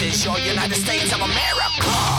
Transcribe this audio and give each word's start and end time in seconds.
This 0.00 0.20
is 0.20 0.24
your 0.24 0.38
United 0.38 0.76
States 0.76 1.12
of 1.12 1.20
America. 1.20 2.09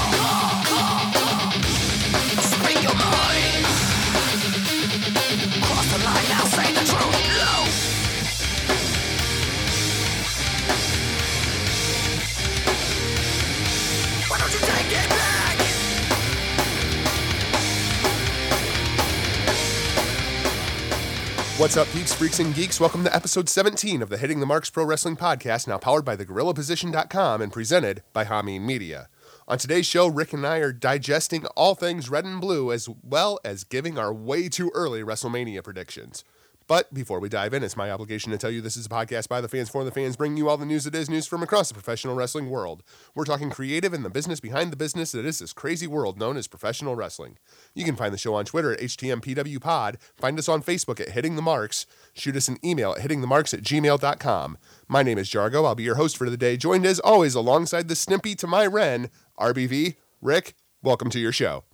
What's 21.61 21.77
up, 21.77 21.87
peeps, 21.89 22.11
freaks, 22.11 22.39
and 22.39 22.55
geeks? 22.55 22.79
Welcome 22.79 23.03
to 23.03 23.15
episode 23.15 23.47
17 23.47 24.01
of 24.01 24.09
the 24.09 24.17
Hitting 24.17 24.39
the 24.39 24.47
Marks 24.47 24.71
Pro 24.71 24.83
Wrestling 24.83 25.15
Podcast, 25.15 25.67
now 25.67 25.77
powered 25.77 26.03
by 26.03 26.15
thegorillaposition.com 26.15 27.39
and 27.39 27.53
presented 27.53 28.01
by 28.13 28.25
Hameen 28.25 28.61
Media. 28.61 29.09
On 29.47 29.59
today's 29.59 29.85
show, 29.85 30.07
Rick 30.07 30.33
and 30.33 30.43
I 30.43 30.57
are 30.57 30.73
digesting 30.73 31.45
all 31.55 31.75
things 31.75 32.09
red 32.09 32.25
and 32.25 32.41
blue, 32.41 32.71
as 32.71 32.89
well 33.03 33.39
as 33.45 33.63
giving 33.63 33.99
our 33.99 34.11
way 34.11 34.49
too 34.49 34.71
early 34.73 35.03
WrestleMania 35.03 35.63
predictions. 35.63 36.23
But 36.71 36.93
before 36.93 37.19
we 37.19 37.27
dive 37.27 37.53
in, 37.53 37.63
it's 37.63 37.75
my 37.75 37.91
obligation 37.91 38.31
to 38.31 38.37
tell 38.37 38.49
you 38.49 38.61
this 38.61 38.77
is 38.77 38.85
a 38.85 38.89
podcast 38.89 39.27
by 39.27 39.41
the 39.41 39.49
fans 39.49 39.67
for 39.67 39.83
the 39.83 39.91
fans, 39.91 40.15
bringing 40.15 40.37
you 40.37 40.47
all 40.47 40.55
the 40.55 40.65
news 40.65 40.85
that 40.85 40.95
is 40.95 41.09
news 41.09 41.27
from 41.27 41.43
across 41.43 41.67
the 41.67 41.73
professional 41.73 42.15
wrestling 42.15 42.49
world. 42.49 42.81
We're 43.13 43.25
talking 43.25 43.49
creative 43.49 43.91
and 43.91 44.05
the 44.05 44.09
business 44.09 44.39
behind 44.39 44.71
the 44.71 44.77
business 44.77 45.11
that 45.11 45.25
is 45.25 45.39
this 45.39 45.51
crazy 45.51 45.85
world 45.85 46.17
known 46.17 46.37
as 46.37 46.47
professional 46.47 46.95
wrestling. 46.95 47.37
You 47.73 47.83
can 47.83 47.97
find 47.97 48.13
the 48.13 48.17
show 48.17 48.35
on 48.35 48.45
Twitter 48.45 48.71
at 48.71 48.79
HTMPWPod, 48.79 49.95
find 50.15 50.39
us 50.39 50.47
on 50.47 50.63
Facebook 50.63 51.01
at 51.01 51.09
Hitting 51.09 51.35
the 51.35 51.41
Marks, 51.41 51.87
shoot 52.13 52.37
us 52.37 52.47
an 52.47 52.57
email 52.63 52.93
at 52.93 52.99
hittingthemarks 52.99 53.53
at 53.53 53.63
gmail.com. 53.63 54.57
My 54.87 55.03
name 55.03 55.17
is 55.17 55.29
Jargo. 55.29 55.65
I'll 55.65 55.75
be 55.75 55.83
your 55.83 55.95
host 55.95 56.15
for 56.15 56.29
the 56.29 56.37
day, 56.37 56.55
joined 56.55 56.85
as 56.85 57.01
always 57.01 57.35
alongside 57.35 57.89
the 57.89 57.95
Stimpy 57.95 58.33
to 58.37 58.47
my 58.47 58.65
Ren, 58.65 59.09
RBV. 59.37 59.97
Rick, 60.21 60.53
welcome 60.81 61.09
to 61.09 61.19
your 61.19 61.33
show. 61.33 61.65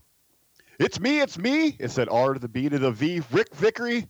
It's 0.79 0.99
me, 0.99 1.21
it's 1.21 1.37
me. 1.37 1.75
It's 1.79 1.93
that 1.95 2.09
R 2.09 2.33
to 2.33 2.39
the 2.39 2.47
B 2.47 2.67
to 2.67 2.79
the 2.79 2.91
V, 2.91 3.21
Rick 3.31 3.53
Vickery. 3.53 4.07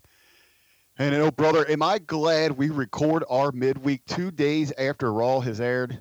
And 1.00 1.14
know, 1.14 1.30
brother, 1.30 1.70
am 1.70 1.84
I 1.84 2.00
glad 2.00 2.54
we 2.54 2.70
record 2.70 3.24
our 3.30 3.52
midweek 3.52 4.04
two 4.08 4.32
days 4.32 4.74
after 4.80 5.14
Raw 5.14 5.42
has 5.42 5.62
aired? 5.62 6.00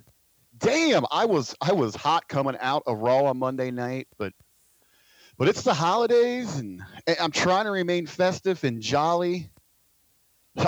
Damn, 0.57 1.05
I 1.11 1.27
was 1.27 1.55
I 1.61 1.73
was 1.73 1.95
hot 1.95 2.29
coming 2.29 2.57
out 2.61 2.83
of 2.87 2.99
Raw 2.99 3.25
on 3.25 3.39
Monday 3.39 3.71
night, 3.71 4.09
but 4.17 4.33
but 5.37 5.49
it's 5.49 5.63
the 5.63 5.75
holidays 5.75 6.57
and 6.57 6.83
and 7.07 7.17
I'm 7.21 7.31
trying 7.31 7.67
to 7.67 7.71
remain 7.73 8.07
festive 8.07 8.65
and 8.65 8.81
jolly. 8.81 9.51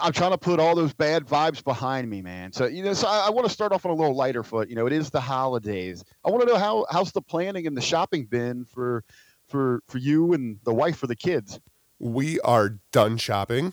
I'm 0.02 0.12
trying 0.12 0.32
to 0.32 0.38
put 0.38 0.60
all 0.60 0.74
those 0.74 0.92
bad 0.92 1.24
vibes 1.24 1.64
behind 1.64 2.10
me, 2.10 2.20
man. 2.20 2.52
So 2.52 2.66
you 2.66 2.82
know, 2.82 2.92
so 2.92 3.08
I, 3.08 3.28
I 3.28 3.30
want 3.30 3.46
to 3.46 3.52
start 3.52 3.72
off 3.72 3.86
on 3.86 3.92
a 3.92 3.94
little 3.94 4.14
lighter 4.14 4.42
foot. 4.42 4.68
You 4.68 4.76
know, 4.76 4.86
it 4.86 4.92
is 4.92 5.08
the 5.08 5.22
holidays. 5.22 6.04
I 6.22 6.30
want 6.30 6.42
to 6.42 6.52
know 6.52 6.58
how 6.58 6.84
how's 6.90 7.12
the 7.12 7.22
planning 7.22 7.66
and 7.66 7.74
the 7.74 7.80
shopping 7.80 8.26
been 8.26 8.66
for 8.66 9.04
for 9.46 9.82
for 9.88 9.96
you 9.96 10.34
and 10.34 10.58
the 10.64 10.74
wife 10.74 10.98
for 10.98 11.06
the 11.06 11.16
kids. 11.16 11.58
We 11.98 12.38
are 12.40 12.78
done 12.92 13.16
shopping. 13.16 13.72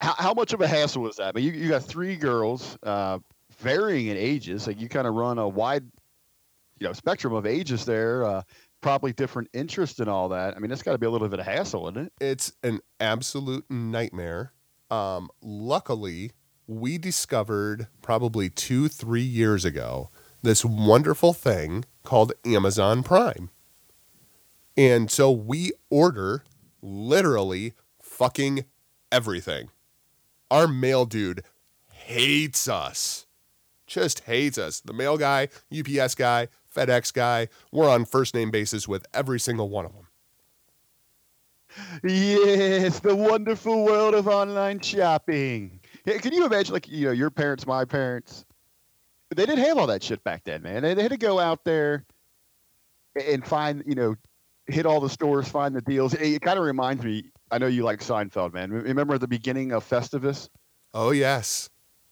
How, 0.00 0.14
how 0.18 0.34
much 0.34 0.52
of 0.52 0.60
a 0.60 0.68
hassle 0.68 1.02
was 1.02 1.16
that? 1.16 1.28
I 1.28 1.32
mean, 1.32 1.44
you, 1.44 1.52
you 1.52 1.68
got 1.68 1.82
three 1.82 2.16
girls, 2.16 2.78
uh, 2.82 3.18
varying 3.58 4.06
in 4.06 4.16
ages. 4.16 4.66
Like 4.66 4.80
you 4.80 4.88
kind 4.88 5.06
of 5.06 5.14
run 5.14 5.38
a 5.38 5.48
wide, 5.48 5.84
you 6.78 6.86
know, 6.86 6.92
spectrum 6.92 7.34
of 7.34 7.46
ages 7.46 7.84
there. 7.84 8.24
Uh, 8.24 8.42
probably 8.80 9.12
different 9.12 9.48
interests 9.52 10.00
and 10.00 10.08
all 10.08 10.30
that. 10.30 10.56
I 10.56 10.58
mean, 10.58 10.70
it's 10.70 10.82
got 10.82 10.92
to 10.92 10.98
be 10.98 11.06
a 11.06 11.10
little 11.10 11.28
bit 11.28 11.38
of 11.38 11.46
hassle, 11.46 11.88
isn't 11.88 12.06
it? 12.06 12.12
It's 12.20 12.52
an 12.62 12.80
absolute 12.98 13.64
nightmare. 13.70 14.52
Um, 14.90 15.28
luckily, 15.42 16.32
we 16.66 16.98
discovered 16.98 17.88
probably 18.02 18.48
two, 18.48 18.88
three 18.88 19.20
years 19.22 19.64
ago 19.64 20.10
this 20.42 20.64
wonderful 20.64 21.32
thing 21.32 21.84
called 22.02 22.32
Amazon 22.44 23.02
Prime. 23.02 23.50
And 24.76 25.10
so 25.10 25.30
we 25.30 25.72
order 25.90 26.44
literally 26.80 27.74
fucking 28.00 28.64
everything. 29.12 29.68
Our 30.50 30.66
mail 30.66 31.04
dude 31.04 31.44
hates 31.90 32.68
us. 32.68 33.26
Just 33.86 34.20
hates 34.20 34.58
us. 34.58 34.80
The 34.80 34.92
mail 34.92 35.16
guy, 35.16 35.48
UPS 35.76 36.14
guy, 36.14 36.48
FedEx 36.74 37.12
guy, 37.12 37.48
we're 37.72 37.88
on 37.88 38.04
first 38.04 38.34
name 38.34 38.50
basis 38.50 38.86
with 38.86 39.06
every 39.12 39.40
single 39.40 39.68
one 39.68 39.84
of 39.84 39.92
them. 39.92 40.06
Yes, 42.02 43.00
the 43.00 43.14
wonderful 43.14 43.84
world 43.84 44.14
of 44.14 44.28
online 44.28 44.80
shopping. 44.80 45.80
Yeah, 46.04 46.18
can 46.18 46.32
you 46.32 46.44
imagine, 46.46 46.72
like, 46.72 46.88
you 46.88 47.06
know, 47.06 47.12
your 47.12 47.30
parents, 47.30 47.66
my 47.66 47.84
parents, 47.84 48.44
they 49.34 49.46
didn't 49.46 49.64
have 49.64 49.78
all 49.78 49.86
that 49.86 50.02
shit 50.02 50.22
back 50.24 50.44
then, 50.44 50.62
man. 50.62 50.82
They, 50.82 50.94
they 50.94 51.02
had 51.02 51.12
to 51.12 51.16
go 51.16 51.38
out 51.38 51.64
there 51.64 52.04
and 53.14 53.46
find, 53.46 53.84
you 53.86 53.94
know, 53.94 54.16
hit 54.66 54.86
all 54.86 55.00
the 55.00 55.10
stores, 55.10 55.48
find 55.48 55.74
the 55.74 55.80
deals. 55.80 56.14
It, 56.14 56.34
it 56.34 56.42
kind 56.42 56.58
of 56.58 56.64
reminds 56.64 57.04
me, 57.04 57.30
I 57.50 57.58
know 57.58 57.66
you 57.66 57.82
like 57.84 58.00
Seinfeld, 58.00 58.52
man. 58.52 58.70
Remember 58.70 59.14
at 59.14 59.20
the 59.20 59.28
beginning 59.28 59.72
of 59.72 59.88
Festivus 59.88 60.48
Oh, 60.94 61.10
yes. 61.10 61.68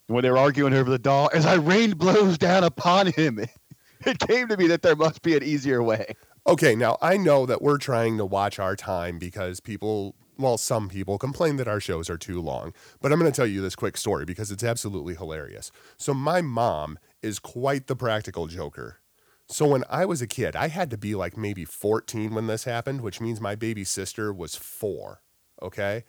when 0.07 0.23
they 0.23 0.31
were 0.31 0.39
arguing 0.39 0.75
over 0.75 0.91
the 0.91 0.99
doll? 0.99 1.31
As 1.33 1.47
I 1.47 1.55
rained 1.55 1.99
blows 1.99 2.39
down 2.39 2.65
upon 2.65 3.09
him, 3.09 3.39
it 4.07 4.19
came 4.21 4.49
to 4.49 4.57
me 4.57 4.67
that 4.69 4.83
there 4.83 4.97
must 4.97 5.23
be 5.23 5.37
an 5.37 5.43
easier 5.43 5.83
way. 5.83 6.15
Okay, 6.47 6.75
now 6.75 6.97
I 7.03 7.17
know 7.17 7.45
that 7.47 7.61
we're 7.63 7.79
trying 7.79 8.17
to 8.19 8.25
watch 8.25 8.59
our 8.59 8.75
time 8.75 9.19
because 9.19 9.61
people, 9.61 10.15
well, 10.39 10.57
some 10.57 10.89
people 10.89 11.19
complain 11.19 11.57
that 11.57 11.69
our 11.69 11.81
shows 11.81 12.09
are 12.09 12.17
too 12.17 12.41
long. 12.41 12.73
But 13.03 13.13
I'm 13.13 13.19
going 13.19 13.31
to 13.31 13.37
tell 13.37 13.47
you 13.47 13.61
this 13.61 13.77
quick 13.77 13.97
story 13.97 14.25
because 14.25 14.51
it's 14.51 14.65
absolutely 14.65 15.15
hilarious. 15.15 15.71
So, 15.99 16.15
my 16.15 16.41
mom 16.41 16.99
is 17.23 17.39
quite 17.39 17.87
the 17.87 17.97
practical 17.97 18.47
joker. 18.47 19.01
So, 19.49 19.67
when 19.67 19.85
I 19.91 20.07
was 20.07 20.23
a 20.23 20.27
kid, 20.27 20.57
I 20.57 20.69
had 20.69 20.91
to 20.91 20.97
be 20.97 21.15
like 21.15 21.37
maybe 21.37 21.65
14 21.67 22.35
when 22.35 22.47
this 22.47 22.65
happened, 22.65 23.03
which 23.03 23.21
means 23.21 23.41
my 23.41 23.55
baby 23.55 23.85
sister 23.85 24.33
was 24.33 24.55
four. 24.57 25.21
Okay. 25.63 26.05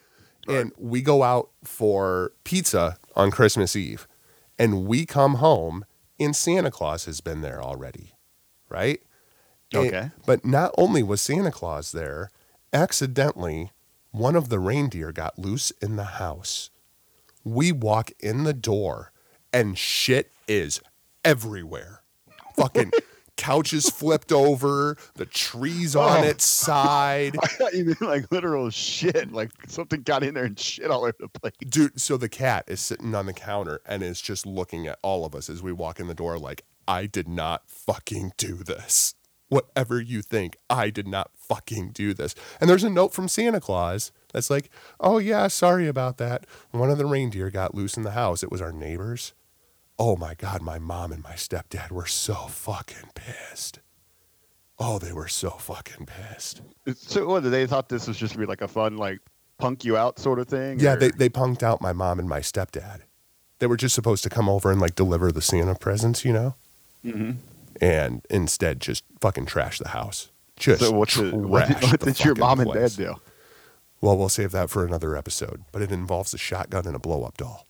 And 0.47 0.71
we 0.77 1.01
go 1.01 1.21
out 1.23 1.49
for 1.63 2.31
pizza 2.43 2.97
on 3.15 3.29
Christmas 3.29 3.75
Eve, 3.75 4.07
and 4.57 4.85
we 4.87 5.05
come 5.05 5.35
home, 5.35 5.85
and 6.19 6.35
Santa 6.35 6.71
Claus 6.71 7.05
has 7.05 7.21
been 7.21 7.41
there 7.41 7.61
already. 7.61 8.13
Right. 8.67 9.01
And- 9.73 9.87
Okay. 9.87 10.11
but 10.25 10.43
not 10.45 10.73
only 10.77 11.03
was 11.03 11.21
Santa 11.21 11.51
Claus 11.51 11.91
there, 11.91 12.31
accidentally, 12.73 13.71
one 14.11 14.35
of 14.35 14.49
the 14.49 14.57
reindeer 14.59 15.11
got 15.11 15.37
loose 15.37 15.71
in 15.81 15.95
the 15.97 16.03
house. 16.17 16.71
We 17.43 17.71
walk 17.71 18.11
in 18.19 18.43
the 18.43 18.53
door 18.53 19.11
and 19.53 19.77
shit 19.77 20.31
is 20.47 20.81
everywhere. 21.23 22.01
Fucking 22.55 22.91
couches 23.39 23.89
flipped 23.89 24.31
over, 24.31 24.97
the 25.15 25.25
trees 25.25 25.95
on 25.95 26.19
Oh. 26.19 26.23
its 26.23 26.45
side. 26.45 27.37
I 27.43 27.47
thought 27.47 27.73
you 27.73 27.85
meant 27.85 28.01
like 28.01 28.31
literal 28.31 28.69
shit. 28.69 29.31
Like 29.31 29.51
something 29.67 30.01
got 30.01 30.23
in 30.23 30.33
there 30.33 30.43
and 30.43 30.59
shit 30.59 30.91
all 30.91 31.03
over 31.03 31.15
the 31.19 31.29
place. 31.29 31.53
Dude, 31.67 31.99
so 31.99 32.17
the 32.17 32.29
cat 32.29 32.65
is 32.67 32.81
sitting 32.81 33.15
on 33.15 33.25
the 33.25 33.33
counter 33.33 33.81
and 33.85 34.03
is 34.03 34.21
just 34.21 34.45
looking 34.45 34.85
at 34.87 34.99
all 35.01 35.25
of 35.25 35.33
us 35.33 35.49
as 35.49 35.63
we 35.63 35.71
walk 35.71 35.99
in 35.99 36.07
the 36.07 36.13
door 36.13 36.37
like, 36.37 36.65
I 36.87 37.05
did 37.05 37.27
not 37.27 37.63
fucking 37.69 38.33
do 38.37 38.55
this. 38.55 39.15
Whatever 39.47 39.99
you 40.01 40.21
think, 40.21 40.57
I 40.69 40.89
did 40.89 41.07
not 41.07 41.31
fucking 41.35 41.91
do 41.91 42.13
this. 42.13 42.35
And 42.61 42.69
there's 42.69 42.83
a 42.83 42.89
note 42.89 43.13
from 43.13 43.27
Santa 43.27 43.59
Claus 43.59 44.11
that's 44.33 44.49
like, 44.49 44.69
oh 44.99 45.17
yeah, 45.17 45.47
sorry 45.47 45.87
about 45.87 46.17
that. 46.17 46.45
One 46.71 46.91
of 46.91 46.97
the 46.99 47.05
reindeer 47.07 47.49
got 47.49 47.73
loose 47.73 47.95
in 47.97 48.03
the 48.03 48.11
house. 48.11 48.43
It 48.43 48.51
was 48.51 48.61
our 48.61 48.71
neighbors. 48.71 49.33
Oh 50.01 50.15
my 50.15 50.33
God, 50.33 50.61
my 50.61 50.79
mom 50.79 51.11
and 51.11 51.21
my 51.21 51.33
stepdad 51.33 51.91
were 51.91 52.05
so 52.05 52.33
fucking 52.33 53.11
pissed. 53.15 53.79
Oh, 54.79 54.97
they 54.97 55.11
were 55.11 55.27
so 55.27 55.49
fucking 55.49 56.05
pissed. 56.05 56.61
So 56.95 57.27
what? 57.27 57.41
They 57.43 57.67
thought 57.67 57.89
this 57.89 58.07
was 58.07 58.17
just 58.17 58.33
gonna 58.33 58.45
be 58.45 58.49
like 58.49 58.61
a 58.61 58.67
fun, 58.67 58.95
like 58.97 59.19
punk 59.57 59.83
you 59.83 59.97
out 59.97 60.17
sort 60.17 60.39
of 60.39 60.47
thing. 60.47 60.79
Yeah, 60.79 60.93
or- 60.93 60.97
they, 60.97 61.09
they 61.09 61.27
punked 61.29 61.63
out 61.63 61.81
my 61.81 61.91
mom 61.91 62.17
and 62.17 62.29
my 62.29 62.39
stepdad. 62.39 63.01
They 63.59 63.67
were 63.67 63.75
just 63.75 63.93
supposed 63.93 64.23
to 64.23 64.29
come 64.29 64.47
over 64.47 64.71
and 64.71 64.79
like 64.79 64.95
deliver 64.95 65.33
the 65.33 65.41
Santa 65.41 65.75
presents, 65.75 66.23
you 66.23 66.31
know? 66.31 66.55
Mhm. 67.03 67.35
And 67.81 68.25
instead 68.29 68.79
just 68.79 69.03
fucking 69.19 69.47
trash 69.47 69.79
the 69.79 69.89
house. 69.89 70.29
Just 70.55 70.81
So 70.81 70.91
what's 70.91 71.15
the, 71.15 71.31
what 71.37 71.67
did, 71.67 71.81
what 71.83 71.99
did 71.99 72.23
your 72.23 72.35
mom 72.35 72.61
and 72.61 72.73
dad 72.73 72.91
do? 72.95 73.15
Well, 74.01 74.17
we'll 74.17 74.29
save 74.29 74.51
that 74.51 74.69
for 74.69 74.85
another 74.85 75.15
episode, 75.17 75.63
but 75.73 75.81
it 75.81 75.91
involves 75.91 76.33
a 76.33 76.37
shotgun 76.37 76.85
and 76.87 76.95
a 76.95 76.99
blow 76.99 77.23
up 77.25 77.35
doll. 77.35 77.65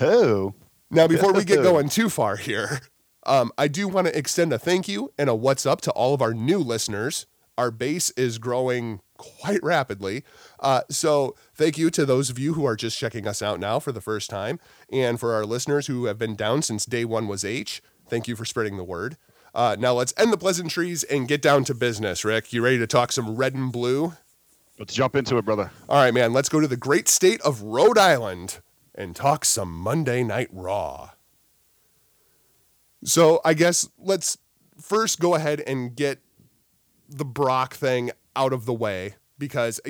Oh, 0.00 0.54
Now, 0.90 1.06
before 1.06 1.32
we 1.32 1.44
get 1.44 1.62
going 1.62 1.88
too 1.88 2.08
far 2.08 2.36
here, 2.36 2.80
um, 3.24 3.52
I 3.56 3.68
do 3.68 3.88
want 3.88 4.06
to 4.06 4.16
extend 4.16 4.52
a 4.52 4.58
thank 4.58 4.88
you 4.88 5.12
and 5.18 5.28
a 5.28 5.34
what's 5.34 5.66
up 5.66 5.80
to 5.82 5.90
all 5.92 6.14
of 6.14 6.22
our 6.22 6.34
new 6.34 6.58
listeners. 6.58 7.26
Our 7.58 7.70
base 7.70 8.10
is 8.10 8.38
growing 8.38 9.00
quite 9.16 9.62
rapidly. 9.62 10.24
Uh, 10.58 10.82
so, 10.90 11.36
thank 11.54 11.78
you 11.78 11.90
to 11.90 12.04
those 12.06 12.30
of 12.30 12.38
you 12.38 12.54
who 12.54 12.64
are 12.64 12.76
just 12.76 12.98
checking 12.98 13.26
us 13.26 13.42
out 13.42 13.60
now 13.60 13.78
for 13.78 13.92
the 13.92 14.00
first 14.00 14.30
time. 14.30 14.58
And 14.90 15.20
for 15.20 15.34
our 15.34 15.44
listeners 15.44 15.86
who 15.86 16.06
have 16.06 16.18
been 16.18 16.34
down 16.34 16.62
since 16.62 16.84
day 16.86 17.04
one 17.04 17.28
was 17.28 17.44
H, 17.44 17.82
thank 18.08 18.26
you 18.26 18.36
for 18.36 18.44
spreading 18.44 18.76
the 18.76 18.84
word. 18.84 19.16
Uh, 19.54 19.76
now, 19.78 19.92
let's 19.92 20.14
end 20.16 20.32
the 20.32 20.38
pleasantries 20.38 21.04
and 21.04 21.28
get 21.28 21.42
down 21.42 21.64
to 21.64 21.74
business. 21.74 22.24
Rick, 22.24 22.52
you 22.52 22.64
ready 22.64 22.78
to 22.78 22.86
talk 22.86 23.12
some 23.12 23.36
red 23.36 23.54
and 23.54 23.70
blue? 23.70 24.14
let's 24.78 24.94
jump 24.94 25.14
into 25.14 25.36
it, 25.36 25.44
brother. 25.44 25.70
All 25.88 26.02
right, 26.02 26.12
man, 26.14 26.32
let's 26.32 26.48
go 26.48 26.58
to 26.58 26.66
the 26.66 26.76
great 26.76 27.06
state 27.06 27.40
of 27.42 27.62
Rhode 27.62 27.98
Island 27.98 28.60
and 28.94 29.16
talk 29.16 29.44
some 29.44 29.72
Monday 29.72 30.22
Night 30.22 30.48
Raw. 30.52 31.10
So 33.04 33.40
I 33.44 33.54
guess 33.54 33.88
let's 33.98 34.38
first 34.80 35.18
go 35.20 35.34
ahead 35.34 35.60
and 35.60 35.94
get 35.94 36.20
the 37.08 37.24
Brock 37.24 37.74
thing 37.74 38.10
out 38.36 38.52
of 38.52 38.64
the 38.64 38.72
way 38.72 39.16
because, 39.38 39.80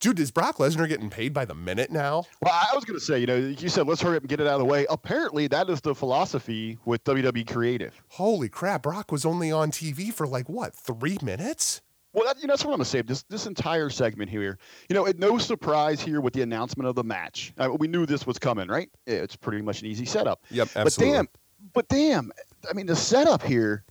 dude, 0.00 0.20
is 0.20 0.30
Brock 0.30 0.58
Lesnar 0.58 0.88
getting 0.88 1.10
paid 1.10 1.32
by 1.32 1.44
the 1.44 1.54
minute 1.54 1.90
now? 1.90 2.24
Well, 2.42 2.52
I 2.52 2.74
was 2.74 2.84
going 2.84 2.98
to 2.98 3.04
say, 3.04 3.18
you 3.18 3.26
know, 3.26 3.36
you 3.36 3.68
said 3.68 3.86
let's 3.86 4.02
hurry 4.02 4.16
up 4.16 4.22
and 4.22 4.28
get 4.28 4.40
it 4.40 4.46
out 4.46 4.54
of 4.54 4.60
the 4.60 4.66
way. 4.66 4.86
Apparently, 4.90 5.46
that 5.48 5.70
is 5.70 5.80
the 5.80 5.94
philosophy 5.94 6.78
with 6.84 7.02
WWE 7.04 7.46
Creative. 7.50 8.02
Holy 8.08 8.48
crap! 8.48 8.82
Brock 8.82 9.10
was 9.10 9.24
only 9.24 9.50
on 9.50 9.70
TV 9.70 10.12
for 10.12 10.26
like 10.26 10.48
what 10.48 10.74
three 10.74 11.18
minutes? 11.22 11.80
Well, 12.12 12.26
that, 12.26 12.40
you 12.40 12.46
know, 12.46 12.52
that's 12.52 12.64
what 12.64 12.72
I'm 12.72 12.78
going 12.78 12.84
to 12.84 12.90
say. 12.90 13.02
This 13.02 13.22
this 13.24 13.46
entire 13.46 13.88
segment 13.88 14.30
here, 14.30 14.58
you 14.88 14.94
know, 14.94 15.06
it, 15.06 15.18
no 15.18 15.38
surprise 15.38 16.00
here 16.00 16.20
with 16.20 16.34
the 16.34 16.42
announcement 16.42 16.88
of 16.88 16.94
the 16.94 17.04
match. 17.04 17.54
Uh, 17.58 17.70
we 17.78 17.88
knew 17.88 18.04
this 18.04 18.26
was 18.26 18.38
coming, 18.38 18.68
right? 18.68 18.90
It's 19.06 19.34
pretty 19.34 19.62
much 19.62 19.80
an 19.80 19.86
easy 19.86 20.04
setup. 20.04 20.44
Yep, 20.50 20.68
absolutely. 20.76 21.12
But 21.12 21.16
damn, 21.16 21.28
but 21.72 21.88
damn, 21.88 22.32
I 22.68 22.74
mean, 22.74 22.86
the 22.86 22.96
setup 22.96 23.42
here, 23.42 23.84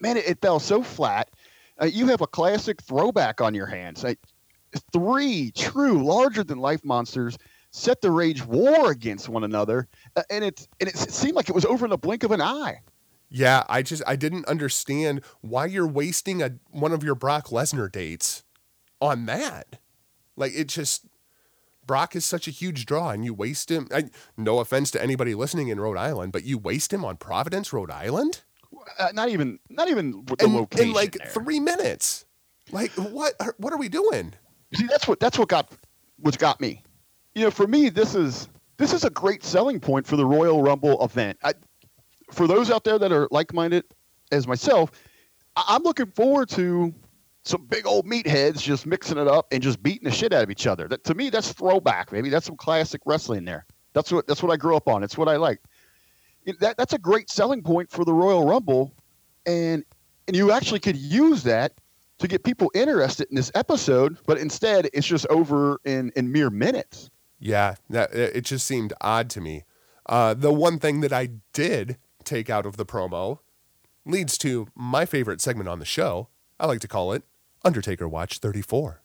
man, 0.00 0.16
it, 0.16 0.28
it 0.28 0.40
fell 0.40 0.60
so 0.60 0.82
flat. 0.82 1.30
Uh, 1.80 1.86
you 1.86 2.06
have 2.06 2.20
a 2.20 2.26
classic 2.26 2.80
throwback 2.82 3.40
on 3.40 3.52
your 3.52 3.66
hands. 3.66 4.04
Three 4.92 5.50
true, 5.52 6.04
larger 6.04 6.44
than 6.44 6.58
life 6.58 6.84
monsters 6.84 7.36
set 7.70 8.00
the 8.00 8.10
rage 8.10 8.44
war 8.44 8.90
against 8.90 9.28
one 9.28 9.44
another, 9.44 9.88
uh, 10.14 10.22
and 10.30 10.44
it 10.44 10.68
and 10.80 10.88
it 10.88 10.96
seemed 10.96 11.34
like 11.34 11.48
it 11.48 11.54
was 11.54 11.64
over 11.64 11.84
in 11.84 11.90
the 11.90 11.98
blink 11.98 12.22
of 12.22 12.30
an 12.30 12.40
eye. 12.40 12.80
Yeah, 13.28 13.64
I 13.68 13.82
just 13.82 14.02
I 14.06 14.16
didn't 14.16 14.46
understand 14.46 15.22
why 15.40 15.66
you're 15.66 15.86
wasting 15.86 16.42
a 16.42 16.52
one 16.70 16.92
of 16.92 17.02
your 17.02 17.14
Brock 17.14 17.48
Lesnar 17.48 17.90
dates 17.90 18.44
on 19.00 19.26
that. 19.26 19.78
Like 20.36 20.52
it 20.54 20.68
just 20.68 21.06
Brock 21.86 22.14
is 22.16 22.24
such 22.24 22.46
a 22.48 22.50
huge 22.50 22.86
draw, 22.86 23.10
and 23.10 23.24
you 23.24 23.34
waste 23.34 23.70
him. 23.70 23.88
I, 23.92 24.04
no 24.36 24.58
offense 24.60 24.90
to 24.92 25.02
anybody 25.02 25.34
listening 25.34 25.68
in 25.68 25.80
Rhode 25.80 25.96
Island, 25.96 26.32
but 26.32 26.44
you 26.44 26.58
waste 26.58 26.92
him 26.92 27.04
on 27.04 27.16
Providence, 27.16 27.72
Rhode 27.72 27.90
Island. 27.90 28.42
Uh, 28.98 29.08
not 29.14 29.28
even, 29.30 29.58
not 29.70 29.88
even 29.88 30.24
with 30.26 30.38
the 30.40 30.46
in, 30.46 30.54
location. 30.54 30.88
in 30.88 30.92
like 30.94 31.12
there. 31.18 31.28
three 31.28 31.60
minutes. 31.60 32.24
Like 32.72 32.90
what? 32.92 33.34
are- 33.40 33.54
What 33.58 33.72
are 33.72 33.78
we 33.78 33.88
doing? 33.88 34.34
See, 34.74 34.86
that's 34.86 35.06
what 35.08 35.20
that's 35.20 35.38
what 35.38 35.48
got 35.48 35.72
what 36.18 36.36
got 36.38 36.60
me. 36.60 36.82
You 37.34 37.44
know, 37.44 37.50
for 37.50 37.66
me, 37.66 37.88
this 37.88 38.14
is 38.14 38.48
this 38.76 38.92
is 38.92 39.04
a 39.04 39.10
great 39.10 39.44
selling 39.44 39.78
point 39.80 40.06
for 40.06 40.16
the 40.16 40.26
Royal 40.26 40.62
Rumble 40.62 41.02
event. 41.04 41.38
I, 41.44 41.54
for 42.30 42.46
those 42.46 42.70
out 42.70 42.84
there 42.84 42.98
that 42.98 43.12
are 43.12 43.28
like-minded 43.30 43.84
as 44.32 44.46
myself, 44.46 44.90
I, 45.56 45.64
I'm 45.68 45.82
looking 45.82 46.06
forward 46.06 46.48
to 46.50 46.94
some 47.44 47.64
big 47.66 47.86
old 47.86 48.06
meatheads 48.06 48.60
just 48.60 48.86
mixing 48.86 49.18
it 49.18 49.28
up 49.28 49.46
and 49.52 49.62
just 49.62 49.82
beating 49.82 50.04
the 50.08 50.10
shit 50.10 50.32
out 50.32 50.42
of 50.42 50.50
each 50.50 50.66
other. 50.66 50.88
That 50.88 51.04
to 51.04 51.14
me, 51.14 51.30
that's 51.30 51.52
throwback. 51.52 52.12
Maybe 52.12 52.28
that's 52.28 52.46
some 52.46 52.56
classic 52.56 53.00
wrestling 53.06 53.44
there. 53.44 53.64
That's 53.92 54.12
what 54.12 54.26
that's 54.26 54.42
what 54.42 54.52
I 54.52 54.56
grew 54.56 54.76
up 54.76 54.88
on. 54.88 55.02
It's 55.02 55.16
what 55.16 55.28
I 55.28 55.36
like. 55.36 55.60
That 56.60 56.76
that's 56.76 56.92
a 56.92 56.98
great 56.98 57.30
selling 57.30 57.62
point 57.62 57.90
for 57.90 58.04
the 58.04 58.12
Royal 58.12 58.44
Rumble, 58.44 58.92
and 59.46 59.84
and 60.26 60.36
you 60.36 60.52
actually 60.52 60.80
could 60.80 60.96
use 60.96 61.44
that 61.44 61.72
to 62.18 62.28
get 62.28 62.44
people 62.44 62.70
interested 62.74 63.28
in 63.30 63.36
this 63.36 63.52
episode, 63.54 64.18
but 64.26 64.38
instead 64.38 64.88
it's 64.92 65.06
just 65.06 65.26
over 65.28 65.80
in 65.84 66.12
in 66.16 66.32
mere 66.32 66.50
minutes. 66.50 67.10
Yeah, 67.38 67.76
that 67.90 68.12
it 68.12 68.44
just 68.44 68.66
seemed 68.66 68.92
odd 69.00 69.30
to 69.30 69.40
me. 69.40 69.64
Uh, 70.06 70.34
the 70.34 70.52
one 70.52 70.78
thing 70.78 71.00
that 71.00 71.12
I 71.12 71.28
did 71.52 71.96
take 72.26 72.50
out 72.50 72.66
of 72.66 72.76
the 72.76 72.84
promo 72.84 73.38
leads 74.04 74.36
to 74.38 74.68
my 74.74 75.06
favorite 75.06 75.40
segment 75.40 75.68
on 75.68 75.78
the 75.78 75.84
show. 75.84 76.28
I 76.60 76.66
like 76.66 76.80
to 76.80 76.88
call 76.88 77.12
it 77.12 77.22
Undertaker 77.64 78.08
Watch 78.08 78.38
34. 78.38 79.02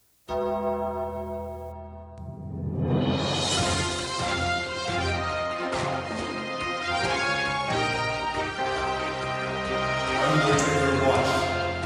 Undertaker 10.31 11.05
Watch 11.07 11.27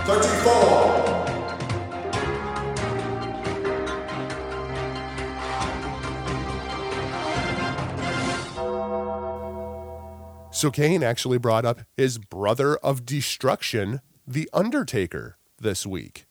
34. 0.08 0.65
So 10.66 10.72
Kane 10.72 11.04
actually 11.04 11.38
brought 11.38 11.64
up 11.64 11.82
his 11.96 12.18
brother 12.18 12.78
of 12.78 13.06
destruction, 13.06 14.02
The 14.26 14.50
Undertaker, 14.52 15.38
this 15.60 15.86
week. 15.86 16.26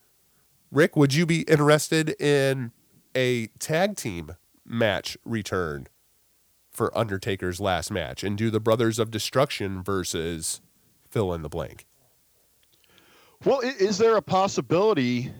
Rick, 0.72 0.96
would 0.96 1.14
you 1.14 1.24
be 1.24 1.42
interested 1.42 2.20
in 2.20 2.72
a 3.14 3.46
tag 3.60 3.94
team 3.94 4.34
match 4.66 5.16
return 5.24 5.86
for 6.72 6.90
Undertaker's 6.98 7.60
last 7.60 7.92
match 7.92 8.24
and 8.24 8.36
do 8.36 8.50
the 8.50 8.58
Brothers 8.58 8.98
of 8.98 9.12
Destruction 9.12 9.84
versus 9.84 10.60
fill 11.08 11.32
in 11.32 11.42
the 11.42 11.48
blank? 11.48 11.86
Well, 13.44 13.60
is 13.60 13.98
there 13.98 14.16
a 14.16 14.22
possibility 14.22 15.30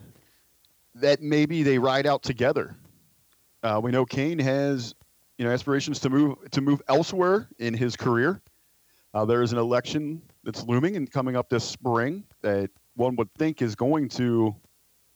that 0.94 1.20
maybe 1.20 1.64
they 1.64 1.81
ride 1.81 2.06
out 2.06 2.23
together? 2.23 2.76
Uh, 3.61 3.81
we 3.82 3.91
know 3.91 4.05
Kane 4.05 4.38
has, 4.38 4.94
you 5.37 5.44
know, 5.44 5.50
aspirations 5.50 5.99
to 5.99 6.11
move 6.11 6.49
to 6.52 6.61
move 6.61 6.81
elsewhere 6.87 7.49
in 7.58 7.75
his 7.75 7.96
career. 7.96 8.41
Uh, 9.15 9.25
there 9.25 9.43
is 9.43 9.53
an 9.53 9.59
election 9.59 10.21
that's 10.43 10.65
looming 10.65 10.97
and 10.97 11.11
coming 11.11 11.37
up 11.37 11.49
this 11.49 11.65
spring 11.65 12.25
that 12.43 12.69
one 12.97 13.15
would 13.15 13.33
think 13.35 13.63
is 13.63 13.77
going 13.77 14.09
to 14.09 14.55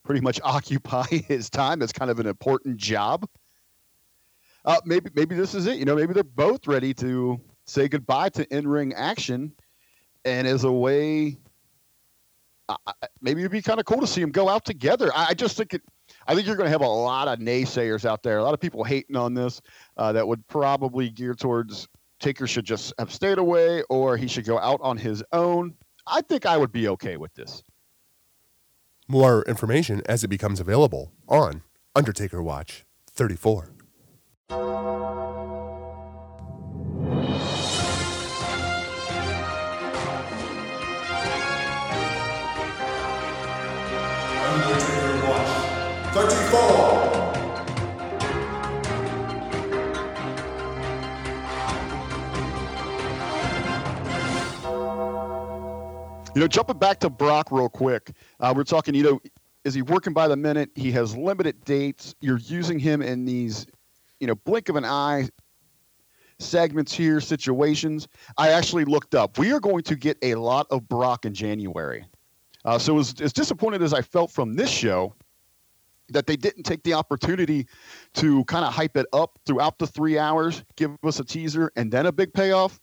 pretty 0.04 0.20
much 0.20 0.40
occupy 0.44 1.04
his 1.06 1.50
time. 1.50 1.82
It's 1.82 1.92
kind 1.92 2.10
of 2.10 2.20
an 2.20 2.26
important 2.26 2.76
job. 2.76 3.28
Uh, 4.64 4.80
maybe 4.84 5.10
maybe 5.14 5.34
this 5.34 5.54
is 5.54 5.66
it. 5.66 5.78
You 5.78 5.84
know, 5.84 5.96
maybe 5.96 6.14
they're 6.14 6.22
both 6.22 6.66
ready 6.66 6.94
to 6.94 7.40
say 7.64 7.88
goodbye 7.88 8.28
to 8.30 8.56
in-ring 8.56 8.94
action, 8.94 9.52
and 10.24 10.46
as 10.46 10.64
a 10.64 10.72
way 10.72 11.38
I- 12.68 12.92
maybe 13.20 13.40
it'd 13.40 13.52
be 13.52 13.62
kind 13.62 13.80
of 13.80 13.86
cool 13.86 14.00
to 14.00 14.06
see 14.06 14.20
them 14.20 14.30
go 14.30 14.48
out 14.48 14.64
together. 14.64 15.10
I, 15.14 15.28
I 15.30 15.34
just 15.34 15.56
think 15.56 15.74
it. 15.74 15.82
I 16.26 16.34
think 16.34 16.46
you're 16.46 16.56
going 16.56 16.66
to 16.66 16.70
have 16.70 16.82
a 16.82 16.86
lot 16.86 17.28
of 17.28 17.38
naysayers 17.38 18.04
out 18.04 18.22
there, 18.22 18.38
a 18.38 18.42
lot 18.42 18.54
of 18.54 18.60
people 18.60 18.84
hating 18.84 19.16
on 19.16 19.34
this 19.34 19.60
uh, 19.96 20.12
that 20.12 20.26
would 20.26 20.46
probably 20.48 21.10
gear 21.10 21.34
towards 21.34 21.88
Taker 22.20 22.46
should 22.46 22.64
just 22.64 22.92
have 22.98 23.12
stayed 23.12 23.38
away 23.38 23.82
or 23.88 24.16
he 24.16 24.26
should 24.26 24.44
go 24.44 24.58
out 24.58 24.80
on 24.82 24.96
his 24.96 25.22
own. 25.32 25.74
I 26.06 26.20
think 26.22 26.46
I 26.46 26.56
would 26.56 26.72
be 26.72 26.88
okay 26.88 27.16
with 27.16 27.34
this. 27.34 27.62
More 29.06 29.42
information 29.44 30.02
as 30.06 30.24
it 30.24 30.28
becomes 30.28 30.60
available 30.60 31.12
on 31.28 31.62
Undertaker 31.94 32.42
Watch 32.42 32.84
34. 33.10 33.70
You 56.38 56.44
know, 56.44 56.46
jumping 56.46 56.78
back 56.78 57.00
to 57.00 57.10
Brock 57.10 57.48
real 57.50 57.68
quick, 57.68 58.12
uh, 58.38 58.54
we're 58.54 58.62
talking. 58.62 58.94
You 58.94 59.02
know, 59.02 59.20
is 59.64 59.74
he 59.74 59.82
working 59.82 60.12
by 60.12 60.28
the 60.28 60.36
minute? 60.36 60.70
He 60.76 60.92
has 60.92 61.16
limited 61.16 61.64
dates. 61.64 62.14
You're 62.20 62.38
using 62.38 62.78
him 62.78 63.02
in 63.02 63.24
these, 63.24 63.66
you 64.20 64.28
know, 64.28 64.36
blink 64.36 64.68
of 64.68 64.76
an 64.76 64.84
eye 64.84 65.28
segments 66.38 66.94
here, 66.94 67.20
situations. 67.20 68.06
I 68.36 68.50
actually 68.50 68.84
looked 68.84 69.16
up. 69.16 69.36
We 69.36 69.50
are 69.52 69.58
going 69.58 69.82
to 69.82 69.96
get 69.96 70.16
a 70.22 70.36
lot 70.36 70.68
of 70.70 70.88
Brock 70.88 71.24
in 71.24 71.34
January. 71.34 72.06
Uh, 72.64 72.78
so 72.78 73.00
as, 73.00 73.20
as 73.20 73.32
disappointed 73.32 73.82
as 73.82 73.92
I 73.92 74.02
felt 74.02 74.30
from 74.30 74.54
this 74.54 74.70
show, 74.70 75.16
that 76.10 76.28
they 76.28 76.36
didn't 76.36 76.62
take 76.62 76.84
the 76.84 76.94
opportunity 76.94 77.66
to 78.14 78.44
kind 78.44 78.64
of 78.64 78.72
hype 78.72 78.96
it 78.96 79.06
up 79.12 79.40
throughout 79.44 79.76
the 79.80 79.88
three 79.88 80.18
hours, 80.18 80.62
give 80.76 80.96
us 81.02 81.18
a 81.18 81.24
teaser, 81.24 81.72
and 81.74 81.90
then 81.90 82.06
a 82.06 82.12
big 82.12 82.32
payoff 82.32 82.78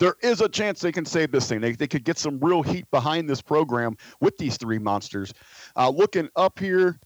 there 0.00 0.16
is 0.22 0.40
a 0.40 0.48
chance 0.48 0.80
they 0.80 0.90
can 0.90 1.04
save 1.04 1.30
this 1.30 1.46
thing. 1.46 1.60
They, 1.60 1.72
they 1.72 1.86
could 1.86 2.04
get 2.04 2.18
some 2.18 2.40
real 2.40 2.62
heat 2.62 2.90
behind 2.90 3.28
this 3.28 3.40
program 3.40 3.96
with 4.20 4.36
these 4.38 4.56
three 4.56 4.78
monsters. 4.78 5.32
Uh, 5.76 5.90
looking 5.90 6.28
up 6.34 6.58
here, 6.58 6.98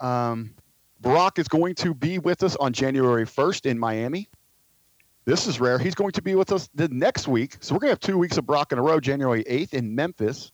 um, 0.00 0.54
Brock 1.00 1.38
is 1.38 1.48
going 1.48 1.74
to 1.76 1.92
be 1.92 2.18
with 2.18 2.42
us 2.42 2.56
on 2.56 2.72
January 2.72 3.26
1st 3.26 3.66
in 3.66 3.78
Miami. 3.78 4.28
This 5.24 5.46
is 5.46 5.60
rare. 5.60 5.78
He's 5.78 5.96
going 5.96 6.12
to 6.12 6.22
be 6.22 6.36
with 6.36 6.52
us 6.52 6.70
the 6.74 6.88
next 6.88 7.28
week. 7.28 7.56
So 7.60 7.74
we're 7.74 7.80
going 7.80 7.88
to 7.88 7.92
have 7.92 8.00
two 8.00 8.16
weeks 8.16 8.38
of 8.38 8.46
Brock 8.46 8.72
in 8.72 8.78
a 8.78 8.82
row, 8.82 8.98
January 9.00 9.44
8th 9.44 9.74
in 9.74 9.94
Memphis. 9.94 10.52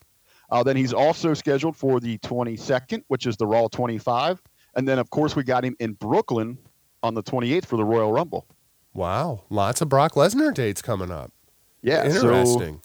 Uh, 0.51 0.63
then 0.63 0.77
he's 0.77 0.93
also 0.93 1.35
scheduled 1.35 1.77
for 1.77 2.01
the 2.01 2.19
22nd, 2.19 3.05
which 3.09 3.27
is 3.27 3.37
the 3.37 3.47
Raw 3.47 3.69
25. 3.69 4.43
And 4.75 4.89
then, 4.89 4.99
of 4.99 5.11
course, 5.11 5.37
we 5.37 5.45
got 5.45 5.65
him 5.65 5.77
in 5.79 5.93
Brooklyn 5.93 6.59
on 7.03 7.15
the 7.15 7.23
28th 7.23 7.67
for 7.67 7.77
the 7.77 7.85
Royal 7.85 8.11
Rumble. 8.11 8.47
Wow, 8.95 9.45
lots 9.51 9.81
of 9.81 9.89
Brock 9.89 10.15
Lesnar 10.15 10.53
dates 10.55 10.81
coming 10.81 11.11
up. 11.11 11.33
Yeah, 11.85 12.09
so- 12.09 12.33
Interesting. 12.35 12.81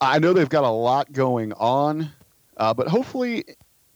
I 0.00 0.18
know 0.18 0.32
they've 0.32 0.48
got 0.48 0.64
a 0.64 0.70
lot 0.70 1.12
going 1.12 1.52
on, 1.54 2.10
uh, 2.56 2.72
but 2.72 2.86
hopefully, 2.88 3.44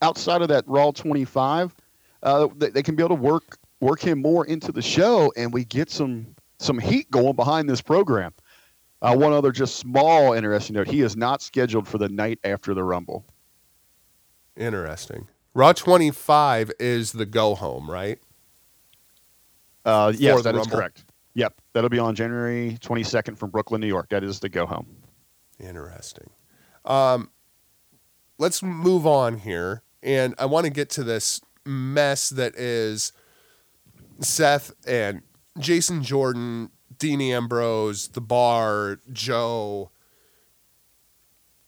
outside 0.02 0.42
of 0.42 0.48
that 0.48 0.64
Raw 0.66 0.90
25, 0.90 1.74
uh, 2.24 2.48
they, 2.56 2.70
they 2.70 2.82
can 2.82 2.96
be 2.96 3.02
able 3.04 3.16
to 3.16 3.22
work 3.22 3.56
work 3.80 4.00
him 4.00 4.20
more 4.20 4.44
into 4.46 4.72
the 4.72 4.82
show, 4.82 5.32
and 5.36 5.52
we 5.52 5.64
get 5.64 5.90
some 5.90 6.26
some 6.58 6.78
heat 6.78 7.10
going 7.10 7.34
behind 7.34 7.68
this 7.68 7.80
program. 7.80 8.32
Uh, 9.00 9.14
one 9.16 9.32
other 9.32 9.50
just 9.52 9.76
small 9.76 10.32
interesting 10.32 10.74
note: 10.74 10.86
he 10.88 11.00
is 11.02 11.16
not 11.16 11.40
scheduled 11.40 11.86
for 11.88 11.98
the 11.98 12.08
night 12.08 12.38
after 12.44 12.74
the 12.74 12.82
Rumble. 12.84 13.24
Interesting. 14.56 15.28
Raw 15.54 15.72
25 15.72 16.72
is 16.80 17.12
the 17.12 17.26
go 17.26 17.54
home, 17.54 17.90
right? 17.90 18.18
Uh, 19.84 20.12
yes, 20.16 20.36
that 20.42 20.54
is 20.56 20.66
correct. 20.76 21.04
Yep, 21.34 21.60
that'll 21.72 21.90
be 21.90 21.98
on 21.98 22.14
January 22.14 22.76
22nd 22.80 23.38
from 23.38 23.50
Brooklyn, 23.50 23.80
New 23.80 23.86
York. 23.86 24.08
That 24.10 24.22
is 24.22 24.40
the 24.40 24.48
go 24.48 24.66
home. 24.66 24.86
Interesting. 25.58 26.28
Um, 26.84 27.30
let's 28.38 28.62
move 28.62 29.06
on 29.06 29.38
here, 29.38 29.82
and 30.02 30.34
I 30.38 30.46
want 30.46 30.64
to 30.66 30.70
get 30.70 30.90
to 30.90 31.04
this 31.04 31.40
mess 31.64 32.28
that 32.30 32.54
is 32.56 33.12
Seth 34.20 34.72
and 34.86 35.22
Jason 35.58 36.02
Jordan, 36.02 36.70
Dean 36.98 37.20
Ambrose, 37.20 38.08
The 38.08 38.20
Bar, 38.20 38.98
Joe. 39.12 39.91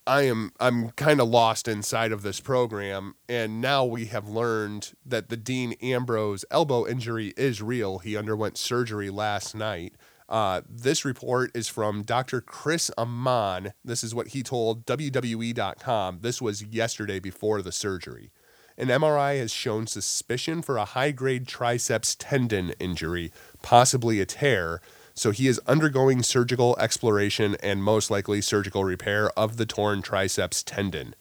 I 0.07 0.23
am 0.23 0.53
I'm 0.61 0.91
kind 0.91 1.21
of 1.21 1.29
lost 1.29 1.67
inside 1.67 2.13
of 2.13 2.23
this 2.23 2.41
program, 2.41 3.15
and 3.29 3.61
now 3.61 3.85
we 3.85 4.07
have 4.07 4.29
learned 4.29 4.93
that 5.07 5.31
the 5.31 5.37
Dean 5.37 5.73
Ambrose 5.81 6.45
elbow 6.51 6.87
injury 6.87 7.33
is 7.37 7.63
real. 7.63 7.99
He 8.01 8.17
underwent 8.17 8.59
surgery 8.59 9.09
last 9.09 9.55
night. 9.55 9.95
Uh, 10.29 10.63
this 10.69 11.05
report 11.05 11.51
is 11.55 11.69
from 11.69 12.03
Dr. 12.03 12.41
Chris 12.41 12.91
Amann. 12.99 13.73
This 13.85 14.03
is 14.05 14.15
what 14.15 14.29
he 14.29 14.43
told 14.43 14.87
WWE.com. 14.87 16.19
This 16.21 16.41
was 16.41 16.63
yesterday 16.65 17.19
before 17.19 17.63
the 17.63 17.73
surgery. 17.73 18.31
An 18.77 18.89
MRI 18.89 19.39
has 19.39 19.53
shown 19.53 19.87
suspicion 19.87 20.61
for 20.61 20.77
a 20.77 20.85
high 20.85 21.13
grade 21.13 21.47
triceps 21.47 22.15
tendon 22.15 22.71
injury, 22.81 23.33
possibly 23.63 24.21
a 24.21 24.27
tear. 24.27 24.81
So 25.15 25.31
he 25.31 25.47
is 25.47 25.61
undergoing 25.67 26.23
surgical 26.23 26.77
exploration 26.79 27.57
and 27.63 27.83
most 27.83 28.11
likely 28.11 28.41
surgical 28.41 28.85
repair 28.85 29.31
of 29.39 29.57
the 29.57 29.67
torn 29.67 30.03
triceps 30.03 30.63
tendon. 30.63 31.15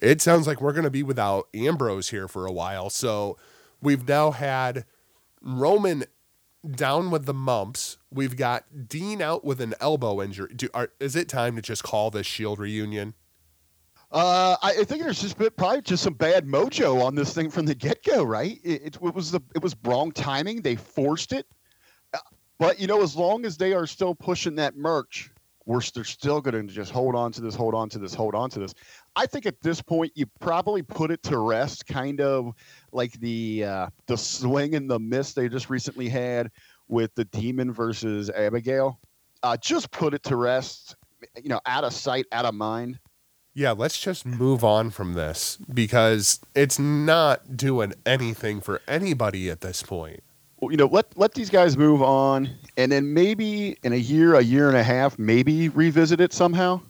It 0.00 0.20
sounds 0.20 0.46
like 0.46 0.60
we're 0.60 0.72
going 0.72 0.84
to 0.84 0.90
be 0.90 1.02
without 1.02 1.48
Ambrose 1.52 2.10
here 2.10 2.28
for 2.28 2.46
a 2.46 2.52
while. 2.52 2.90
So 2.90 3.36
we've 3.80 4.06
now 4.06 4.30
had 4.30 4.84
Roman 5.40 6.04
down 6.68 7.10
with 7.10 7.26
the 7.26 7.34
mumps. 7.34 7.98
We've 8.10 8.36
got 8.36 8.88
Dean 8.88 9.20
out 9.20 9.44
with 9.44 9.60
an 9.60 9.74
elbow 9.80 10.22
injury. 10.22 10.54
Do, 10.54 10.68
are, 10.72 10.90
is 11.00 11.16
it 11.16 11.28
time 11.28 11.56
to 11.56 11.62
just 11.62 11.82
call 11.82 12.10
this 12.10 12.26
Shield 12.26 12.58
reunion? 12.58 13.14
Uh, 14.12 14.56
I, 14.62 14.84
think 14.84 15.02
there's 15.02 15.22
just 15.22 15.38
been, 15.38 15.50
probably 15.56 15.80
just 15.80 16.02
some 16.02 16.12
bad 16.12 16.46
mojo 16.46 17.02
on 17.02 17.14
this 17.14 17.32
thing 17.32 17.50
from 17.50 17.64
the 17.64 17.74
get 17.74 18.04
go, 18.04 18.22
right? 18.22 18.60
It, 18.62 18.82
it, 18.82 18.96
it 18.96 19.14
was 19.14 19.30
the 19.30 19.40
it 19.54 19.62
was 19.62 19.74
wrong 19.84 20.12
timing. 20.12 20.60
They 20.60 20.76
forced 20.76 21.32
it, 21.32 21.46
but 22.62 22.78
you 22.78 22.86
know, 22.86 23.02
as 23.02 23.16
long 23.16 23.44
as 23.44 23.56
they 23.56 23.72
are 23.72 23.88
still 23.88 24.14
pushing 24.14 24.54
that 24.54 24.76
merch, 24.76 25.32
we're 25.66 25.80
they're 25.94 26.04
still 26.04 26.40
going 26.40 26.68
to 26.68 26.72
just 26.72 26.92
hold 26.92 27.16
on 27.16 27.32
to 27.32 27.40
this, 27.40 27.56
hold 27.56 27.74
on 27.74 27.88
to 27.88 27.98
this, 27.98 28.14
hold 28.14 28.36
on 28.36 28.50
to 28.50 28.60
this. 28.60 28.72
I 29.16 29.26
think 29.26 29.46
at 29.46 29.60
this 29.62 29.82
point 29.82 30.12
you 30.14 30.26
probably 30.38 30.82
put 30.82 31.10
it 31.10 31.24
to 31.24 31.38
rest, 31.38 31.86
kind 31.88 32.20
of 32.20 32.54
like 32.92 33.14
the 33.14 33.64
uh, 33.64 33.86
the 34.06 34.16
swing 34.16 34.76
and 34.76 34.88
the 34.88 35.00
miss 35.00 35.32
they 35.32 35.48
just 35.48 35.70
recently 35.70 36.08
had 36.08 36.52
with 36.86 37.12
the 37.16 37.24
Demon 37.24 37.72
versus 37.72 38.30
Abigail. 38.30 39.00
Uh, 39.42 39.56
just 39.56 39.90
put 39.90 40.14
it 40.14 40.22
to 40.22 40.36
rest. 40.36 40.94
You 41.42 41.48
know, 41.48 41.60
out 41.66 41.82
of 41.82 41.92
sight, 41.92 42.26
out 42.30 42.44
of 42.44 42.54
mind. 42.54 43.00
Yeah, 43.54 43.72
let's 43.72 44.00
just 44.00 44.24
move 44.24 44.62
on 44.62 44.90
from 44.90 45.14
this 45.14 45.58
because 45.74 46.38
it's 46.54 46.78
not 46.78 47.56
doing 47.56 47.92
anything 48.06 48.60
for 48.60 48.80
anybody 48.86 49.50
at 49.50 49.62
this 49.62 49.82
point. 49.82 50.22
You 50.70 50.76
know, 50.76 50.86
let 50.86 51.16
let 51.16 51.34
these 51.34 51.50
guys 51.50 51.76
move 51.76 52.02
on, 52.02 52.48
and 52.76 52.92
then 52.92 53.12
maybe 53.12 53.76
in 53.82 53.92
a 53.92 53.96
year, 53.96 54.34
a 54.34 54.42
year 54.42 54.68
and 54.68 54.76
a 54.76 54.82
half, 54.82 55.18
maybe 55.18 55.68
revisit 55.68 56.20
it 56.20 56.32
somehow. 56.32 56.80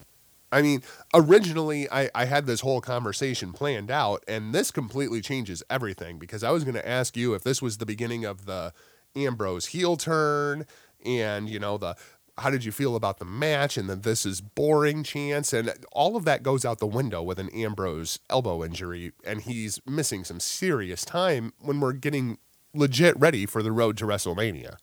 I 0.50 0.60
mean, 0.60 0.82
originally 1.14 1.90
I, 1.90 2.10
I 2.14 2.26
had 2.26 2.44
this 2.44 2.60
whole 2.60 2.82
conversation 2.82 3.52
planned 3.52 3.90
out, 3.90 4.22
and 4.28 4.54
this 4.54 4.70
completely 4.70 5.22
changes 5.22 5.62
everything 5.70 6.18
because 6.18 6.44
I 6.44 6.50
was 6.50 6.62
going 6.62 6.74
to 6.74 6.86
ask 6.86 7.16
you 7.16 7.32
if 7.32 7.42
this 7.42 7.62
was 7.62 7.78
the 7.78 7.86
beginning 7.86 8.26
of 8.26 8.44
the 8.44 8.74
Ambrose 9.16 9.66
heel 9.66 9.96
turn, 9.96 10.66
and 11.04 11.48
you 11.48 11.58
know 11.58 11.78
the 11.78 11.96
how 12.38 12.50
did 12.50 12.64
you 12.64 12.72
feel 12.72 12.96
about 12.96 13.18
the 13.18 13.24
match, 13.24 13.78
and 13.78 13.88
then 13.88 14.02
this 14.02 14.26
is 14.26 14.40
boring 14.40 15.02
chance, 15.02 15.52
and 15.52 15.72
all 15.92 16.16
of 16.16 16.24
that 16.24 16.42
goes 16.42 16.64
out 16.64 16.78
the 16.78 16.86
window 16.86 17.22
with 17.22 17.38
an 17.38 17.48
Ambrose 17.50 18.18
elbow 18.28 18.62
injury, 18.62 19.12
and 19.24 19.42
he's 19.42 19.80
missing 19.86 20.24
some 20.24 20.40
serious 20.40 21.04
time 21.04 21.52
when 21.58 21.80
we're 21.80 21.92
getting 21.92 22.38
legit 22.74 23.18
ready 23.18 23.46
for 23.46 23.62
the 23.62 23.72
road 23.72 23.96
to 23.98 24.04
WrestleMania. 24.06 24.76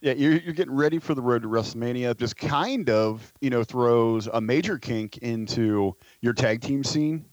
Yeah, 0.00 0.12
you're, 0.14 0.38
you're 0.38 0.54
getting 0.54 0.74
ready 0.74 0.98
for 0.98 1.14
the 1.14 1.20
road 1.20 1.42
to 1.42 1.48
WrestleMania. 1.48 2.16
This 2.16 2.32
kind 2.32 2.88
of, 2.88 3.32
you 3.40 3.50
know, 3.50 3.62
throws 3.64 4.28
a 4.32 4.40
major 4.40 4.78
kink 4.78 5.18
into 5.18 5.94
your 6.22 6.32
tag 6.32 6.62
team 6.62 6.82
scene. 6.82 7.26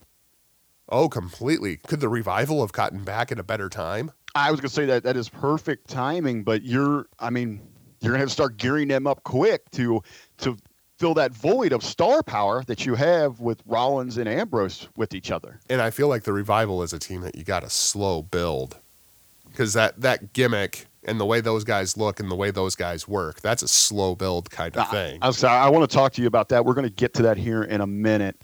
Oh, 0.90 1.08
completely. 1.08 1.76
Could 1.76 2.00
the 2.00 2.08
revival 2.08 2.60
have 2.60 2.72
gotten 2.72 3.04
back 3.04 3.32
at 3.32 3.38
a 3.38 3.42
better 3.42 3.68
time? 3.68 4.10
I 4.34 4.50
was 4.50 4.60
gonna 4.60 4.68
say 4.68 4.86
that 4.86 5.02
that 5.04 5.16
is 5.16 5.28
perfect 5.28 5.88
timing, 5.88 6.44
but 6.44 6.62
you're, 6.62 7.06
I 7.18 7.30
mean, 7.30 7.60
you're 8.00 8.12
gonna 8.12 8.20
have 8.20 8.28
to 8.28 8.32
start 8.32 8.56
gearing 8.58 8.88
them 8.88 9.06
up 9.06 9.22
quick 9.24 9.70
to 9.72 10.02
to 10.38 10.56
fill 10.98 11.14
that 11.14 11.32
void 11.32 11.72
of 11.72 11.82
star 11.82 12.22
power 12.22 12.62
that 12.64 12.84
you 12.84 12.94
have 12.94 13.40
with 13.40 13.62
Rollins 13.66 14.18
and 14.18 14.28
Ambrose 14.28 14.88
with 14.96 15.14
each 15.14 15.30
other. 15.30 15.60
and 15.70 15.80
I 15.80 15.90
feel 15.90 16.08
like 16.08 16.24
the 16.24 16.32
revival 16.32 16.82
is 16.82 16.92
a 16.92 16.98
team 16.98 17.20
that 17.20 17.36
you 17.36 17.44
got 17.44 17.60
to 17.60 17.70
slow 17.70 18.22
build 18.22 18.78
because 19.58 19.72
that 19.72 20.00
that 20.00 20.32
gimmick 20.32 20.86
and 21.02 21.18
the 21.18 21.26
way 21.26 21.40
those 21.40 21.64
guys 21.64 21.96
look 21.96 22.20
and 22.20 22.30
the 22.30 22.36
way 22.36 22.52
those 22.52 22.76
guys 22.76 23.08
work 23.08 23.40
that's 23.40 23.62
a 23.62 23.68
slow 23.68 24.14
build 24.14 24.48
kind 24.50 24.76
of 24.76 24.88
thing. 24.90 25.18
I, 25.20 25.26
was, 25.26 25.42
I 25.42 25.68
want 25.68 25.88
to 25.88 25.92
talk 25.92 26.12
to 26.12 26.20
you 26.22 26.28
about 26.28 26.48
that. 26.50 26.64
We're 26.64 26.74
going 26.74 26.86
to 26.86 26.92
get 26.92 27.12
to 27.14 27.22
that 27.22 27.36
here 27.36 27.64
in 27.64 27.80
a 27.80 27.86
minute. 27.86 28.40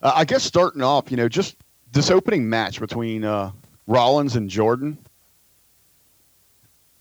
Uh, 0.00 0.12
I 0.14 0.24
guess 0.24 0.44
starting 0.44 0.82
off, 0.82 1.10
you 1.10 1.16
know, 1.16 1.28
just 1.28 1.56
this 1.90 2.10
opening 2.10 2.48
match 2.48 2.78
between 2.78 3.24
uh, 3.24 3.50
Rollins 3.88 4.36
and 4.36 4.48
Jordan. 4.48 4.96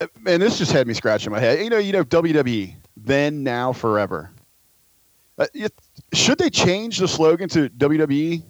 Uh, 0.01 0.07
Man, 0.19 0.39
this 0.39 0.57
just 0.57 0.72
had 0.72 0.88
me 0.88 0.95
scratching 0.95 1.31
my 1.31 1.39
head. 1.39 1.60
You 1.60 1.69
know, 1.69 1.77
you 1.77 1.91
know, 1.91 2.03
WWE 2.03 2.75
then, 2.98 3.43
now, 3.43 3.72
forever. 3.74 4.31
Uh, 5.38 5.45
it- 5.53 5.74
should 6.13 6.38
they 6.39 6.50
change 6.50 6.98
the 6.98 7.07
slogan 7.07 7.50
to 7.50 7.69
WWE? 7.69 8.41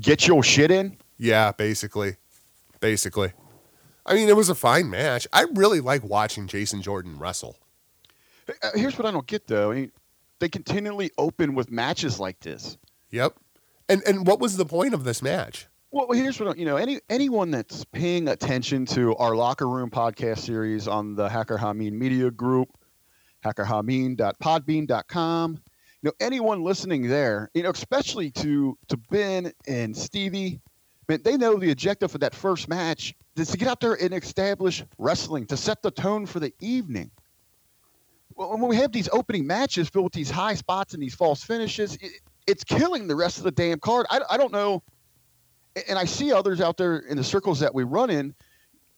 Get 0.00 0.26
your 0.26 0.42
shit 0.42 0.70
in. 0.70 0.96
yeah, 1.18 1.52
basically, 1.52 2.16
basically. 2.80 3.32
I 4.04 4.14
mean, 4.14 4.28
it 4.28 4.36
was 4.36 4.48
a 4.48 4.54
fine 4.54 4.90
match. 4.90 5.26
I 5.32 5.46
really 5.54 5.80
like 5.80 6.02
watching 6.04 6.48
Jason 6.48 6.82
Jordan 6.82 7.18
wrestle. 7.18 7.56
Uh, 8.48 8.70
here's 8.74 8.98
what 8.98 9.06
I 9.06 9.10
don't 9.12 9.26
get 9.26 9.46
though. 9.46 9.70
I 9.70 9.74
mean, 9.74 9.92
they 10.40 10.48
continually 10.48 11.10
open 11.18 11.54
with 11.54 11.70
matches 11.70 12.18
like 12.18 12.40
this. 12.40 12.76
Yep. 13.10 13.36
And 13.88 14.02
and 14.06 14.26
what 14.26 14.40
was 14.40 14.56
the 14.56 14.66
point 14.66 14.94
of 14.94 15.04
this 15.04 15.22
match? 15.22 15.66
Well, 15.92 16.10
here's 16.12 16.40
what 16.40 16.56
I- 16.56 16.58
you 16.58 16.64
know. 16.64 16.76
Any 16.76 17.00
anyone 17.10 17.50
that's 17.50 17.84
paying 17.84 18.28
attention 18.28 18.86
to 18.86 19.14
our 19.16 19.36
locker 19.36 19.68
room 19.68 19.90
podcast 19.90 20.38
series 20.38 20.88
on 20.88 21.14
the 21.14 21.28
Hacker 21.28 21.58
Hameen 21.58 21.92
Media 21.92 22.30
Group, 22.30 22.70
hackerhameen.podbean.com. 23.44 25.60
You 26.02 26.08
know, 26.08 26.12
anyone 26.20 26.64
listening 26.64 27.08
there, 27.08 27.50
you 27.54 27.62
know, 27.62 27.70
especially 27.70 28.30
to 28.32 28.76
to 28.88 28.96
Ben 28.96 29.52
and 29.68 29.96
Stevie, 29.96 30.60
man, 31.08 31.20
they 31.22 31.36
know 31.36 31.56
the 31.56 31.70
objective 31.70 32.10
for 32.10 32.18
that 32.18 32.34
first 32.34 32.66
match 32.68 33.14
is 33.36 33.48
to 33.48 33.58
get 33.58 33.68
out 33.68 33.80
there 33.80 33.94
and 33.94 34.12
establish 34.12 34.84
wrestling 34.98 35.46
to 35.46 35.56
set 35.56 35.82
the 35.82 35.90
tone 35.90 36.26
for 36.26 36.40
the 36.40 36.52
evening. 36.60 37.10
Well, 38.34 38.50
when 38.50 38.68
we 38.68 38.76
have 38.76 38.92
these 38.92 39.08
opening 39.12 39.46
matches 39.46 39.88
filled 39.88 40.04
with 40.04 40.12
these 40.12 40.30
high 40.30 40.54
spots 40.54 40.94
and 40.94 41.02
these 41.02 41.14
false 41.14 41.42
finishes, 41.42 41.96
it, 41.96 42.12
it's 42.46 42.64
killing 42.64 43.06
the 43.06 43.16
rest 43.16 43.38
of 43.38 43.44
the 43.44 43.50
damn 43.50 43.78
card. 43.78 44.06
I, 44.10 44.20
I 44.30 44.36
don't 44.36 44.52
know 44.52 44.82
and 45.88 45.98
I 45.98 46.04
see 46.04 46.32
others 46.32 46.60
out 46.60 46.76
there 46.76 46.98
in 46.98 47.16
the 47.16 47.24
circles 47.24 47.60
that 47.60 47.74
we 47.74 47.84
run 47.84 48.10
in. 48.10 48.34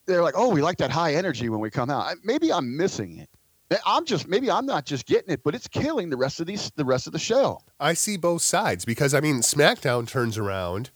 They're 0.07 0.23
like, 0.23 0.35
"Oh, 0.37 0.51
we 0.51 0.63
like 0.63 0.79
that 0.79 0.91
high 0.91 1.15
energy 1.15 1.49
when 1.49 1.61
we 1.61 1.71
come 1.71 1.91
out." 1.91 2.15
Maybe 2.25 2.53
I'm 2.53 2.77
missing 2.77 3.19
it. 3.19 3.29
I'm 3.87 4.05
just 4.05 4.29
maybe 4.29 4.51
I'm 4.51 4.67
not 4.67 4.85
just 4.85 5.07
getting 5.07 5.33
it, 5.33 5.43
but 5.43 5.55
it's 5.55 5.67
killing 5.67 6.11
the 6.11 6.17
rest 6.17 6.41
of 6.41 6.47
these 6.47 6.71
the 6.77 6.85
rest 6.85 7.07
of 7.07 7.13
the 7.13 7.19
show. 7.19 7.61
I 7.81 7.95
see 7.95 8.17
both 8.17 8.43
sides 8.43 8.85
because 8.85 9.15
I 9.15 9.21
mean 9.21 9.37
SmackDown 9.37 10.07
turns 10.07 10.39
around 10.39 10.91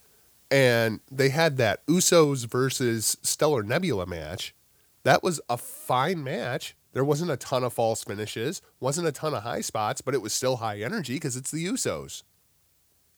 and 0.50 1.00
they 1.10 1.28
had 1.28 1.56
that 1.58 1.86
Usos 1.86 2.46
versus 2.46 3.16
Stellar 3.22 3.62
Nebula 3.62 4.06
match. 4.06 4.54
That 5.04 5.22
was 5.22 5.40
a 5.48 5.56
fine 5.56 6.22
match. 6.22 6.76
There 6.92 7.04
wasn't 7.04 7.30
a 7.30 7.36
ton 7.36 7.64
of 7.64 7.72
false 7.72 8.02
finishes, 8.02 8.62
wasn't 8.80 9.08
a 9.08 9.12
ton 9.12 9.34
of 9.34 9.42
high 9.42 9.60
spots, 9.60 10.00
but 10.00 10.14
it 10.14 10.22
was 10.22 10.32
still 10.32 10.56
high 10.56 10.80
energy 10.80 11.14
because 11.14 11.36
it's 11.36 11.50
the 11.50 11.64
Usos. 11.66 12.22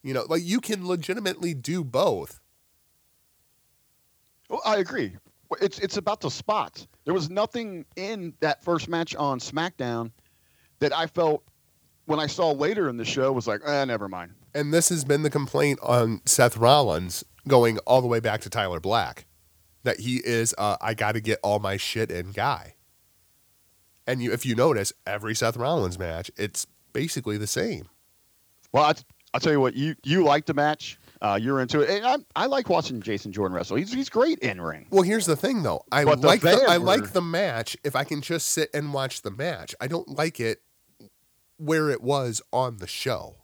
You 0.03 0.13
know, 0.13 0.25
like 0.27 0.43
you 0.43 0.59
can 0.59 0.87
legitimately 0.87 1.53
do 1.53 1.83
both. 1.83 2.39
Well, 4.49 4.61
I 4.65 4.77
agree. 4.77 5.15
It's 5.61 5.79
it's 5.79 5.97
about 5.97 6.21
the 6.21 6.31
spots. 6.31 6.87
There 7.05 7.13
was 7.13 7.29
nothing 7.29 7.85
in 7.95 8.33
that 8.39 8.63
first 8.63 8.89
match 8.89 9.15
on 9.15 9.39
SmackDown 9.39 10.11
that 10.79 10.95
I 10.95 11.07
felt 11.07 11.43
when 12.05 12.19
I 12.19 12.27
saw 12.27 12.51
later 12.51 12.89
in 12.89 12.97
the 12.97 13.05
show 13.05 13.31
was 13.31 13.47
like, 13.47 13.61
eh, 13.65 13.85
never 13.85 14.09
mind. 14.09 14.31
And 14.53 14.73
this 14.73 14.89
has 14.89 15.03
been 15.03 15.23
the 15.23 15.29
complaint 15.29 15.79
on 15.81 16.21
Seth 16.25 16.57
Rollins 16.57 17.23
going 17.47 17.77
all 17.79 18.01
the 18.01 18.07
way 18.07 18.19
back 18.19 18.41
to 18.41 18.49
Tyler 18.49 18.79
Black 18.79 19.25
that 19.83 20.01
he 20.01 20.17
is 20.23 20.53
uh, 20.57 20.77
I 20.81 20.93
got 20.93 21.13
to 21.13 21.21
get 21.21 21.39
all 21.43 21.59
my 21.59 21.77
shit 21.77 22.11
in 22.11 22.31
guy. 22.31 22.75
And 24.05 24.21
you, 24.21 24.31
if 24.31 24.45
you 24.45 24.55
notice, 24.55 24.91
every 25.05 25.35
Seth 25.35 25.57
Rollins 25.57 25.97
match, 25.97 26.29
it's 26.37 26.67
basically 26.93 27.37
the 27.37 27.47
same. 27.47 27.89
Well, 28.73 28.83
I, 28.83 28.93
I'll 29.33 29.39
tell 29.39 29.53
you 29.53 29.61
what. 29.61 29.75
You 29.75 29.95
you 30.03 30.23
like 30.23 30.45
the 30.45 30.53
match. 30.53 30.99
Uh, 31.21 31.37
you're 31.39 31.61
into 31.61 31.81
it. 31.81 31.89
And 31.89 32.05
I, 32.05 32.15
I 32.35 32.45
like 32.47 32.67
watching 32.67 32.99
Jason 32.99 33.31
Jordan 33.31 33.55
wrestle. 33.55 33.77
He's 33.77 33.93
he's 33.93 34.09
great 34.09 34.39
in 34.39 34.59
ring. 34.59 34.87
Well, 34.89 35.03
here's 35.03 35.25
the 35.27 35.35
thing, 35.35 35.63
though. 35.63 35.83
I 35.91 36.03
But 36.03 36.21
like 36.21 36.41
the, 36.41 36.65
I 36.67 36.77
like 36.77 37.13
the 37.13 37.21
match 37.21 37.77
if 37.83 37.95
I 37.95 38.03
can 38.03 38.21
just 38.21 38.47
sit 38.47 38.69
and 38.73 38.93
watch 38.93 39.21
the 39.21 39.31
match. 39.31 39.75
I 39.79 39.87
don't 39.87 40.09
like 40.09 40.39
it 40.39 40.61
where 41.57 41.89
it 41.89 42.01
was 42.01 42.41
on 42.51 42.77
the 42.77 42.87
show. 42.87 43.37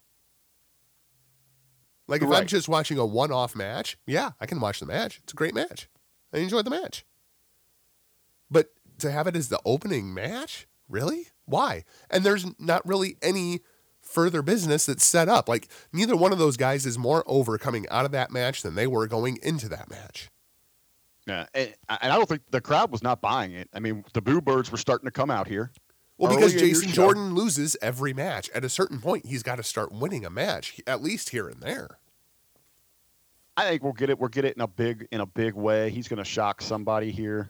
Like 2.07 2.21
if 2.21 2.29
I'm 2.29 2.47
just 2.47 2.69
watching 2.69 2.97
a 2.97 3.05
one-off 3.05 3.55
match, 3.55 3.97
yeah, 4.05 4.31
I 4.39 4.45
can 4.45 4.59
watch 4.59 4.79
the 4.79 4.85
match. 4.85 5.19
It's 5.23 5.33
a 5.33 5.35
great 5.35 5.53
match. 5.53 5.89
I 6.33 6.37
enjoyed 6.37 6.65
the 6.65 6.71
match. 6.71 7.05
But 8.49 8.71
to 8.99 9.11
have 9.11 9.27
it 9.27 9.35
as 9.35 9.49
the 9.49 9.59
opening 9.65 10.13
match, 10.13 10.67
really? 10.87 11.27
Why? 11.45 11.83
And 12.09 12.23
there's 12.23 12.45
not 12.59 12.85
really 12.87 13.17
any 13.21 13.59
further 14.01 14.41
business 14.41 14.85
that's 14.85 15.05
set 15.05 15.27
up. 15.27 15.49
Like 15.49 15.67
neither 15.91 16.15
one 16.15 16.31
of 16.31 16.39
those 16.39 16.55
guys 16.55 16.85
is 16.85 16.97
more 16.97 17.23
over 17.27 17.57
coming 17.57 17.85
out 17.89 18.05
of 18.05 18.11
that 18.11 18.31
match 18.31 18.61
than 18.61 18.75
they 18.75 18.87
were 18.87 19.07
going 19.07 19.37
into 19.43 19.67
that 19.69 19.89
match. 19.89 20.29
Yeah, 21.27 21.45
and, 21.53 21.73
and 21.89 22.13
I 22.13 22.15
don't 22.15 22.29
think 22.29 22.43
the 22.51 22.61
crowd 22.61 22.89
was 22.89 23.03
not 23.03 23.19
buying 23.19 23.51
it. 23.51 23.69
I 23.73 23.81
mean, 23.81 24.05
the 24.13 24.21
Boo 24.21 24.39
Birds 24.39 24.71
were 24.71 24.77
starting 24.77 25.07
to 25.07 25.11
come 25.11 25.29
out 25.29 25.45
here. 25.47 25.71
Well, 26.17 26.35
because 26.35 26.53
Early 26.55 26.63
in 26.63 26.69
your 26.69 26.81
Jason. 26.81 26.93
Jordan 26.95 27.35
loses 27.35 27.77
every 27.81 28.13
match. 28.13 28.49
At 28.49 28.65
a 28.65 28.69
certain 28.69 28.99
point, 28.99 29.25
he's 29.25 29.43
got 29.43 29.57
to 29.57 29.63
start 29.63 29.91
winning 29.91 30.25
a 30.25 30.29
match, 30.29 30.79
at 30.87 31.01
least 31.01 31.29
here 31.29 31.47
and 31.47 31.61
there. 31.61 31.99
I 33.55 33.65
think 33.69 33.83
we'll 33.83 33.93
get 33.93 34.09
it. 34.09 34.19
We'll 34.19 34.29
get 34.29 34.45
it 34.45 34.55
in 34.55 34.61
a 34.61 34.67
big 34.67 35.07
in 35.11 35.19
a 35.21 35.25
big 35.25 35.53
way. 35.53 35.89
He's 35.89 36.07
going 36.07 36.17
to 36.17 36.23
shock 36.25 36.61
somebody 36.61 37.11
here. 37.11 37.49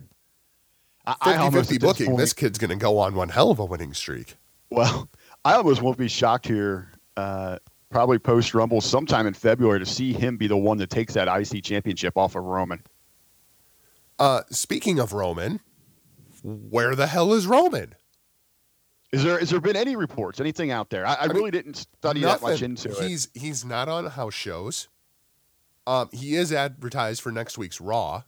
I, 1.06 1.16
I 1.22 1.26
50 1.32 1.40
almost 1.44 1.70
50 1.70 1.76
at 1.76 1.82
this 1.82 1.88
booking. 1.92 2.06
point- 2.08 2.18
This 2.20 2.34
kid's 2.34 2.58
going 2.58 2.70
to 2.70 2.76
go 2.76 2.98
on 3.00 3.16
one 3.16 3.30
hell 3.30 3.52
of 3.52 3.60
a 3.60 3.66
winning 3.66 3.94
streak. 3.94 4.36
Well, 4.70 5.10
I 5.46 5.54
almost 5.56 5.82
won't 5.82 5.98
be 5.98 6.10
shocked 6.10 6.48
here. 6.48 6.92
Uh, 7.16 7.60
probably 7.90 8.20
post 8.20 8.54
Rumble 8.54 8.82
sometime 8.82 9.26
in 9.26 9.34
February 9.34 9.80
to 9.80 9.86
see 9.86 10.12
him 10.12 10.36
be 10.36 10.48
the 10.48 10.58
one 10.58 10.78
that 10.80 10.90
takes 10.90 11.14
that 11.14 11.30
IC 11.30 11.64
championship 11.64 12.18
off 12.18 12.36
of 12.36 12.44
Roman. 12.44 12.84
Uh, 14.20 14.42
speaking 14.50 15.00
of 15.00 15.14
Roman, 15.14 15.62
where 16.44 16.96
the 16.96 17.08
hell 17.08 17.34
is 17.34 17.48
Roman? 17.48 17.96
Is 19.12 19.24
there 19.24 19.40
is 19.40 19.50
there 19.50 19.62
been 19.62 19.78
any 19.78 19.96
reports, 19.96 20.40
anything 20.40 20.72
out 20.72 20.90
there? 20.90 21.06
I, 21.06 21.16
I, 21.16 21.28
mean, 21.28 21.38
really 21.38 21.52
didn't 21.52 21.76
study 21.76 22.22
that 22.22 22.42
much 22.42 22.62
Nothing. 22.62 22.72
into 22.72 22.92
it. 22.92 23.08
He's 23.08 23.30
he's 23.34 23.64
not 23.64 23.88
on 23.88 24.06
house 24.06 24.34
shows. 24.34 24.90
Um, 25.86 26.10
he 26.12 26.36
is 26.36 26.52
advertised 26.52 27.22
for 27.22 27.32
next 27.32 27.58
week's 27.58 27.80
Raw, 27.80 28.24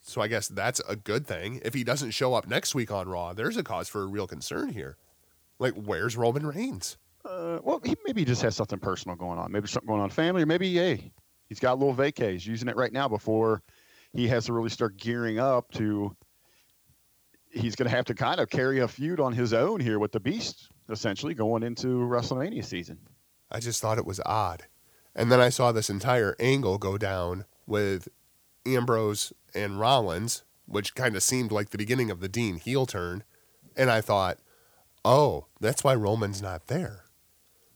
so 0.00 0.20
I 0.20 0.28
guess 0.28 0.46
that's 0.46 0.80
a 0.88 0.94
good 0.94 1.26
thing. 1.26 1.60
If 1.64 1.74
he 1.74 1.82
doesn't 1.82 2.12
show 2.12 2.34
up 2.34 2.46
next 2.46 2.74
week 2.76 2.92
on 2.92 3.08
Raw, 3.08 3.32
there's 3.32 3.56
a 3.56 3.64
cause 3.64 3.88
for 3.88 4.02
a 4.02 4.06
real 4.06 4.28
concern 4.28 4.68
here. 4.68 4.96
Like, 5.58 5.74
where's 5.74 6.16
Roman 6.16 6.46
Reigns? 6.46 6.96
Uh, 7.24 7.58
well, 7.62 7.80
he 7.84 7.96
maybe 8.06 8.24
just 8.24 8.42
has 8.42 8.54
something 8.54 8.78
personal 8.78 9.16
going 9.16 9.38
on. 9.40 9.50
Maybe 9.50 9.66
something 9.66 9.88
going 9.88 10.00
on 10.00 10.10
family, 10.10 10.42
or 10.42 10.46
maybe 10.46 10.72
hey, 10.72 11.10
he's 11.48 11.58
got 11.58 11.74
a 11.74 11.78
little 11.78 11.94
vacay. 11.94 12.32
He's 12.32 12.46
using 12.46 12.68
it 12.68 12.76
right 12.76 12.92
now 12.92 13.08
before 13.08 13.62
he 14.12 14.28
has 14.28 14.46
to 14.46 14.52
really 14.52 14.70
start 14.70 14.96
gearing 14.96 15.40
up 15.40 15.72
to. 15.72 16.14
He's 17.50 17.74
going 17.74 17.90
to 17.90 17.96
have 17.96 18.04
to 18.06 18.14
kind 18.14 18.40
of 18.40 18.48
carry 18.48 18.78
a 18.78 18.88
feud 18.88 19.20
on 19.20 19.32
his 19.32 19.52
own 19.52 19.80
here 19.80 19.98
with 19.98 20.12
the 20.12 20.20
Beast, 20.20 20.68
essentially 20.88 21.34
going 21.34 21.62
into 21.62 21.98
WrestleMania 21.98 22.64
season. 22.64 22.98
I 23.50 23.60
just 23.60 23.80
thought 23.80 23.98
it 23.98 24.06
was 24.06 24.20
odd. 24.24 24.64
And 25.14 25.32
then 25.32 25.40
I 25.40 25.48
saw 25.48 25.72
this 25.72 25.90
entire 25.90 26.36
angle 26.38 26.78
go 26.78 26.96
down 26.96 27.44
with 27.66 28.08
Ambrose 28.64 29.32
and 29.54 29.80
Rollins, 29.80 30.44
which 30.66 30.94
kind 30.94 31.16
of 31.16 31.22
seemed 31.22 31.50
like 31.50 31.70
the 31.70 31.78
beginning 31.78 32.10
of 32.10 32.20
the 32.20 32.28
Dean 32.28 32.56
heel 32.56 32.86
turn. 32.86 33.24
And 33.76 33.90
I 33.90 34.00
thought, 34.00 34.38
oh, 35.04 35.46
that's 35.60 35.82
why 35.82 35.94
Roman's 35.94 36.40
not 36.40 36.68
there. 36.68 37.04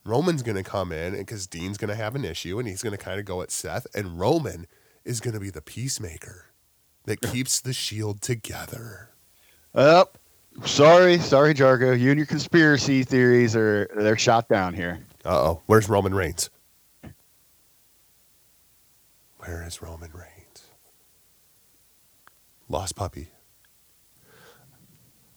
Roman's 0.04 0.42
going 0.42 0.56
to 0.56 0.62
come 0.62 0.92
in 0.92 1.16
because 1.16 1.46
Dean's 1.46 1.78
going 1.78 1.88
to 1.88 1.94
have 1.94 2.14
an 2.14 2.24
issue 2.24 2.58
and 2.58 2.68
he's 2.68 2.82
going 2.82 2.96
to 2.96 3.02
kind 3.02 3.18
of 3.18 3.24
go 3.24 3.42
at 3.42 3.50
Seth. 3.50 3.86
And 3.94 4.20
Roman 4.20 4.66
is 5.04 5.20
going 5.20 5.34
to 5.34 5.40
be 5.40 5.50
the 5.50 5.62
peacemaker 5.62 6.52
that 7.04 7.20
keeps 7.32 7.60
the 7.60 7.72
shield 7.72 8.20
together. 8.20 9.13
Oh, 9.74 10.06
sorry, 10.64 11.18
sorry, 11.18 11.52
Jargo. 11.52 11.98
You 11.98 12.10
and 12.10 12.18
your 12.18 12.26
conspiracy 12.26 13.02
theories 13.02 13.56
are 13.56 13.88
they're 13.96 14.16
shot 14.16 14.48
down 14.48 14.74
here. 14.74 15.00
Uh 15.24 15.36
oh. 15.36 15.62
Where's 15.66 15.88
Roman 15.88 16.14
Reigns? 16.14 16.50
Where 19.38 19.66
is 19.66 19.82
Roman 19.82 20.12
Reigns? 20.12 20.68
Lost 22.68 22.94
puppy. 22.94 23.28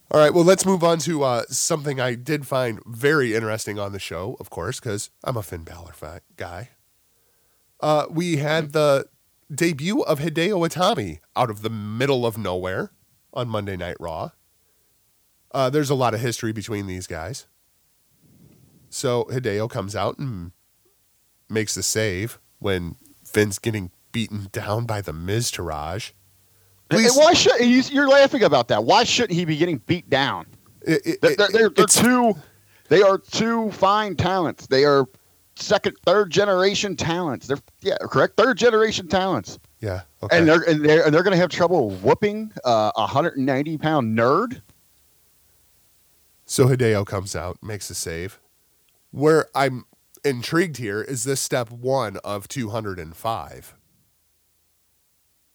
All 0.10 0.21
right, 0.21 0.34
well, 0.34 0.45
let's 0.45 0.65
move 0.65 0.86
on 0.86 1.00
to 1.00 1.23
uh, 1.23 1.43
something 1.50 2.00
I 2.00 2.15
did 2.15 2.47
find 2.47 2.80
very 2.86 3.36
interesting 3.36 3.78
on 3.78 3.91
the 3.91 4.00
show, 4.00 4.38
of 4.39 4.50
course, 4.50 4.80
because 4.80 5.10
I'm 5.21 5.36
a 5.36 5.43
Finn 5.43 5.63
Balor 5.63 6.21
guy. 6.38 6.69
Uh, 7.82 8.06
we 8.10 8.38
had 8.38 8.71
the 8.71 9.10
debut 9.54 10.04
of 10.04 10.19
Hideo 10.19 10.65
Itami 10.65 11.19
out 11.36 11.50
of 11.50 11.62
the 11.62 11.69
middle 11.69 12.26
of 12.26 12.38
nowhere 12.38 12.91
on 13.38 13.47
Monday 13.47 13.78
Night 13.78 13.95
Raw. 14.00 14.32
Uh, 15.54 15.69
there's 15.69 15.89
a 15.91 15.95
lot 15.95 16.13
of 16.13 16.19
history 16.19 16.52
between 16.52 16.88
these 16.88 17.08
guys. 17.08 17.45
So 18.89 19.26
Hideo 19.26 19.69
comes 19.69 19.95
out 19.95 20.17
and 20.17 20.52
makes 21.50 21.76
the 21.76 21.84
save 21.84 22.39
when 22.60 22.95
Finn's 23.23 23.60
getting 23.60 23.91
beaten 24.12 24.47
down 24.52 24.86
by 24.86 25.02
the 25.02 25.13
Miz 25.13 25.52
Taraj. 25.52 26.12
And 26.89 27.00
Please, 27.00 27.15
why 27.15 27.34
should 27.34 27.60
you, 27.62 27.82
you're 27.93 28.08
laughing 28.10 28.43
about 28.43 28.69
that? 28.69 28.84
Why 28.84 29.04
shouldn't 29.04 29.38
he 29.38 29.45
be 29.45 29.56
getting 29.58 29.78
beat 29.86 30.10
down? 30.10 30.47
it- 30.82 31.02
it- 31.06 31.21
They're, 31.21 31.36
they're, 31.36 31.47
they're, 31.47 31.69
they're 31.69 31.84
it's- 31.84 31.95
two. 32.02 32.34
They 32.89 33.02
are 33.02 33.17
two 33.17 33.69
fine 33.71 34.15
talents. 34.15 34.67
They 34.67 34.86
are 34.86 35.06
second, 35.58 35.97
third 36.06 36.32
generation 36.32 36.95
talents. 36.95 37.45
They're 37.47 37.58
yeah, 37.82 37.97
correct. 38.02 38.38
Third 38.38 38.58
generation 38.58 39.10
talents, 39.10 39.60
yeah, 39.79 40.01
okay. 40.23 40.37
and 40.37 40.47
they're 40.47 40.61
and 40.61 40.83
they're 40.83 41.05
and 41.05 41.13
they're 41.13 41.23
going 41.23 41.35
to 41.35 41.39
have 41.39 41.49
trouble 41.49 41.91
whooping 41.91 42.51
uh, 42.65 42.91
a 42.95 43.01
190 43.01 43.77
pound 43.77 44.17
nerd. 44.17 44.61
so 46.45 46.65
Hideo 46.65 47.05
comes 47.05 47.35
out, 47.35 47.57
makes 47.61 47.89
a 47.89 47.95
save. 47.95 48.39
Where 49.11 49.47
I'm 49.55 49.85
intrigued 50.23 50.77
here 50.77 51.01
is 51.01 51.23
this 51.23 51.41
step 51.41 51.71
one 51.71 52.17
of 52.17 52.47
205. 52.47 53.75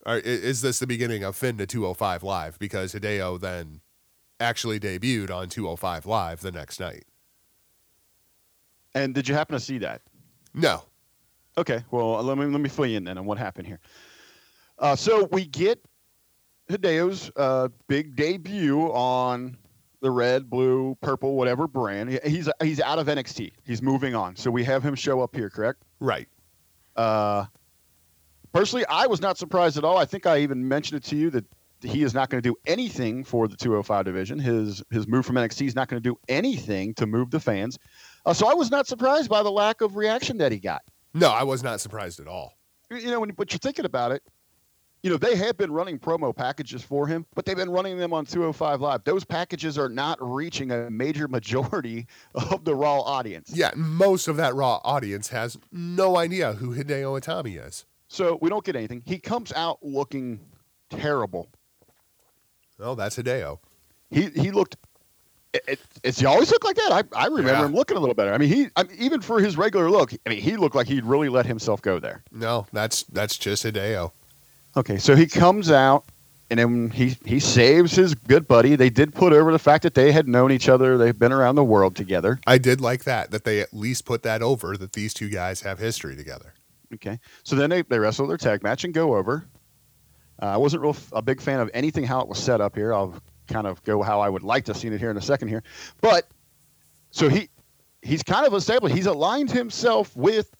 Or 0.04 0.18
is 0.18 0.62
this 0.62 0.80
the 0.80 0.86
beginning 0.86 1.22
of 1.22 1.36
Finn 1.36 1.58
to 1.58 1.66
205 1.66 2.24
Live? 2.24 2.58
Because 2.58 2.92
Hideo 2.92 3.40
then 3.40 3.80
actually 4.40 4.80
debuted 4.80 5.30
on 5.30 5.48
205 5.48 6.06
Live 6.06 6.40
the 6.40 6.50
next 6.50 6.80
night. 6.80 7.04
And 8.94 9.14
did 9.14 9.28
you 9.28 9.34
happen 9.34 9.54
to 9.54 9.60
see 9.60 9.78
that? 9.78 10.02
No. 10.54 10.82
Okay, 11.56 11.84
well 11.90 12.22
let 12.22 12.38
me 12.38 12.46
let 12.46 12.60
me 12.60 12.68
fill 12.68 12.86
you 12.86 12.96
in 12.96 13.04
then 13.04 13.18
on 13.18 13.26
what 13.26 13.38
happened 13.38 13.66
here. 13.66 13.78
Uh, 14.82 14.96
so 14.96 15.28
we 15.30 15.46
get 15.46 15.80
Hideo's 16.68 17.30
uh, 17.36 17.68
big 17.86 18.16
debut 18.16 18.80
on 18.92 19.56
the 20.00 20.10
red, 20.10 20.50
blue, 20.50 20.98
purple, 21.00 21.36
whatever 21.36 21.68
brand. 21.68 22.18
He's 22.24 22.48
he's 22.60 22.80
out 22.80 22.98
of 22.98 23.06
NXT. 23.06 23.52
He's 23.64 23.80
moving 23.80 24.16
on. 24.16 24.34
So 24.34 24.50
we 24.50 24.64
have 24.64 24.82
him 24.82 24.96
show 24.96 25.20
up 25.20 25.36
here, 25.36 25.48
correct? 25.48 25.84
Right. 26.00 26.28
Uh, 26.96 27.46
personally, 28.52 28.84
I 28.86 29.06
was 29.06 29.20
not 29.20 29.38
surprised 29.38 29.78
at 29.78 29.84
all. 29.84 29.96
I 29.96 30.04
think 30.04 30.26
I 30.26 30.38
even 30.38 30.66
mentioned 30.66 31.04
it 31.04 31.08
to 31.10 31.16
you 31.16 31.30
that 31.30 31.44
he 31.80 32.02
is 32.02 32.12
not 32.12 32.30
going 32.30 32.42
to 32.42 32.48
do 32.48 32.56
anything 32.66 33.22
for 33.22 33.46
the 33.46 33.56
205 33.56 34.04
division. 34.04 34.40
His 34.40 34.82
his 34.90 35.06
move 35.06 35.24
from 35.24 35.36
NXT 35.36 35.68
is 35.68 35.76
not 35.76 35.86
going 35.86 36.02
to 36.02 36.08
do 36.08 36.18
anything 36.28 36.92
to 36.94 37.06
move 37.06 37.30
the 37.30 37.40
fans. 37.40 37.78
Uh, 38.26 38.32
so 38.32 38.50
I 38.50 38.54
was 38.54 38.72
not 38.72 38.88
surprised 38.88 39.30
by 39.30 39.44
the 39.44 39.50
lack 39.50 39.80
of 39.80 39.94
reaction 39.94 40.38
that 40.38 40.50
he 40.50 40.58
got. 40.58 40.82
No, 41.14 41.28
I 41.28 41.44
was 41.44 41.62
not 41.62 41.80
surprised 41.80 42.18
at 42.18 42.26
all. 42.26 42.54
You 42.90 43.06
know, 43.06 43.20
when 43.20 43.30
but 43.30 43.52
you're 43.52 43.60
thinking 43.60 43.84
about 43.84 44.10
it, 44.10 44.22
you 45.02 45.10
know 45.10 45.16
they 45.16 45.34
have 45.36 45.56
been 45.56 45.72
running 45.72 45.98
promo 45.98 46.34
packages 46.34 46.82
for 46.82 47.06
him, 47.06 47.26
but 47.34 47.44
they've 47.44 47.56
been 47.56 47.70
running 47.70 47.98
them 47.98 48.12
on 48.12 48.24
205 48.24 48.80
Live. 48.80 49.04
Those 49.04 49.24
packages 49.24 49.76
are 49.78 49.88
not 49.88 50.16
reaching 50.20 50.70
a 50.70 50.88
major 50.90 51.26
majority 51.28 52.06
of 52.34 52.64
the 52.64 52.74
Raw 52.74 53.00
audience. 53.00 53.50
Yeah, 53.54 53.70
most 53.74 54.28
of 54.28 54.36
that 54.36 54.54
Raw 54.54 54.80
audience 54.84 55.28
has 55.28 55.58
no 55.72 56.16
idea 56.16 56.52
who 56.54 56.74
Hideo 56.74 57.20
Itami 57.20 57.64
is. 57.66 57.84
So 58.08 58.38
we 58.42 58.48
don't 58.50 58.64
get 58.64 58.76
anything. 58.76 59.02
He 59.06 59.18
comes 59.18 59.52
out 59.54 59.78
looking 59.82 60.38
terrible. 60.90 61.48
Oh, 62.78 62.94
that's 62.94 63.16
Hideo. 63.16 63.58
he 64.10 64.26
he 64.30 64.50
looked. 64.50 64.76
It, 65.52 65.62
it, 65.68 65.80
it's 66.02 66.18
he 66.20 66.26
always 66.26 66.50
looked 66.50 66.64
like 66.64 66.76
that. 66.76 66.92
I, 66.92 67.02
I 67.24 67.26
remember 67.26 67.50
Yeah. 67.52 67.64
him 67.66 67.74
looking 67.74 67.96
a 67.96 68.00
little 68.00 68.14
better. 68.14 68.32
I 68.32 68.38
mean, 68.38 68.48
he 68.48 68.68
I 68.76 68.84
mean, 68.84 68.96
even 68.98 69.20
for 69.20 69.40
his 69.40 69.56
regular 69.56 69.90
look, 69.90 70.12
I 70.26 70.30
mean, 70.30 70.40
he 70.40 70.56
looked 70.56 70.74
like 70.74 70.86
he'd 70.86 71.04
really 71.04 71.28
let 71.28 71.44
himself 71.46 71.82
go 71.82 71.98
there. 71.98 72.22
No, 72.32 72.66
that's 72.72 73.02
that's 73.04 73.36
just 73.36 73.64
Hideo. 73.64 74.12
Okay, 74.76 74.98
so 74.98 75.14
he 75.14 75.26
comes 75.26 75.70
out 75.70 76.04
and 76.50 76.58
then 76.58 76.90
he 76.90 77.16
he 77.24 77.40
saves 77.40 77.94
his 77.96 78.14
good 78.14 78.46
buddy. 78.46 78.76
They 78.76 78.90
did 78.90 79.14
put 79.14 79.32
over 79.32 79.52
the 79.52 79.58
fact 79.58 79.82
that 79.84 79.94
they 79.94 80.12
had 80.12 80.28
known 80.28 80.52
each 80.52 80.68
other. 80.68 80.98
They've 80.98 81.18
been 81.18 81.32
around 81.32 81.54
the 81.54 81.64
world 81.64 81.96
together. 81.96 82.38
I 82.46 82.58
did 82.58 82.80
like 82.80 83.04
that 83.04 83.30
that 83.30 83.44
they 83.44 83.60
at 83.60 83.72
least 83.72 84.04
put 84.04 84.22
that 84.24 84.42
over 84.42 84.76
that 84.76 84.92
these 84.92 85.14
two 85.14 85.30
guys 85.30 85.62
have 85.62 85.78
history 85.78 86.14
together. 86.14 86.54
Okay, 86.94 87.18
so 87.42 87.56
then 87.56 87.70
they 87.70 87.82
they 87.82 87.98
wrestle 87.98 88.26
their 88.26 88.36
tag 88.36 88.62
match 88.62 88.84
and 88.84 88.92
go 88.92 89.16
over. 89.16 89.46
Uh, 90.42 90.46
I 90.46 90.56
wasn't 90.58 90.82
real 90.82 90.90
f- 90.90 91.08
a 91.12 91.22
big 91.22 91.40
fan 91.40 91.60
of 91.60 91.70
anything 91.72 92.04
how 92.04 92.20
it 92.20 92.28
was 92.28 92.38
set 92.38 92.60
up 92.60 92.74
here. 92.74 92.92
I'll 92.92 93.14
kind 93.48 93.66
of 93.66 93.82
go 93.84 94.02
how 94.02 94.20
I 94.20 94.28
would 94.28 94.42
like 94.42 94.66
to 94.66 94.74
see 94.74 94.88
it 94.88 94.98
here 94.98 95.10
in 95.10 95.16
a 95.16 95.22
second 95.22 95.48
here, 95.48 95.62
but 96.02 96.28
so 97.10 97.30
he 97.30 97.48
he's 98.02 98.22
kind 98.22 98.46
of 98.46 98.52
established. 98.52 98.94
He's 98.94 99.06
aligned 99.06 99.50
himself 99.50 100.14
with 100.16 100.54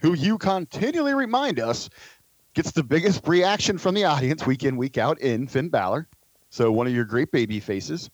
who 0.00 0.14
you 0.14 0.36
continually 0.36 1.14
remind 1.14 1.58
us 1.58 1.88
gets 2.58 2.72
the 2.72 2.82
biggest 2.82 3.24
reaction 3.28 3.78
from 3.78 3.94
the 3.94 4.02
audience 4.02 4.44
week 4.44 4.64
in 4.64 4.76
week 4.76 4.98
out 4.98 5.20
in 5.20 5.46
Finn 5.46 5.68
Balor. 5.68 6.08
So 6.50 6.72
one 6.72 6.88
of 6.88 6.92
your 6.92 7.04
great 7.04 7.30
baby 7.30 7.60
faces. 7.60 8.10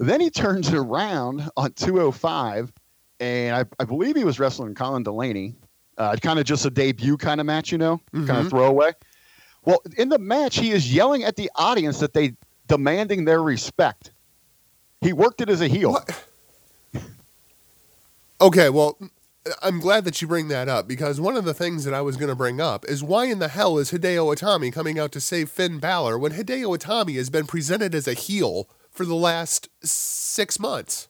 Then 0.00 0.20
he 0.20 0.30
turns 0.30 0.72
around 0.72 1.48
on 1.56 1.70
205, 1.74 2.72
and 3.20 3.54
I, 3.54 3.64
I 3.78 3.84
believe 3.84 4.16
he 4.16 4.24
was 4.24 4.40
wrestling 4.40 4.74
Colin 4.74 5.04
Delaney. 5.04 5.54
Uh, 5.96 6.16
kind 6.20 6.40
of 6.40 6.44
just 6.44 6.66
a 6.66 6.70
debut 6.70 7.16
kind 7.16 7.40
of 7.40 7.46
match, 7.46 7.70
you 7.70 7.78
know, 7.78 8.00
kind 8.12 8.30
of 8.30 8.46
Mhm. 8.46 8.50
throwaway. 8.50 8.90
Well, 9.64 9.80
in 9.96 10.08
the 10.08 10.18
match, 10.18 10.58
he 10.58 10.72
is 10.72 10.92
yelling 10.92 11.22
at 11.22 11.36
the 11.36 11.48
audience 11.54 12.00
that 12.00 12.14
they 12.14 12.34
demanding 12.66 13.26
their 13.26 13.40
respect. 13.44 14.10
He 15.02 15.12
worked 15.12 15.40
it 15.40 15.48
as 15.48 15.60
a 15.60 15.68
heel. 15.68 15.92
What? 15.92 16.24
Okay, 18.40 18.70
well, 18.70 18.98
I'm 19.62 19.80
glad 19.80 20.04
that 20.04 20.20
you 20.20 20.28
bring 20.28 20.48
that 20.48 20.68
up 20.68 20.88
because 20.88 21.20
one 21.20 21.36
of 21.36 21.44
the 21.44 21.54
things 21.54 21.84
that 21.84 21.94
I 21.94 22.00
was 22.00 22.16
going 22.16 22.28
to 22.28 22.34
bring 22.34 22.60
up 22.60 22.84
is 22.88 23.02
why 23.02 23.26
in 23.26 23.38
the 23.38 23.48
hell 23.48 23.78
is 23.78 23.90
Hideo 23.90 24.34
Itami 24.34 24.72
coming 24.72 24.98
out 24.98 25.12
to 25.12 25.20
save 25.20 25.50
Finn 25.50 25.78
Balor 25.78 26.18
when 26.18 26.32
Hideo 26.32 26.76
Itami 26.76 27.16
has 27.16 27.30
been 27.30 27.46
presented 27.46 27.94
as 27.94 28.08
a 28.08 28.14
heel 28.14 28.68
for 28.90 29.04
the 29.04 29.14
last 29.14 29.68
six 29.82 30.58
months? 30.58 31.08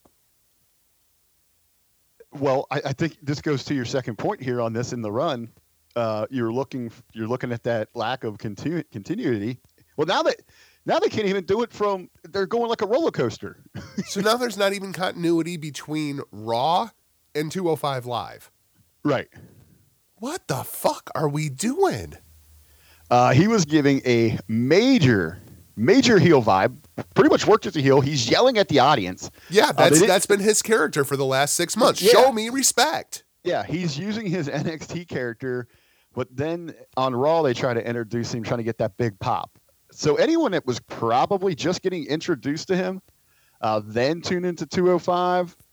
Well, 2.33 2.67
I, 2.71 2.83
I 2.87 2.93
think 2.93 3.17
this 3.23 3.41
goes 3.41 3.65
to 3.65 3.75
your 3.75 3.85
second 3.85 4.17
point 4.19 4.43
here 4.43 4.61
on 4.61 4.73
this 4.73 4.93
in 4.93 5.01
the 5.01 5.13
run. 5.13 5.51
Uh, 5.95 6.27
you're 6.29 6.53
looking 6.53 6.91
you're 7.15 7.29
looking 7.29 7.53
at 7.53 7.63
that 7.63 7.89
lack 7.95 8.25
of 8.25 8.37
continu- 8.37 8.85
continuity. 8.93 9.59
Well, 9.97 10.07
now 10.07 10.23
that 10.25 10.43
now 10.85 10.99
they 10.99 11.09
can't 11.09 11.27
even 11.27 11.45
do 11.45 11.63
it 11.63 11.73
from 11.73 12.11
they're 12.25 12.47
going 12.47 12.69
like 12.69 12.83
a 12.83 12.87
roller 12.87 13.11
coaster. 13.11 13.63
So 14.07 14.21
now 14.21 14.37
there's 14.37 14.59
not 14.59 14.73
even 14.75 14.93
continuity 14.93 15.57
between 15.57 16.21
Raw 16.31 16.91
and 17.37 17.51
205 17.53 18.07
Live. 18.07 18.51
Right. 19.05 19.29
What 20.17 20.49
the 20.49 20.65
fuck 20.65 21.11
are 21.15 21.29
we 21.29 21.49
doing? 21.49 22.15
Uh, 23.11 23.33
he 23.33 23.47
was 23.47 23.65
giving 23.65 24.01
a 24.07 24.39
major 24.49 25.39
major 25.79 26.19
heel 26.19 26.43
vibe. 26.43 26.75
Pretty 27.15 27.29
much 27.29 27.47
worked 27.47 27.67
as 27.67 27.77
a 27.77 27.81
heel. 27.81 28.01
He's 28.01 28.29
yelling 28.31 28.57
at 28.57 28.69
the 28.69 28.79
audience. 28.79 29.31
Yeah, 29.51 29.73
that's 29.73 29.97
didn't- 29.97 30.09
that's 30.09 30.27
been 30.27 30.41
his 30.41 30.63
character 30.63 31.05
for 31.05 31.17
the 31.19 31.25
last 31.27 31.55
six 31.55 31.77
months. 31.77 32.01
Yeah. 32.01 32.13
Show 32.13 32.33
me 32.33 32.49
respect. 32.49 33.25
Yeah, 33.45 33.63
he's 33.65 33.99
using 33.99 34.27
his 34.27 34.49
NXT 34.49 35.07
character, 35.07 35.69
but 36.15 36.35
then 36.35 36.75
on 36.97 37.15
Raw 37.15 37.43
they 37.43 37.53
try 37.55 37.75
to 37.75 37.87
introduce 37.87 38.33
him, 38.35 38.43
trying 38.43 38.59
to 38.59 38.65
get 38.65 38.79
that 38.79 38.97
big 38.97 39.19
pop. 39.21 39.59
So 39.93 40.17
anyone 40.17 40.53
that 40.53 40.67
was 40.67 40.81
probably 40.81 41.55
just 41.55 41.83
getting 41.83 42.07
introduced 42.07 42.69
to 42.69 42.77
him, 42.77 43.03
uh, 43.61 43.83
then 43.85 44.21
tune 44.23 44.45
into 44.47 44.67
205, 44.67 45.53
uh, 45.53 45.66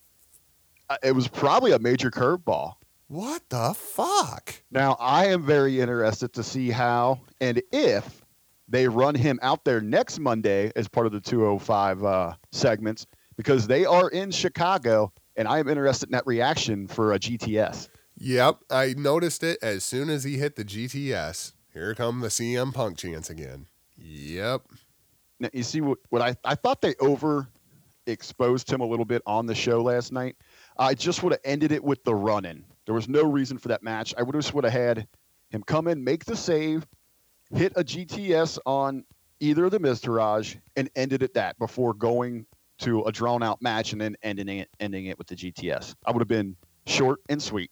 it 1.02 1.14
was 1.14 1.28
probably 1.28 1.72
a 1.72 1.80
major 1.80 2.12
curveball. 2.12 2.76
What 3.08 3.44
the 3.50 3.74
fuck? 3.76 4.56
Now 4.72 4.98
I 5.00 5.28
am 5.28 5.44
very 5.44 5.80
interested 5.80 6.34
to 6.34 6.44
see 6.44 6.72
how 6.72 7.20
and 7.40 7.62
if 7.72 8.24
they 8.68 8.88
run 8.88 9.14
him 9.14 9.40
out 9.42 9.66
there 9.66 9.82
next 9.82 10.20
Monday 10.20 10.72
as 10.76 10.88
part 10.88 11.06
of 11.06 11.12
the 11.12 11.20
205 11.20 12.04
uh, 12.04 12.34
segments 12.52 13.06
because 13.36 13.68
they 13.68 13.86
are 13.86 14.10
in 14.10 14.32
Chicago, 14.32 15.12
and 15.36 15.48
I 15.48 15.60
am 15.60 15.68
interested 15.68 16.10
in 16.10 16.14
that 16.14 16.26
reaction 16.26 16.88
for 16.88 17.14
a 17.14 17.20
GTS. 17.20 17.90
Yep, 18.18 18.60
I 18.70 18.94
noticed 18.98 19.44
it 19.44 19.58
as 19.62 19.84
soon 19.84 20.10
as 20.10 20.24
he 20.24 20.38
hit 20.38 20.56
the 20.56 20.64
GTS. 20.64 21.54
Here 21.74 21.96
come 21.96 22.22
the 22.22 22.28
CM 22.28 22.74
Punk 22.74 22.98
chants 22.98 23.30
again. 23.30 23.66
Yep. 23.98 24.62
Now, 25.40 25.50
you 25.52 25.64
see 25.64 25.82
what, 25.82 25.98
what 26.10 26.22
I, 26.22 26.36
I 26.44 26.56
thought 26.56 26.82
they 26.82 26.96
over 27.00 27.48
exposed 28.06 28.72
him 28.72 28.82
a 28.82 28.86
little 28.86 29.06
bit 29.06 29.22
on 29.26 29.46
the 29.46 29.56
show 29.56 29.82
last 29.82 30.12
night. 30.12 30.36
I 30.78 30.94
just 30.94 31.24
would 31.24 31.34
have 31.34 31.42
ended 31.44 31.72
it 31.72 31.84
with 31.84 32.04
the 32.04 32.16
run 32.16 32.46
in. 32.46 32.66
There 32.86 32.96
was 32.96 33.08
no 33.08 33.24
reason 33.24 33.58
for 33.58 33.70
that 33.70 33.84
match. 33.84 34.14
I 34.18 34.24
would 34.24 34.34
just 34.36 34.54
would 34.54 34.64
have 34.64 34.74
had 34.74 35.08
him 35.50 35.64
come 35.64 35.88
in, 35.88 36.04
make 36.04 36.26
the 36.26 36.36
save, 36.36 36.86
hit 37.54 37.74
a 37.76 37.84
GTS 37.84 38.60
on 38.66 39.06
either 39.40 39.66
of 39.66 39.72
the 39.72 39.80
Miztourage, 39.80 40.58
and 40.76 40.90
ended 40.96 41.24
at 41.24 41.34
that 41.36 41.58
before 41.60 41.94
going 41.94 42.46
to 42.80 43.04
a 43.04 43.12
drawn 43.12 43.44
out 43.44 43.62
match 43.62 43.94
and 43.94 44.02
then 44.02 44.16
ending 44.24 44.48
it 44.48 44.70
ending 44.80 45.06
it 45.06 45.18
with 45.18 45.28
the 45.28 45.36
GTS. 45.36 45.96
I 46.06 46.12
would 46.12 46.22
have 46.22 46.28
been 46.28 46.56
short 46.86 47.20
and 47.30 47.42
sweet. 47.42 47.72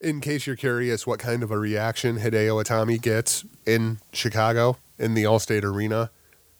In 0.00 0.20
case 0.20 0.46
you're 0.46 0.56
curious 0.56 1.06
what 1.06 1.18
kind 1.18 1.42
of 1.42 1.50
a 1.50 1.58
reaction 1.58 2.18
Hideo 2.18 2.62
Itami 2.62 3.00
gets 3.00 3.44
in 3.64 3.98
Chicago 4.12 4.76
in 4.98 5.14
the 5.14 5.24
Allstate 5.24 5.64
Arena, 5.64 6.10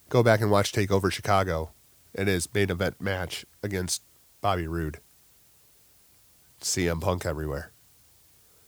go 0.08 0.22
back 0.22 0.40
and 0.40 0.50
watch 0.50 0.72
Takeover 0.72 1.12
Chicago 1.12 1.72
and 2.14 2.28
his 2.28 2.52
main 2.54 2.70
event 2.70 3.00
match 3.00 3.44
against 3.62 4.02
Bobby 4.40 4.66
Roode. 4.66 5.00
CM 6.64 7.00
Punk 7.00 7.26
everywhere. 7.26 7.70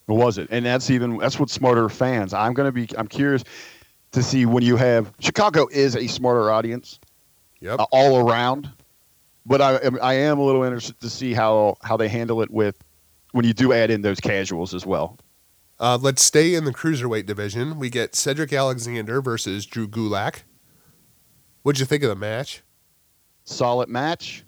What 0.06 0.18
was 0.18 0.38
it? 0.38 0.48
And 0.50 0.64
that's 0.64 0.90
even 0.90 1.18
that's 1.18 1.38
what 1.38 1.50
smarter 1.50 1.88
fans. 1.88 2.32
I'm 2.32 2.54
gonna 2.54 2.72
be. 2.72 2.88
I'm 2.96 3.08
curious 3.08 3.42
to 4.12 4.22
see 4.22 4.46
when 4.46 4.62
you 4.62 4.76
have 4.76 5.12
Chicago 5.18 5.66
is 5.70 5.96
a 5.96 6.06
smarter 6.06 6.50
audience. 6.50 7.00
Yep. 7.60 7.80
uh, 7.80 7.86
all 7.90 8.28
around. 8.28 8.70
But 9.44 9.60
I 9.60 9.76
am 9.76 9.98
I 10.02 10.14
am 10.14 10.38
a 10.38 10.44
little 10.44 10.62
interested 10.62 11.00
to 11.00 11.10
see 11.10 11.32
how 11.32 11.76
how 11.82 11.96
they 11.96 12.08
handle 12.08 12.42
it 12.42 12.50
with 12.50 12.76
when 13.32 13.44
you 13.44 13.52
do 13.52 13.72
add 13.72 13.90
in 13.90 14.02
those 14.02 14.20
casuals 14.20 14.74
as 14.74 14.86
well. 14.86 15.18
Uh, 15.78 15.98
let's 16.00 16.22
stay 16.22 16.54
in 16.54 16.64
the 16.64 16.72
cruiserweight 16.72 17.26
division. 17.26 17.78
We 17.78 17.90
get 17.90 18.14
Cedric 18.14 18.52
Alexander 18.52 19.20
versus 19.20 19.66
Drew 19.66 19.86
Gulak. 19.86 20.42
What'd 21.62 21.80
you 21.80 21.86
think 21.86 22.02
of 22.02 22.08
the 22.08 22.16
match? 22.16 22.62
Solid 23.44 23.88
match. 23.88 24.45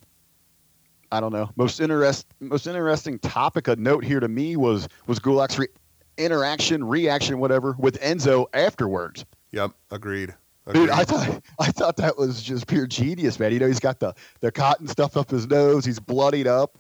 I 1.11 1.21
don't 1.21 1.33
know. 1.33 1.51
Most 1.57 1.81
interest 1.81 2.27
most 2.41 2.67
interesting 2.67 3.19
topic 3.19 3.69
of 3.69 3.79
note 3.79 4.05
here 4.05 4.21
to 4.21 4.29
me 4.29 4.57
was 4.57 4.89
was 5.07 5.19
Gulak's 5.19 5.59
re- 5.59 5.69
interaction, 6.17 6.85
reaction, 6.85 7.39
whatever, 7.39 7.75
with 7.79 8.01
Enzo 8.01 8.47
afterwards. 8.53 9.25
Yep, 9.53 9.73
agreed. 9.91 10.35
Dude, 10.73 10.91
I 10.91 11.05
thought 11.05 11.43
I 11.59 11.71
thought 11.71 11.97
that 11.97 12.19
was 12.19 12.43
just 12.43 12.67
pure 12.67 12.87
genius, 12.87 13.41
man. 13.41 13.53
You 13.53 13.59
know, 13.59 13.67
he's 13.67 13.81
got 13.81 14.01
the 14.01 14.15
the 14.41 14.53
cotton 14.53 14.87
stuff 14.87 15.17
up 15.17 15.31
his 15.31 15.47
nose. 15.47 15.85
He's 15.85 15.99
bloodied 15.99 16.47
up, 16.47 16.77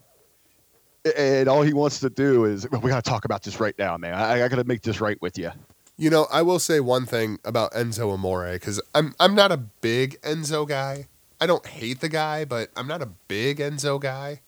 and 1.16 1.48
all 1.48 1.62
he 1.62 1.72
wants 1.72 2.00
to 2.00 2.10
do 2.10 2.44
is 2.44 2.68
we 2.70 2.90
got 2.90 3.02
to 3.02 3.10
talk 3.10 3.24
about 3.24 3.42
this 3.42 3.60
right 3.60 3.74
now, 3.78 3.96
man. 3.96 4.14
I, 4.14 4.44
I 4.44 4.48
got 4.48 4.56
to 4.56 4.64
make 4.64 4.82
this 4.82 5.00
right 5.00 5.20
with 5.22 5.38
you. 5.38 5.50
You 5.96 6.10
know, 6.10 6.26
I 6.30 6.42
will 6.42 6.58
say 6.58 6.80
one 6.80 7.06
thing 7.06 7.38
about 7.44 7.72
Enzo 7.72 8.12
Amore 8.12 8.52
because 8.52 8.80
I'm 8.94 9.14
I'm 9.18 9.34
not 9.34 9.52
a 9.52 9.56
big 9.56 10.20
Enzo 10.20 10.68
guy. 10.68 11.06
I 11.40 11.46
don't 11.46 11.66
hate 11.66 12.00
the 12.00 12.08
guy, 12.08 12.44
but 12.44 12.70
I'm 12.76 12.88
not 12.88 13.02
a 13.02 13.06
big 13.06 13.58
Enzo 13.58 14.00
guy. 14.00 14.40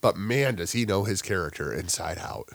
But 0.00 0.16
man, 0.16 0.56
does 0.56 0.72
he 0.72 0.84
know 0.84 1.04
his 1.04 1.22
character 1.22 1.72
inside 1.72 2.18
out. 2.18 2.50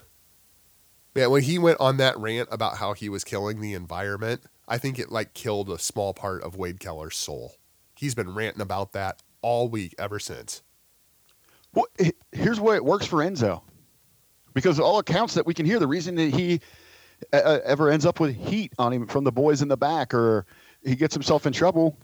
Man, 1.15 1.31
when 1.31 1.41
he 1.43 1.57
went 1.57 1.79
on 1.79 1.97
that 1.97 2.17
rant 2.17 2.47
about 2.51 2.77
how 2.77 2.93
he 2.93 3.09
was 3.09 3.23
killing 3.23 3.59
the 3.59 3.73
environment, 3.73 4.43
I 4.67 4.77
think 4.77 4.99
it 4.99 5.11
like 5.11 5.33
killed 5.33 5.69
a 5.69 5.79
small 5.79 6.13
part 6.13 6.43
of 6.43 6.55
Wade 6.55 6.79
Keller's 6.79 7.17
soul. 7.17 7.55
He's 7.95 8.15
been 8.15 8.35
ranting 8.35 8.61
about 8.61 8.93
that 8.93 9.21
all 9.41 9.67
week 9.67 9.95
ever 9.97 10.19
since. 10.19 10.61
Well, 11.73 11.87
here's 12.31 12.59
why 12.59 12.75
it 12.75 12.85
works 12.85 13.05
for 13.05 13.17
Enzo, 13.17 13.61
because 14.53 14.79
all 14.79 14.99
accounts 14.99 15.33
that 15.33 15.45
we 15.45 15.53
can 15.53 15.65
hear, 15.65 15.79
the 15.79 15.87
reason 15.87 16.15
that 16.15 16.33
he 16.33 16.61
uh, 17.33 17.37
uh, 17.37 17.59
ever 17.65 17.89
ends 17.89 18.05
up 18.05 18.19
with 18.19 18.35
heat 18.35 18.73
on 18.79 18.93
him 18.93 19.07
from 19.07 19.23
the 19.23 19.31
boys 19.31 19.61
in 19.61 19.67
the 19.67 19.77
back, 19.77 20.13
or 20.13 20.45
he 20.83 20.95
gets 20.95 21.13
himself 21.13 21.45
in 21.45 21.53
trouble, 21.53 21.97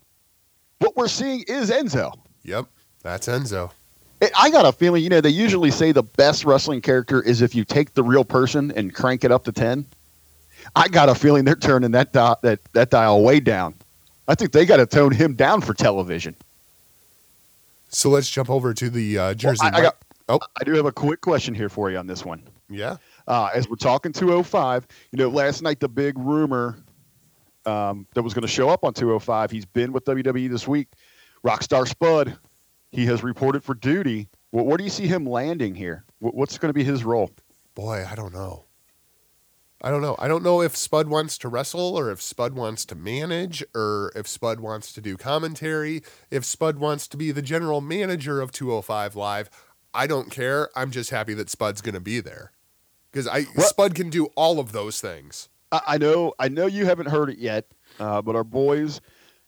what 0.79 0.95
we're 0.95 1.07
seeing 1.07 1.43
is 1.47 1.69
Enzo. 1.71 2.13
Yep, 2.43 2.65
that's 3.01 3.27
Enzo. 3.27 3.71
I 4.35 4.49
got 4.49 4.65
a 4.65 4.71
feeling, 4.71 5.03
you 5.03 5.09
know, 5.09 5.21
they 5.21 5.29
usually 5.29 5.69
say 5.71 5.91
the 5.91 6.01
best 6.01 6.45
wrestling 6.45 6.81
character 6.81 7.21
is 7.21 7.41
if 7.41 7.53
you 7.53 7.63
take 7.63 7.93
the 7.93 8.03
real 8.03 8.23
person 8.23 8.71
and 8.71 8.93
crank 8.93 9.23
it 9.23 9.31
up 9.31 9.43
to 9.45 9.51
ten. 9.51 9.85
I 10.75 10.87
got 10.87 11.09
a 11.09 11.15
feeling 11.15 11.45
they're 11.45 11.55
turning 11.55 11.91
that 11.91 12.11
di- 12.11 12.35
that 12.41 12.59
that 12.73 12.89
dial 12.89 13.23
way 13.23 13.39
down. 13.39 13.75
I 14.27 14.33
think 14.33 14.51
they 14.51 14.65
got 14.65 14.77
to 14.77 14.87
tone 14.87 15.11
him 15.11 15.35
down 15.35 15.61
for 15.61 15.73
television. 15.75 16.35
So 17.89 18.09
let's 18.09 18.29
jump 18.29 18.49
over 18.49 18.73
to 18.73 18.89
the 18.89 19.17
uh, 19.17 19.21
Well, 19.25 19.33
Jersey. 19.35 19.61
I, 19.65 19.77
I 19.77 19.81
got. 19.81 19.97
Oh. 20.27 20.39
I 20.59 20.63
do 20.63 20.73
have 20.73 20.87
a 20.87 20.91
quick 20.91 21.21
question 21.21 21.53
here 21.53 21.69
for 21.69 21.91
you 21.91 21.97
on 21.97 22.07
this 22.07 22.25
one. 22.25 22.41
yeah. 22.67 22.97
uh, 23.27 23.49
as 23.53 23.69
we're 23.69 23.75
talking 23.75 24.11
205, 24.11 24.87
you 25.11 25.19
know, 25.19 25.29
last 25.29 25.61
night 25.61 25.79
the 25.79 25.87
big 25.87 26.17
rumor 26.17 26.77
um, 27.65 28.07
that 28.13 28.23
was 28.23 28.33
going 28.33 28.41
to 28.43 28.47
show 28.47 28.69
up 28.69 28.83
on 28.83 28.93
205, 28.93 29.51
he's 29.51 29.65
been 29.65 29.91
with 29.91 30.05
WWE 30.05 30.49
this 30.49 30.67
week. 30.67 30.87
Rockstar 31.45 31.87
Spud, 31.87 32.37
he 32.91 33.05
has 33.05 33.23
reported 33.23 33.63
for 33.63 33.73
duty. 33.75 34.27
Wh- 34.51 34.65
where 34.65 34.77
do 34.77 34.83
you 34.83 34.89
see 34.89 35.07
him 35.07 35.25
landing 35.25 35.75
here? 35.75 36.05
What's 36.19 36.57
going 36.57 36.69
to 36.69 36.73
be 36.73 36.83
his 36.83 37.03
role? 37.03 37.31
Boy, 37.75 38.05
I 38.09 38.15
don't 38.15 38.33
know. 38.33 38.65
I 39.81 39.91
don't 39.91 40.01
know. 40.01 40.15
I 40.17 40.27
don't 40.27 40.41
know 40.43 40.61
if 40.61 40.75
Spud 40.75 41.07
wants 41.09 41.37
to 41.39 41.49
wrestle 41.49 41.95
or 41.95 42.09
if 42.09 42.21
Spud 42.21 42.53
wants 42.53 42.85
to 42.85 42.95
manage 42.95 43.63
or 43.75 44.11
if 44.15 44.27
Spud 44.27 44.59
wants 44.59 44.91
to 44.93 45.01
do 45.01 45.17
commentary, 45.17 46.01
if 46.31 46.45
Spud 46.45 46.79
wants 46.79 47.07
to 47.09 47.17
be 47.17 47.31
the 47.31 47.41
general 47.41 47.81
manager 47.81 48.41
of 48.41 48.51
205 48.51 49.15
Live. 49.15 49.49
I 49.93 50.07
don't 50.07 50.31
care. 50.31 50.69
I'm 50.75 50.91
just 50.91 51.09
happy 51.09 51.33
that 51.35 51.49
Spud's 51.49 51.81
going 51.81 51.93
to 51.93 51.99
be 52.01 52.19
there. 52.19 52.51
Cuz 53.11 53.27
I 53.27 53.43
What- 53.53 53.67
Spud 53.67 53.95
can 53.95 54.09
do 54.09 54.27
all 54.35 54.59
of 54.59 54.71
those 54.71 54.99
things. 55.01 55.49
I, 55.75 55.95
I 55.95 55.97
know, 55.97 56.33
I 56.39 56.47
know 56.49 56.65
you 56.67 56.85
haven't 56.85 57.07
heard 57.07 57.29
it 57.29 57.37
yet, 57.37 57.65
uh, 57.99 58.21
but 58.21 58.35
our 58.35 58.43
boys, 58.43 59.01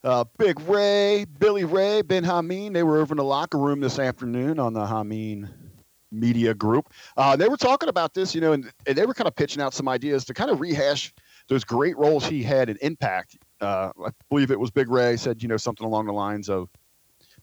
uh, 0.04 0.26
Big 0.38 0.60
Ray, 0.62 1.26
Billy 1.40 1.64
Ray, 1.64 2.02
Ben 2.02 2.24
Hameen, 2.24 2.74
they 2.74 2.84
were 2.84 2.98
over 3.00 3.14
in 3.14 3.18
the 3.18 3.24
locker 3.24 3.58
room 3.58 3.80
this 3.80 4.00
afternoon 4.00 4.60
on 4.60 4.74
the 4.74 4.86
Hameen 4.86 5.50
media 6.12 6.54
group. 6.54 6.90
Uh, 7.18 7.36
they 7.36 7.48
were 7.48 7.58
talking 7.58 7.90
about 7.90 8.14
this, 8.14 8.34
you 8.34 8.42
know, 8.42 8.54
and, 8.54 8.72
and 8.86 8.98
they 8.98 9.06
were 9.06 9.14
kind 9.14 9.28
of 9.28 9.36
pitching 9.36 9.62
out 9.62 9.74
some 9.74 9.88
ideas 9.88 10.26
to 10.26 10.34
kind 10.34 10.50
of 10.50 10.60
rehash 10.60 11.14
those 11.50 11.64
great 11.64 11.98
roles 11.98 12.26
he 12.26 12.44
had 12.44 12.70
in 12.70 12.78
Impact. 12.82 13.38
Uh, 13.62 13.92
I 14.06 14.10
believe 14.30 14.52
it 14.52 14.60
was 14.60 14.72
Big 14.72 14.90
Ray 14.90 15.18
said, 15.18 15.42
you 15.42 15.48
know, 15.48 15.58
something 15.58 15.86
along 15.86 16.06
the 16.06 16.14
lines 16.14 16.50
of 16.50 16.70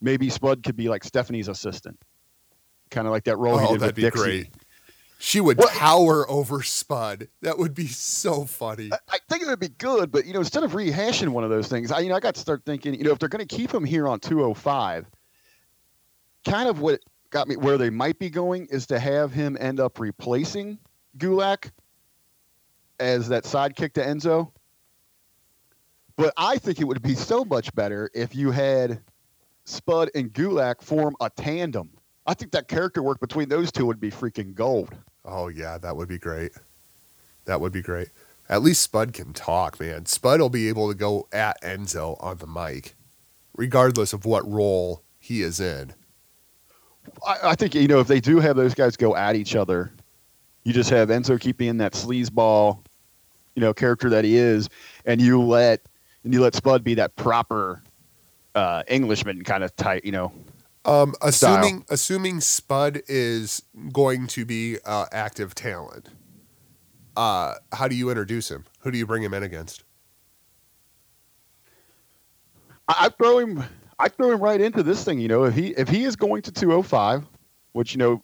maybe 0.01 0.31
Spud 0.31 0.63
could 0.63 0.77
be 0.77 0.89
like 0.89 1.05
Stephanie's 1.05 1.49
assistant, 1.49 1.99
kind 2.91 3.07
of 3.07 3.13
like 3.13 3.25
that 3.25 3.37
role 3.37 3.59
he 3.59 3.67
Oh, 3.67 3.73
did 3.73 3.81
that'd 3.81 3.89
with 3.89 3.97
be 3.97 4.03
Dixie. 4.03 4.21
great. 4.23 4.49
She 5.25 5.41
would 5.41 5.57
What- 5.57 5.73
tower 5.73 6.31
over 6.31 6.63
Spud. 6.63 7.29
That 7.41 7.57
would 7.57 7.75
be 7.75 7.87
so 7.87 8.45
funny. 8.45 8.91
I, 8.93 8.99
I 9.09 9.19
think 9.27 9.43
it 9.43 9.47
would 9.47 9.59
be 9.59 9.71
good, 9.71 10.13
but 10.13 10.27
you 10.27 10.35
know, 10.35 10.41
instead 10.41 10.65
of 10.65 10.73
rehashing 10.73 11.29
one 11.31 11.43
of 11.43 11.49
those 11.49 11.67
things, 11.67 11.91
I 11.91 12.01
you 12.01 12.11
know 12.11 12.15
I 12.15 12.21
got 12.21 12.35
to 12.35 12.41
start 12.43 12.63
thinking, 12.67 12.93
you 12.93 13.05
know, 13.05 13.13
if 13.13 13.19
they're 13.19 13.31
going 13.31 13.45
to 13.45 13.57
keep 13.57 13.73
him 13.73 13.87
here 13.87 14.07
on 14.07 14.21
205, 14.21 15.07
kind 16.45 16.69
of 16.69 16.81
what 16.81 17.01
got 17.31 17.49
me 17.49 17.57
where 17.57 17.79
they 17.79 17.89
might 17.89 18.19
be 18.19 18.29
going 18.29 18.67
is 18.67 18.87
to 18.89 18.99
have 18.99 19.33
him 19.33 19.57
end 19.59 19.81
up 19.81 19.99
replacing 19.99 20.79
Gulak 21.17 21.71
as 23.01 23.27
that 23.29 23.45
sidekick 23.45 23.95
to 23.95 24.05
Enzo. 24.05 24.53
But 26.19 26.35
I 26.37 26.59
think 26.59 26.83
it 26.83 26.85
would 26.85 27.01
be 27.01 27.15
so 27.15 27.47
much 27.47 27.75
better 27.75 28.11
if 28.15 28.35
you 28.35 28.51
had 28.51 29.01
Spud 29.65 30.11
and 30.15 30.31
Gulak 30.35 30.83
form 30.83 31.17
a 31.23 31.31
tandem. 31.31 31.89
I 32.27 32.35
think 32.35 32.53
that 32.53 32.69
character 32.69 33.03
work 33.03 33.21
between 33.21 33.49
those 33.49 33.73
two 33.73 33.87
would 33.87 34.01
be 34.01 34.11
freaking 34.11 34.55
gold. 34.55 34.95
Oh 35.25 35.49
yeah, 35.49 35.79
that 35.79 35.97
would 35.97 36.09
be 36.09 36.19
great. 36.19 36.53
That 37.47 37.61
would 37.61 37.73
be 37.73 37.83
great. 37.83 38.09
At 38.49 38.63
least 38.63 38.83
Spud 38.83 39.13
can 39.13 39.33
talk, 39.33 39.81
man. 39.81 40.07
Spud 40.07 40.41
will 40.41 40.51
be 40.51 40.69
able 40.69 40.89
to 40.89 40.95
go 40.95 41.27
at 41.33 41.61
Enzo 41.63 42.23
on 42.23 42.39
the 42.39 42.47
mic, 42.47 42.95
regardless 43.57 44.13
of 44.13 44.27
what 44.27 44.49
role 44.51 45.03
he 45.19 45.43
is 45.43 45.61
in. 45.61 45.95
I, 47.27 47.37
I 47.45 47.55
think 47.55 47.75
you 47.75 47.89
know 47.89 48.01
if 48.01 48.07
they 48.07 48.21
do 48.21 48.41
have 48.41 48.57
those 48.57 48.75
guys 48.75 48.97
go 48.97 49.17
at 49.17 49.37
each 49.37 49.57
other, 49.57 49.93
you 50.65 50.73
just 50.73 50.91
have 50.91 51.09
Enzo 51.09 51.41
keep 51.41 51.57
being 51.57 51.79
that 51.79 51.93
sleazeball, 51.93 52.81
you 53.55 53.61
know, 53.61 53.73
character 53.73 54.11
that 54.11 54.25
he 54.25 54.37
is, 54.37 54.69
and 55.07 55.21
you 55.21 55.41
let 55.41 55.81
and 56.25 56.33
you 56.33 56.43
let 56.43 56.55
Spud 56.55 56.85
be 56.85 56.95
that 56.95 57.17
proper 57.17 57.83
uh, 58.55 58.83
Englishman 58.89 59.45
kind 59.45 59.65
of 59.65 59.75
type, 59.77 60.05
you 60.05 60.13
know. 60.13 60.33
Um, 60.87 61.15
Style. 61.15 61.29
assuming 61.29 61.85
assuming 61.89 62.41
Spud 62.41 63.03
is 63.09 63.63
going 63.93 64.27
to 64.29 64.45
be 64.45 64.79
uh, 64.85 65.07
active 65.13 65.55
talent, 65.55 66.11
uh, 67.17 67.55
how 67.73 67.89
do 67.89 67.95
you 67.95 68.11
introduce 68.11 68.51
him? 68.51 68.65
Who 68.81 68.91
do 68.91 68.99
you 68.99 69.07
bring 69.07 69.23
him 69.23 69.33
in 69.33 69.43
against? 69.43 69.85
I, 72.89 73.07
I 73.07 73.09
throw 73.09 73.39
him, 73.39 73.65
I 73.99 74.09
throw 74.09 74.33
him 74.33 74.41
right 74.41 74.61
into 74.61 74.83
this 74.83 75.05
thing, 75.05 75.21
you 75.21 75.29
know. 75.29 75.45
If 75.45 75.55
he 75.55 75.69
if 75.69 75.89
he 75.89 76.05
is 76.05 76.17
going 76.17 76.43
to 76.43 76.53
205, 76.53 77.25
which 77.73 77.93
you 77.93 77.99
know 77.99 78.23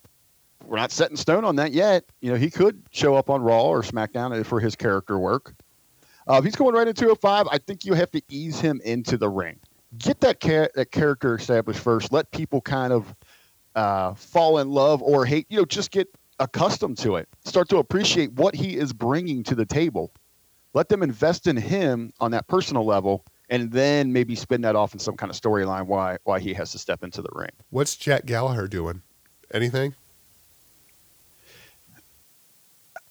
we're 0.66 0.76
not 0.76 0.92
set 0.92 1.10
in 1.10 1.16
stone 1.16 1.44
on 1.44 1.56
that 1.56 1.72
yet, 1.72 2.04
you 2.20 2.30
know, 2.30 2.36
he 2.36 2.50
could 2.50 2.82
show 2.90 3.14
up 3.14 3.30
on 3.30 3.42
Raw 3.42 3.64
or 3.64 3.82
SmackDown 3.82 4.44
for 4.44 4.60
his 4.60 4.76
character 4.76 5.18
work. 5.18 5.54
Uh, 6.28 6.34
if 6.34 6.44
he's 6.44 6.56
going 6.56 6.74
right 6.74 6.86
into 6.86 7.00
205, 7.00 7.48
I 7.50 7.58
think 7.58 7.84
you 7.84 7.94
have 7.94 8.10
to 8.12 8.22
ease 8.28 8.60
him 8.60 8.80
into 8.84 9.16
the 9.16 9.28
ring. 9.28 9.58
Get 9.98 10.20
that 10.20 10.40
that 10.40 10.92
character 10.92 11.34
established 11.36 11.80
first. 11.80 12.12
Let 12.12 12.30
people 12.30 12.60
kind 12.60 12.92
of 12.92 13.14
uh, 13.74 14.14
fall 14.14 14.58
in 14.58 14.70
love 14.70 15.02
or 15.02 15.24
hate. 15.24 15.46
You 15.50 15.58
know, 15.58 15.64
just 15.64 15.90
get 15.90 16.08
accustomed 16.38 16.98
to 16.98 17.16
it. 17.16 17.28
Start 17.44 17.68
to 17.70 17.78
appreciate 17.78 18.32
what 18.32 18.54
he 18.54 18.76
is 18.76 18.92
bringing 18.92 19.42
to 19.44 19.54
the 19.54 19.66
table. 19.66 20.12
Let 20.74 20.88
them 20.88 21.02
invest 21.02 21.46
in 21.46 21.56
him 21.56 22.12
on 22.20 22.30
that 22.30 22.46
personal 22.46 22.84
level, 22.84 23.24
and 23.48 23.72
then 23.72 24.12
maybe 24.12 24.36
spin 24.36 24.60
that 24.60 24.76
off 24.76 24.92
in 24.92 25.00
some 25.00 25.16
kind 25.16 25.30
of 25.30 25.36
storyline 25.36 25.86
why 25.86 26.18
why 26.24 26.38
he 26.38 26.54
has 26.54 26.70
to 26.72 26.78
step 26.78 27.02
into 27.02 27.20
the 27.20 27.30
ring. 27.32 27.50
What's 27.70 27.96
Jack 27.96 28.26
Gallagher 28.26 28.68
doing? 28.68 29.02
Anything? 29.52 29.94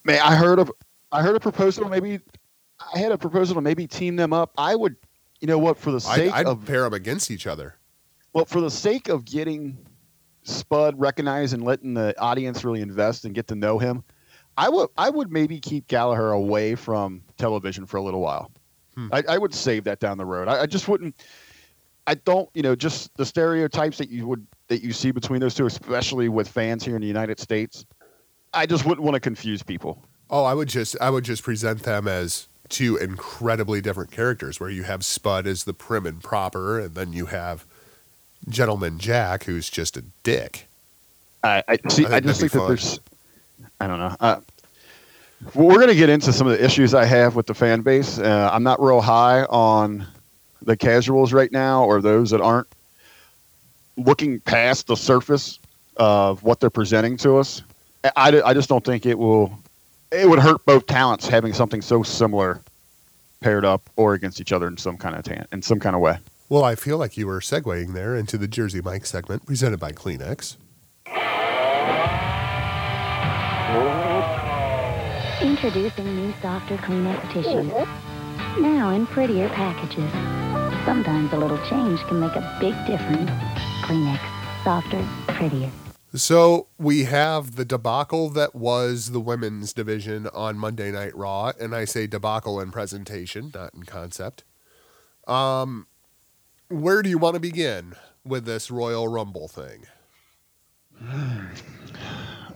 Man, 0.05 0.21
I 0.21 0.35
heard 0.35 0.59
of 0.59 0.71
I 1.11 1.21
heard 1.21 1.35
a 1.35 1.39
proposal. 1.39 1.89
Maybe 1.89 2.19
I 2.93 2.99
had 2.99 3.11
a 3.11 3.17
proposal 3.17 3.55
to 3.55 3.61
maybe 3.61 3.87
team 3.87 4.15
them 4.15 4.31
up. 4.31 4.51
I 4.57 4.75
would, 4.75 4.95
you 5.39 5.47
know 5.47 5.57
what, 5.57 5.77
for 5.77 5.91
the 5.91 6.05
I'd, 6.09 6.15
sake 6.15 6.33
I'd 6.33 6.45
of 6.45 6.65
pair 6.65 6.83
them 6.83 6.93
against 6.93 7.31
each 7.31 7.47
other. 7.47 7.75
well, 8.33 8.45
for 8.45 8.61
the 8.61 8.71
sake 8.71 9.07
of 9.09 9.25
getting 9.25 9.77
Spud 10.43 10.99
recognized 10.99 11.53
and 11.53 11.63
letting 11.63 11.93
the 11.93 12.17
audience 12.19 12.63
really 12.63 12.81
invest 12.81 13.25
and 13.25 13.33
get 13.33 13.47
to 13.47 13.55
know 13.55 13.79
him, 13.79 14.03
I 14.57 14.67
would 14.69 14.89
I 14.97 15.09
would 15.09 15.31
maybe 15.31 15.59
keep 15.59 15.87
Gallagher 15.87 16.31
away 16.31 16.75
from 16.75 17.21
television 17.37 17.85
for 17.85 17.97
a 17.97 18.01
little 18.01 18.19
while. 18.21 18.51
Hmm. 18.95 19.07
I, 19.13 19.23
I 19.29 19.37
would 19.37 19.53
save 19.53 19.85
that 19.85 19.99
down 19.99 20.17
the 20.17 20.25
road. 20.25 20.47
I, 20.47 20.63
I 20.63 20.65
just 20.65 20.87
wouldn't. 20.87 21.15
I 22.07 22.15
don't, 22.15 22.49
you 22.55 22.63
know, 22.63 22.75
just 22.75 23.15
the 23.17 23.25
stereotypes 23.25 23.99
that 23.99 24.09
you 24.09 24.27
would 24.27 24.45
that 24.67 24.83
you 24.83 24.91
see 24.91 25.11
between 25.11 25.39
those 25.39 25.55
two, 25.55 25.65
especially 25.65 26.27
with 26.27 26.47
fans 26.49 26.83
here 26.83 26.95
in 26.95 27.01
the 27.01 27.07
United 27.07 27.39
States. 27.39 27.85
I 28.53 28.65
just 28.65 28.85
wouldn't 28.85 29.05
want 29.05 29.13
to 29.13 29.19
confuse 29.19 29.63
people. 29.63 30.03
Oh, 30.29 30.43
I 30.43 30.53
would 30.53 30.67
just 30.67 30.97
I 30.99 31.09
would 31.09 31.23
just 31.23 31.43
present 31.43 31.83
them 31.83 32.07
as 32.07 32.48
two 32.69 32.97
incredibly 32.97 33.81
different 33.81 34.11
characters 34.11 34.59
where 34.59 34.69
you 34.69 34.83
have 34.83 35.03
Spud 35.03 35.47
as 35.47 35.63
the 35.63 35.73
prim 35.73 36.05
and 36.05 36.21
proper 36.21 36.79
and 36.79 36.95
then 36.95 37.13
you 37.13 37.27
have 37.27 37.65
Gentleman 38.47 38.99
Jack 38.99 39.43
who's 39.43 39.69
just 39.69 39.97
a 39.97 40.03
dick. 40.23 40.67
I, 41.43 41.63
I 41.67 41.77
see. 41.89 42.05
I 42.05 42.17
I, 42.17 42.19
just 42.19 42.39
think 42.39 42.53
be 42.53 42.59
that 42.59 42.67
there's. 42.67 42.99
I 43.79 43.87
don't 43.87 43.99
know. 43.99 44.15
Uh, 44.19 44.39
well, 45.53 45.67
we're 45.67 45.75
going 45.75 45.87
to 45.87 45.95
get 45.95 46.09
into 46.09 46.33
some 46.33 46.47
of 46.47 46.57
the 46.57 46.63
issues 46.63 46.93
I 46.93 47.05
have 47.05 47.35
with 47.35 47.47
the 47.47 47.53
fan 47.53 47.81
base. 47.81 48.19
Uh, 48.19 48.49
I'm 48.51 48.63
not 48.63 48.81
real 48.81 48.99
high 48.99 49.43
on 49.45 50.05
the 50.61 50.75
casuals 50.75 51.31
right 51.31 51.51
now, 51.51 51.85
or 51.85 52.01
those 52.01 52.31
that 52.31 52.41
aren't 52.41 52.67
looking 53.95 54.39
past 54.41 54.87
the 54.87 54.97
surface 54.97 55.59
of 55.97 56.43
what 56.43 56.59
they're 56.59 56.69
presenting 56.69 57.17
to 57.17 57.37
us. 57.37 57.61
I, 58.03 58.11
I, 58.15 58.49
I 58.49 58.53
just 58.53 58.69
don't 58.69 58.83
think 58.83 59.05
it 59.05 59.17
will. 59.17 59.57
It 60.11 60.27
would 60.27 60.39
hurt 60.39 60.65
both 60.65 60.87
talents 60.87 61.27
having 61.27 61.53
something 61.53 61.81
so 61.81 62.01
similar 62.03 62.61
paired 63.41 63.63
up 63.63 63.89
or 63.95 64.13
against 64.15 64.41
each 64.41 64.51
other 64.51 64.67
in 64.67 64.77
some 64.77 64.97
kind 64.97 65.15
of 65.15 65.23
tan- 65.23 65.47
in 65.51 65.61
some 65.61 65.79
kind 65.79 65.95
of 65.95 66.01
way. 66.01 66.17
Well, 66.49 66.63
I 66.63 66.75
feel 66.75 66.97
like 66.97 67.15
you 67.15 67.27
were 67.27 67.39
segueing 67.41 67.93
there 67.93 68.15
into 68.15 68.37
the 68.37 68.47
Jersey 68.47 68.81
Mike 68.81 69.05
segment 69.05 69.45
presented 69.45 69.79
by 69.79 69.91
Kleenex. 69.91 70.57
Introducing 75.41 76.15
new 76.15 76.33
softer 76.41 76.75
Kleenex 76.77 77.31
tissues. 77.31 77.71
Now 78.59 78.89
in 78.89 79.05
prettier 79.07 79.47
packages. 79.49 80.11
Sometimes 80.85 81.31
a 81.33 81.37
little 81.37 81.57
change 81.69 81.99
can 82.07 82.19
make 82.19 82.35
a 82.35 82.57
big 82.59 82.73
difference. 82.87 83.29
Kleenex. 83.83 84.19
Softer, 84.63 85.05
prettier. 85.27 85.71
So 86.13 86.67
we 86.79 87.03
have 87.03 87.55
the 87.55 87.65
debacle 87.65 88.29
that 88.31 88.55
was 88.55 89.11
the 89.11 89.19
women's 89.19 89.73
division 89.73 90.27
on 90.33 90.57
Monday 90.57 90.91
Night 90.91 91.15
Raw, 91.15 91.51
and 91.59 91.75
I 91.75 91.85
say 91.85 92.07
debacle 92.07 92.59
in 92.59 92.71
presentation, 92.71 93.51
not 93.53 93.75
in 93.75 93.83
concept. 93.83 94.43
Um, 95.27 95.85
where 96.69 97.03
do 97.03 97.09
you 97.09 97.19
want 97.19 97.35
to 97.35 97.39
begin 97.39 97.95
with 98.25 98.45
this 98.45 98.71
Royal 98.71 99.07
Rumble 99.07 99.47
thing? 99.47 99.85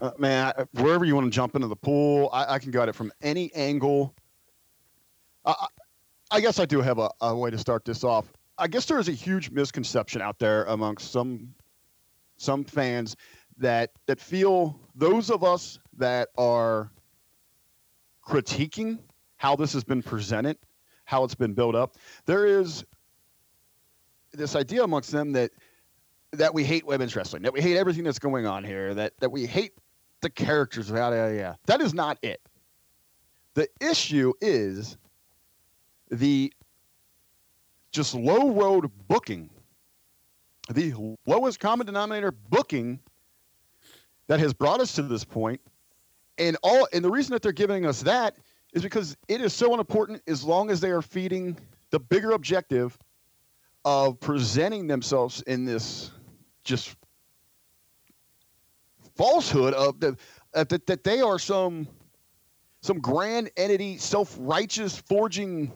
Uh, 0.01 0.11
man, 0.17 0.51
wherever 0.73 1.05
you 1.05 1.13
want 1.13 1.25
to 1.25 1.31
jump 1.31 1.53
into 1.55 1.67
the 1.67 1.75
pool, 1.75 2.29
I, 2.33 2.55
I 2.55 2.59
can 2.59 2.71
go 2.71 2.81
at 2.81 2.89
it 2.89 2.95
from 2.95 3.11
any 3.21 3.53
angle. 3.53 4.15
I, 5.45 5.51
I 5.59 5.67
I 6.31 6.41
guess 6.41 6.57
I 6.57 6.65
do 6.65 6.81
have 6.81 6.97
a, 6.97 7.11
a 7.21 7.35
way 7.35 7.51
to 7.51 7.59
start 7.59 7.85
this 7.85 8.03
off. 8.03 8.33
I 8.57 8.67
guess 8.67 8.85
there 8.85 8.97
is 8.97 9.07
a 9.07 9.11
huge 9.11 9.51
misconception 9.51 10.19
out 10.19 10.39
there 10.39 10.63
amongst 10.63 11.11
some 11.11 11.53
some 12.37 12.63
fans 12.63 13.15
that 13.63 13.91
that 14.07 14.19
feel 14.19 14.79
those 14.95 15.29
of 15.29 15.43
us 15.43 15.79
that 15.97 16.29
are 16.37 16.91
critiquing 18.25 18.99
how 19.37 19.55
this 19.55 19.73
has 19.73 19.83
been 19.83 20.01
presented, 20.01 20.57
how 21.05 21.23
it's 21.23 21.35
been 21.35 21.53
built 21.53 21.75
up. 21.75 21.95
There 22.25 22.45
is 22.45 22.85
this 24.33 24.55
idea 24.55 24.83
amongst 24.83 25.11
them 25.11 25.31
that 25.33 25.51
that 26.31 26.53
we 26.53 26.63
hate 26.63 26.85
women's 26.85 27.15
wrestling, 27.15 27.43
that 27.43 27.53
we 27.53 27.61
hate 27.61 27.77
everything 27.77 28.03
that's 28.03 28.19
going 28.19 28.45
on 28.45 28.63
here, 28.63 28.93
that 28.93 29.13
that 29.19 29.31
we 29.31 29.45
hate 29.45 29.73
the 30.21 30.29
characters. 30.29 30.89
Yeah, 30.89 31.09
yeah, 31.11 31.31
yeah. 31.31 31.55
That 31.65 31.81
is 31.81 31.93
not 31.93 32.17
it. 32.21 32.41
The 33.53 33.67
issue 33.79 34.33
is 34.41 34.97
the 36.09 36.51
just 37.91 38.13
low 38.13 38.51
road 38.51 38.91
booking, 39.07 39.49
the 40.69 40.93
lowest 41.25 41.59
common 41.59 41.85
denominator 41.85 42.31
booking 42.31 42.99
that 44.27 44.39
has 44.39 44.53
brought 44.53 44.79
us 44.79 44.93
to 44.93 45.01
this 45.03 45.23
point. 45.23 45.61
And 46.37 46.57
all 46.63 46.87
and 46.93 47.03
the 47.03 47.11
reason 47.11 47.33
that 47.33 47.41
they're 47.41 47.51
giving 47.51 47.85
us 47.85 48.01
that 48.03 48.35
is 48.73 48.81
because 48.81 49.15
it 49.27 49.41
is 49.41 49.53
so 49.53 49.73
unimportant 49.73 50.21
as 50.27 50.43
long 50.43 50.71
as 50.71 50.81
they 50.81 50.89
are 50.89 51.01
feeding 51.01 51.57
the 51.91 51.99
bigger 51.99 52.31
objective 52.31 52.97
of 53.85 54.19
presenting 54.19 54.87
themselves 54.87 55.41
in 55.43 55.65
this 55.65 56.11
just 56.63 56.95
falsehood 59.15 59.73
of 59.73 59.99
the 59.99 60.17
uh, 60.55 60.63
that, 60.63 60.87
that 60.87 61.03
they 61.03 61.21
are 61.21 61.37
some 61.37 61.87
some 62.81 62.99
grand 62.99 63.51
entity 63.57 63.97
self-righteous 63.97 64.97
forging 64.97 65.71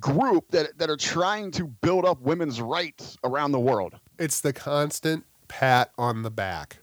group 0.00 0.50
that 0.50 0.76
that 0.78 0.90
are 0.90 0.96
trying 0.96 1.50
to 1.50 1.66
build 1.66 2.04
up 2.04 2.20
women's 2.20 2.60
rights 2.60 3.16
around 3.24 3.52
the 3.52 3.60
world 3.60 3.94
It's 4.18 4.40
the 4.40 4.52
constant 4.52 5.24
pat 5.46 5.92
on 5.96 6.22
the 6.22 6.30
back. 6.30 6.78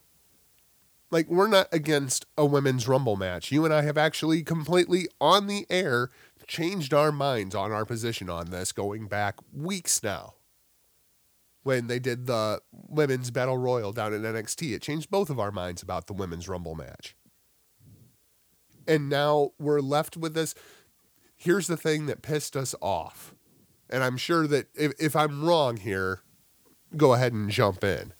Like, 1.15 1.29
we're 1.29 1.47
not 1.47 1.69
against 1.71 2.25
a 2.37 2.45
women's 2.45 2.89
rumble 2.89 3.15
match. 3.15 3.49
You 3.49 3.63
and 3.63 3.73
I 3.73 3.83
have 3.83 3.97
actually 3.97 4.43
completely 4.43 5.07
on 5.21 5.47
the 5.47 5.65
air 5.69 6.09
changed 6.45 6.93
our 6.93 7.09
minds 7.09 7.55
on 7.55 7.71
our 7.71 7.85
position 7.85 8.29
on 8.29 8.47
this 8.51 8.73
going 8.73 9.07
back 9.07 9.35
weeks 9.53 10.03
now. 10.03 10.33
When 11.63 11.87
they 11.87 11.99
did 11.99 12.25
the 12.25 12.59
women's 12.73 13.31
battle 13.31 13.57
royal 13.57 13.93
down 13.93 14.13
in 14.13 14.23
NXT, 14.23 14.73
it 14.73 14.81
changed 14.81 15.09
both 15.09 15.29
of 15.29 15.39
our 15.39 15.53
minds 15.53 15.81
about 15.81 16.07
the 16.07 16.13
women's 16.13 16.49
rumble 16.49 16.75
match. 16.75 17.15
And 18.85 19.07
now 19.07 19.51
we're 19.57 19.79
left 19.79 20.17
with 20.17 20.33
this. 20.33 20.53
Here's 21.37 21.67
the 21.67 21.77
thing 21.77 22.07
that 22.07 22.23
pissed 22.23 22.57
us 22.57 22.75
off. 22.81 23.33
And 23.89 24.03
I'm 24.03 24.17
sure 24.17 24.47
that 24.47 24.67
if, 24.75 24.91
if 24.99 25.15
I'm 25.15 25.45
wrong 25.45 25.77
here, 25.77 26.23
go 26.97 27.13
ahead 27.13 27.31
and 27.31 27.49
jump 27.49 27.85
in. 27.85 28.11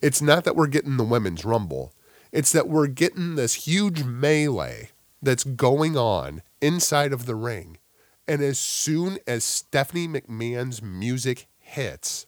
It's 0.00 0.22
not 0.22 0.44
that 0.44 0.56
we're 0.56 0.66
getting 0.66 0.96
the 0.96 1.04
women's 1.04 1.44
rumble, 1.44 1.92
it's 2.36 2.52
that 2.52 2.68
we're 2.68 2.86
getting 2.86 3.34
this 3.34 3.66
huge 3.66 4.04
melee 4.04 4.90
that's 5.22 5.42
going 5.42 5.96
on 5.96 6.42
inside 6.60 7.12
of 7.14 7.24
the 7.24 7.34
ring. 7.34 7.78
And 8.28 8.42
as 8.42 8.58
soon 8.58 9.18
as 9.26 9.42
Stephanie 9.42 10.06
McMahon's 10.06 10.82
music 10.82 11.46
hits, 11.58 12.26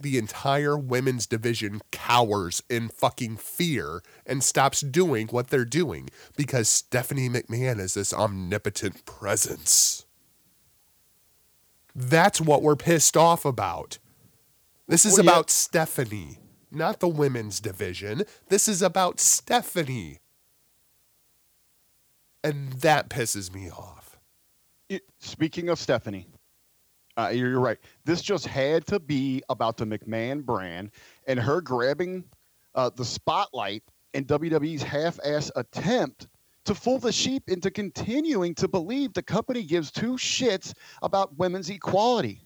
the 0.00 0.18
entire 0.18 0.76
women's 0.76 1.26
division 1.26 1.80
cowers 1.92 2.64
in 2.68 2.88
fucking 2.88 3.36
fear 3.36 4.02
and 4.26 4.42
stops 4.42 4.80
doing 4.80 5.28
what 5.28 5.50
they're 5.50 5.64
doing 5.64 6.10
because 6.36 6.68
Stephanie 6.68 7.28
McMahon 7.28 7.78
is 7.78 7.94
this 7.94 8.12
omnipotent 8.12 9.04
presence. 9.04 10.04
That's 11.94 12.40
what 12.40 12.62
we're 12.62 12.74
pissed 12.74 13.16
off 13.16 13.44
about. 13.44 13.98
This 14.88 15.04
is 15.04 15.12
Well, 15.12 15.24
yeah. 15.24 15.30
about 15.30 15.50
Stephanie, 15.50 16.38
not 16.70 17.00
the 17.00 17.08
women's 17.08 17.60
division. 17.60 18.24
This 18.48 18.68
is 18.68 18.82
about 18.82 19.20
Stephanie. 19.20 20.20
And 22.44 22.72
that 22.74 23.10
pisses 23.10 23.52
me 23.52 23.70
off. 23.70 24.18
It- 24.88 25.08
speaking 25.18 25.68
of 25.68 25.78
Stephanie, 25.78 26.26
uh, 27.16 27.30
you're, 27.34 27.50
you're 27.50 27.60
right. 27.60 27.78
This 28.04 28.22
just 28.22 28.46
had 28.46 28.86
to 28.86 29.00
be 29.00 29.42
about 29.48 29.76
the 29.76 29.84
McMahon 29.84 30.44
brand 30.44 30.92
and 31.26 31.38
her 31.38 31.60
grabbing 31.60 32.24
uh, 32.74 32.90
the 32.94 33.04
spotlight 33.04 33.82
and 34.14 34.26
WWE's 34.26 34.82
half-ass 34.82 35.50
attempt 35.56 36.28
to 36.64 36.74
fool 36.74 36.98
the 36.98 37.12
sheep 37.12 37.42
into 37.48 37.70
continuing 37.70 38.54
to 38.54 38.68
believe 38.68 39.12
the 39.14 39.22
company 39.22 39.62
gives 39.62 39.90
two 39.90 40.12
shits 40.12 40.74
about 41.02 41.36
women's 41.38 41.70
equality. 41.70 42.42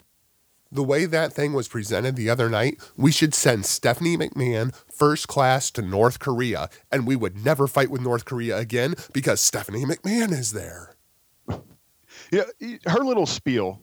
The 0.72 0.82
way 0.82 1.04
that 1.04 1.34
thing 1.34 1.52
was 1.52 1.68
presented 1.68 2.16
the 2.16 2.30
other 2.30 2.48
night, 2.48 2.80
we 2.96 3.12
should 3.12 3.34
send 3.34 3.66
Stephanie 3.66 4.16
McMahon 4.16 4.74
first 4.90 5.28
class 5.28 5.70
to 5.72 5.82
North 5.82 6.18
Korea, 6.18 6.70
and 6.90 7.06
we 7.06 7.14
would 7.14 7.44
never 7.44 7.66
fight 7.66 7.90
with 7.90 8.00
North 8.00 8.24
Korea 8.24 8.56
again 8.56 8.94
because 9.12 9.42
Stephanie 9.42 9.84
McMahon 9.84 10.32
is 10.32 10.52
there. 10.52 10.94
Yeah, 12.30 12.44
her 12.86 13.00
little 13.00 13.26
spiel. 13.26 13.82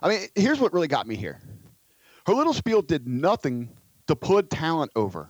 I 0.00 0.08
mean, 0.08 0.20
here's 0.36 0.60
what 0.60 0.72
really 0.72 0.86
got 0.86 1.08
me 1.08 1.16
here. 1.16 1.40
Her 2.24 2.32
little 2.34 2.52
spiel 2.52 2.82
did 2.82 3.08
nothing 3.08 3.68
to 4.06 4.14
put 4.14 4.48
talent 4.48 4.92
over. 4.94 5.28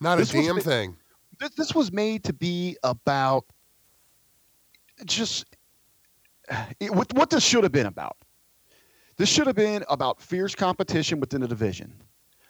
Not 0.00 0.18
This 0.18 0.34
a 0.34 0.42
damn 0.42 0.60
thing. 0.60 0.96
This, 1.38 1.50
this 1.50 1.74
was 1.74 1.92
made 1.92 2.24
to 2.24 2.34
be 2.34 2.76
about 2.82 3.46
just 5.06 5.46
it, 6.80 6.90
what, 6.90 7.12
what 7.14 7.30
this 7.30 7.44
should 7.44 7.62
have 7.62 7.72
been 7.72 7.86
about. 7.86 8.16
This 9.16 9.28
should 9.28 9.46
have 9.46 9.56
been 9.56 9.84
about 9.88 10.20
fierce 10.20 10.54
competition 10.54 11.20
within 11.20 11.40
the 11.40 11.48
division. 11.48 11.94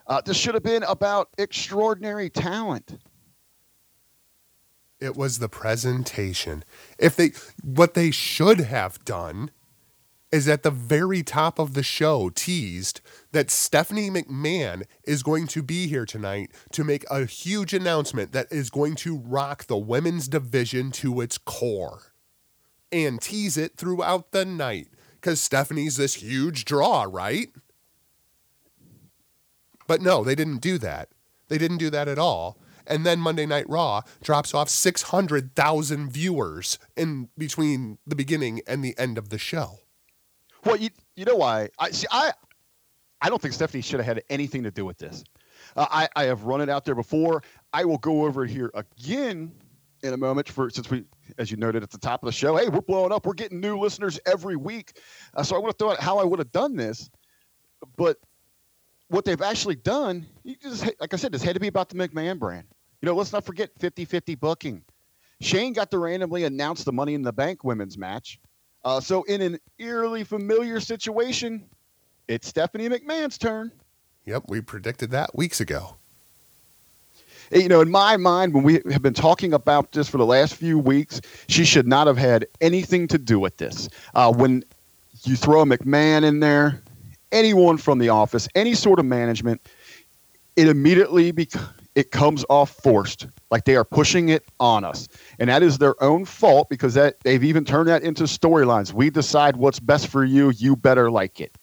Uh, 0.06 0.20
this 0.24 0.36
should 0.36 0.54
have 0.54 0.62
been 0.62 0.82
about 0.84 1.28
extraordinary 1.38 2.30
talent. 2.30 2.98
It 5.00 5.16
was 5.16 5.38
the 5.38 5.48
presentation. 5.48 6.64
If 6.98 7.16
they 7.16 7.32
what 7.62 7.94
they 7.94 8.10
should 8.10 8.60
have 8.60 9.04
done 9.04 9.50
is 10.32 10.48
at 10.48 10.62
the 10.62 10.70
very 10.70 11.22
top 11.22 11.58
of 11.58 11.74
the 11.74 11.82
show 11.82 12.30
teased 12.30 13.00
that 13.32 13.50
Stephanie 13.50 14.10
McMahon 14.10 14.84
is 15.04 15.22
going 15.22 15.46
to 15.48 15.62
be 15.62 15.86
here 15.86 16.04
tonight 16.04 16.50
to 16.72 16.82
make 16.82 17.04
a 17.10 17.26
huge 17.26 17.72
announcement 17.72 18.32
that 18.32 18.50
is 18.50 18.70
going 18.70 18.96
to 18.96 19.18
rock 19.18 19.66
the 19.66 19.76
women's 19.76 20.28
division 20.28 20.90
to 20.90 21.20
its 21.20 21.38
core 21.38 22.12
and 22.90 23.20
tease 23.20 23.56
it 23.56 23.76
throughout 23.76 24.32
the 24.32 24.44
night 24.44 24.88
cuz 25.26 25.40
Stephanie's 25.40 25.96
this 25.96 26.14
huge 26.14 26.64
draw, 26.64 27.04
right? 27.08 27.48
But 29.88 30.00
no, 30.00 30.22
they 30.22 30.36
didn't 30.36 30.58
do 30.58 30.78
that. 30.78 31.08
They 31.48 31.58
didn't 31.58 31.78
do 31.78 31.90
that 31.90 32.06
at 32.06 32.18
all. 32.18 32.58
And 32.86 33.04
then 33.04 33.18
Monday 33.18 33.46
Night 33.46 33.68
Raw 33.68 34.02
drops 34.22 34.54
off 34.54 34.68
600,000 34.68 36.10
viewers 36.10 36.78
in 36.96 37.28
between 37.36 37.98
the 38.06 38.14
beginning 38.14 38.60
and 38.68 38.84
the 38.84 38.96
end 38.96 39.18
of 39.18 39.30
the 39.30 39.38
show. 39.38 39.80
Well, 40.64 40.76
you 40.76 40.90
you 41.16 41.24
know 41.24 41.36
why? 41.36 41.70
I 41.78 41.90
see. 41.90 42.06
I 42.10 42.32
I 43.20 43.28
don't 43.28 43.42
think 43.42 43.54
Stephanie 43.54 43.82
should 43.82 43.98
have 44.00 44.06
had 44.06 44.22
anything 44.30 44.62
to 44.62 44.70
do 44.70 44.84
with 44.84 44.98
this. 44.98 45.24
Uh, 45.76 45.86
I 45.90 46.08
I 46.14 46.24
have 46.24 46.44
run 46.44 46.60
it 46.60 46.68
out 46.68 46.84
there 46.84 46.94
before. 46.94 47.42
I 47.72 47.84
will 47.84 47.98
go 47.98 48.24
over 48.24 48.44
here 48.44 48.70
again 48.74 49.52
in 50.02 50.12
a 50.12 50.16
moment. 50.16 50.48
For 50.48 50.70
since 50.70 50.90
we, 50.90 51.04
as 51.38 51.50
you 51.50 51.56
noted 51.56 51.82
at 51.82 51.90
the 51.90 51.98
top 51.98 52.22
of 52.22 52.26
the 52.26 52.32
show, 52.32 52.56
hey, 52.56 52.68
we're 52.68 52.80
blowing 52.80 53.12
up. 53.12 53.26
We're 53.26 53.34
getting 53.34 53.60
new 53.60 53.78
listeners 53.78 54.18
every 54.26 54.56
week. 54.56 55.00
Uh, 55.34 55.42
so 55.42 55.56
I 55.56 55.58
would 55.58 55.68
have 55.68 55.76
thought 55.76 56.00
how 56.00 56.18
I 56.18 56.24
would 56.24 56.38
have 56.38 56.52
done 56.52 56.76
this, 56.76 57.10
but 57.96 58.18
what 59.08 59.24
they've 59.24 59.40
actually 59.42 59.76
done, 59.76 60.26
you 60.42 60.56
just 60.56 60.84
like 61.00 61.14
I 61.14 61.16
said, 61.16 61.32
this 61.32 61.42
had 61.42 61.54
to 61.54 61.60
be 61.60 61.68
about 61.68 61.88
the 61.88 61.96
McMahon 61.96 62.38
brand. 62.38 62.66
You 63.00 63.06
know, 63.06 63.14
let's 63.14 63.32
not 63.32 63.44
forget 63.44 63.76
50-50 63.78 64.38
booking. 64.40 64.82
Shane 65.40 65.72
got 65.72 65.90
to 65.90 65.98
randomly 65.98 66.44
announce 66.44 66.84
the 66.84 66.92
Money 66.92 67.14
in 67.14 67.22
the 67.22 67.32
Bank 67.32 67.62
women's 67.62 67.98
match. 67.98 68.40
Uh, 68.84 69.00
so 69.00 69.22
in 69.24 69.42
an 69.42 69.58
eerily 69.78 70.24
familiar 70.24 70.80
situation, 70.80 71.68
it's 72.28 72.48
Stephanie 72.48 72.88
McMahon's 72.88 73.36
turn. 73.36 73.70
Yep, 74.24 74.44
we 74.48 74.60
predicted 74.60 75.10
that 75.10 75.36
weeks 75.36 75.60
ago. 75.60 75.96
You 77.52 77.68
know, 77.68 77.80
in 77.80 77.90
my 77.90 78.16
mind, 78.16 78.54
when 78.54 78.64
we 78.64 78.80
have 78.90 79.02
been 79.02 79.14
talking 79.14 79.52
about 79.52 79.92
this 79.92 80.08
for 80.08 80.18
the 80.18 80.26
last 80.26 80.54
few 80.54 80.78
weeks, 80.78 81.20
she 81.48 81.64
should 81.64 81.86
not 81.86 82.06
have 82.06 82.16
had 82.16 82.46
anything 82.60 83.08
to 83.08 83.18
do 83.18 83.38
with 83.38 83.56
this. 83.58 83.88
Uh, 84.14 84.32
when 84.32 84.64
you 85.22 85.36
throw 85.36 85.62
a 85.62 85.64
McMahon 85.64 86.24
in 86.24 86.40
there, 86.40 86.82
anyone 87.32 87.76
from 87.76 87.98
the 87.98 88.08
office, 88.08 88.48
any 88.54 88.74
sort 88.74 88.98
of 88.98 89.06
management, 89.06 89.60
it 90.56 90.68
immediately 90.68 91.30
bec- 91.32 91.60
it 91.94 92.10
comes 92.10 92.44
off 92.50 92.70
forced, 92.70 93.26
like 93.50 93.64
they 93.64 93.76
are 93.76 93.84
pushing 93.84 94.28
it 94.28 94.44
on 94.60 94.84
us, 94.84 95.08
and 95.38 95.48
that 95.48 95.62
is 95.62 95.78
their 95.78 96.02
own 96.02 96.24
fault 96.24 96.68
because 96.68 96.94
that 96.94 97.20
they've 97.20 97.44
even 97.44 97.64
turned 97.64 97.88
that 97.88 98.02
into 98.02 98.24
storylines. 98.24 98.92
We 98.92 99.10
decide 99.10 99.56
what's 99.56 99.80
best 99.80 100.08
for 100.08 100.24
you. 100.24 100.50
You 100.50 100.76
better 100.76 101.10
like 101.10 101.40
it. 101.40 101.56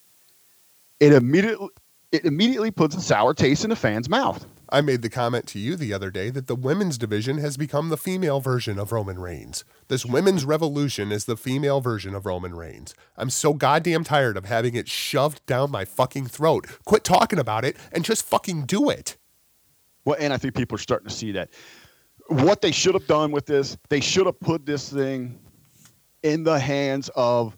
It 1.00 1.14
immediately 1.14 1.70
it 2.12 2.26
immediately 2.26 2.72
puts 2.72 2.96
a 2.96 3.02
sour 3.02 3.34
taste 3.34 3.64
in 3.64 3.72
the 3.72 3.76
fan's 3.76 4.08
mouth. 4.08 4.46
I 4.74 4.82
made 4.82 5.04
the 5.04 5.10
comment 5.10 5.46
to 5.50 5.60
you 5.60 5.76
the 5.76 5.94
other 5.94 6.10
day 6.10 6.32
that 6.32 6.48
the 6.48 6.56
women's 6.56 6.98
division 6.98 7.38
has 7.38 7.58
become 7.58 7.90
the 7.90 7.96
female 7.96 8.40
version 8.40 8.80
of 8.80 8.92
Roman 8.92 9.20
Reigns. 9.20 9.64
This 9.88 10.04
women's 10.04 10.46
revolution 10.46 11.12
is 11.12 11.26
the 11.26 11.38
female 11.38 11.80
version 11.80 12.16
of 12.16 12.26
Roman 12.26 12.56
Reigns. 12.56 12.96
I'm 13.16 13.30
so 13.30 13.54
goddamn 13.54 14.04
tired 14.04 14.36
of 14.36 14.46
having 14.46 14.74
it 14.74 14.90
shoved 14.90 15.46
down 15.46 15.70
my 15.70 15.86
fucking 15.86 16.26
throat. 16.26 16.66
Quit 16.86 17.04
talking 17.04 17.38
about 17.38 17.64
it 17.64 17.78
and 17.92 18.04
just 18.04 18.26
fucking 18.26 18.66
do 18.66 18.90
it. 18.90 19.16
Well, 20.06 20.18
and 20.20 20.34
I 20.34 20.38
think 20.38 20.56
people 20.56 20.74
are 20.74 20.80
starting 20.80 21.08
to 21.08 21.14
see 21.14 21.34
that. 21.34 21.52
What 22.30 22.62
they 22.62 22.72
should 22.72 22.96
have 22.96 23.06
done 23.06 23.32
with 23.32 23.46
this, 23.46 23.78
they 23.90 24.00
should 24.00 24.26
have 24.26 24.40
put 24.40 24.66
this 24.66 24.92
thing 24.92 25.40
in 26.24 26.44
the 26.44 26.60
hands 26.60 27.12
of. 27.16 27.56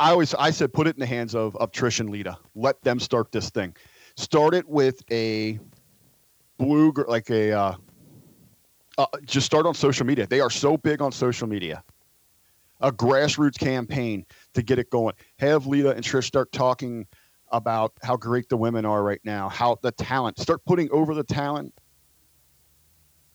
I 0.00 0.10
always 0.10 0.34
I 0.34 0.50
said 0.50 0.72
put 0.72 0.88
it 0.88 0.96
in 0.96 1.00
the 1.00 1.06
hands 1.06 1.36
of 1.36 1.54
of 1.54 1.70
Trish 1.70 2.00
and 2.00 2.10
Lita. 2.10 2.36
Let 2.56 2.82
them 2.82 2.98
start 2.98 3.30
this 3.30 3.50
thing. 3.50 3.76
Start 4.16 4.52
it 4.52 4.68
with 4.68 5.00
a 5.12 5.60
blue 6.58 6.92
like 7.06 7.30
a 7.30 7.52
uh, 7.52 7.74
uh, 8.98 9.06
just 9.24 9.46
start 9.46 9.64
on 9.64 9.74
social 9.74 10.04
media. 10.04 10.26
They 10.26 10.40
are 10.40 10.50
so 10.50 10.76
big 10.76 11.00
on 11.00 11.12
social 11.12 11.46
media. 11.46 11.82
A 12.80 12.92
grassroots 12.92 13.58
campaign 13.58 14.26
to 14.54 14.62
get 14.62 14.78
it 14.78 14.90
going. 14.90 15.14
Have 15.38 15.66
Lita 15.66 15.90
and 15.90 16.04
Trish 16.04 16.24
start 16.24 16.52
talking 16.52 17.06
about 17.50 17.92
how 18.02 18.16
great 18.16 18.48
the 18.48 18.56
women 18.56 18.84
are 18.84 19.02
right 19.02 19.20
now, 19.24 19.48
how 19.48 19.78
the 19.82 19.90
talent, 19.92 20.38
start 20.38 20.64
putting 20.64 20.90
over 20.90 21.14
the 21.14 21.24
talent 21.24 21.72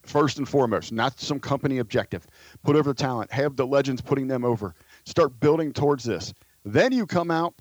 first 0.04 0.38
and 0.38 0.48
foremost, 0.48 0.92
not 0.92 1.20
some 1.20 1.40
company 1.40 1.80
objective. 1.80 2.28
Put 2.64 2.76
over 2.76 2.92
the 2.92 3.02
talent, 3.02 3.32
have 3.32 3.56
the 3.56 3.66
legends 3.66 4.02
putting 4.02 4.28
them 4.28 4.46
over. 4.46 4.76
Start 5.06 5.40
building 5.40 5.74
towards 5.74 6.04
this. 6.04 6.34
Then 6.66 6.92
you 6.92 7.06
come 7.06 7.32
out, 7.32 7.54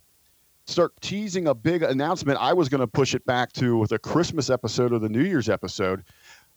start 0.67 0.93
teasing 1.01 1.49
a 1.49 1.55
big 1.55 1.83
announcement. 1.83 2.39
I 2.41 2.53
was 2.53 2.69
going 2.69 2.81
to 2.81 2.87
push 2.87 3.15
it 3.15 3.25
back 3.27 3.53
to 3.55 3.77
with 3.77 3.93
a 3.93 3.99
Christmas 3.99 4.51
episode 4.51 4.93
or 4.93 4.99
the 4.99 5.09
New 5.09 5.25
Year's 5.25 5.49
episode 5.49 6.05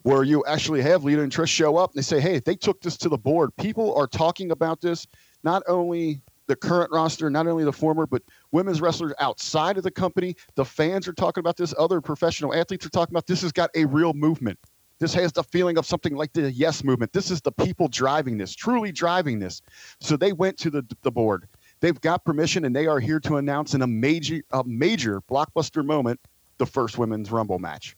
where 0.04 0.24
you 0.24 0.44
actually 0.46 0.84
have 0.84 1.04
Lita 1.04 1.24
and 1.24 1.32
Trish 1.32 1.48
show 1.48 1.78
up 1.78 1.92
and 1.92 1.98
they 1.98 2.04
say, 2.04 2.20
hey, 2.20 2.40
they 2.40 2.56
took 2.56 2.80
this 2.82 2.96
to 2.98 3.10
the 3.10 3.18
board. 3.18 3.56
People 3.58 3.96
are 3.96 4.06
talking 4.06 4.52
about 4.52 4.80
this, 4.80 5.08
not 5.44 5.64
only 5.68 6.22
the 6.48 6.56
current 6.56 6.92
roster, 6.92 7.30
not 7.30 7.48
only 7.48 7.64
the 7.64 7.74
former, 7.74 8.06
but 8.06 8.22
women's 8.52 8.82
wrestlers 8.82 9.14
outside 9.20 9.78
of 9.78 9.84
the 9.84 9.90
company. 9.90 10.36
The 10.54 10.66
fans 10.66 11.08
are 11.08 11.14
talking 11.14 11.42
about 11.42 11.58
this. 11.58 11.74
Other 11.78 12.02
professional 12.02 12.54
athletes 12.54 12.86
are 12.86 12.90
talking 12.90 13.14
about 13.14 13.26
this. 13.26 13.42
Has 13.42 13.52
got 13.52 13.72
a 13.76 13.86
real 13.86 14.14
movement. 14.14 14.60
This 15.00 15.14
has 15.16 15.32
the 15.34 15.44
feeling 15.44 15.78
of 15.78 15.86
something 15.86 16.16
like 16.16 16.34
the 16.34 16.52
Yes 16.52 16.84
movement. 16.84 17.12
This 17.12 17.32
is 17.32 17.42
the 17.42 17.52
people 17.52 17.88
driving 17.88 18.38
this, 18.38 18.56
truly 18.56 18.92
driving 18.92 19.40
this. 19.40 19.62
So 20.00 20.16
they 20.16 20.32
went 20.32 20.58
to 20.60 20.70
the, 20.70 20.86
the 21.02 21.12
board. 21.12 21.48
They've 21.80 22.00
got 22.00 22.26
permission 22.26 22.66
and 22.66 22.76
they 22.76 22.88
are 22.88 23.00
here 23.00 23.20
to 23.22 23.38
announce 23.38 23.74
in 23.74 23.82
a 23.82 23.88
major, 23.88 24.42
a 24.52 24.64
major 24.64 25.22
blockbuster 25.22 25.86
moment 25.86 26.20
the 26.58 26.66
first 26.66 26.98
women's 26.98 27.32
Rumble 27.32 27.60
match. 27.60 27.96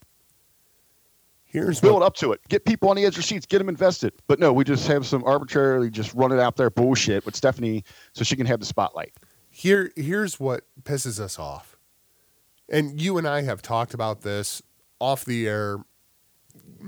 Here's 1.45 1.79
Build 1.79 2.03
up 2.03 2.15
to 2.15 2.33
it. 2.33 2.41
Get 2.49 2.65
people 2.65 2.89
on 2.89 2.97
the 2.97 3.03
edge 3.03 3.09
of 3.09 3.15
their 3.15 3.23
seats. 3.23 3.45
Get 3.45 3.59
them 3.59 3.69
invested. 3.69 4.13
But 4.27 4.39
no, 4.39 4.51
we 4.51 4.65
just 4.65 4.85
have 4.87 5.05
some 5.05 5.23
arbitrarily 5.23 5.89
just 5.89 6.13
run 6.13 6.31
it 6.33 6.39
out 6.39 6.57
there 6.57 6.69
bullshit 6.69 7.25
with 7.25 7.35
Stephanie 7.35 7.83
so 8.11 8.23
she 8.23 8.35
can 8.35 8.45
have 8.45 8.59
the 8.59 8.65
spotlight. 8.65 9.13
here 9.49 9.91
here's 9.95 10.39
what 10.39 10.63
pisses 10.83 11.19
us 11.19 11.39
off. 11.39 11.77
And 12.69 13.01
you 13.01 13.17
and 13.17 13.25
I 13.25 13.43
have 13.43 13.61
talked 13.61 13.93
about 13.93 14.21
this 14.21 14.61
off 14.99 15.23
the 15.23 15.47
air 15.47 15.77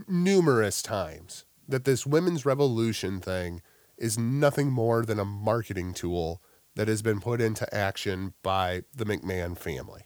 numerous 0.08 0.82
times 0.82 1.46
that 1.68 1.86
this 1.86 2.06
women's 2.06 2.46
revolution 2.46 3.22
thing 3.22 3.62
is 3.98 4.18
nothing 4.18 4.72
more 4.72 5.06
than 5.06 5.20
a 5.20 5.26
marketing 5.26 5.94
tool 5.94 6.42
that 6.76 6.88
has 6.88 7.02
been 7.02 7.20
put 7.20 7.42
into 7.42 7.74
action 7.74 8.34
by 8.44 8.84
the 8.96 9.06
McMahon 9.06 9.58
family. 9.58 10.04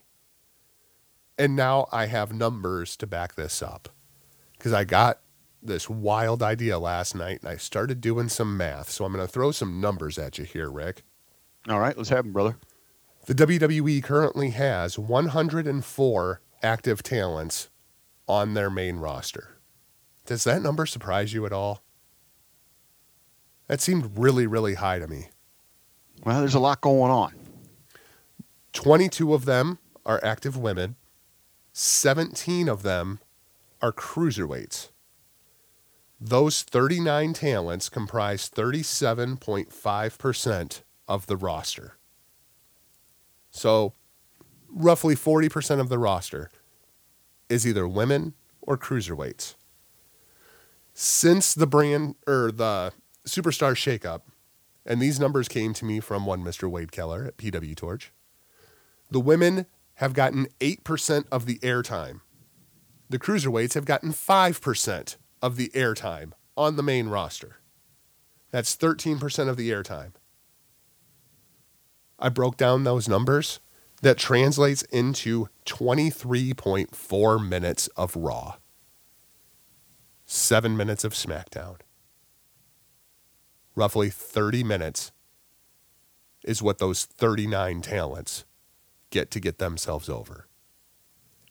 And 1.37 1.55
now 1.55 1.87
I 1.91 2.05
have 2.05 2.33
numbers 2.33 2.95
to 2.97 3.07
back 3.07 3.35
this 3.35 3.61
up 3.61 3.89
because 4.57 4.73
I 4.73 4.83
got 4.83 5.19
this 5.61 5.89
wild 5.89 6.43
idea 6.43 6.77
last 6.77 7.15
night 7.15 7.39
and 7.41 7.49
I 7.49 7.57
started 7.57 8.01
doing 8.01 8.29
some 8.29 8.57
math. 8.57 8.89
So 8.89 9.05
I'm 9.05 9.13
going 9.13 9.25
to 9.25 9.31
throw 9.31 9.51
some 9.51 9.81
numbers 9.81 10.17
at 10.17 10.37
you 10.37 10.45
here, 10.45 10.69
Rick. 10.69 11.03
All 11.69 11.79
right, 11.79 11.97
let's 11.97 12.09
have 12.09 12.25
them, 12.25 12.33
brother. 12.33 12.57
The 13.25 13.35
WWE 13.35 14.03
currently 14.03 14.49
has 14.49 14.99
104 14.99 16.41
active 16.61 17.03
talents 17.03 17.69
on 18.27 18.53
their 18.53 18.69
main 18.69 18.97
roster. 18.97 19.57
Does 20.25 20.43
that 20.43 20.61
number 20.61 20.85
surprise 20.85 21.33
you 21.33 21.45
at 21.45 21.53
all? 21.53 21.83
That 23.67 23.81
seemed 23.81 24.17
really, 24.17 24.45
really 24.45 24.75
high 24.75 24.99
to 24.99 25.07
me. 25.07 25.29
Well, 26.23 26.39
there's 26.39 26.55
a 26.55 26.59
lot 26.59 26.81
going 26.81 27.11
on. 27.11 27.33
22 28.73 29.33
of 29.33 29.45
them 29.45 29.79
are 30.05 30.23
active 30.23 30.55
women, 30.57 30.95
17 31.73 32.69
of 32.69 32.83
them 32.83 33.19
are 33.81 33.91
cruiserweights. 33.91 34.89
Those 36.19 36.61
39 36.63 37.33
talents 37.33 37.89
comprise 37.89 38.47
37.5% 38.49 40.81
of 41.07 41.25
the 41.27 41.35
roster. 41.35 41.97
So, 43.51 43.93
roughly 44.69 45.15
40% 45.15 45.79
of 45.79 45.89
the 45.89 45.99
roster 45.99 46.49
is 47.49 47.67
either 47.67 47.87
women 47.87 48.33
or 48.61 48.77
cruiserweights. 48.77 49.55
Since 50.93 51.53
the 51.53 51.67
brand 51.67 52.15
or 52.25 52.51
the 52.51 52.93
superstar 53.27 53.73
shakeup, 53.73 54.21
and 54.85 55.01
these 55.01 55.19
numbers 55.19 55.47
came 55.47 55.73
to 55.73 55.85
me 55.85 55.99
from 55.99 56.25
one 56.25 56.43
Mr. 56.43 56.69
Wade 56.69 56.91
Keller 56.91 57.25
at 57.25 57.37
PW 57.37 57.75
Torch, 57.75 58.11
the 59.09 59.19
women 59.19 59.65
have 59.95 60.13
gotten 60.13 60.47
8% 60.59 61.25
of 61.31 61.45
the 61.45 61.59
airtime. 61.59 62.21
The 63.09 63.19
cruiserweights 63.19 63.73
have 63.75 63.85
gotten 63.85 64.11
5% 64.11 65.15
of 65.41 65.55
the 65.55 65.69
airtime 65.69 66.31
on 66.57 66.75
the 66.75 66.83
main 66.83 67.09
roster. 67.09 67.57
That's 68.51 68.75
13% 68.75 69.49
of 69.49 69.57
the 69.57 69.71
airtime. 69.71 70.13
I 72.19 72.29
broke 72.29 72.57
down 72.57 72.83
those 72.83 73.07
numbers. 73.09 73.59
That 74.01 74.17
translates 74.17 74.81
into 74.83 75.47
23.4 75.65 77.47
minutes 77.47 77.87
of 77.95 78.17
Raw, 78.17 78.55
seven 80.25 80.75
minutes 80.75 81.05
of 81.05 81.13
SmackDown. 81.13 81.77
Roughly 83.75 84.09
30 84.09 84.63
minutes 84.63 85.11
is 86.43 86.61
what 86.61 86.77
those 86.77 87.05
39 87.05 87.81
talents 87.81 88.45
get 89.09 89.31
to 89.31 89.39
get 89.39 89.57
themselves 89.57 90.09
over. 90.09 90.47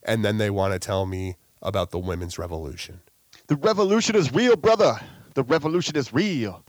And 0.02 0.24
then 0.24 0.38
they 0.38 0.50
want 0.50 0.72
to 0.72 0.78
tell 0.78 1.06
me 1.06 1.36
about 1.60 1.90
the 1.90 1.98
women's 1.98 2.38
revolution. 2.38 3.00
The 3.46 3.56
revolution 3.56 4.16
is 4.16 4.32
real, 4.32 4.56
brother. 4.56 5.00
The 5.34 5.42
revolution 5.44 5.96
is 5.96 6.12
real. 6.12 6.64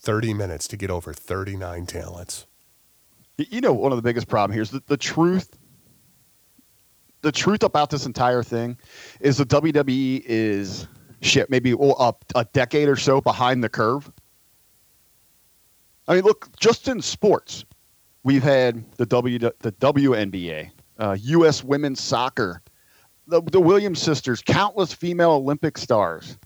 30 0.00 0.34
minutes 0.34 0.66
to 0.68 0.76
get 0.76 0.90
over 0.90 1.12
39 1.12 1.86
talents. 1.86 2.46
You 3.36 3.60
know, 3.60 3.72
one 3.72 3.92
of 3.92 3.96
the 3.96 4.02
biggest 4.02 4.28
problem 4.28 4.52
here 4.52 4.62
is 4.62 4.70
that 4.70 4.86
the 4.86 4.96
truth. 4.96 5.56
The 7.22 7.32
truth 7.32 7.62
about 7.62 7.90
this 7.90 8.06
entire 8.06 8.42
thing 8.42 8.78
is 9.20 9.36
the 9.36 9.44
WWE 9.44 10.22
is 10.24 10.86
shit, 11.20 11.50
maybe 11.50 11.74
oh, 11.74 11.92
a, 11.92 12.14
a 12.34 12.44
decade 12.46 12.88
or 12.88 12.96
so 12.96 13.20
behind 13.20 13.62
the 13.62 13.68
curve. 13.68 14.10
I 16.10 16.14
mean, 16.14 16.24
look, 16.24 16.48
just 16.58 16.88
in 16.88 17.00
sports, 17.00 17.64
we've 18.24 18.42
had 18.42 18.84
the 18.96 19.06
W 19.06 19.38
the 19.38 19.52
WNBA, 19.52 20.72
uh, 20.98 21.16
U.S. 21.20 21.62
women's 21.62 22.02
soccer, 22.02 22.62
the 23.28 23.40
the 23.40 23.60
Williams 23.60 24.02
sisters, 24.02 24.42
countless 24.42 24.92
female 24.92 25.30
Olympic 25.30 25.78
stars. 25.78 26.36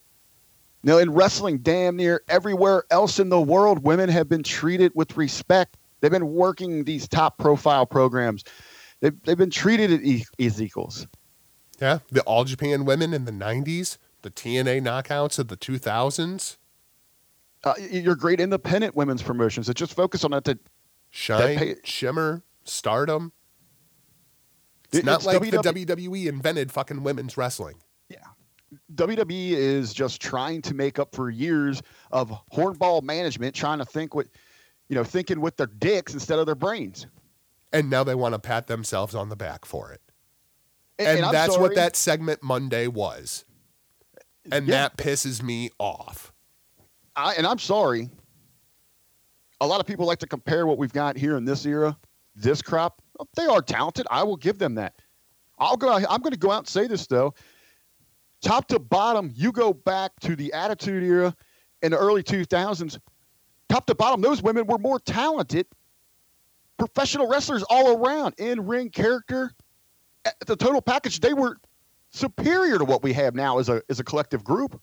Now, 0.83 0.99
in 0.99 1.11
wrestling, 1.11 1.59
damn 1.59 1.97
near 1.97 2.23
everywhere 2.29 2.85
else 2.91 3.19
in 3.19 3.31
the 3.31 3.41
world, 3.41 3.83
women 3.83 4.11
have 4.11 4.29
been 4.29 4.43
treated 4.43 4.93
with 4.95 5.17
respect. 5.17 5.79
They've 6.03 6.11
been 6.11 6.35
working 6.35 6.85
these 6.85 7.09
top 7.09 7.39
profile 7.39 7.87
programs. 7.87 8.45
They've, 9.01 9.19
they've 9.23 9.39
been 9.39 9.49
treated 9.49 9.93
as 10.39 10.61
equals. 10.61 11.07
Yeah, 11.81 12.01
the 12.11 12.21
All 12.25 12.45
Japan 12.45 12.85
women 12.85 13.15
in 13.15 13.25
the 13.25 13.33
90s, 13.33 13.97
the 14.21 14.31
TNA 14.31 14.83
knockouts 14.83 15.39
of 15.39 15.49
the 15.49 15.57
2000s, 15.57 16.59
Uh, 17.65 17.75
your 17.91 18.15
great 18.15 18.41
independent 18.41 18.95
women's 18.95 19.23
promotions 19.23 19.67
that 19.67 19.75
just 19.77 19.95
focus 19.95 20.25
on 20.25 20.31
that. 20.33 20.45
To, 20.45 20.59
Shine, 21.11 21.57
pay- 21.57 21.77
Shimmer, 21.85 22.43
Stardom. 22.65 23.33
It's 24.89 24.99
It- 24.99 25.05
not 25.05 25.17
it's 25.17 25.27
like 25.27 25.41
WW 25.41 25.51
the 25.63 25.87
WWE 25.87 26.27
invented 26.27 26.71
fucking 26.73 27.03
women's 27.03 27.37
wrestling. 27.37 27.77
Yeah. 28.09 28.19
WWE 28.95 29.53
is 29.53 29.93
just 29.95 30.21
trying 30.21 30.61
to 30.63 30.75
make 30.75 30.99
up 30.99 31.15
for 31.15 31.31
years 31.31 31.83
of 32.11 32.33
hornball 32.53 33.03
management, 33.03 33.55
trying 33.55 33.79
to 33.79 33.85
think 33.85 34.15
with, 34.15 34.29
you 34.89 34.95
know, 34.97 35.05
thinking 35.05 35.41
with 35.41 35.57
their 35.57 35.67
dicks 35.69 36.13
instead 36.15 36.39
of 36.39 36.47
their 36.47 36.55
brains. 36.55 37.07
And 37.73 37.89
now 37.91 38.05
they 38.05 38.15
want 38.15 38.35
to 38.35 38.39
pat 38.39 38.67
themselves 38.67 39.15
on 39.15 39.29
the 39.31 39.37
back 39.37 39.65
for 39.65 39.91
it. 39.93 40.01
And, 40.99 41.09
And, 41.09 41.25
and 41.27 41.35
that's 41.35 41.57
what 41.59 41.75
that 41.77 41.97
segment 41.97 42.43
Monday 42.43 42.87
was. 42.89 43.45
And 44.53 44.67
Yeah. 44.69 44.83
that 44.89 44.97
pisses 44.97 45.43
me 45.43 45.71
off. 45.79 46.33
I, 47.17 47.35
and 47.35 47.47
I'm 47.47 47.59
sorry. 47.59 48.11
A 49.61 49.67
lot 49.67 49.81
of 49.81 49.87
people 49.87 50.07
like 50.07 50.19
to 50.19 50.27
compare 50.27 50.67
what 50.67 50.79
we've 50.79 50.93
got 50.93 51.17
here 51.17 51.37
in 51.37 51.45
this 51.45 51.65
era, 51.65 51.97
this 52.35 52.61
crop. 52.61 53.01
They 53.37 53.47
are 53.47 53.63
talented. 53.63 54.07
I 54.11 54.23
will 54.25 54.37
give 54.37 54.59
them 54.59 54.75
that. 54.75 54.95
I'll 55.59 55.77
go. 55.77 55.93
I'm 55.95 56.21
going 56.21 56.33
to 56.33 56.39
go 56.39 56.51
out 56.51 56.59
and 56.59 56.69
say 56.69 56.87
this 56.87 57.07
though. 57.07 57.35
Top 58.43 58.69
to 58.69 58.79
bottom, 58.79 59.33
you 59.35 59.53
go 59.53 59.73
back 59.73 60.13
to 60.21 60.37
the 60.37 60.53
Attitude 60.53 61.03
Era 61.03 61.35
in 61.83 61.93
the 61.93 61.97
early 61.97 62.23
2000s. 62.23 62.99
Top 63.69 63.87
to 63.87 63.95
bottom, 63.95 64.21
those 64.21 64.43
women 64.43 64.67
were 64.67 64.79
more 64.79 64.99
talented. 64.99 65.67
Professional 66.77 67.29
wrestlers 67.29 67.63
all 67.71 67.97
around, 67.97 68.35
in 68.39 68.67
ring 68.67 68.91
character, 68.91 69.53
at 70.25 70.35
the 70.41 70.57
total 70.57 70.83
package. 70.83 71.21
They 71.21 71.33
were 71.33 71.57
superior 72.11 72.79
to 72.79 72.85
what 72.85 73.03
we 73.03 73.13
have 73.13 73.35
now 73.35 73.59
as 73.59 73.69
a 73.69 73.81
as 73.89 74.01
a 74.01 74.05
collective 74.05 74.45
group. 74.45 74.81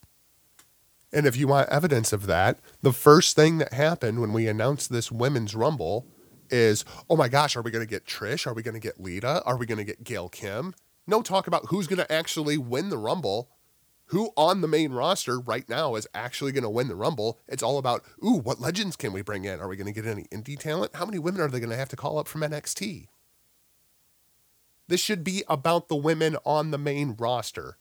And 1.14 1.26
if 1.26 1.36
you 1.36 1.48
want 1.48 1.70
evidence 1.70 2.14
of 2.14 2.26
that, 2.28 2.60
the 2.82 2.94
first 2.94 3.36
thing 3.36 3.58
that 3.58 3.74
happened 3.74 4.22
when 4.22 4.34
we 4.34 4.48
announced 4.48 4.92
this 4.92 5.12
women's 5.12 5.56
rumble 5.56 6.08
is, 6.50 6.86
oh 7.10 7.18
my 7.18 7.28
gosh, 7.28 7.56
are 7.56 7.62
we 7.62 7.72
going 7.72 7.86
to 7.86 7.90
get 7.90 8.06
Trish? 8.06 8.48
Are 8.48 8.54
we 8.54 8.64
going 8.64 8.74
to 8.74 8.80
get 8.80 9.00
Lita? 9.00 9.44
Are 9.46 9.58
we 9.58 9.66
going 9.66 9.78
to 9.78 9.84
get 9.84 10.04
Gail 10.04 10.30
Kim? 10.30 10.74
No 11.08 11.22
talk 11.22 11.48
about 11.48 11.68
who's 11.68 11.88
going 11.88 12.00
to 12.00 12.12
actually 12.12 12.58
win 12.58 12.90
the 12.90 12.98
rumble. 12.98 13.50
Who 14.06 14.32
on 14.36 14.60
the 14.62 14.68
main 14.68 14.92
roster 14.92 15.40
right 15.40 15.68
now 15.70 15.96
is 15.96 16.08
actually 16.14 16.52
going 16.52 16.64
to 16.64 16.70
win 16.70 16.90
the 16.90 16.96
rumble? 16.96 17.40
It's 17.48 17.64
all 17.64 17.78
about, 17.78 18.04
ooh, 18.24 18.38
what 18.38 18.60
legends 18.60 18.98
can 18.98 19.14
we 19.14 19.22
bring 19.22 19.46
in? 19.46 19.60
Are 19.60 19.70
we 19.70 19.78
going 19.78 19.94
to 19.94 20.02
get 20.02 20.10
any 20.10 20.24
indie 20.26 20.60
talent? 20.60 20.96
How 20.96 21.06
many 21.06 21.18
women 21.18 21.42
are 21.42 21.48
they 21.48 21.60
going 21.60 21.70
to 21.70 21.78
have 21.78 21.90
to 21.90 21.96
call 21.96 22.20
up 22.20 22.28
from 22.28 22.42
NXT? 22.42 23.08
This 24.90 25.00
should 25.00 25.24
be 25.24 25.44
about 25.48 25.88
the 25.88 25.96
women 25.96 26.36
on 26.46 26.72
the 26.72 26.78
main 26.78 27.16
roster 27.18 27.78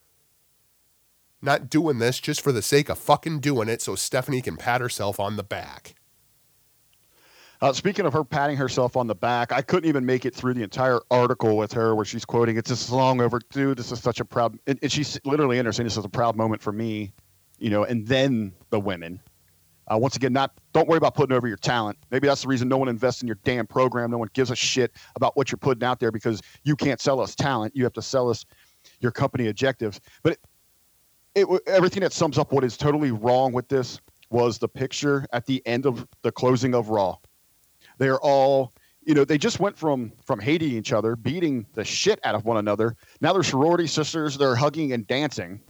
not 1.42 1.70
doing 1.70 1.98
this 1.98 2.18
just 2.18 2.40
for 2.40 2.52
the 2.52 2.62
sake 2.62 2.88
of 2.88 2.98
fucking 2.98 3.40
doing 3.40 3.68
it 3.68 3.82
so 3.82 3.94
Stephanie 3.94 4.42
can 4.42 4.56
pat 4.56 4.80
herself 4.80 5.18
on 5.18 5.36
the 5.36 5.42
back. 5.42 5.94
Uh, 7.62 7.72
speaking 7.74 8.06
of 8.06 8.12
her 8.14 8.24
patting 8.24 8.56
herself 8.56 8.96
on 8.96 9.06
the 9.06 9.14
back, 9.14 9.52
I 9.52 9.60
couldn't 9.60 9.88
even 9.88 10.06
make 10.06 10.24
it 10.24 10.34
through 10.34 10.54
the 10.54 10.62
entire 10.62 11.00
article 11.10 11.58
with 11.58 11.72
her 11.74 11.94
where 11.94 12.06
she's 12.06 12.24
quoting, 12.24 12.56
"It's 12.56 12.70
just 12.70 12.90
long 12.90 13.20
overdue. 13.20 13.74
This 13.74 13.92
is 13.92 14.00
such 14.00 14.18
a 14.18 14.24
proud," 14.24 14.58
and, 14.66 14.78
and 14.80 14.90
she's 14.90 15.20
literally 15.26 15.58
in 15.58 15.66
there 15.66 15.72
saying, 15.72 15.84
"This 15.84 15.98
is 15.98 16.04
a 16.04 16.08
proud 16.08 16.36
moment 16.36 16.62
for 16.62 16.72
me," 16.72 17.12
you 17.58 17.68
know. 17.68 17.84
And 17.84 18.06
then 18.06 18.54
the 18.70 18.80
women, 18.80 19.20
uh, 19.92 19.98
once 19.98 20.16
again, 20.16 20.32
not 20.32 20.52
don't 20.72 20.88
worry 20.88 20.96
about 20.96 21.14
putting 21.14 21.36
over 21.36 21.46
your 21.48 21.58
talent. 21.58 21.98
Maybe 22.10 22.28
that's 22.28 22.40
the 22.40 22.48
reason 22.48 22.66
no 22.66 22.78
one 22.78 22.88
invests 22.88 23.20
in 23.20 23.28
your 23.28 23.38
damn 23.44 23.66
program. 23.66 24.10
No 24.10 24.16
one 24.16 24.30
gives 24.32 24.50
a 24.50 24.56
shit 24.56 24.92
about 25.14 25.36
what 25.36 25.52
you're 25.52 25.58
putting 25.58 25.84
out 25.84 26.00
there 26.00 26.10
because 26.10 26.40
you 26.64 26.76
can't 26.76 26.98
sell 26.98 27.20
us 27.20 27.34
talent. 27.34 27.76
You 27.76 27.84
have 27.84 27.92
to 27.92 28.02
sell 28.02 28.30
us 28.30 28.46
your 29.00 29.12
company 29.12 29.48
objectives. 29.48 30.00
But 30.22 30.32
it 30.32 30.40
wa- 31.36 31.58
everything 31.66 32.02
that 32.02 32.12
sums 32.12 32.38
up 32.38 32.52
what 32.52 32.64
is 32.64 32.76
totally 32.76 33.10
wrong 33.10 33.52
with 33.52 33.68
this 33.68 34.00
was 34.30 34.58
the 34.58 34.68
picture 34.68 35.26
at 35.32 35.46
the 35.46 35.64
end 35.66 35.86
of 35.86 36.06
the 36.22 36.32
closing 36.32 36.74
of 36.74 36.88
Raw. 36.88 37.16
They 37.98 38.08
are 38.08 38.20
all, 38.20 38.72
you 39.02 39.14
know, 39.14 39.24
they 39.24 39.38
just 39.38 39.60
went 39.60 39.76
from 39.76 40.12
from 40.24 40.40
hating 40.40 40.70
each 40.70 40.92
other, 40.92 41.16
beating 41.16 41.66
the 41.74 41.84
shit 41.84 42.20
out 42.24 42.34
of 42.34 42.44
one 42.44 42.56
another. 42.56 42.96
Now 43.20 43.32
they're 43.32 43.42
sorority 43.42 43.86
sisters. 43.86 44.38
They're 44.38 44.56
hugging 44.56 44.92
and 44.92 45.06
dancing, 45.06 45.60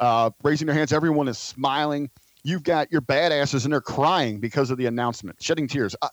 uh, 0.00 0.30
raising 0.42 0.66
their 0.66 0.74
hands. 0.76 0.92
Everyone 0.92 1.28
is 1.28 1.38
smiling. 1.38 2.10
You've 2.42 2.62
got 2.62 2.90
your 2.90 3.02
badasses 3.02 3.64
and 3.64 3.72
they're 3.72 3.80
crying 3.80 4.40
because 4.40 4.70
of 4.70 4.78
the 4.78 4.86
announcement, 4.86 5.42
shedding 5.42 5.68
tears. 5.68 5.94
Uh, 6.00 6.08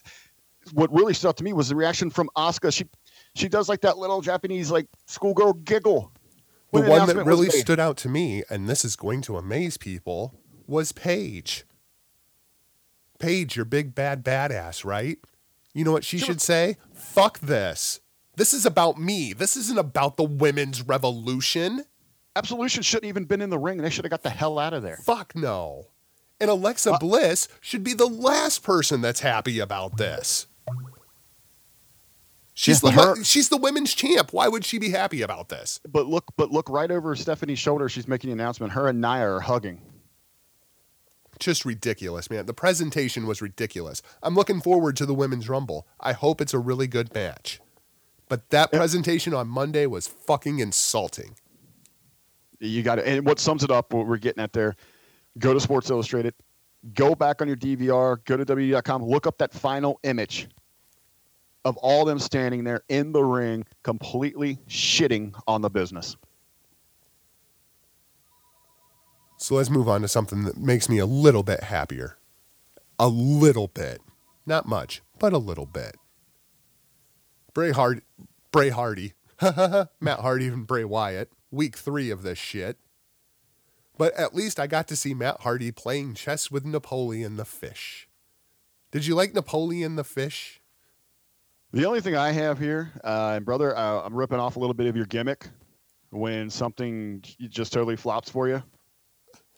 what 0.73 0.91
really 0.93 1.13
stuck 1.13 1.35
to 1.37 1.43
me 1.43 1.53
was 1.53 1.69
the 1.69 1.75
reaction 1.75 2.09
from 2.09 2.29
Asuka. 2.35 2.73
She 2.73 2.85
she 3.35 3.47
does 3.47 3.69
like 3.69 3.81
that 3.81 3.97
little 3.97 4.21
Japanese 4.21 4.71
like 4.71 4.87
schoolgirl 5.05 5.53
giggle. 5.53 6.11
The 6.73 6.81
one 6.81 7.07
that 7.07 7.23
really 7.25 7.49
stood 7.49 7.79
out 7.79 7.97
to 7.97 8.09
me, 8.09 8.43
and 8.49 8.67
this 8.69 8.83
is 8.85 8.95
going 8.95 9.21
to 9.23 9.37
amaze 9.37 9.77
people, 9.77 10.33
was 10.67 10.91
Paige. 10.91 11.65
Paige, 13.19 13.55
your 13.55 13.65
big 13.65 13.95
bad 13.95 14.23
badass, 14.23 14.85
right? 14.85 15.17
You 15.73 15.83
know 15.85 15.91
what 15.91 16.03
she 16.03 16.17
She 16.17 16.25
should 16.25 16.35
was- 16.35 16.43
say? 16.43 16.77
Fuck 16.93 17.39
this. 17.39 17.99
This 18.35 18.53
is 18.53 18.65
about 18.65 18.99
me. 18.99 19.33
This 19.33 19.57
isn't 19.57 19.79
about 19.79 20.17
the 20.17 20.23
women's 20.23 20.83
revolution. 20.83 21.85
Absolution 22.35 22.83
shouldn't 22.83 23.07
even 23.09 23.25
been 23.25 23.41
in 23.41 23.49
the 23.49 23.57
ring. 23.57 23.77
They 23.79 23.89
should 23.89 24.05
have 24.05 24.11
got 24.11 24.21
the 24.21 24.29
hell 24.29 24.59
out 24.59 24.73
of 24.73 24.83
there. 24.83 24.97
Fuck 24.97 25.35
no. 25.35 25.87
And 26.39 26.51
Alexa 26.51 26.91
Uh, 26.93 26.99
Bliss 26.99 27.47
should 27.61 27.83
be 27.83 27.95
the 27.95 28.05
last 28.05 28.61
person 28.61 29.01
that's 29.01 29.21
happy 29.21 29.57
about 29.57 29.97
this. 29.97 30.45
She's 32.59 32.81
Yeah, 32.81 32.89
the 32.89 32.95
her- 33.03 33.23
she's 33.23 33.49
the 33.49 33.57
women's 33.57 33.93
champ. 33.93 34.33
Why 34.33 34.47
would 34.47 34.65
she 34.65 34.79
be 34.79 34.89
happy 34.89 35.21
about 35.21 35.49
this? 35.49 35.79
But 35.87 36.07
look, 36.07 36.25
but 36.37 36.49
look 36.51 36.67
right 36.69 36.89
over 36.89 37.15
Stephanie's 37.15 37.59
shoulder. 37.59 37.87
She's 37.87 38.07
making 38.07 38.29
the 38.29 38.33
announcement. 38.33 38.73
Her 38.73 38.87
and 38.87 38.99
Nia 38.99 39.29
are 39.29 39.41
hugging. 39.41 39.79
Just 41.37 41.65
ridiculous, 41.65 42.31
man. 42.31 42.47
The 42.47 42.55
presentation 42.55 43.27
was 43.27 43.43
ridiculous. 43.43 44.01
I'm 44.23 44.33
looking 44.33 44.59
forward 44.59 44.97
to 44.97 45.05
the 45.05 45.13
women's 45.13 45.47
rumble. 45.47 45.85
I 45.99 46.13
hope 46.13 46.41
it's 46.41 46.53
a 46.53 46.57
really 46.57 46.87
good 46.87 47.13
match. 47.13 47.61
But 48.27 48.49
that 48.49 48.69
Yeah. 48.73 48.79
presentation 48.79 49.35
on 49.35 49.47
Monday 49.47 49.85
was 49.85 50.07
fucking 50.07 50.57
insulting. 50.57 51.35
You 52.59 52.81
got 52.81 52.97
it. 52.97 53.05
And 53.05 53.23
what 53.23 53.37
sums 53.39 53.63
it 53.63 53.69
up, 53.69 53.93
what 53.93 54.07
we're 54.07 54.17
getting 54.17 54.41
at 54.43 54.51
there, 54.53 54.75
go 55.37 55.53
to 55.53 55.59
Sports 55.59 55.91
Illustrated, 55.91 56.33
go 56.95 57.13
back 57.13 57.39
on 57.39 57.47
your 57.47 57.55
DVR, 57.55 58.17
go 58.25 58.35
to 58.35 58.43
WWE.com, 58.43 59.03
look 59.05 59.27
up 59.27 59.37
that 59.37 59.53
final 59.53 59.99
image 60.01 60.47
of 61.65 61.77
all 61.77 62.05
them 62.05 62.19
standing 62.19 62.63
there 62.63 62.83
in 62.89 63.11
the 63.11 63.23
ring, 63.23 63.65
completely 63.83 64.57
shitting 64.67 65.39
on 65.47 65.61
the 65.61 65.69
business. 65.69 66.15
So 69.37 69.55
let's 69.55 69.69
move 69.69 69.87
on 69.87 70.01
to 70.01 70.07
something 70.07 70.45
that 70.45 70.57
makes 70.57 70.89
me 70.89 70.97
a 70.97 71.05
little 71.05 71.43
bit 71.43 71.63
happier. 71.63 72.17
A 72.99 73.07
little 73.07 73.67
bit. 73.67 74.01
Not 74.45 74.65
much, 74.65 75.01
but 75.19 75.33
a 75.33 75.37
little 75.37 75.67
bit. 75.67 75.97
Bray 77.53 77.71
Hard 77.71 78.01
Bray 78.51 78.69
Hardy. 78.69 79.13
Matt 79.41 80.19
Hardy 80.21 80.47
and 80.47 80.65
Bray 80.65 80.83
Wyatt. 80.83 81.31
Week 81.51 81.75
three 81.75 82.09
of 82.09 82.23
this 82.23 82.39
shit. 82.39 82.77
But 83.97 84.13
at 84.13 84.35
least 84.35 84.59
I 84.59 84.67
got 84.67 84.87
to 84.87 84.95
see 84.95 85.13
Matt 85.13 85.41
Hardy 85.41 85.71
playing 85.71 86.15
chess 86.15 86.49
with 86.49 86.65
Napoleon 86.65 87.37
the 87.37 87.45
fish. 87.45 88.07
Did 88.91 89.05
you 89.05 89.15
like 89.15 89.33
Napoleon 89.33 89.95
the 89.95 90.03
fish? 90.03 90.56
The 91.73 91.85
only 91.85 91.99
thing 91.99 92.15
I 92.15 92.31
have 92.31 92.57
here, 92.57 92.91
uh, 93.03 93.33
and 93.35 93.45
brother, 93.45 93.75
uh, 93.75 94.01
I'm 94.03 94.15
ripping 94.15 94.39
off 94.39 94.55
a 94.55 94.59
little 94.59 94.73
bit 94.73 94.87
of 94.87 94.95
your 94.95 95.05
gimmick 95.05 95.49
when 96.11 96.49
something 96.49 97.21
just 97.49 97.73
totally 97.73 97.97
flops 97.97 98.29
for 98.29 98.47
you. 98.47 98.63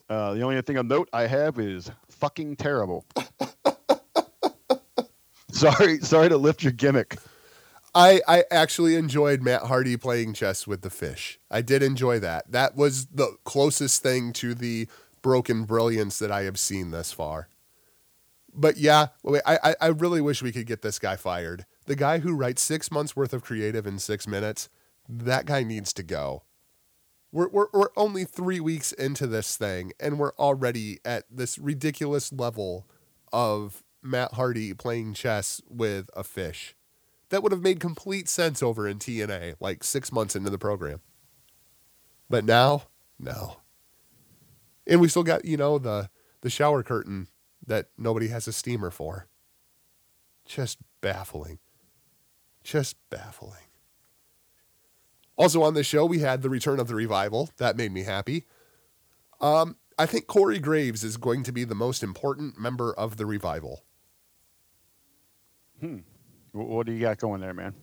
Uh, 0.10 0.34
the 0.34 0.42
only 0.42 0.60
thing 0.64 0.78
of 0.78 0.88
note 0.88 1.08
I 1.14 1.28
have 1.28 1.60
is 1.60 1.92
fucking 2.10 2.56
terrible. 2.56 3.06
sorry, 5.52 6.00
sorry 6.00 6.30
to 6.30 6.38
lift 6.38 6.64
your 6.64 6.72
gimmick. 6.72 7.18
I, 7.94 8.22
I 8.28 8.44
actually 8.50 8.96
enjoyed 8.96 9.44
Matt 9.44 9.64
Hardy 9.64 9.96
playing 9.96 10.34
chess 10.34 10.66
with 10.66 10.82
the 10.82 10.90
fish. 10.90 11.40
I 11.52 11.62
did 11.62 11.84
enjoy 11.84 12.20
that. 12.20 12.52
That 12.52 12.76
was 12.76 13.06
the 13.08 13.38
closest 13.44 14.02
thing 14.02 14.34
to 14.34 14.56
the 14.56 14.88
broken 15.22 15.64
brilliance 15.64 16.18
that 16.20 16.32
I 16.32 16.44
have 16.44 16.58
seen 16.58 16.90
thus 16.90 17.12
far. 17.12 17.50
But 18.52 18.78
yeah, 18.78 19.08
I 19.46 19.76
I 19.80 19.88
really 19.88 20.22
wish 20.22 20.42
we 20.42 20.52
could 20.52 20.66
get 20.66 20.82
this 20.82 20.98
guy 20.98 21.16
fired. 21.16 21.66
The 21.90 21.96
guy 21.96 22.20
who 22.20 22.36
writes 22.36 22.62
six 22.62 22.92
months 22.92 23.16
worth 23.16 23.34
of 23.34 23.44
creative 23.44 23.88
in 23.88 23.98
six 23.98 24.28
minutes, 24.28 24.70
that 25.10 25.48
guy 25.48 25.64
needs 25.64 25.92
to 25.94 26.04
go. 26.04 26.44
We're, 27.32 27.48
we're, 27.48 27.66
we're 27.74 27.90
only 27.98 28.26
three 28.26 28.60
weeks 28.60 28.92
into 28.92 29.26
this 29.26 29.58
thing, 29.58 29.94
and 30.00 30.20
we're 30.20 30.36
already 30.36 31.00
at 31.04 31.24
this 31.32 31.58
ridiculous 31.58 32.32
level 32.32 32.86
of 33.34 33.84
Matt 34.04 34.34
Hardy 34.34 34.72
playing 34.76 35.16
chess 35.16 35.64
with 35.68 36.12
a 36.16 36.24
fish 36.24 36.76
that 37.30 37.42
would 37.42 37.52
have 37.52 37.64
made 37.64 37.80
complete 37.80 38.30
sense 38.30 38.62
over 38.62 38.88
in 38.88 39.00
TNA 39.00 39.56
like 39.60 39.84
six 39.84 40.12
months 40.12 40.36
into 40.36 40.52
the 40.52 40.60
program. 40.60 41.02
But 42.30 42.46
now, 42.46 42.84
no. 43.18 43.62
And 44.86 45.02
we 45.02 45.08
still 45.08 45.24
got, 45.24 45.44
you 45.44 45.58
know, 45.58 45.80
the 45.80 46.12
the 46.42 46.52
shower 46.52 46.84
curtain 46.84 47.30
that 47.66 47.88
nobody 47.98 48.28
has 48.28 48.48
a 48.48 48.54
steamer 48.54 48.92
for. 48.92 49.26
Just 50.46 50.78
baffling. 51.02 51.58
Just 52.64 52.96
baffling. 53.10 53.54
Also 55.38 55.62
on 55.64 55.74
this 55.74 55.88
show, 55.88 56.06
we 56.06 56.20
had 56.20 56.42
the 56.42 56.50
return 56.50 56.80
of 56.80 56.88
the 56.88 56.96
revival. 56.96 57.50
That 57.58 57.78
made 57.78 57.92
me 57.94 58.04
happy. 58.04 58.46
Um, 59.40 59.78
I 59.98 60.06
think 60.06 60.28
Corey 60.28 60.60
Graves 60.60 61.04
is 61.04 61.16
going 61.18 61.44
to 61.44 61.52
be 61.54 61.64
the 61.64 61.76
most 61.76 62.04
important 62.04 62.60
member 62.60 62.94
of 62.94 63.18
the 63.18 63.26
revival. 63.26 63.84
Wh- 65.82 66.00
What 66.54 66.86
do 66.86 66.92
you 66.92 67.00
got 67.00 67.18
going 67.20 67.42
there, 67.42 67.54
man? 67.54 67.74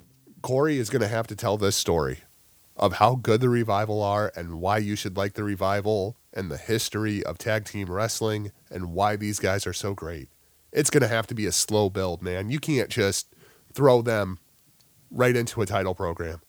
Corey 0.42 0.78
is 0.78 0.90
going 0.90 1.02
to 1.02 1.08
have 1.08 1.26
to 1.28 1.36
tell 1.36 1.56
this 1.56 1.76
story 1.76 2.20
of 2.76 2.94
how 2.94 3.14
good 3.14 3.40
the 3.40 3.48
revival 3.48 4.02
are 4.02 4.30
and 4.36 4.60
why 4.60 4.76
you 4.78 4.94
should 4.96 5.16
like 5.16 5.32
the 5.32 5.42
revival 5.44 6.18
and 6.34 6.50
the 6.50 6.58
history 6.58 7.24
of 7.24 7.38
tag 7.38 7.64
team 7.64 7.90
wrestling 7.90 8.52
and 8.70 8.92
why 8.92 9.16
these 9.16 9.38
guys 9.38 9.66
are 9.66 9.72
so 9.72 9.94
great. 9.94 10.28
It's 10.72 10.90
going 10.90 11.00
to 11.00 11.08
have 11.08 11.26
to 11.28 11.34
be 11.34 11.46
a 11.46 11.52
slow 11.52 11.88
build, 11.88 12.22
man. 12.22 12.50
You 12.50 12.60
can't 12.60 12.90
just 12.90 13.34
throw 13.72 14.02
them 14.02 14.38
right 15.10 15.36
into 15.36 15.62
a 15.62 15.66
title 15.66 15.94
program. 15.94 16.40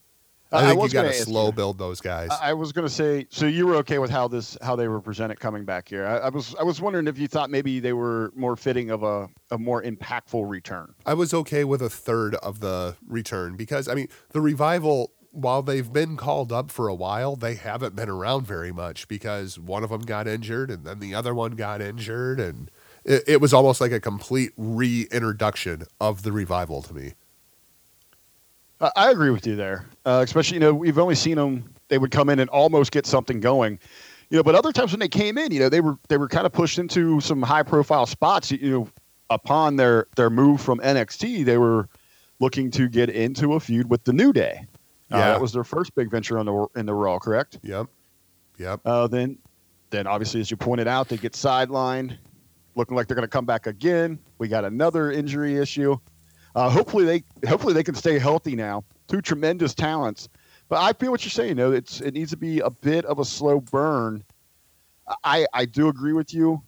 I, 0.52 0.58
I 0.58 0.62
think 0.68 0.76
you 0.76 0.82
was 0.84 0.94
got 0.94 1.02
to 1.04 1.14
slow 1.14 1.48
you. 1.48 1.52
build 1.52 1.78
those 1.78 2.00
guys. 2.00 2.30
I 2.32 2.52
I 2.52 2.54
was 2.54 2.72
going 2.72 2.88
to 2.88 2.94
say, 2.94 3.28
so 3.30 3.46
you 3.48 3.68
were 3.68 3.76
okay 3.78 4.00
with 4.00 4.10
how 4.10 4.30
this, 4.30 4.58
how 4.62 4.78
they 4.78 4.88
were 4.88 5.02
presented 5.02 5.40
coming 5.40 5.66
back 5.66 5.90
here. 5.90 6.06
I, 6.06 6.18
I 6.18 6.30
was, 6.30 6.56
I 6.58 6.64
was 6.64 6.80
wondering 6.80 7.08
if 7.08 7.18
you 7.18 7.28
thought 7.28 7.50
maybe 7.50 7.82
they 7.82 7.92
were 7.92 8.32
more 8.36 8.56
fitting 8.56 8.90
of 8.90 9.04
a, 9.04 9.28
a 9.52 9.58
more 9.58 9.84
impactful 9.84 10.50
return. 10.50 10.94
I 11.06 11.16
was 11.16 11.34
okay 11.34 11.66
with 11.66 11.82
a 11.82 11.90
third 11.90 12.36
of 12.36 12.62
the 12.62 12.96
return 13.06 13.58
because 13.58 13.88
I 13.88 13.96
mean 13.96 14.08
the 14.30 14.42
revival. 14.42 15.12
While 15.32 15.62
they've 15.62 15.92
been 15.94 16.18
called 16.18 16.52
up 16.52 16.72
for 16.72 16.88
a 16.88 16.96
while, 16.96 17.36
they 17.36 17.54
haven't 17.54 17.96
been 17.96 18.10
around 18.10 18.48
very 18.48 18.72
much 18.72 19.08
because 19.08 19.60
one 19.60 19.84
of 19.84 19.92
them 19.92 20.02
got 20.02 20.28
injured 20.28 20.72
and 20.72 20.84
then 20.84 21.00
the 21.00 21.14
other 21.14 21.36
one 21.36 21.52
got 21.52 21.80
injured, 21.80 22.40
and 22.40 22.72
it, 23.04 23.24
it 23.28 23.42
was 23.42 23.54
almost 23.54 23.80
like 23.80 23.92
a 23.92 24.00
complete 24.00 24.52
reintroduction 24.58 25.84
of 26.02 26.24
the 26.24 26.32
revival 26.32 26.82
to 26.82 26.94
me. 26.94 27.14
I, 28.80 29.12
agree 29.12 29.32
with 29.32 29.48
you 29.48 29.56
there, 29.56 29.86
uh, 30.06 30.22
especially 30.24 30.56
you 30.56 30.60
know 30.60 30.74
we've 30.74 31.00
only 31.00 31.16
seen 31.16 31.36
them. 31.36 31.74
They 31.88 31.98
would 31.98 32.12
come 32.12 32.30
in 32.30 32.40
and 32.40 32.50
almost 32.50 32.92
get 32.92 33.06
something 33.06 33.40
going, 33.40 33.80
you 34.30 34.38
know. 34.38 34.44
But 34.44 34.56
other 34.56 34.72
times 34.72 34.92
when 34.92 35.00
they 35.00 35.08
came 35.08 35.38
in, 35.38 35.52
you 35.52 35.60
know, 35.60 35.70
they 35.70 35.82
were 35.82 35.98
they 36.10 36.18
were 36.18 36.28
kind 36.28 36.46
of 36.46 36.52
pushed 36.52 36.78
into 36.78 37.20
some 37.22 37.42
high 37.42 37.64
profile 37.64 38.06
spots. 38.06 38.52
You 38.52 38.72
know, 38.72 38.90
upon 39.30 39.78
their 39.78 40.08
their 40.16 40.30
move 40.30 40.62
from 40.62 40.80
NXT, 40.80 41.46
they 41.46 41.58
were 41.58 41.90
looking 42.40 42.70
to 42.72 42.88
get 42.88 43.10
into 43.10 43.54
a 43.54 43.60
feud 43.60 43.90
with 43.90 44.04
the 44.04 44.14
New 44.14 44.32
Day. 44.32 44.68
Uh, 45.12 45.18
Yeah. 45.18 45.28
that 45.30 45.42
was 45.42 45.54
their 45.54 45.64
first 45.64 45.96
big 45.96 46.12
venture 46.12 46.38
on 46.38 46.46
the 46.46 46.68
in 46.76 46.86
the 46.86 46.94
Raw, 46.94 47.18
correct? 47.18 47.60
Yep, 47.64 47.88
yep. 48.58 48.82
Uh, 48.86 49.08
then, 49.08 49.40
then 49.90 50.06
obviously, 50.06 50.42
as 50.42 50.52
you 50.52 50.58
pointed 50.58 50.88
out, 50.88 51.08
they 51.08 51.18
get 51.18 51.34
sidelined, 51.34 52.18
looking 52.76 52.96
like 52.96 53.08
they're 53.08 53.16
going 53.16 53.24
to 53.24 53.30
come 53.30 53.46
back 53.46 53.66
again. 53.66 54.20
We 54.38 54.50
got 54.50 54.66
another 54.66 55.12
injury 55.12 55.58
issue. 55.58 55.98
Uh, 56.58 56.72
hopefully, 56.72 57.06
they 57.06 57.48
hopefully 57.48 57.72
they 57.72 57.84
can 57.84 57.94
stay 57.94 58.18
healthy 58.18 58.56
now. 58.56 58.84
Two 59.08 59.22
tremendous 59.22 59.76
talents, 59.76 60.28
but 60.70 60.82
I 60.82 60.92
feel 60.92 61.12
what 61.12 61.24
you're 61.24 61.30
saying. 61.30 61.58
though. 61.58 61.72
it's 61.72 62.02
it 62.02 62.16
needs 62.16 62.32
to 62.32 62.38
be 62.38 62.62
a 62.62 62.72
bit 62.72 63.06
of 63.06 63.20
a 63.20 63.26
slow 63.26 63.62
burn. 63.62 64.24
I 65.24 65.46
I 65.54 65.66
do 65.66 65.88
agree 65.88 66.14
with 66.14 66.34
you. 66.34 66.64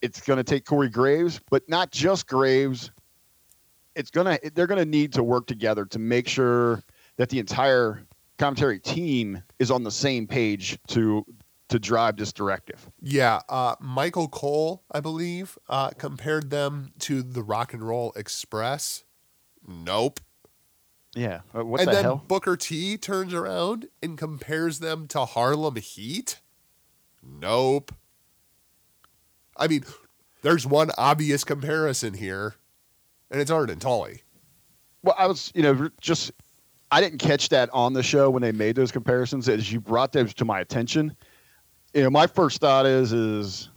It's 0.00 0.20
going 0.20 0.38
to 0.38 0.42
take 0.42 0.64
Corey 0.64 0.88
Graves, 0.88 1.40
but 1.48 1.62
not 1.68 1.92
just 1.92 2.26
Graves. 2.26 2.90
It's 3.94 4.10
gonna 4.10 4.36
they're 4.52 4.66
going 4.66 4.80
to 4.80 4.84
need 4.84 5.12
to 5.12 5.22
work 5.22 5.46
together 5.46 5.84
to 5.84 6.00
make 6.00 6.26
sure 6.26 6.82
that 7.18 7.28
the 7.28 7.38
entire 7.38 8.02
commentary 8.36 8.80
team 8.80 9.40
is 9.60 9.70
on 9.70 9.84
the 9.84 9.92
same 9.92 10.26
page 10.26 10.76
to 10.88 11.24
to 11.72 11.78
drive 11.78 12.16
this 12.16 12.32
directive. 12.32 12.88
Yeah, 13.00 13.40
uh, 13.48 13.74
Michael 13.80 14.28
Cole, 14.28 14.84
I 14.90 15.00
believe, 15.00 15.58
uh, 15.68 15.90
compared 15.90 16.50
them 16.50 16.92
to 17.00 17.22
the 17.22 17.42
Rock 17.42 17.74
and 17.74 17.82
Roll 17.82 18.12
Express. 18.16 19.04
Nope. 19.66 20.20
Yeah. 21.14 21.40
Uh, 21.54 21.64
What 21.64 21.80
and 21.80 21.88
the 21.88 21.92
then 21.92 22.04
hell? 22.04 22.24
Booker 22.26 22.56
T 22.56 22.96
turns 22.96 23.34
around 23.34 23.88
and 24.02 24.16
compares 24.16 24.78
them 24.78 25.06
to 25.08 25.24
Harlem 25.24 25.76
Heat? 25.76 26.40
Nope. 27.22 27.92
I 29.56 29.68
mean, 29.68 29.84
there's 30.42 30.66
one 30.66 30.90
obvious 30.96 31.44
comparison 31.44 32.14
here, 32.14 32.54
and 33.30 33.40
it's 33.40 33.50
Arn 33.50 33.70
and 33.70 33.80
Tully. 33.80 34.22
Well, 35.02 35.14
I 35.18 35.26
was, 35.26 35.52
you 35.54 35.62
know, 35.62 35.90
just 36.00 36.32
I 36.90 37.00
didn't 37.00 37.18
catch 37.18 37.48
that 37.50 37.70
on 37.72 37.92
the 37.92 38.02
show 38.02 38.30
when 38.30 38.42
they 38.42 38.52
made 38.52 38.76
those 38.76 38.90
comparisons. 38.92 39.48
As 39.48 39.70
you 39.70 39.80
brought 39.80 40.12
those 40.12 40.34
to 40.34 40.44
my 40.44 40.60
attention, 40.60 41.14
you 41.94 42.02
know, 42.02 42.10
my 42.10 42.26
first 42.26 42.60
thought 42.60 42.86
is 42.86 43.12
is 43.12 43.68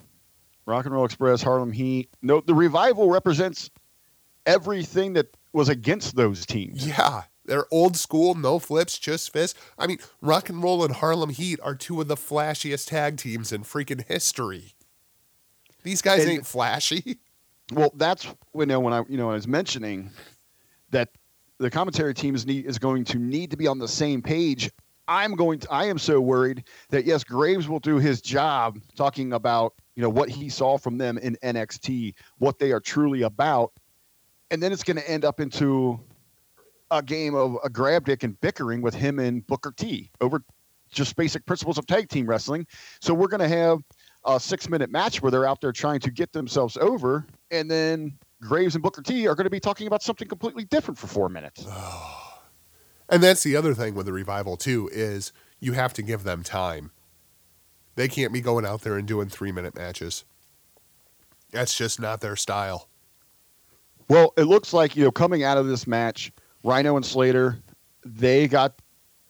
Rock 0.66 0.86
and 0.86 0.94
Roll 0.94 1.06
Express, 1.06 1.42
Harlem 1.42 1.72
Heat. 1.72 2.10
No, 2.22 2.42
the 2.42 2.54
revival 2.56 3.10
represents 3.10 3.70
everything 4.46 5.14
that 5.14 5.36
was 5.54 5.70
against 5.70 6.16
those 6.16 6.46
teams. 6.46 6.88
Yeah, 6.88 7.24
they're 7.46 7.66
old 7.72 7.96
school, 7.96 8.36
no 8.36 8.60
flips, 8.60 8.98
just 8.98 9.32
fists. 9.32 9.60
I 9.78 9.88
mean, 9.88 10.00
Rock 10.22 10.50
and 10.50 10.62
Roll 10.64 10.84
and 10.84 10.94
Harlem 10.96 11.30
Heat 11.30 11.60
are 11.64 11.76
two 11.76 12.02
of 12.02 12.08
the 12.08 12.16
flashiest 12.16 12.88
tag 12.90 13.18
teams 13.18 13.52
in 13.52 13.64
freaking 13.64 14.06
history. 14.08 14.74
These 15.84 16.02
guys 16.02 16.22
And- 16.24 16.32
ain't 16.32 16.46
flashy. 16.48 17.18
Well, 17.74 17.92
that's 17.96 18.28
when 18.52 18.70
you 18.70 18.74
know 18.76 18.80
when 18.80 18.94
I 18.94 19.04
you 19.10 19.18
know 19.18 19.32
I 19.32 19.34
was 19.34 19.48
mentioning 19.48 20.12
that 20.92 21.10
the 21.58 21.72
commentary 21.72 22.14
team 22.14 22.36
is 22.36 22.46
need, 22.46 22.66
is 22.68 22.78
going 22.78 23.06
to 23.06 23.18
need 23.18 23.50
to 23.52 23.58
be 23.58 23.66
on 23.66 23.80
the 23.80 23.88
same 23.88 24.22
page. 24.22 24.70
I'm 25.08 25.36
going 25.36 25.60
to 25.60 25.72
I 25.72 25.86
am 25.86 25.98
so 25.98 26.20
worried 26.20 26.64
that 26.90 27.06
yes, 27.06 27.24
Graves 27.24 27.68
will 27.68 27.80
do 27.80 27.98
his 27.98 28.22
job 28.22 28.80
talking 28.96 29.34
about, 29.34 29.74
you 29.96 30.02
know, 30.02 30.10
what 30.10 30.30
he 30.30 30.50
saw 30.50 30.78
from 30.78 30.98
them 30.98 31.18
in 31.18 31.38
NXT, 31.44 32.14
what 32.40 32.60
they 32.60 32.72
are 32.72 32.80
truly 32.80 33.22
about. 33.24 33.72
And 34.52 34.62
then 34.62 34.72
it's 34.72 34.84
going 34.84 34.98
to 34.98 35.10
end 35.10 35.26
up 35.26 35.40
into 35.40 36.00
a 36.92 37.02
game 37.02 37.36
of 37.36 37.58
a 37.64 37.70
grab 37.70 38.06
dick 38.06 38.24
and 38.24 38.40
bickering 38.42 38.82
with 38.82 38.94
him 38.94 39.20
and 39.20 39.46
Booker 39.48 39.74
T 39.76 40.12
over 40.22 40.44
just 40.92 41.16
basic 41.16 41.46
principles 41.46 41.78
of 41.78 41.86
tag 41.88 42.10
team 42.10 42.28
wrestling. 42.28 42.66
So 43.02 43.14
we're 43.14 43.28
going 43.28 43.42
to 43.42 43.48
have 43.48 43.80
a 44.26 44.40
six 44.40 44.70
minute 44.70 44.92
match 44.92 45.22
where 45.22 45.32
they're 45.32 45.48
out 45.48 45.62
there 45.62 45.72
trying 45.72 46.00
to 46.02 46.12
get 46.12 46.32
themselves 46.32 46.78
over, 46.78 47.26
and 47.52 47.70
then 47.70 48.18
Graves 48.42 48.76
and 48.76 48.84
Booker 48.84 49.02
T 49.02 49.28
are 49.28 49.36
going 49.36 49.46
to 49.46 49.52
be 49.52 49.60
talking 49.60 49.88
about 49.88 50.04
something 50.04 50.28
completely 50.28 50.66
different 50.66 50.98
for 50.98 51.08
four 51.08 51.30
minutes. 51.30 51.66
Oh. 51.78 52.35
And 53.10 53.22
that's 53.22 53.44
the 53.44 53.56
other 53.56 53.74
thing 53.74 53.96
with 53.96 54.06
the 54.06 54.14
revival 54.14 54.58
too 54.58 54.90
is 54.92 55.32
you 55.60 55.74
have 55.74 55.94
to 55.94 56.02
give 56.02 56.24
them 56.24 56.44
time. 56.44 56.92
They 57.96 58.08
can't 58.08 58.34
be 58.34 58.42
going 58.42 58.66
out 58.66 58.82
there 58.82 58.98
and 58.98 59.08
doing 59.08 59.30
three 59.30 59.52
minute 59.52 59.76
matches. 59.76 60.26
That's 61.52 61.78
just 61.78 62.00
not 62.00 62.22
their 62.22 62.36
style. 62.36 62.90
Well, 64.10 64.34
it 64.38 64.44
looks 64.44 64.74
like 64.74 64.96
you 64.96 65.04
know 65.04 65.12
coming 65.12 65.44
out 65.44 65.58
of 65.58 65.68
this 65.68 65.88
match, 65.88 66.32
Rhino 66.64 66.96
and 66.96 67.06
Slater, 67.06 67.58
they 68.04 68.48
got 68.48 68.82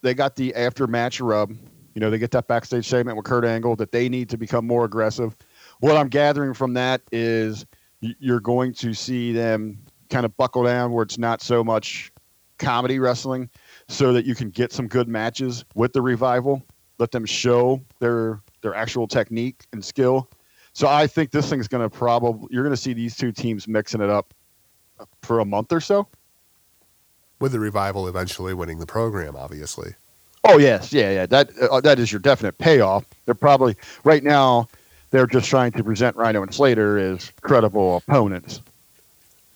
they 0.02 0.14
got 0.14 0.36
the 0.36 0.54
after 0.56 0.88
match 0.88 1.20
rub. 1.22 1.52
You 1.52 2.02
know, 2.02 2.10
they 2.10 2.18
get 2.18 2.32
that 2.32 2.48
backstage 2.48 2.88
segment 2.88 3.16
with 3.16 3.26
Kurt 3.26 3.46
Angle 3.46 3.78
that 3.78 3.92
they 3.92 4.10
need 4.10 4.30
to 4.30 4.38
become 4.38 4.68
more 4.68 4.84
aggressive. 4.84 5.36
What 5.80 5.96
I'm 5.96 6.10
gathering 6.10 6.54
from 6.54 6.74
that 6.74 7.02
is 7.12 7.66
you're 8.02 8.42
going 8.42 8.74
to 8.74 8.94
see 8.94 9.32
them 9.32 9.78
kind 10.10 10.26
of 10.26 10.36
buckle 10.36 10.64
down 10.64 10.92
where 10.92 11.04
it's 11.04 11.18
not 11.18 11.42
so 11.42 11.64
much 11.64 12.12
comedy 12.58 13.00
wrestling, 13.00 13.50
so 13.88 14.14
that 14.14 14.26
you 14.26 14.36
can 14.36 14.50
get 14.50 14.72
some 14.72 14.88
good 14.88 15.08
matches 15.08 15.66
with 15.76 15.94
the 15.94 16.02
revival. 16.02 16.64
Let 16.98 17.12
them 17.12 17.26
show 17.26 17.82
their 18.00 18.40
their 18.62 18.74
actual 18.74 19.08
technique 19.08 19.66
and 19.74 19.84
skill. 19.84 20.30
So 20.74 20.88
I 20.88 21.08
think 21.08 21.32
this 21.32 21.50
thing's 21.50 21.68
going 21.68 21.88
to 21.88 21.96
probably 21.96 22.48
you're 22.52 22.64
going 22.64 22.76
to 22.76 22.82
see 22.82 22.94
these 22.94 23.16
two 23.16 23.32
teams 23.32 23.68
mixing 23.68 24.02
it 24.02 24.10
up 24.10 24.34
for 25.22 25.40
a 25.40 25.46
month 25.46 25.72
or 25.72 25.82
so. 25.82 26.08
With 27.40 27.52
the 27.52 27.60
revival 27.60 28.08
eventually 28.08 28.54
winning 28.54 28.80
the 28.80 28.86
program, 28.86 29.36
obviously. 29.36 29.94
Oh 30.46 30.58
yes, 30.58 30.94
yeah, 30.94 31.12
yeah. 31.12 31.26
That 31.26 31.50
uh, 31.60 31.82
that 31.82 32.00
is 32.00 32.12
your 32.12 32.20
definite 32.20 32.58
payoff. 32.58 33.06
They're 33.26 33.36
probably 33.36 33.76
right 34.04 34.24
now 34.24 34.68
they're 35.10 35.28
just 35.28 35.50
trying 35.50 35.72
to 35.74 35.84
present 35.84 36.16
Rhino 36.16 36.44
and 36.44 36.54
Slater 36.54 36.98
as 36.98 37.32
credible 37.42 37.98
opponents. 37.98 38.62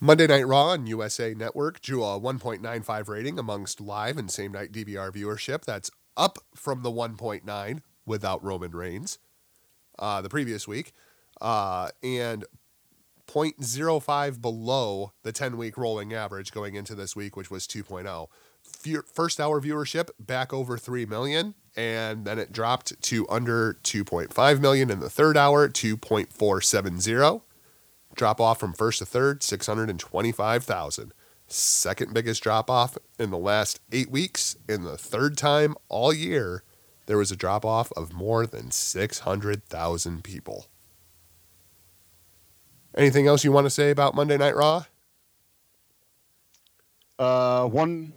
Monday 0.02 0.28
Night 0.28 0.48
Raw 0.48 0.68
on 0.68 0.88
USA 0.88 1.34
Network 1.34 1.82
drew 1.82 2.06
a 2.06 2.18
1.95 2.18 3.10
rating 3.10 3.38
amongst 3.38 3.82
live 3.82 4.18
and 4.18 4.32
same 4.32 4.54
night 4.54 4.72
DVR 4.72 5.12
viewership. 5.12 5.66
That's 5.66 5.92
up 6.16 6.38
from 6.56 6.84
the 6.84 6.92
1.9 6.92 7.82
without 8.06 8.42
Roman 8.42 8.72
Reigns 8.72 9.20
uh, 10.00 10.22
the 10.22 10.30
previous 10.30 10.70
week, 10.70 10.94
uh, 11.42 11.90
and 12.02 12.46
0.05 13.28 14.42
below 14.42 15.12
the 15.24 15.34
10 15.34 15.58
week 15.58 15.78
rolling 15.78 16.14
average 16.14 16.54
going 16.54 16.76
into 16.76 16.96
this 16.96 17.14
week, 17.14 17.36
which 17.36 17.52
was 17.52 17.68
2.0. 17.68 18.28
First 19.14 19.42
hour 19.42 19.60
viewership 19.60 20.12
back 20.18 20.54
over 20.54 20.78
3 20.78 21.08
million, 21.08 21.56
and 21.76 22.24
then 22.24 22.40
it 22.40 22.54
dropped 22.54 23.02
to 23.02 23.28
under 23.30 23.74
2.5 23.84 24.60
million 24.62 24.90
in 24.90 25.02
the 25.02 25.10
third 25.10 25.36
hour, 25.36 25.68
2.470 25.68 27.42
drop 28.20 28.40
off 28.40 28.60
from 28.60 28.74
first 28.74 29.00
to 29.00 29.06
third 29.06 29.42
625,000 29.42 31.14
second 31.48 32.14
biggest 32.14 32.44
drop 32.44 32.70
off 32.70 32.98
in 33.18 33.32
the 33.32 33.38
last 33.38 33.80
8 33.92 34.12
weeks 34.12 34.56
in 34.68 34.84
the 34.84 34.98
third 34.98 35.36
time 35.38 35.74
all 35.88 36.14
year 36.14 36.64
there 37.08 37.18
was 37.18 37.32
a 37.32 37.36
drop 37.36 37.66
off 37.66 37.92
of 37.94 38.14
more 38.14 38.46
than 38.46 38.70
600,000 38.70 40.24
people 40.24 40.68
anything 42.96 43.26
else 43.26 43.44
you 43.44 43.52
want 43.52 43.66
to 43.66 43.72
say 43.72 43.90
about 43.90 44.14
Monday 44.14 44.38
Night 44.38 44.56
Raw 44.56 44.84
Uh, 47.18 47.66
one 47.68 48.14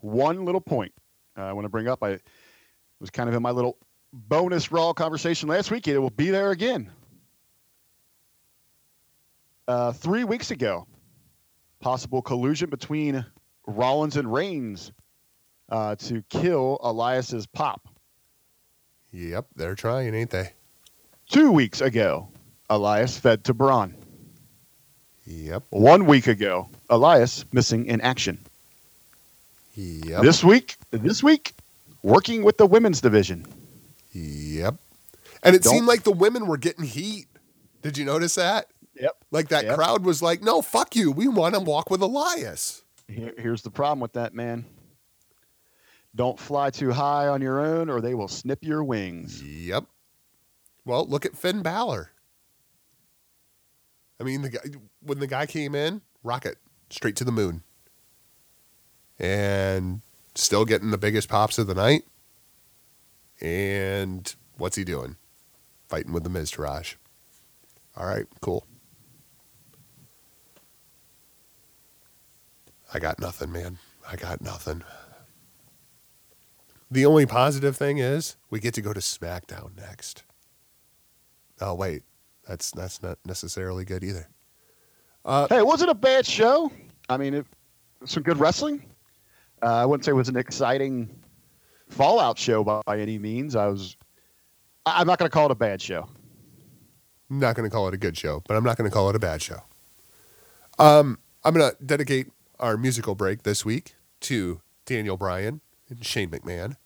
one 0.00 0.44
little 0.44 0.60
point 0.60 0.92
uh, 1.36 1.42
I 1.42 1.52
want 1.52 1.64
to 1.64 1.68
bring 1.68 1.88
up. 1.88 2.02
I 2.02 2.18
was 3.00 3.10
kind 3.10 3.28
of 3.28 3.34
in 3.34 3.42
my 3.42 3.50
little 3.50 3.78
bonus 4.12 4.70
Raw 4.70 4.92
conversation 4.92 5.48
last 5.48 5.70
week. 5.70 5.88
It 5.88 5.98
will 5.98 6.10
be 6.10 6.30
there 6.30 6.50
again. 6.50 6.90
Uh, 9.68 9.92
three 9.92 10.24
weeks 10.24 10.50
ago, 10.50 10.86
possible 11.80 12.20
collusion 12.22 12.68
between 12.68 13.24
Rollins 13.66 14.16
and 14.16 14.32
Reigns 14.32 14.92
uh, 15.70 15.94
to 15.96 16.22
kill 16.28 16.78
Elias's 16.82 17.46
pop. 17.46 17.88
yep 19.12 19.46
they're 19.56 19.74
trying 19.74 20.14
ain't 20.14 20.30
they 20.30 20.52
Two 21.30 21.50
weeks 21.52 21.80
ago, 21.80 22.28
Elias 22.68 23.16
fed 23.18 23.44
to 23.44 23.54
Braun. 23.54 23.94
yep 25.26 25.62
One 25.70 26.06
week 26.06 26.26
ago, 26.26 26.68
Elias 26.90 27.44
missing 27.52 27.86
in 27.86 28.00
action. 28.00 28.38
yep 29.76 30.22
This 30.22 30.42
week, 30.44 30.76
this 30.90 31.22
week, 31.22 31.54
working 32.02 32.42
with 32.42 32.58
the 32.58 32.66
women's 32.66 33.00
division. 33.00 33.46
yep 34.12 34.74
and 35.44 35.54
it 35.56 35.62
Don't- 35.62 35.72
seemed 35.74 35.86
like 35.86 36.02
the 36.02 36.12
women 36.12 36.46
were 36.48 36.58
getting 36.58 36.84
heat 36.84 37.26
did 37.82 37.96
you 37.96 38.04
notice 38.04 38.34
that 38.34 38.66
Yep. 38.94 39.16
like 39.30 39.48
that 39.48 39.64
Yep. 39.64 39.74
crowd 39.76 40.04
was 40.04 40.22
like 40.22 40.42
no 40.42 40.60
fuck 40.62 40.94
you 40.94 41.10
we 41.12 41.28
want 41.28 41.54
to 41.54 41.60
walk 41.60 41.90
with 41.90 42.02
Elias 42.02 42.82
Here, 43.08 43.32
here's 43.38 43.62
the 43.62 43.70
problem 43.70 44.00
with 44.00 44.12
that, 44.14 44.34
man. 44.34 44.64
Don't 46.14 46.38
fly 46.38 46.68
too 46.70 46.92
high 46.92 47.26
on 47.26 47.40
your 47.40 47.58
own, 47.58 47.88
or 47.88 48.02
they 48.02 48.14
will 48.14 48.28
snip 48.28 48.62
your 48.62 48.84
wings. 48.84 49.42
Yep. 49.42 49.84
Well, 50.84 51.06
look 51.06 51.24
at 51.24 51.36
Finn 51.36 51.62
Balor. 51.62 52.10
I 54.20 54.24
mean, 54.24 54.42
the 54.42 54.50
guy 54.50 54.60
when 55.00 55.20
the 55.20 55.26
guy 55.26 55.46
came 55.46 55.74
in, 55.74 56.02
rocket 56.22 56.58
straight 56.90 57.16
to 57.16 57.24
the 57.24 57.32
moon, 57.32 57.62
and 59.18 60.02
still 60.34 60.64
getting 60.66 60.90
the 60.90 60.98
biggest 60.98 61.28
pops 61.30 61.58
of 61.58 61.66
the 61.66 61.74
night. 61.74 62.02
And 63.40 64.34
what's 64.58 64.76
he 64.76 64.84
doing? 64.84 65.16
Fighting 65.88 66.12
with 66.12 66.24
the 66.24 66.30
Miztourage. 66.30 66.96
All 67.96 68.06
right, 68.06 68.26
cool. 68.40 68.66
I 72.94 72.98
got 72.98 73.18
nothing, 73.18 73.52
man. 73.52 73.78
I 74.10 74.16
got 74.16 74.40
nothing. 74.40 74.82
The 76.90 77.06
only 77.06 77.24
positive 77.24 77.76
thing 77.76 77.98
is 77.98 78.36
we 78.50 78.60
get 78.60 78.74
to 78.74 78.82
go 78.82 78.92
to 78.92 79.00
SmackDown 79.00 79.76
next. 79.76 80.24
Oh 81.60 81.74
wait, 81.74 82.02
that's 82.46 82.70
that's 82.70 83.02
not 83.02 83.18
necessarily 83.24 83.84
good 83.84 84.04
either. 84.04 84.28
Uh, 85.24 85.46
Hey, 85.48 85.58
it 85.58 85.66
wasn't 85.66 85.90
a 85.90 85.94
bad 85.94 86.26
show. 86.26 86.70
I 87.08 87.16
mean, 87.16 87.34
it, 87.34 87.46
some 88.04 88.22
good 88.22 88.38
wrestling. 88.38 88.84
Uh, 89.62 89.66
I 89.76 89.86
wouldn't 89.86 90.04
say 90.04 90.10
it 90.10 90.14
was 90.16 90.28
an 90.28 90.36
exciting 90.36 91.18
Fallout 91.88 92.38
show 92.38 92.64
by, 92.64 92.80
by 92.84 92.98
any 92.98 93.18
means. 93.18 93.54
I 93.56 93.66
was. 93.68 93.96
I- 94.84 95.00
I'm 95.00 95.06
not 95.06 95.18
going 95.18 95.30
to 95.30 95.32
call 95.32 95.46
it 95.46 95.52
a 95.52 95.56
bad 95.56 95.80
show. 95.80 96.08
I'm 97.30 97.38
not 97.38 97.54
going 97.54 97.68
to 97.68 97.74
call 97.74 97.86
it 97.88 97.94
a 97.94 97.98
good 97.98 98.18
show, 98.18 98.42
but 98.46 98.56
I'm 98.56 98.64
not 98.64 98.76
going 98.76 98.90
to 98.90 98.92
call 98.94 99.08
it 99.08 99.16
a 99.16 99.18
bad 99.20 99.40
show. 99.40 99.62
Um, 100.78 101.18
I'm 101.44 101.54
going 101.54 101.70
to 101.70 101.84
dedicate 101.84 102.26
our 102.62 102.76
musical 102.76 103.16
break 103.16 103.42
this 103.42 103.64
week 103.64 103.96
to 104.20 104.60
Daniel 104.86 105.16
Bryan 105.16 105.62
and 105.88 106.06
Shane 106.06 106.30
McMahon. 106.30 106.76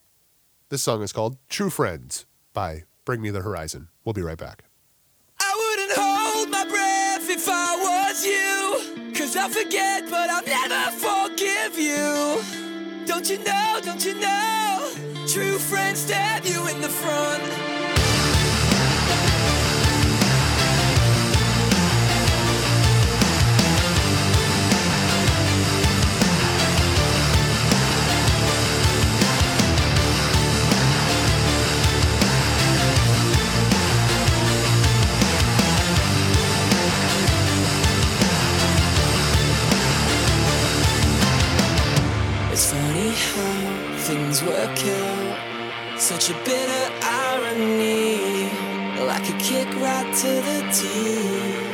This 0.70 0.82
song 0.82 1.02
is 1.02 1.12
called 1.12 1.36
True 1.50 1.68
Friends 1.68 2.24
by 2.54 2.84
Bring 3.04 3.20
Me 3.20 3.28
the 3.28 3.42
Horizon. 3.42 3.88
We'll 4.02 4.14
be 4.14 4.22
right 4.22 4.38
back. 4.38 4.64
I'll 9.38 9.50
forget, 9.50 10.08
but 10.08 10.30
I'll 10.30 10.42
never 10.46 10.90
forgive 10.96 11.78
you. 11.78 12.40
Don't 13.06 13.28
you 13.28 13.36
know, 13.44 13.80
don't 13.82 14.02
you 14.02 14.14
know? 14.14 14.92
True 15.28 15.58
friends 15.58 16.00
stab 16.00 16.46
you 16.46 16.66
in 16.68 16.80
the 16.80 16.88
front. 16.88 17.75
how 43.16 43.96
things 43.98 44.42
work 44.42 44.78
out. 44.84 46.00
Such 46.00 46.30
a 46.30 46.34
bitter 46.44 46.86
irony, 47.02 48.50
like 49.06 49.28
a 49.28 49.38
kick 49.38 49.68
right 49.76 50.14
to 50.22 50.28
the 50.48 50.58
teeth. 50.72 51.65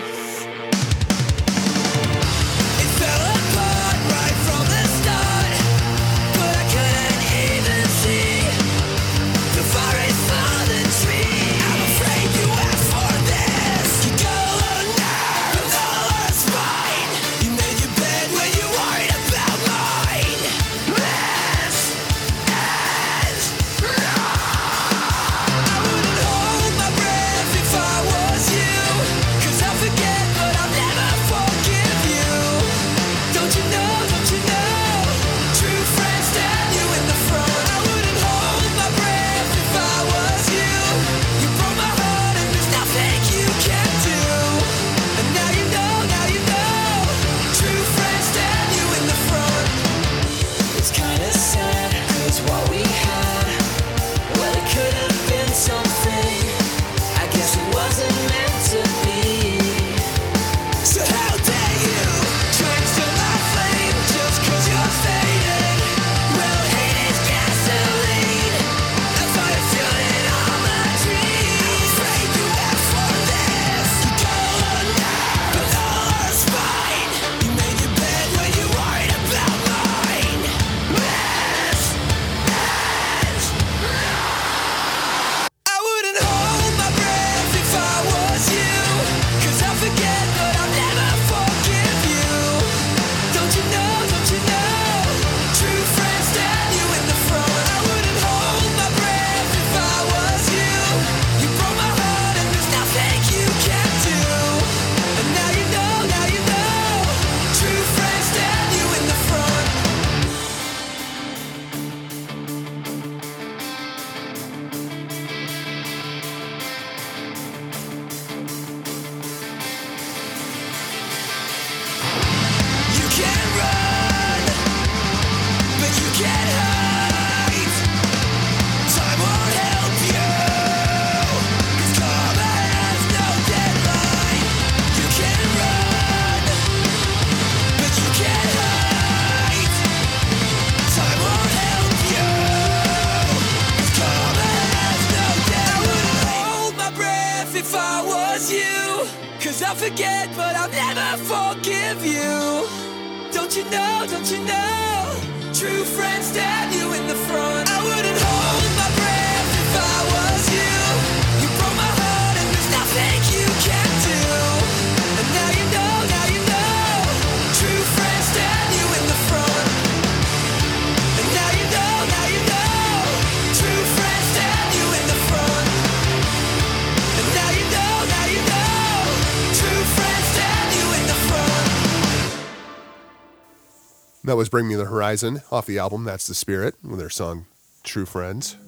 Bring 184.52 184.68
Me 184.68 184.74
the 184.74 184.84
Horizon 184.84 185.40
off 185.50 185.64
the 185.64 185.78
album 185.78 186.04
That's 186.04 186.26
the 186.26 186.34
Spirit 186.34 186.74
with 186.84 186.98
their 186.98 187.08
song 187.08 187.46
True 187.82 188.04
Friends. 188.04 188.58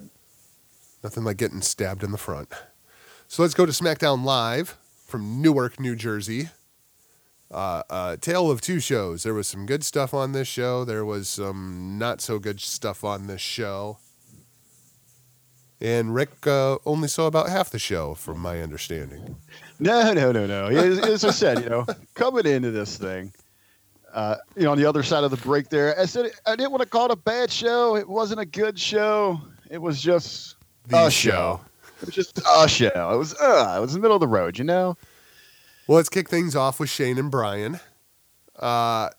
Nothing 1.03 1.23
like 1.23 1.37
getting 1.37 1.61
stabbed 1.61 2.03
in 2.03 2.11
the 2.11 2.17
front. 2.17 2.51
So 3.27 3.43
let's 3.43 3.53
go 3.53 3.67
to 3.67 3.71
SmackDown 3.71 4.23
Live 4.23 4.79
from 5.05 5.43
Newark, 5.43 5.79
New 5.79 5.95
Jersey. 5.95 6.49
Uh, 7.51 7.83
uh, 7.87 8.17
tale 8.17 8.49
of 8.49 8.61
two 8.61 8.79
shows. 8.79 9.21
There 9.21 9.35
was 9.35 9.47
some 9.47 9.67
good 9.67 9.83
stuff 9.83 10.11
on 10.11 10.31
this 10.31 10.47
show. 10.47 10.85
There 10.85 11.05
was 11.05 11.29
some 11.29 11.99
not 11.99 12.19
so 12.19 12.39
good 12.39 12.59
stuff 12.61 13.03
on 13.03 13.27
this 13.27 13.41
show. 13.41 13.99
And 15.79 16.15
Rick 16.15 16.47
uh, 16.47 16.79
only 16.87 17.07
saw 17.07 17.27
about 17.27 17.49
half 17.49 17.69
the 17.69 17.77
show, 17.77 18.15
from 18.15 18.39
my 18.39 18.59
understanding. 18.59 19.35
No, 19.77 20.13
no, 20.13 20.31
no, 20.31 20.47
no. 20.47 20.65
As, 20.65 20.97
as 20.97 21.23
I 21.23 21.29
said, 21.29 21.59
you 21.59 21.69
know, 21.69 21.85
coming 22.15 22.47
into 22.47 22.71
this 22.71 22.97
thing, 22.97 23.33
uh, 24.15 24.37
you 24.55 24.63
know, 24.63 24.71
on 24.71 24.77
the 24.77 24.85
other 24.85 25.03
side 25.03 25.23
of 25.23 25.29
the 25.29 25.37
break 25.37 25.69
there. 25.69 25.99
I 25.99 26.05
said 26.05 26.31
I 26.47 26.55
didn't 26.55 26.71
want 26.71 26.81
to 26.81 26.89
call 26.89 27.05
it 27.05 27.11
a 27.11 27.17
bad 27.17 27.51
show. 27.51 27.97
It 27.97 28.07
wasn't 28.07 28.39
a 28.39 28.45
good 28.45 28.79
show. 28.79 29.41
It 29.69 29.77
was 29.77 30.01
just 30.01 30.55
the 30.87 31.05
a 31.05 31.11
show. 31.11 31.29
show. 31.29 31.61
It 32.01 32.05
was 32.07 32.15
just 32.15 32.39
a 32.39 32.67
show. 32.67 33.11
It 33.13 33.17
was 33.17 33.35
uh, 33.35 33.75
it 33.77 33.81
was 33.81 33.93
the 33.93 33.99
middle 33.99 34.15
of 34.15 34.21
the 34.21 34.27
road, 34.27 34.57
you 34.57 34.63
know. 34.63 34.97
Well, 35.87 35.97
let's 35.97 36.09
kick 36.09 36.29
things 36.29 36.55
off 36.55 36.79
with 36.79 36.89
Shane 36.89 37.17
and 37.17 37.29
Bryan. 37.29 37.75
Uh, 38.55 39.09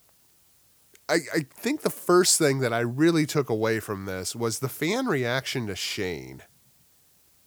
I, 1.08 1.18
I 1.32 1.46
think 1.54 1.82
the 1.82 1.90
first 1.90 2.38
thing 2.38 2.60
that 2.60 2.72
I 2.72 2.80
really 2.80 3.26
took 3.26 3.50
away 3.50 3.80
from 3.80 4.06
this 4.06 4.34
was 4.34 4.58
the 4.58 4.68
fan 4.68 5.06
reaction 5.06 5.66
to 5.66 5.76
Shane. 5.76 6.42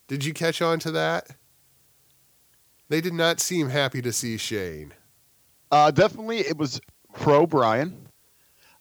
Did 0.08 0.24
you 0.24 0.34
catch 0.34 0.62
on 0.62 0.80
to 0.80 0.92
that? 0.92 1.32
They 2.88 3.02
did 3.02 3.14
not 3.14 3.40
seem 3.40 3.70
happy 3.70 4.02
to 4.04 4.14
see 4.14 4.38
Shane. 4.38 4.94
Uh, 5.72 5.92
definitely, 5.92 6.40
it 6.40 6.58
was 6.58 6.80
pro 7.20 7.46
Bryan. 7.46 8.08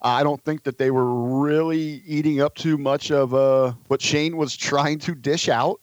Uh, 0.01 0.09
I 0.09 0.23
don't 0.23 0.43
think 0.45 0.63
that 0.63 0.79
they 0.79 0.91
were 0.91 1.41
really 1.41 2.03
eating 2.07 2.41
up 2.41 2.55
too 2.55 2.79
much 2.79 3.11
of 3.11 3.35
uh, 3.35 3.73
what 3.89 4.01
Shane 4.01 4.37
was 4.37 4.57
trying 4.57 5.01
to 5.01 5.15
dish 5.15 5.49
out. 5.49 5.81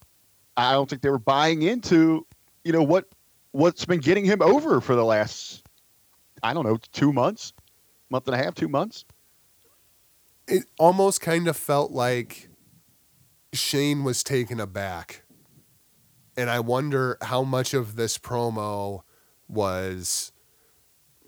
I 0.56 0.72
don't 0.72 0.90
think 0.90 1.02
they 1.02 1.10
were 1.10 1.20
buying 1.20 1.64
into, 1.64 2.26
you 2.64 2.72
know, 2.72 2.82
what 2.82 3.10
what's 3.52 3.86
been 3.86 4.00
getting 4.00 4.26
him 4.26 4.42
over 4.42 4.80
for 4.80 4.96
the 4.96 5.04
last, 5.04 5.64
I 6.44 6.54
don't 6.54 6.66
know, 6.66 6.78
two 6.94 7.12
months, 7.12 7.54
month 8.10 8.28
and 8.28 8.36
a 8.36 8.38
half, 8.38 8.56
two 8.56 8.70
months. 8.70 9.04
It 10.48 10.66
almost 10.80 11.20
kind 11.20 11.48
of 11.48 11.58
felt 11.58 11.92
like 11.92 12.50
Shane 13.54 14.04
was 14.04 14.24
taken 14.24 14.62
aback, 14.62 15.24
and 16.38 16.50
I 16.50 16.62
wonder 16.62 17.18
how 17.22 17.44
much 17.44 17.74
of 17.74 17.98
this 17.98 18.18
promo 18.18 19.02
was 19.50 20.32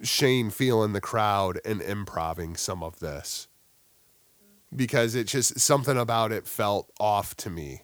Shane 0.04 0.50
feeling 0.50 0.94
the 0.94 1.02
crowd 1.02 1.60
and 1.66 1.82
improving 1.82 2.56
some 2.56 2.84
of 2.84 3.00
this. 3.00 3.48
Because 4.76 5.16
it 5.16 5.28
just 5.28 5.60
something 5.60 5.98
about 5.98 6.32
it 6.32 6.46
felt 6.46 6.92
off 7.00 7.36
to 7.38 7.50
me. 7.50 7.84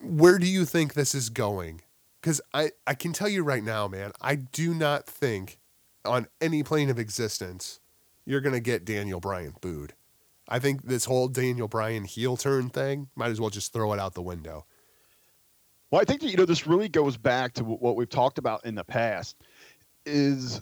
Where 0.00 0.38
do 0.38 0.46
you 0.46 0.64
think 0.64 0.94
this 0.94 1.14
is 1.14 1.28
going? 1.28 1.82
Because 2.20 2.40
I, 2.52 2.70
I 2.86 2.94
can 2.94 3.12
tell 3.12 3.28
you 3.28 3.42
right 3.42 3.62
now, 3.62 3.88
man, 3.88 4.12
I 4.20 4.34
do 4.36 4.74
not 4.74 5.06
think 5.06 5.58
on 6.04 6.26
any 6.40 6.62
plane 6.62 6.90
of 6.90 6.98
existence 6.98 7.80
you're 8.24 8.40
going 8.40 8.54
to 8.54 8.60
get 8.60 8.84
Daniel 8.84 9.20
Bryan 9.20 9.54
booed. 9.60 9.94
I 10.48 10.58
think 10.58 10.84
this 10.84 11.04
whole 11.04 11.28
Daniel 11.28 11.68
Bryan 11.68 12.04
heel 12.04 12.36
turn 12.36 12.68
thing 12.68 13.08
might 13.14 13.30
as 13.30 13.40
well 13.40 13.50
just 13.50 13.72
throw 13.72 13.92
it 13.92 14.00
out 14.00 14.14
the 14.14 14.22
window. 14.22 14.66
Well, 15.90 16.00
I 16.00 16.04
think 16.04 16.20
that 16.20 16.30
you 16.30 16.36
know 16.36 16.44
this 16.44 16.66
really 16.66 16.88
goes 16.88 17.16
back 17.16 17.52
to 17.54 17.64
what 17.64 17.96
we've 17.96 18.08
talked 18.08 18.38
about 18.38 18.64
in 18.64 18.74
the 18.74 18.84
past. 18.84 19.36
Is 20.06 20.60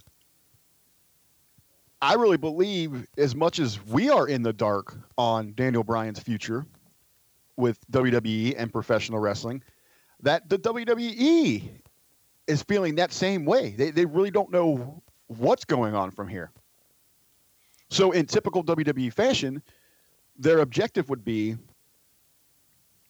I 2.01 2.15
really 2.15 2.37
believe 2.37 3.07
as 3.17 3.35
much 3.35 3.59
as 3.59 3.85
we 3.87 4.11
are 4.11 4.29
in 4.29 4.43
the 4.43 4.53
dark 4.53 4.95
on 5.17 5.55
Daniel 5.55 5.85
Bryan's 5.85 6.21
future 6.21 6.67
with 7.57 7.79
WWE 7.91 8.55
and 8.59 8.73
professional 8.73 9.21
wrestling, 9.21 9.63
that 10.21 10.49
the 10.49 10.59
WWE 10.59 11.63
is 12.47 12.63
feeling 12.63 12.97
that 12.97 13.13
same 13.13 13.45
way. 13.45 13.71
They 13.71 13.91
they 13.91 14.05
really 14.05 14.31
don't 14.31 14.51
know 14.51 15.03
what's 15.29 15.65
going 15.65 15.95
on 15.95 16.11
from 16.11 16.29
here. 16.29 16.51
So 17.91 18.13
in 18.13 18.27
typical 18.27 18.65
WWE 18.65 19.13
fashion, 19.13 19.63
their 20.37 20.59
objective 20.59 21.09
would 21.09 21.25
be 21.25 21.57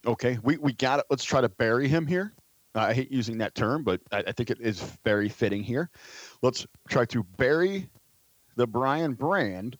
okay, 0.06 0.38
we, 0.42 0.56
we 0.58 0.72
got 0.72 1.00
it. 1.00 1.06
Let's 1.10 1.24
try 1.24 1.40
to 1.40 1.48
bury 1.48 1.88
him 1.88 2.06
here. 2.06 2.32
I 2.74 2.92
hate 2.92 3.10
using 3.10 3.38
that 3.38 3.54
term, 3.54 3.84
but 3.84 4.00
I, 4.10 4.24
I 4.26 4.32
think 4.32 4.50
it 4.50 4.60
is 4.60 4.80
very 5.04 5.28
fitting 5.28 5.62
here. 5.62 5.90
Let's 6.42 6.66
try 6.88 7.04
to 7.06 7.22
bury 7.22 7.88
the 8.56 8.66
Bryan 8.66 9.14
brand. 9.14 9.78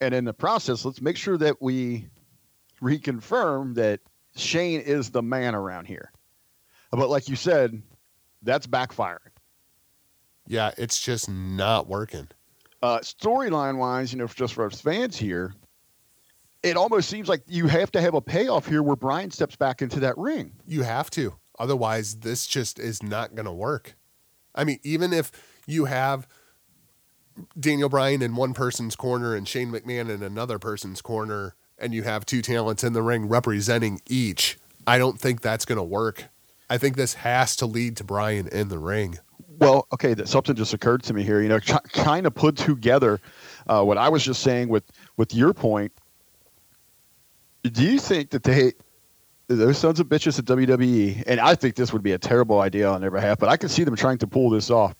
And 0.00 0.14
in 0.14 0.24
the 0.24 0.32
process, 0.32 0.84
let's 0.84 1.00
make 1.00 1.16
sure 1.16 1.36
that 1.38 1.60
we 1.60 2.08
reconfirm 2.82 3.74
that 3.76 4.00
Shane 4.34 4.80
is 4.80 5.10
the 5.10 5.22
man 5.22 5.54
around 5.54 5.86
here. 5.86 6.10
But 6.90 7.08
like 7.08 7.28
you 7.28 7.36
said, 7.36 7.80
that's 8.42 8.66
backfiring. 8.66 9.18
Yeah, 10.46 10.72
it's 10.76 11.00
just 11.00 11.28
not 11.30 11.86
working. 11.86 12.28
Uh, 12.82 12.98
Storyline 12.98 13.76
wise, 13.78 14.12
you 14.12 14.18
know, 14.18 14.26
just 14.26 14.54
for 14.54 14.66
us 14.66 14.80
fans 14.80 15.16
here, 15.16 15.54
it 16.62 16.76
almost 16.76 17.08
seems 17.08 17.28
like 17.28 17.42
you 17.46 17.68
have 17.68 17.92
to 17.92 18.00
have 18.00 18.14
a 18.14 18.20
payoff 18.20 18.66
here 18.66 18.82
where 18.82 18.96
Bryan 18.96 19.30
steps 19.30 19.54
back 19.54 19.82
into 19.82 20.00
that 20.00 20.18
ring. 20.18 20.52
You 20.66 20.82
have 20.82 21.10
to. 21.10 21.34
Otherwise, 21.58 22.16
this 22.16 22.46
just 22.46 22.78
is 22.78 23.02
not 23.02 23.34
going 23.34 23.46
to 23.46 23.52
work. 23.52 23.94
I 24.54 24.64
mean, 24.64 24.78
even 24.82 25.12
if 25.12 25.30
you 25.66 25.86
have 25.86 26.26
Daniel 27.58 27.88
Bryan 27.88 28.22
in 28.22 28.36
one 28.36 28.54
person's 28.54 28.96
corner 28.96 29.34
and 29.34 29.46
Shane 29.46 29.70
McMahon 29.70 30.10
in 30.10 30.22
another 30.22 30.58
person's 30.58 31.00
corner, 31.02 31.54
and 31.78 31.92
you 31.92 32.02
have 32.02 32.24
two 32.24 32.42
talents 32.42 32.84
in 32.84 32.92
the 32.92 33.02
ring 33.02 33.28
representing 33.28 34.00
each, 34.08 34.58
I 34.86 34.98
don't 34.98 35.18
think 35.18 35.40
that's 35.40 35.64
going 35.64 35.78
to 35.78 35.82
work. 35.82 36.24
I 36.70 36.78
think 36.78 36.96
this 36.96 37.14
has 37.14 37.56
to 37.56 37.66
lead 37.66 37.96
to 37.98 38.04
Bryan 38.04 38.48
in 38.48 38.68
the 38.68 38.78
ring. 38.78 39.18
Well, 39.58 39.86
okay, 39.92 40.14
that 40.14 40.28
something 40.28 40.56
just 40.56 40.74
occurred 40.74 41.02
to 41.04 41.14
me 41.14 41.22
here. 41.22 41.40
You 41.40 41.48
know, 41.48 41.60
kind 41.60 42.26
of 42.26 42.34
put 42.34 42.56
together 42.56 43.20
uh, 43.66 43.82
what 43.84 43.98
I 43.98 44.08
was 44.08 44.24
just 44.24 44.42
saying 44.42 44.68
with 44.68 44.84
with 45.16 45.34
your 45.34 45.52
point. 45.52 45.92
Do 47.62 47.82
you 47.82 47.98
think 47.98 48.30
that 48.30 48.42
they 48.42 48.72
those 49.56 49.78
sons 49.78 50.00
of 50.00 50.08
bitches 50.08 50.38
at 50.38 50.44
WWE, 50.44 51.24
and 51.26 51.40
I 51.40 51.54
think 51.54 51.76
this 51.76 51.92
would 51.92 52.02
be 52.02 52.12
a 52.12 52.18
terrible 52.18 52.60
idea 52.60 52.88
on 52.88 53.00
their 53.00 53.10
behalf, 53.10 53.38
but 53.38 53.48
I 53.48 53.56
can 53.56 53.68
see 53.68 53.84
them 53.84 53.96
trying 53.96 54.18
to 54.18 54.26
pull 54.26 54.50
this 54.50 54.70
off. 54.70 54.94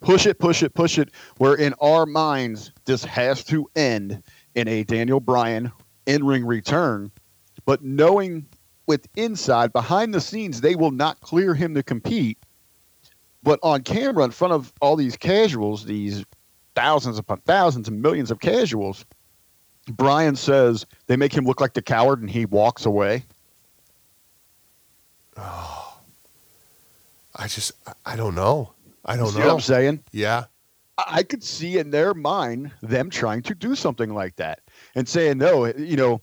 Push 0.00 0.26
it, 0.26 0.38
push 0.38 0.62
it, 0.62 0.74
push 0.74 0.98
it. 0.98 1.10
Where 1.38 1.54
in 1.54 1.74
our 1.80 2.04
minds, 2.04 2.72
this 2.84 3.04
has 3.04 3.42
to 3.44 3.66
end 3.74 4.22
in 4.54 4.68
a 4.68 4.84
Daniel 4.84 5.20
Bryan 5.20 5.72
in 6.06 6.24
ring 6.24 6.44
return, 6.44 7.10
but 7.64 7.82
knowing 7.82 8.46
with 8.86 9.08
inside 9.16 9.72
behind 9.72 10.12
the 10.12 10.20
scenes 10.20 10.60
they 10.60 10.74
will 10.74 10.90
not 10.90 11.20
clear 11.20 11.54
him 11.54 11.74
to 11.74 11.82
compete 11.82 12.38
but 13.42 13.58
on 13.62 13.82
camera 13.82 14.24
in 14.24 14.30
front 14.30 14.52
of 14.52 14.72
all 14.80 14.96
these 14.96 15.16
casuals 15.16 15.84
these 15.84 16.24
thousands 16.74 17.18
upon 17.18 17.38
thousands 17.40 17.88
and 17.88 18.02
millions 18.02 18.30
of 18.30 18.40
casuals 18.40 19.04
Bryan 19.86 20.36
says 20.36 20.86
they 21.06 21.16
make 21.16 21.32
him 21.32 21.44
look 21.44 21.60
like 21.60 21.74
the 21.74 21.82
coward 21.82 22.20
and 22.20 22.30
he 22.30 22.46
walks 22.46 22.84
away 22.84 23.24
Oh, 25.36 25.98
I 27.36 27.48
just, 27.48 27.72
I 28.04 28.16
don't 28.16 28.34
know. 28.34 28.72
I 29.04 29.16
don't 29.16 29.28
See 29.28 29.38
know. 29.38 29.46
what 29.46 29.54
I'm 29.54 29.60
saying? 29.60 30.04
Yeah. 30.12 30.44
I 30.96 31.24
could 31.24 31.42
see 31.42 31.78
in 31.78 31.90
their 31.90 32.14
mind 32.14 32.70
them 32.80 33.10
trying 33.10 33.42
to 33.42 33.54
do 33.54 33.74
something 33.74 34.14
like 34.14 34.36
that 34.36 34.60
and 34.94 35.08
saying 35.08 35.38
no, 35.38 35.66
you 35.66 35.96
know, 35.96 36.22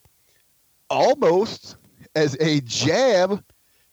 almost 0.89 1.75
as 2.15 2.37
a 2.39 2.61
jab 2.61 3.43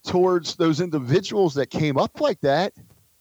towards 0.04 0.54
those 0.56 0.80
individuals 0.80 1.54
that 1.54 1.70
came 1.70 1.96
up 1.98 2.20
like 2.20 2.40
that. 2.40 2.72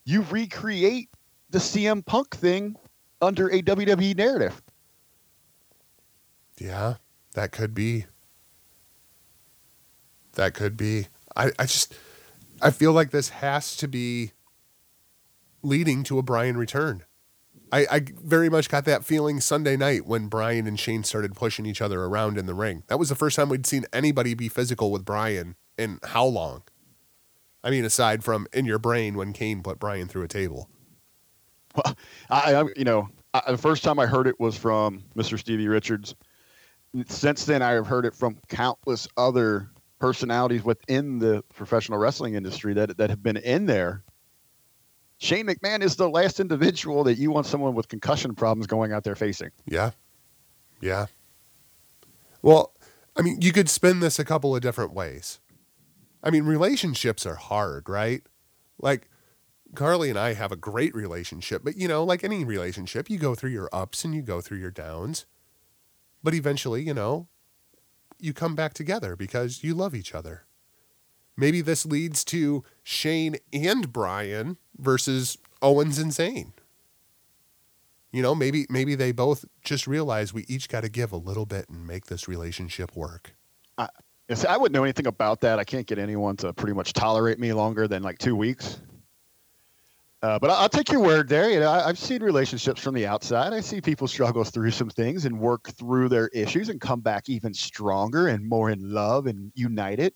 You 0.05 0.23
recreate 0.29 1.09
the 1.49 1.57
CM 1.57 2.05
Punk 2.05 2.35
thing 2.35 2.75
under 3.21 3.49
a 3.49 3.61
WWE 3.61 4.15
narrative. 4.15 4.61
Yeah, 6.59 6.95
that 7.33 7.51
could 7.51 7.73
be. 7.73 8.05
That 10.33 10.53
could 10.53 10.77
be. 10.77 11.07
I, 11.38 11.51
I 11.59 11.63
just 11.63 11.93
I 12.61 12.71
feel 12.71 12.91
like 12.91 13.11
this 13.11 13.29
has 13.29 13.77
to 13.77 13.88
be 13.88 14.31
leading 15.61 16.03
to 16.03 16.17
a 16.17 16.23
Bryan 16.23 16.57
return. 16.57 17.03
I, 17.71 17.85
I 17.91 18.01
very 18.23 18.49
much 18.49 18.69
got 18.69 18.85
that 18.85 19.03
feeling 19.03 19.41
Sunday 19.41 19.75
night 19.75 20.05
when 20.05 20.27
Bryan 20.27 20.67
and 20.67 20.79
Shane 20.79 21.03
started 21.03 21.35
pushing 21.35 21.65
each 21.65 21.81
other 21.81 22.03
around 22.03 22.38
in 22.38 22.45
the 22.45 22.53
ring. 22.53 22.83
That 22.88 22.97
was 22.97 23.09
the 23.09 23.15
first 23.15 23.35
time 23.35 23.49
we'd 23.49 23.67
seen 23.67 23.85
anybody 23.91 24.33
be 24.33 24.47
physical 24.47 24.89
with 24.89 25.03
Bryan 25.03 25.55
in 25.77 25.99
how 26.03 26.25
long? 26.25 26.63
I 27.63 27.69
mean, 27.69 27.83
aside 27.83 28.23
from 28.23 28.47
in 28.53 28.65
your 28.65 28.79
brain 28.79 29.15
when 29.15 29.33
Kane 29.33 29.61
put 29.61 29.79
Bryan 29.79 30.07
through 30.07 30.23
a 30.23 30.27
table. 30.29 30.69
Well, 31.75 31.95
I, 32.29 32.55
I 32.55 32.63
you 32.77 32.85
know, 32.85 33.09
I, 33.33 33.51
the 33.51 33.57
first 33.57 33.83
time 33.83 33.99
I 33.99 34.05
heard 34.05 34.27
it 34.27 34.39
was 34.39 34.57
from 34.57 35.03
Mr. 35.15 35.38
Stevie 35.38 35.67
Richards. 35.67 36.15
Since 37.07 37.45
then, 37.45 37.61
I 37.61 37.71
have 37.71 37.85
heard 37.85 38.05
it 38.05 38.15
from 38.15 38.38
countless 38.47 39.07
other 39.17 39.69
personalities 39.99 40.63
within 40.63 41.19
the 41.19 41.43
professional 41.53 41.97
wrestling 41.97 42.35
industry 42.35 42.73
that 42.73 42.97
that 42.97 43.09
have 43.09 43.23
been 43.23 43.37
in 43.37 43.65
there. 43.65 44.03
Shane 45.19 45.47
McMahon 45.47 45.81
is 45.81 45.95
the 45.95 46.09
last 46.09 46.39
individual 46.39 47.03
that 47.05 47.17
you 47.17 47.31
want 47.31 47.47
someone 47.47 47.73
with 47.73 47.87
concussion 47.87 48.35
problems 48.35 48.67
going 48.67 48.93
out 48.93 49.03
there 49.03 49.15
facing. 49.15 49.49
Yeah. 49.65 49.91
Yeah. 50.79 51.07
Well, 52.43 52.73
I 53.15 53.23
mean, 53.23 53.41
you 53.41 53.51
could 53.51 53.67
spin 53.67 53.99
this 53.99 54.19
a 54.19 54.25
couple 54.25 54.55
of 54.55 54.61
different 54.61 54.93
ways. 54.93 55.39
I 56.23 56.29
mean, 56.29 56.43
relationships 56.43 57.25
are 57.25 57.35
hard, 57.35 57.89
right? 57.89 58.21
Like, 58.79 59.09
Carly 59.73 60.09
and 60.09 60.19
I 60.19 60.33
have 60.33 60.51
a 60.51 60.55
great 60.55 60.93
relationship, 60.95 61.63
but 61.63 61.77
you 61.77 61.87
know, 61.87 62.03
like 62.03 62.23
any 62.23 62.45
relationship, 62.45 63.09
you 63.09 63.17
go 63.17 63.35
through 63.35 63.49
your 63.51 63.69
ups 63.73 64.05
and 64.05 64.13
you 64.13 64.21
go 64.21 64.39
through 64.39 64.59
your 64.59 64.71
downs. 64.71 65.25
But 66.23 66.33
eventually, 66.33 66.83
you 66.83 66.93
know, 66.93 67.27
you 68.20 68.34
come 68.34 68.55
back 68.55 68.74
together 68.74 69.15
because 69.15 69.63
you 69.63 69.74
love 69.74 69.95
each 69.95 70.13
other. 70.13 70.45
Maybe 71.36 71.61
this 71.61 71.86
leads 71.86 72.24
to 72.26 72.63
Shane 72.84 73.38
and 73.53 73.93
Bryan 73.93 74.57
versus 74.78 75.38
Owens 75.61 75.99
and 75.99 76.11
Zayn. 76.11 76.53
You 78.11 78.24
know, 78.24 78.34
maybe 78.34 78.65
maybe 78.70 78.95
they 78.95 79.11
both 79.11 79.45
just 79.63 79.86
realize 79.86 80.34
we 80.34 80.45
each 80.47 80.70
got 80.70 80.82
to 80.82 80.89
give 80.89 81.11
a 81.11 81.18
little 81.18 81.45
bit 81.45 81.70
and 81.70 81.86
make 81.86 82.05
this 82.05 82.28
relationship 82.28 82.95
work. 82.95 83.36
Yes, 84.30 84.43
I 84.43 84.57
wouldn't 84.57 84.74
know 84.74 84.84
anything 84.84 85.07
about 85.07 85.41
that. 85.41 85.57
I 85.57 85.63
can't 85.63 85.88
get 85.88 85.99
anyone 85.99 86.36
to 86.38 86.51
pretty 86.51 86.74
much 86.74 86.91
tolerate 86.91 87.39
me 87.39 87.53
longer 87.53 87.88
than 87.88 88.03
like 88.03 88.18
two 88.18 88.36
weeks. 88.36 88.80
Uh, 90.24 90.39
but 90.39 90.49
I'll 90.49 90.70
take 90.70 90.91
your 90.91 91.01
word 91.01 91.30
there. 91.30 91.51
You 91.51 91.59
know, 91.59 91.70
I, 91.70 91.88
I've 91.88 91.99
seen 91.99 92.24
relationships 92.24 92.82
from 92.82 92.95
the 92.95 93.05
outside. 93.05 93.53
I 93.53 93.59
see 93.59 93.82
people 93.82 94.07
struggle 94.07 94.43
through 94.43 94.72
some 94.72 94.89
things 94.89 95.26
and 95.26 95.39
work 95.39 95.70
through 95.70 96.09
their 96.09 96.28
issues 96.30 96.70
and 96.70 96.82
come 96.82 97.01
back 97.01 97.30
even 97.30 97.53
stronger 97.53 98.28
and 98.28 98.47
more 98.47 98.72
in 98.72 98.91
love 98.91 99.28
and 99.28 99.51
united. 99.53 100.13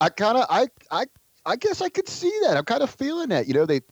I 0.00 0.08
kind 0.08 0.36
of, 0.36 0.46
I, 0.50 0.66
I, 0.90 1.06
I 1.44 1.56
guess 1.56 1.80
I 1.80 1.88
could 1.88 2.08
see 2.08 2.32
that. 2.42 2.56
I'm 2.56 2.64
kind 2.64 2.82
of 2.82 2.90
feeling 2.90 3.28
that. 3.28 3.46
You 3.46 3.54
know, 3.54 3.66
they, 3.66 3.82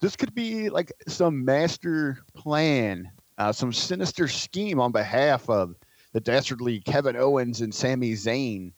this 0.00 0.16
could 0.16 0.34
be 0.34 0.70
like 0.70 0.92
some 1.06 1.44
master 1.44 2.18
plan, 2.34 3.10
uh, 3.36 3.52
some 3.52 3.72
sinister 3.72 4.28
scheme 4.28 4.80
on 4.80 4.92
behalf 4.92 5.48
of 5.50 5.76
the 6.14 6.20
dastardly 6.20 6.80
Kevin 6.80 7.16
Owens 7.16 7.60
and 7.60 7.74
Sami 7.74 8.12
Zayn 8.12 8.72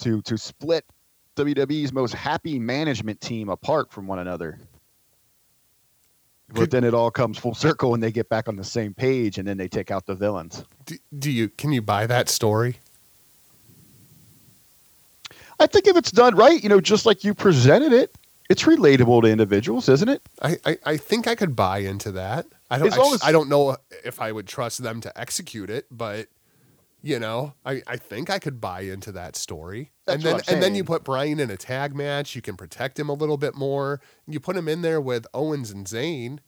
to 0.00 0.22
to 0.22 0.38
split 0.38 0.84
WWE's 1.36 1.92
most 1.92 2.14
happy 2.14 2.58
management 2.58 3.20
team 3.20 3.48
apart 3.48 3.90
from 3.92 4.06
one 4.06 4.18
another. 4.18 4.60
But 6.50 6.70
then 6.70 6.82
it 6.82 6.94
all 6.94 7.10
comes 7.10 7.36
full 7.38 7.54
circle 7.54 7.92
and 7.94 8.02
they 8.02 8.10
get 8.10 8.28
back 8.30 8.48
on 8.48 8.56
the 8.56 8.64
same 8.64 8.94
page 8.94 9.36
and 9.38 9.46
then 9.46 9.58
they 9.58 9.68
take 9.68 9.90
out 9.90 10.06
the 10.06 10.14
villains. 10.14 10.64
Do, 10.86 10.96
do 11.18 11.30
you 11.30 11.48
can 11.50 11.72
you 11.72 11.82
buy 11.82 12.06
that 12.06 12.28
story? 12.28 12.78
I 15.60 15.66
think 15.66 15.86
if 15.86 15.96
it's 15.96 16.12
done 16.12 16.36
right, 16.36 16.62
you 16.62 16.68
know, 16.68 16.80
just 16.80 17.04
like 17.04 17.24
you 17.24 17.34
presented 17.34 17.92
it, 17.92 18.14
it's 18.48 18.62
relatable 18.62 19.22
to 19.22 19.28
individuals, 19.28 19.88
isn't 19.88 20.08
it? 20.08 20.22
I, 20.40 20.56
I, 20.64 20.78
I 20.86 20.96
think 20.96 21.26
I 21.26 21.34
could 21.34 21.54
buy 21.56 21.78
into 21.78 22.12
that. 22.12 22.46
I 22.70 22.78
don't 22.78 22.92
I, 22.92 22.96
long 22.96 23.10
just- 23.12 23.24
as- 23.24 23.28
I 23.28 23.32
don't 23.32 23.48
know 23.48 23.76
if 24.04 24.20
I 24.20 24.32
would 24.32 24.46
trust 24.46 24.82
them 24.82 25.00
to 25.02 25.20
execute 25.20 25.68
it, 25.68 25.86
but 25.90 26.28
you 27.02 27.18
know, 27.18 27.54
I, 27.64 27.82
I 27.86 27.96
think 27.96 28.28
I 28.28 28.38
could 28.38 28.60
buy 28.60 28.80
into 28.80 29.12
that 29.12 29.36
story. 29.36 29.92
That's 30.04 30.24
and 30.24 30.34
then 30.34 30.42
and 30.48 30.62
then 30.62 30.74
you 30.74 30.84
put 30.84 31.04
Bryan 31.04 31.38
in 31.38 31.50
a 31.50 31.56
tag 31.56 31.94
match, 31.94 32.34
you 32.34 32.42
can 32.42 32.56
protect 32.56 32.98
him 32.98 33.08
a 33.08 33.12
little 33.12 33.36
bit 33.36 33.54
more. 33.54 34.00
You 34.26 34.40
put 34.40 34.56
him 34.56 34.68
in 34.68 34.82
there 34.82 35.00
with 35.00 35.26
Owens 35.32 35.70
and 35.70 35.86
Zayn. 35.86 36.40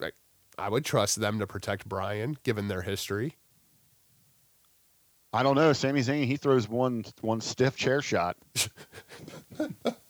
Like 0.00 0.14
I 0.58 0.68
would 0.68 0.84
trust 0.84 1.20
them 1.20 1.38
to 1.38 1.46
protect 1.46 1.88
Bryan 1.88 2.38
given 2.42 2.68
their 2.68 2.82
history. 2.82 3.36
I 5.32 5.42
don't 5.42 5.56
know. 5.56 5.72
Sami 5.72 6.00
Zayn, 6.00 6.26
he 6.26 6.36
throws 6.36 6.68
one 6.68 7.04
one 7.20 7.40
stiff 7.40 7.76
chair 7.76 8.00
shot. 8.00 8.36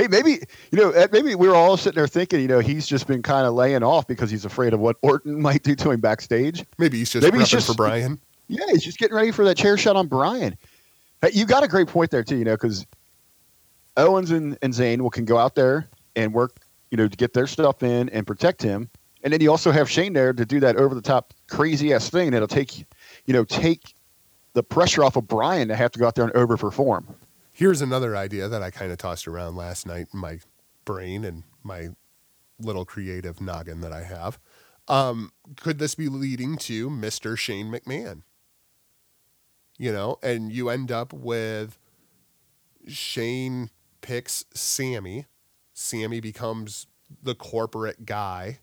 hey, 0.00 0.08
maybe 0.08 0.42
you 0.70 0.78
know, 0.78 0.92
maybe 1.12 1.34
we 1.34 1.48
were 1.48 1.54
all 1.54 1.76
sitting 1.76 1.96
there 1.96 2.06
thinking, 2.06 2.40
you 2.40 2.48
know, 2.48 2.60
he's 2.60 2.86
just 2.86 3.06
been 3.06 3.22
kind 3.22 3.46
of 3.46 3.54
laying 3.54 3.82
off 3.82 4.06
because 4.06 4.30
he's 4.30 4.44
afraid 4.44 4.72
of 4.72 4.80
what 4.80 4.96
Orton 5.02 5.40
might 5.48 5.62
do 5.62 5.74
to 5.76 5.90
him 5.90 6.00
backstage. 6.00 6.64
Maybe 6.78 6.98
he's 6.98 7.10
just 7.10 7.24
Maybe 7.24 7.38
he's 7.38 7.48
just- 7.48 7.66
for 7.66 7.74
Bryan. 7.74 8.18
Yeah, 8.48 8.64
he's 8.72 8.82
just 8.82 8.98
getting 8.98 9.14
ready 9.14 9.30
for 9.30 9.44
that 9.44 9.56
chair 9.56 9.76
shot 9.76 9.94
on 9.94 10.08
Bryan. 10.08 10.56
Hey, 11.22 11.30
you 11.32 11.46
got 11.46 11.62
a 11.62 11.68
great 11.68 11.86
point 11.86 12.10
there 12.10 12.24
too, 12.24 12.36
you 12.36 12.44
know, 12.44 12.54
because 12.54 12.84
Owens 13.96 14.32
and, 14.32 14.58
and 14.60 14.72
Zayn 14.72 15.00
will 15.00 15.10
can 15.10 15.24
go 15.24 15.38
out 15.38 15.54
there 15.54 15.86
and 16.16 16.32
work, 16.34 16.56
you 16.90 16.96
know, 16.96 17.06
to 17.06 17.16
get 17.16 17.32
their 17.32 17.46
stuff 17.46 17.84
in 17.84 18.08
and 18.08 18.26
protect 18.26 18.60
him. 18.60 18.88
And 19.22 19.32
then 19.32 19.40
you 19.40 19.52
also 19.52 19.70
have 19.70 19.88
Shane 19.88 20.14
there 20.14 20.32
to 20.32 20.44
do 20.44 20.58
that 20.60 20.74
over 20.76 20.96
the 20.96 21.00
top 21.00 21.32
crazy 21.48 21.92
ass 21.92 22.10
thing 22.10 22.32
that'll 22.32 22.48
take, 22.48 22.78
you 23.26 23.32
know, 23.32 23.44
take 23.44 23.94
the 24.54 24.62
pressure 24.64 25.04
off 25.04 25.14
of 25.14 25.28
Bryan 25.28 25.68
to 25.68 25.76
have 25.76 25.92
to 25.92 26.00
go 26.00 26.08
out 26.08 26.16
there 26.16 26.24
and 26.24 26.32
overperform. 26.34 27.04
Here's 27.52 27.82
another 27.82 28.16
idea 28.16 28.48
that 28.48 28.62
I 28.62 28.70
kind 28.70 28.92
of 28.92 28.98
tossed 28.98 29.26
around 29.26 29.56
last 29.56 29.86
night 29.86 30.08
in 30.12 30.18
my 30.20 30.38
brain 30.84 31.24
and 31.24 31.44
my 31.62 31.90
little 32.58 32.84
creative 32.84 33.40
noggin 33.40 33.80
that 33.80 33.92
I 33.92 34.02
have. 34.02 34.38
Um, 34.88 35.32
could 35.56 35.78
this 35.78 35.94
be 35.94 36.08
leading 36.08 36.56
to 36.58 36.90
Mr. 36.90 37.36
Shane 37.36 37.70
McMahon? 37.70 38.22
You 39.78 39.92
know, 39.92 40.18
and 40.22 40.52
you 40.52 40.68
end 40.68 40.92
up 40.92 41.12
with 41.12 41.78
Shane 42.86 43.70
picks 44.00 44.44
Sami. 44.52 45.26
Sami 45.72 46.20
becomes 46.20 46.86
the 47.22 47.34
corporate 47.34 48.04
guy. 48.04 48.58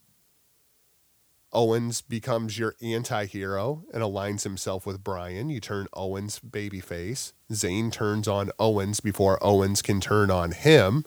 Owens 1.54 2.02
becomes 2.02 2.60
your 2.60 2.76
anti-hero 2.82 3.84
and 3.94 4.04
aligns 4.04 4.44
himself 4.44 4.86
with 4.86 5.04
Bryan. 5.04 5.50
You 5.50 5.60
turn 5.60 5.88
Owens 5.94 6.40
babyface. 6.40 7.32
Zayn 7.52 7.92
turns 7.92 8.28
on 8.28 8.52
Owens 8.60 9.00
before 9.00 9.40
Owens 9.42 9.82
can 9.82 10.02
turn 10.02 10.30
on 10.30 10.52
him 10.52 11.06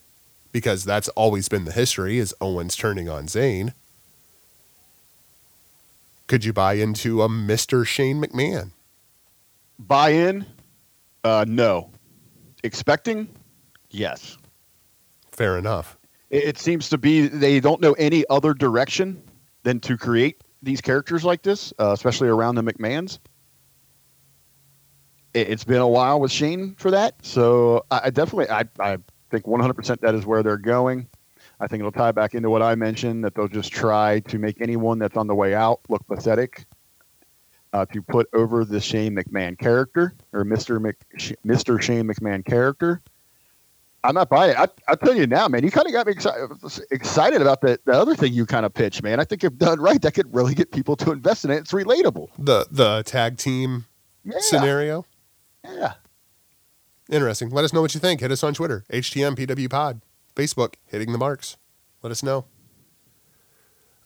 because 0.52 0.84
that's 0.84 1.08
always 1.10 1.48
been 1.48 1.64
the 1.64 1.72
history 1.72 2.18
is 2.18 2.34
Owens 2.40 2.74
turning 2.74 3.08
on 3.08 3.26
Zayn. 3.26 3.74
Could 6.26 6.44
you 6.44 6.52
buy 6.52 6.74
into 6.74 7.22
a 7.22 7.28
Mr. 7.28 7.86
Shane 7.86 8.22
McMahon? 8.22 8.70
Buy 9.78 10.10
in? 10.10 10.46
Uh, 11.22 11.44
no. 11.46 11.90
Expecting? 12.62 13.28
Yes. 13.90 14.38
Fair 15.32 15.58
enough. 15.58 15.98
It, 16.30 16.44
it 16.44 16.58
seems 16.58 16.88
to 16.90 16.98
be 16.98 17.26
they 17.26 17.60
don't 17.60 17.80
know 17.80 17.92
any 17.94 18.24
other 18.30 18.54
direction 18.54 19.22
than 19.62 19.80
to 19.80 19.96
create 19.96 20.42
these 20.62 20.80
characters 20.80 21.24
like 21.24 21.42
this, 21.42 21.72
uh, 21.78 21.92
especially 21.92 22.28
around 22.28 22.54
the 22.54 22.62
McMahons. 22.62 23.18
It, 25.34 25.48
it's 25.48 25.64
been 25.64 25.80
a 25.80 25.88
while 25.88 26.20
with 26.20 26.32
Shane 26.32 26.74
for 26.76 26.90
that, 26.90 27.14
so 27.24 27.84
I, 27.90 28.00
I 28.04 28.10
definitely 28.10 28.50
I, 28.50 28.64
I 28.78 28.98
think 29.30 29.44
100% 29.44 30.00
that 30.00 30.14
is 30.14 30.26
where 30.26 30.42
they're 30.42 30.56
going. 30.56 31.08
I 31.60 31.66
think 31.66 31.80
it'll 31.80 31.92
tie 31.92 32.12
back 32.12 32.34
into 32.34 32.48
what 32.48 32.62
I 32.62 32.74
mentioned 32.74 33.24
that 33.24 33.34
they'll 33.34 33.48
just 33.48 33.70
try 33.70 34.20
to 34.20 34.38
make 34.38 34.60
anyone 34.60 34.98
that's 34.98 35.16
on 35.16 35.26
the 35.26 35.34
way 35.34 35.54
out 35.54 35.80
look 35.88 36.06
pathetic. 36.06 36.64
Uh, 37.72 37.86
to 37.86 38.02
put 38.02 38.28
over 38.32 38.64
the 38.64 38.80
Shane 38.80 39.14
McMahon 39.14 39.56
character 39.56 40.12
or 40.32 40.44
Mr. 40.44 40.92
Mr. 41.46 41.80
Shane 41.80 42.08
McMahon 42.08 42.44
character, 42.44 43.00
I'm 44.02 44.14
not 44.14 44.30
buying 44.30 44.52
it. 44.52 44.56
I, 44.58 44.66
I'll 44.88 44.96
tell 44.96 45.14
you 45.14 45.26
now, 45.26 45.46
man. 45.48 45.62
You 45.62 45.70
kind 45.70 45.86
of 45.86 45.92
got 45.92 46.06
me 46.06 46.14
exci- 46.14 46.80
excited 46.90 47.42
about 47.42 47.60
the, 47.60 47.78
the 47.84 47.92
other 47.92 48.14
thing 48.14 48.32
you 48.32 48.46
kind 48.46 48.64
of 48.64 48.72
pitched, 48.72 49.02
man. 49.02 49.20
I 49.20 49.24
think 49.24 49.44
if 49.44 49.56
done 49.58 49.78
right, 49.78 50.00
that 50.02 50.12
could 50.14 50.32
really 50.34 50.54
get 50.54 50.72
people 50.72 50.96
to 50.96 51.12
invest 51.12 51.44
in 51.44 51.50
it. 51.50 51.58
It's 51.58 51.72
relatable. 51.72 52.28
The 52.38 52.66
the 52.70 53.02
tag 53.04 53.36
team 53.36 53.84
Yeah. 54.24 54.38
scenario. 54.40 55.04
Yeah. 55.64 55.94
Interesting. 57.10 57.50
Let 57.50 57.64
us 57.64 57.72
know 57.72 57.82
what 57.82 57.92
you 57.92 58.00
think. 58.00 58.20
Hit 58.20 58.30
us 58.30 58.42
on 58.42 58.54
Twitter, 58.54 58.84
HTM 58.90 59.36
PW 59.36 59.68
Pod, 59.68 60.00
Facebook, 60.34 60.74
hitting 60.86 61.12
the 61.12 61.18
marks. 61.18 61.56
Let 62.02 62.10
us 62.10 62.22
know. 62.22 62.46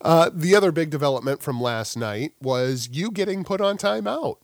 Uh, 0.00 0.28
the 0.34 0.54
other 0.56 0.72
big 0.72 0.90
development 0.90 1.40
from 1.40 1.60
last 1.60 1.96
night 1.96 2.32
was 2.40 2.88
you 2.92 3.10
getting 3.10 3.44
put 3.44 3.60
on 3.60 3.78
timeout. 3.78 4.36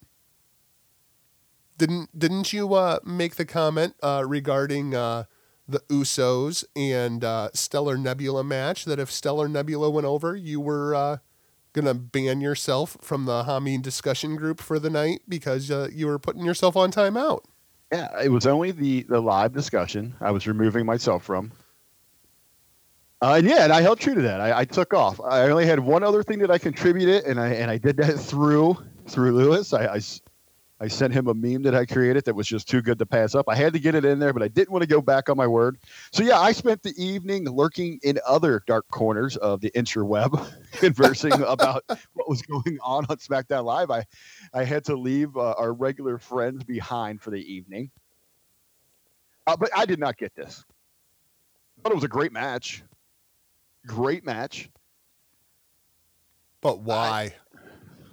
Didn't 1.77 2.17
didn't 2.19 2.53
you 2.53 2.75
uh, 2.75 3.01
make 3.05 3.37
the 3.37 3.45
comment 3.45 3.95
uh, 4.03 4.23
regarding 4.27 4.95
uh, 4.95 5.25
the 5.71 5.81
Usos 5.89 6.65
and 6.75 7.25
uh, 7.25 7.51
Stellar 7.55 7.97
Nebula 7.97 8.45
match 8.45 8.85
that 8.85 8.99
if 8.99 9.11
Stellar 9.11 9.49
Nebula 9.49 9.91
went 9.91 10.07
over, 10.07 10.35
you 10.37 10.61
were 10.61 10.95
uh, 10.95 11.17
gonna 11.73 11.95
ban 11.95 12.41
yourself 12.41 12.97
from 13.01 13.25
the 13.25 13.45
Hameen 13.45 13.83
discussion 13.83 14.37
group 14.37 14.61
for 14.61 14.79
the 14.79 14.91
night 14.91 15.23
because 15.29 15.71
uh, 15.71 15.89
you 15.93 16.07
were 16.07 16.19
putting 16.19 16.45
yourself 16.45 16.77
on 16.77 16.91
timeout. 16.91 17.41
Yeah. 17.93 18.09
It 18.23 18.31
was 18.31 18.47
only 18.47 18.71
the, 18.71 19.03
the 19.03 19.21
live 19.21 19.53
discussion 19.53 20.15
I 20.21 20.31
was 20.31 20.47
removing 20.47 20.87
myself 20.87 21.25
from. 21.25 21.53
Uh, 23.23 23.35
and 23.35 23.47
yeah, 23.47 23.65
and 23.65 23.73
I 23.73 23.83
held 23.83 24.01
true 24.01 24.15
to 24.15 24.23
that. 24.23 24.41
I, 24.41 24.61
I 24.61 24.65
took 24.65 24.95
off. 24.95 25.21
I 25.21 25.51
only 25.51 25.67
had 25.67 25.79
one 25.79 26.03
other 26.03 26.23
thing 26.23 26.39
that 26.39 26.51
I 26.51 26.57
contributed, 26.57 27.25
and 27.25 27.39
I 27.39 27.49
and 27.49 27.71
I 27.71 27.77
did 27.77 27.99
that 27.99 28.19
through 28.19 28.79
through 29.07 29.33
Lewis. 29.33 29.75
I, 29.75 29.95
I 29.95 30.01
I 30.83 30.89
sent 30.89 31.13
him 31.13 31.27
a 31.27 31.35
meme 31.35 31.63
that 31.63 31.75
I 31.75 31.85
created 31.85 32.25
that 32.25 32.35
was 32.35 32.49
just 32.49 32.67
too 32.67 32.81
good 32.81 32.99
to 33.01 33.07
pass 33.07 33.35
up. 33.35 33.47
I 33.49 33.55
had 33.55 33.75
to 33.75 33.79
get 33.79 33.95
it 33.95 34.07
in 34.07 34.19
there, 34.19 34.33
but 34.33 34.43
I 34.43 34.49
didn't 34.49 34.71
want 34.71 34.83
to 34.83 34.89
go 34.89 35.03
back 35.03 35.29
on 35.29 35.37
my 35.37 35.47
word. 35.47 35.79
So 36.11 36.23
yeah, 36.23 36.41
I 36.41 36.53
spent 36.53 36.83
the 36.83 36.95
evening 36.97 37.45
lurking 37.45 38.01
in 38.03 38.19
other 38.27 38.63
dark 38.67 38.89
corners 38.89 39.37
of 39.37 39.61
the 39.61 39.71
interweb, 39.73 40.33
conversing 40.73 41.33
about 41.47 41.85
what 42.15 42.31
was 42.31 42.41
going 42.41 42.79
on 42.83 43.05
on 43.11 43.17
SmackDown 43.19 43.65
Live. 43.65 43.91
I 43.91 44.05
I 44.55 44.65
had 44.65 44.85
to 44.87 44.97
leave 44.97 45.37
uh, 45.37 45.53
our 45.53 45.75
regular 45.75 46.17
friends 46.17 46.65
behind 46.65 47.21
for 47.21 47.31
the 47.31 47.53
evening, 47.53 47.91
uh, 49.47 49.57
but 49.57 49.71
I 49.77 49.85
did 49.85 49.99
not 49.99 50.17
get 50.17 50.35
this. 50.35 50.65
I 51.79 51.83
thought 51.83 51.93
it 51.93 51.97
was 51.97 52.05
a 52.05 52.09
great 52.09 52.33
match. 52.33 52.83
Great 53.87 54.25
match. 54.25 54.71
But 56.63 56.81
why? 56.81 57.35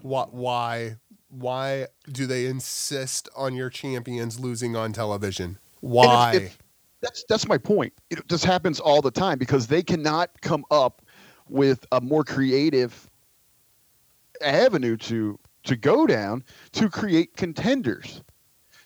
What? 0.02 0.34
Why? 0.34 0.98
Why 1.30 1.88
do 2.12 2.26
they 2.26 2.46
insist 2.46 3.28
on 3.36 3.56
your 3.56 3.70
champions 3.70 4.40
losing 4.40 4.76
on 4.76 4.94
television? 4.94 5.58
Why? 5.82 6.34
it's- 6.36 6.58
That's 7.02 7.24
that's 7.30 7.48
my 7.48 7.58
point. 7.58 7.94
It 8.10 8.28
just 8.28 8.44
happens 8.46 8.80
all 8.80 9.02
the 9.02 9.12
time 9.12 9.38
because 9.38 9.68
they 9.68 9.84
cannot 9.84 10.32
come 10.42 10.66
up 10.72 11.04
with 11.48 11.86
a 11.92 12.02
more 12.02 12.24
creative 12.24 13.10
avenue 14.42 14.98
to 14.98 15.40
to 15.66 15.76
go 15.76 16.08
down 16.08 16.44
to 16.72 16.90
create 16.90 17.36
contenders. 17.36 18.22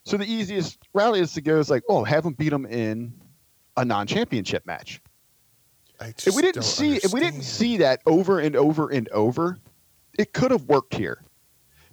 So 0.04 0.18
the 0.18 0.26
easiest 0.26 0.80
route 0.94 1.16
is 1.18 1.32
to 1.34 1.42
go 1.42 1.60
is 1.60 1.70
like, 1.70 1.84
oh, 1.88 2.04
have 2.04 2.24
them 2.24 2.34
beat 2.34 2.50
them 2.50 2.66
in 2.66 3.14
a 3.78 3.86
non-championship 3.86 4.66
match. 4.66 5.00
If 6.28 6.36
we 6.36 6.42
didn't 6.42 6.64
see 6.64 6.96
if 7.06 7.14
we 7.14 7.20
didn't 7.20 7.44
see 7.44 7.78
that 7.78 8.02
over 8.08 8.39
and 8.39 8.56
over 8.56 8.89
and 8.89 9.08
over, 9.10 9.58
it 10.18 10.34
could 10.34 10.52
have 10.52 10.64
worked 10.66 10.96
here. 10.96 11.22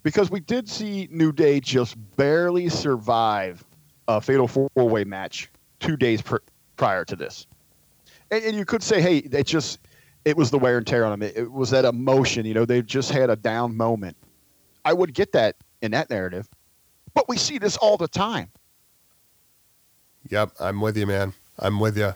Because 0.02 0.30
we 0.30 0.40
did 0.40 0.68
see 0.68 1.08
New 1.10 1.32
Day 1.32 1.60
just 1.60 1.96
barely 2.16 2.68
survive 2.68 3.64
a 4.06 4.20
fatal 4.20 4.48
four-way 4.48 5.04
match 5.04 5.50
two 5.80 5.96
days 5.96 6.22
pr- 6.22 6.36
prior 6.76 7.04
to 7.04 7.16
this. 7.16 7.46
And, 8.30 8.42
and 8.44 8.56
you 8.56 8.64
could 8.64 8.82
say, 8.82 9.00
hey, 9.00 9.18
it 9.18 9.46
just 9.46 9.80
it 10.24 10.36
was 10.36 10.50
the 10.50 10.58
wear 10.58 10.78
and 10.78 10.86
tear 10.86 11.04
on 11.04 11.10
them. 11.10 11.22
It, 11.22 11.36
it 11.36 11.52
was 11.52 11.70
that 11.70 11.84
emotion, 11.84 12.46
you 12.46 12.54
know, 12.54 12.64
they 12.64 12.82
just 12.82 13.10
had 13.10 13.30
a 13.30 13.36
down 13.36 13.76
moment. 13.76 14.16
I 14.84 14.92
would 14.92 15.14
get 15.14 15.32
that 15.32 15.56
in 15.82 15.90
that 15.92 16.10
narrative. 16.10 16.48
But 17.14 17.28
we 17.28 17.36
see 17.36 17.58
this 17.58 17.76
all 17.76 17.96
the 17.96 18.08
time. 18.08 18.50
Yep, 20.28 20.52
I'm 20.60 20.80
with 20.80 20.96
you, 20.96 21.06
man. 21.06 21.34
I'm 21.58 21.80
with 21.80 21.96
you. 21.96 22.14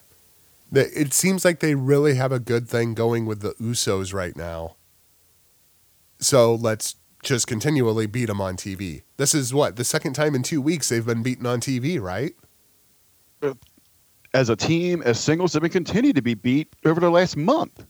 It 0.72 1.12
seems 1.12 1.45
like 1.45 1.61
they 1.61 1.74
really 1.74 2.14
have 2.14 2.33
a 2.33 2.39
good 2.39 2.68
thing 2.68 2.95
going 2.95 3.26
with 3.26 3.41
the 3.41 3.55
Usos 3.55 4.14
right 4.14 4.37
now. 4.37 4.76
So 6.18 6.55
let's 6.55 6.95
just 7.22 7.46
continually 7.46 8.06
beat 8.06 8.26
them 8.26 8.40
on 8.40 8.56
TV. 8.56 9.02
This 9.16 9.34
is 9.34 9.54
what 9.54 9.76
the 9.76 9.84
second 9.84 10.14
time 10.14 10.34
in 10.34 10.42
two 10.42 10.60
weeks 10.60 10.88
they've 10.88 11.06
been 11.06 11.22
beaten 11.22 11.46
on 11.46 11.60
TV, 11.60 12.00
right? 12.00 12.34
as 14.34 14.48
a 14.48 14.56
team, 14.56 15.02
as 15.02 15.20
singles, 15.20 15.52
they've 15.52 15.62
been 15.62 15.70
continued 15.70 16.16
to 16.16 16.22
be 16.22 16.34
beat 16.34 16.68
over 16.84 17.00
the 17.00 17.10
last 17.10 17.36
month. 17.36 17.84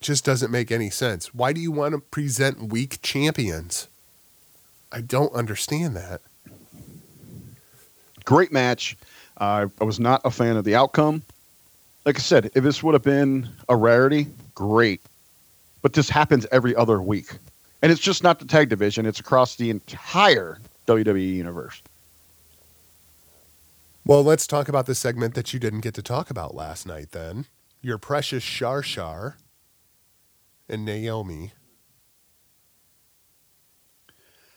Just 0.00 0.24
doesn't 0.24 0.50
make 0.50 0.70
any 0.70 0.90
sense. 0.90 1.34
Why 1.34 1.52
do 1.52 1.60
you 1.60 1.72
want 1.72 1.92
to 1.94 2.00
present 2.00 2.72
weak 2.72 3.02
champions? 3.02 3.88
I 4.92 5.00
don't 5.00 5.32
understand 5.34 5.96
that. 5.96 6.20
Great 8.24 8.52
match. 8.52 8.96
Uh, 9.36 9.66
I 9.80 9.84
was 9.84 10.00
not 10.00 10.20
a 10.24 10.30
fan 10.30 10.56
of 10.56 10.64
the 10.64 10.74
outcome. 10.74 11.22
Like 12.04 12.16
I 12.16 12.20
said, 12.20 12.50
if 12.54 12.64
this 12.64 12.82
would 12.82 12.94
have 12.94 13.02
been 13.02 13.48
a 13.68 13.76
rarity, 13.76 14.28
great. 14.54 15.02
But 15.82 15.92
this 15.92 16.08
happens 16.08 16.46
every 16.50 16.74
other 16.74 17.02
week. 17.02 17.30
And 17.82 17.92
it's 17.92 18.00
just 18.00 18.22
not 18.22 18.38
the 18.38 18.44
tag 18.44 18.68
division, 18.68 19.06
it's 19.06 19.20
across 19.20 19.56
the 19.56 19.70
entire 19.70 20.58
WWE 20.86 21.34
universe. 21.34 21.82
Well, 24.04 24.24
let's 24.24 24.46
talk 24.46 24.68
about 24.68 24.86
the 24.86 24.94
segment 24.94 25.34
that 25.34 25.52
you 25.52 25.60
didn't 25.60 25.80
get 25.80 25.94
to 25.94 26.02
talk 26.02 26.30
about 26.30 26.54
last 26.54 26.86
night 26.86 27.12
then. 27.12 27.44
Your 27.82 27.98
precious 27.98 28.42
Shar 28.42 28.82
Shar 28.82 29.36
and 30.68 30.84
Naomi 30.84 31.52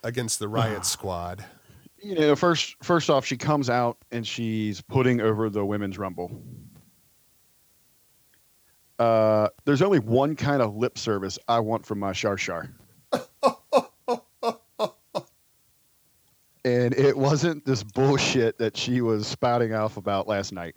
against 0.02 0.38
the 0.38 0.48
Riot 0.48 0.84
Squad. 0.84 1.44
You 1.98 2.14
know, 2.16 2.34
first 2.34 2.76
first 2.82 3.10
off, 3.10 3.24
she 3.24 3.36
comes 3.36 3.70
out 3.70 3.98
and 4.10 4.26
she's 4.26 4.80
putting 4.80 5.20
over 5.20 5.48
the 5.48 5.64
women's 5.64 5.98
rumble. 5.98 6.42
Uh, 8.98 9.48
there's 9.64 9.82
only 9.82 9.98
one 9.98 10.34
kind 10.34 10.62
of 10.62 10.76
lip 10.76 10.98
service 10.98 11.38
I 11.46 11.60
want 11.60 11.86
from 11.86 11.98
my 11.98 12.12
Shar 12.12 12.36
Shar. 12.36 12.70
And 16.64 16.94
it 16.94 17.16
wasn't 17.16 17.64
this 17.64 17.82
bullshit 17.82 18.58
that 18.58 18.76
she 18.76 19.00
was 19.00 19.26
spouting 19.26 19.74
off 19.74 19.96
about 19.96 20.28
last 20.28 20.52
night. 20.52 20.76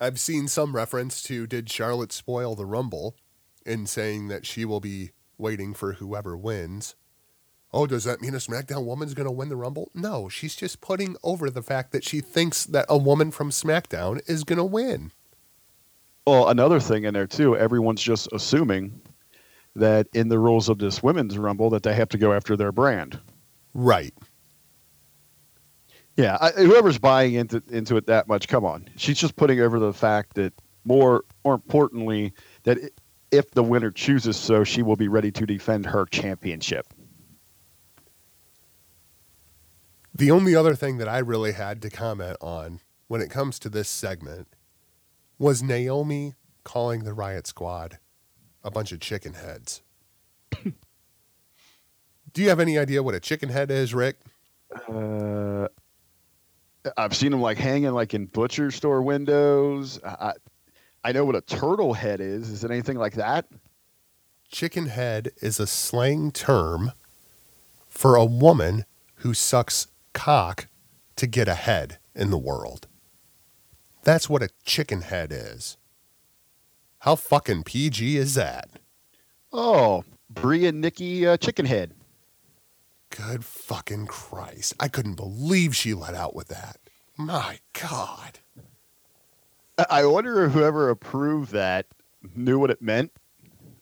I've 0.00 0.18
seen 0.18 0.48
some 0.48 0.74
reference 0.74 1.22
to 1.24 1.46
did 1.46 1.70
Charlotte 1.70 2.12
spoil 2.12 2.54
the 2.54 2.66
Rumble 2.66 3.16
in 3.64 3.86
saying 3.86 4.28
that 4.28 4.44
she 4.44 4.64
will 4.64 4.80
be 4.80 5.12
waiting 5.38 5.74
for 5.74 5.94
whoever 5.94 6.36
wins. 6.36 6.96
Oh, 7.72 7.86
does 7.86 8.04
that 8.04 8.20
mean 8.20 8.34
a 8.34 8.38
SmackDown 8.38 8.84
woman's 8.84 9.14
going 9.14 9.26
to 9.26 9.32
win 9.32 9.48
the 9.48 9.56
Rumble? 9.56 9.90
No, 9.94 10.28
she's 10.28 10.54
just 10.54 10.80
putting 10.80 11.16
over 11.24 11.50
the 11.50 11.62
fact 11.62 11.90
that 11.92 12.04
she 12.04 12.20
thinks 12.20 12.64
that 12.66 12.86
a 12.88 12.96
woman 12.96 13.30
from 13.30 13.50
SmackDown 13.50 14.20
is 14.28 14.44
going 14.44 14.58
to 14.58 14.64
win. 14.64 15.10
Well, 16.26 16.48
another 16.48 16.80
thing 16.80 17.04
in 17.04 17.14
there 17.14 17.26
too, 17.26 17.56
everyone's 17.56 18.02
just 18.02 18.28
assuming 18.32 19.00
that 19.76 20.06
in 20.14 20.28
the 20.28 20.38
rules 20.38 20.68
of 20.68 20.78
this 20.78 21.02
women's 21.02 21.36
rumble 21.36 21.70
that 21.70 21.82
they 21.82 21.94
have 21.94 22.08
to 22.10 22.18
go 22.18 22.32
after 22.32 22.56
their 22.56 22.72
brand. 22.72 23.18
Right. 23.74 24.14
Yeah, 26.16 26.38
I, 26.40 26.50
whoever's 26.52 26.98
buying 26.98 27.34
into 27.34 27.62
into 27.68 27.96
it 27.96 28.06
that 28.06 28.28
much, 28.28 28.46
come 28.46 28.64
on. 28.64 28.88
She's 28.96 29.18
just 29.18 29.34
putting 29.34 29.60
over 29.60 29.80
the 29.80 29.92
fact 29.92 30.34
that 30.34 30.52
more 30.84 31.24
more 31.44 31.54
importantly 31.54 32.32
that 32.62 32.78
if 33.32 33.50
the 33.50 33.64
winner 33.64 33.90
chooses 33.90 34.36
so, 34.36 34.62
she 34.62 34.82
will 34.82 34.94
be 34.94 35.08
ready 35.08 35.32
to 35.32 35.44
defend 35.44 35.86
her 35.86 36.06
championship. 36.06 36.86
The 40.14 40.30
only 40.30 40.54
other 40.54 40.76
thing 40.76 40.98
that 40.98 41.08
I 41.08 41.18
really 41.18 41.52
had 41.52 41.82
to 41.82 41.90
comment 41.90 42.36
on 42.40 42.80
when 43.08 43.20
it 43.20 43.30
comes 43.30 43.58
to 43.58 43.68
this 43.68 43.88
segment 43.88 44.46
was 45.36 45.64
Naomi 45.64 46.34
calling 46.62 47.02
the 47.02 47.12
Riot 47.12 47.48
Squad 47.48 47.98
a 48.64 48.70
bunch 48.70 48.90
of 48.92 49.00
chicken 49.00 49.34
heads. 49.34 49.82
Do 52.32 52.42
you 52.42 52.48
have 52.48 52.58
any 52.60 52.78
idea 52.78 53.02
what 53.02 53.14
a 53.14 53.20
chicken 53.20 53.48
head 53.50 53.70
is, 53.70 53.94
Rick? 53.94 54.18
Uh, 54.88 55.68
I've 56.96 57.14
seen 57.14 57.30
them 57.30 57.40
like 57.40 57.58
hanging 57.58 57.92
like 57.92 58.14
in 58.14 58.26
butcher 58.26 58.70
store 58.70 59.02
windows. 59.02 60.00
I 60.04 60.08
I- 60.08 60.32
I 61.06 61.12
know 61.12 61.26
what 61.26 61.36
a 61.36 61.42
turtle 61.42 61.92
head 61.92 62.22
is. 62.22 62.48
Is 62.48 62.64
it 62.64 62.70
anything 62.70 62.96
like 62.96 63.12
that? 63.16 63.44
Chicken 64.50 64.86
head 64.86 65.32
is 65.42 65.60
a 65.60 65.66
slang 65.66 66.30
term 66.32 66.92
for 67.86 68.16
a 68.16 68.24
woman 68.24 68.86
who 69.16 69.34
sucks 69.34 69.88
cock 70.14 70.66
to 71.16 71.26
get 71.26 71.46
ahead 71.46 71.98
in 72.14 72.30
the 72.30 72.38
world. 72.38 72.86
That's 74.02 74.30
what 74.30 74.42
a 74.42 74.48
chicken 74.64 75.02
head 75.02 75.30
is. 75.30 75.76
How 77.04 77.16
fucking 77.16 77.64
PG 77.64 78.16
is 78.16 78.32
that? 78.34 78.70
Oh, 79.52 80.04
Brie 80.30 80.64
and 80.64 80.80
Nikki 80.80 81.26
uh, 81.26 81.36
chicken 81.36 81.66
head. 81.66 81.92
Good 83.10 83.44
fucking 83.44 84.06
Christ. 84.06 84.72
I 84.80 84.88
couldn't 84.88 85.16
believe 85.16 85.76
she 85.76 85.92
let 85.92 86.14
out 86.14 86.34
with 86.34 86.48
that. 86.48 86.78
My 87.18 87.58
God. 87.78 88.38
I- 89.76 89.86
I 89.90 90.06
wonder 90.06 90.46
if 90.46 90.52
whoever 90.52 90.88
approved 90.88 91.52
that 91.52 91.84
knew 92.34 92.58
what 92.58 92.70
it 92.70 92.80
meant. 92.80 93.12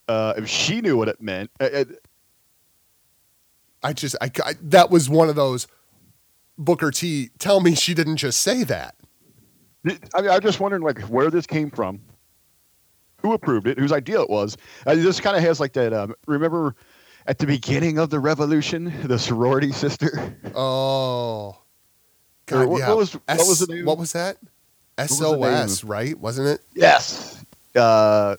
Uh, 0.09 0.35
if 0.37 0.49
she 0.49 0.81
knew 0.81 0.97
what 0.97 1.07
it 1.07 1.21
meant, 1.23 1.53
Uh, 1.61 1.69
uh, 1.73 1.85
I 3.85 3.93
just, 3.93 4.17
I, 4.21 4.33
I, 4.45 4.55
that 4.63 4.91
was 4.91 5.09
one 5.09 5.29
of 5.29 5.37
those 5.37 5.69
Booker 6.59 6.91
T, 6.91 7.31
tell 7.39 7.61
me 7.61 7.77
she 7.77 7.95
didn't 7.95 8.17
just 8.17 8.41
say 8.41 8.65
that. 8.65 8.97
I 9.87 10.23
mean, 10.23 10.31
I'm 10.31 10.41
just 10.41 10.59
wondering 10.59 10.83
like 10.83 11.01
where 11.03 11.31
this 11.31 11.47
came 11.47 11.71
from, 11.71 12.01
who 13.23 13.33
approved 13.33 13.67
it, 13.67 13.79
whose 13.79 13.93
idea 13.93 14.21
it 14.21 14.29
was. 14.31 14.57
Uh, 14.87 14.95
this 14.95 15.21
kind 15.21 15.37
of 15.37 15.43
has 15.43 15.61
like 15.61 15.73
that. 15.75 15.93
Um, 15.93 16.15
remember 16.27 16.75
at 17.27 17.39
the 17.39 17.47
beginning 17.47 17.99
of 17.99 18.11
the 18.11 18.19
revolution, 18.19 18.93
the 19.05 19.19
sorority 19.19 19.73
sister. 19.73 20.37
Oh. 20.55 21.59
God, 22.47 22.67
what- 22.69 22.79
yeah. 22.81 22.89
what 22.89 22.97
was- 22.99 23.15
what 23.15 23.39
was 23.39 23.61
the 23.61 23.75
name? 23.75 23.85
What 23.87 23.99
was 23.99 24.13
that? 24.13 24.37
was? 24.99 25.19
SOS, 25.19 25.85
right? 25.85 26.19
Wasn't 26.19 26.49
it? 26.49 26.61
Yes. 26.75 27.43
Uh, 27.75 28.37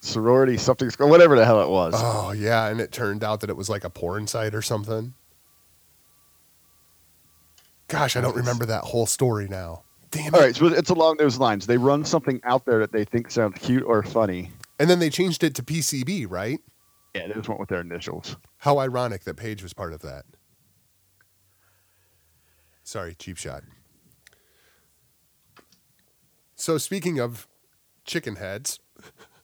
sorority 0.00 0.56
something, 0.56 0.90
whatever 0.98 1.36
the 1.36 1.44
hell 1.44 1.60
it 1.60 1.68
was. 1.68 1.92
Oh, 1.96 2.30
yeah. 2.32 2.68
And 2.68 2.80
it 2.80 2.90
turned 2.92 3.22
out 3.22 3.40
that 3.40 3.50
it 3.50 3.56
was 3.56 3.68
like 3.68 3.84
a 3.84 3.90
porn 3.90 4.26
site 4.26 4.54
or 4.54 4.62
something. 4.62 5.12
Gosh, 7.88 8.16
I 8.16 8.20
don't 8.20 8.36
remember 8.36 8.64
that 8.66 8.84
whole 8.84 9.06
story 9.06 9.48
now. 9.48 9.82
Damn 10.10 10.26
it. 10.26 10.34
All 10.34 10.40
right, 10.40 10.56
so 10.56 10.66
it's 10.66 10.90
along 10.90 11.18
those 11.18 11.38
lines. 11.38 11.66
They 11.66 11.76
run 11.78 12.04
something 12.04 12.40
out 12.44 12.64
there 12.64 12.80
that 12.80 12.92
they 12.92 13.04
think 13.04 13.30
sounds 13.30 13.58
cute 13.60 13.84
or 13.84 14.02
funny. 14.02 14.50
And 14.78 14.88
then 14.90 14.98
they 14.98 15.10
changed 15.10 15.44
it 15.44 15.54
to 15.56 15.62
PCB, 15.62 16.26
right? 16.28 16.58
Yeah, 17.14 17.26
they 17.28 17.34
just 17.34 17.48
went 17.48 17.60
with 17.60 17.68
their 17.68 17.80
initials. 17.80 18.36
How 18.58 18.78
ironic 18.78 19.24
that 19.24 19.36
Paige 19.36 19.62
was 19.62 19.72
part 19.72 19.92
of 19.92 20.00
that. 20.02 20.24
Sorry, 22.82 23.14
cheap 23.14 23.36
shot. 23.36 23.62
So 26.54 26.76
speaking 26.78 27.18
of 27.18 27.46
chicken 28.04 28.36
heads, 28.36 28.80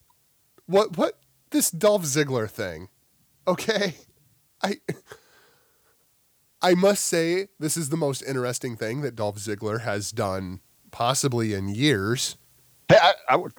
what 0.65 0.97
what 0.97 1.19
this 1.51 1.71
Dolph 1.71 2.03
Ziggler 2.03 2.49
thing? 2.49 2.89
Okay, 3.47 3.95
I 4.61 4.77
I 6.61 6.73
must 6.73 7.05
say 7.05 7.47
this 7.59 7.77
is 7.77 7.89
the 7.89 7.97
most 7.97 8.23
interesting 8.23 8.75
thing 8.75 9.01
that 9.01 9.15
Dolph 9.15 9.37
Ziggler 9.37 9.81
has 9.81 10.11
done 10.11 10.61
possibly 10.91 11.53
in 11.53 11.69
years. 11.69 12.37
Hey, 12.89 12.97
I, 13.01 13.13
I 13.29 13.35
would 13.35 13.53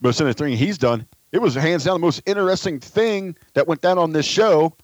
most 0.00 0.20
interesting 0.20 0.46
thing 0.48 0.56
he's 0.56 0.78
done. 0.78 1.06
It 1.32 1.40
was 1.40 1.54
hands 1.54 1.84
down 1.84 1.94
the 1.94 2.06
most 2.06 2.22
interesting 2.26 2.78
thing 2.78 3.36
that 3.54 3.66
went 3.66 3.80
down 3.80 3.98
on 3.98 4.12
this 4.12 4.26
show, 4.26 4.76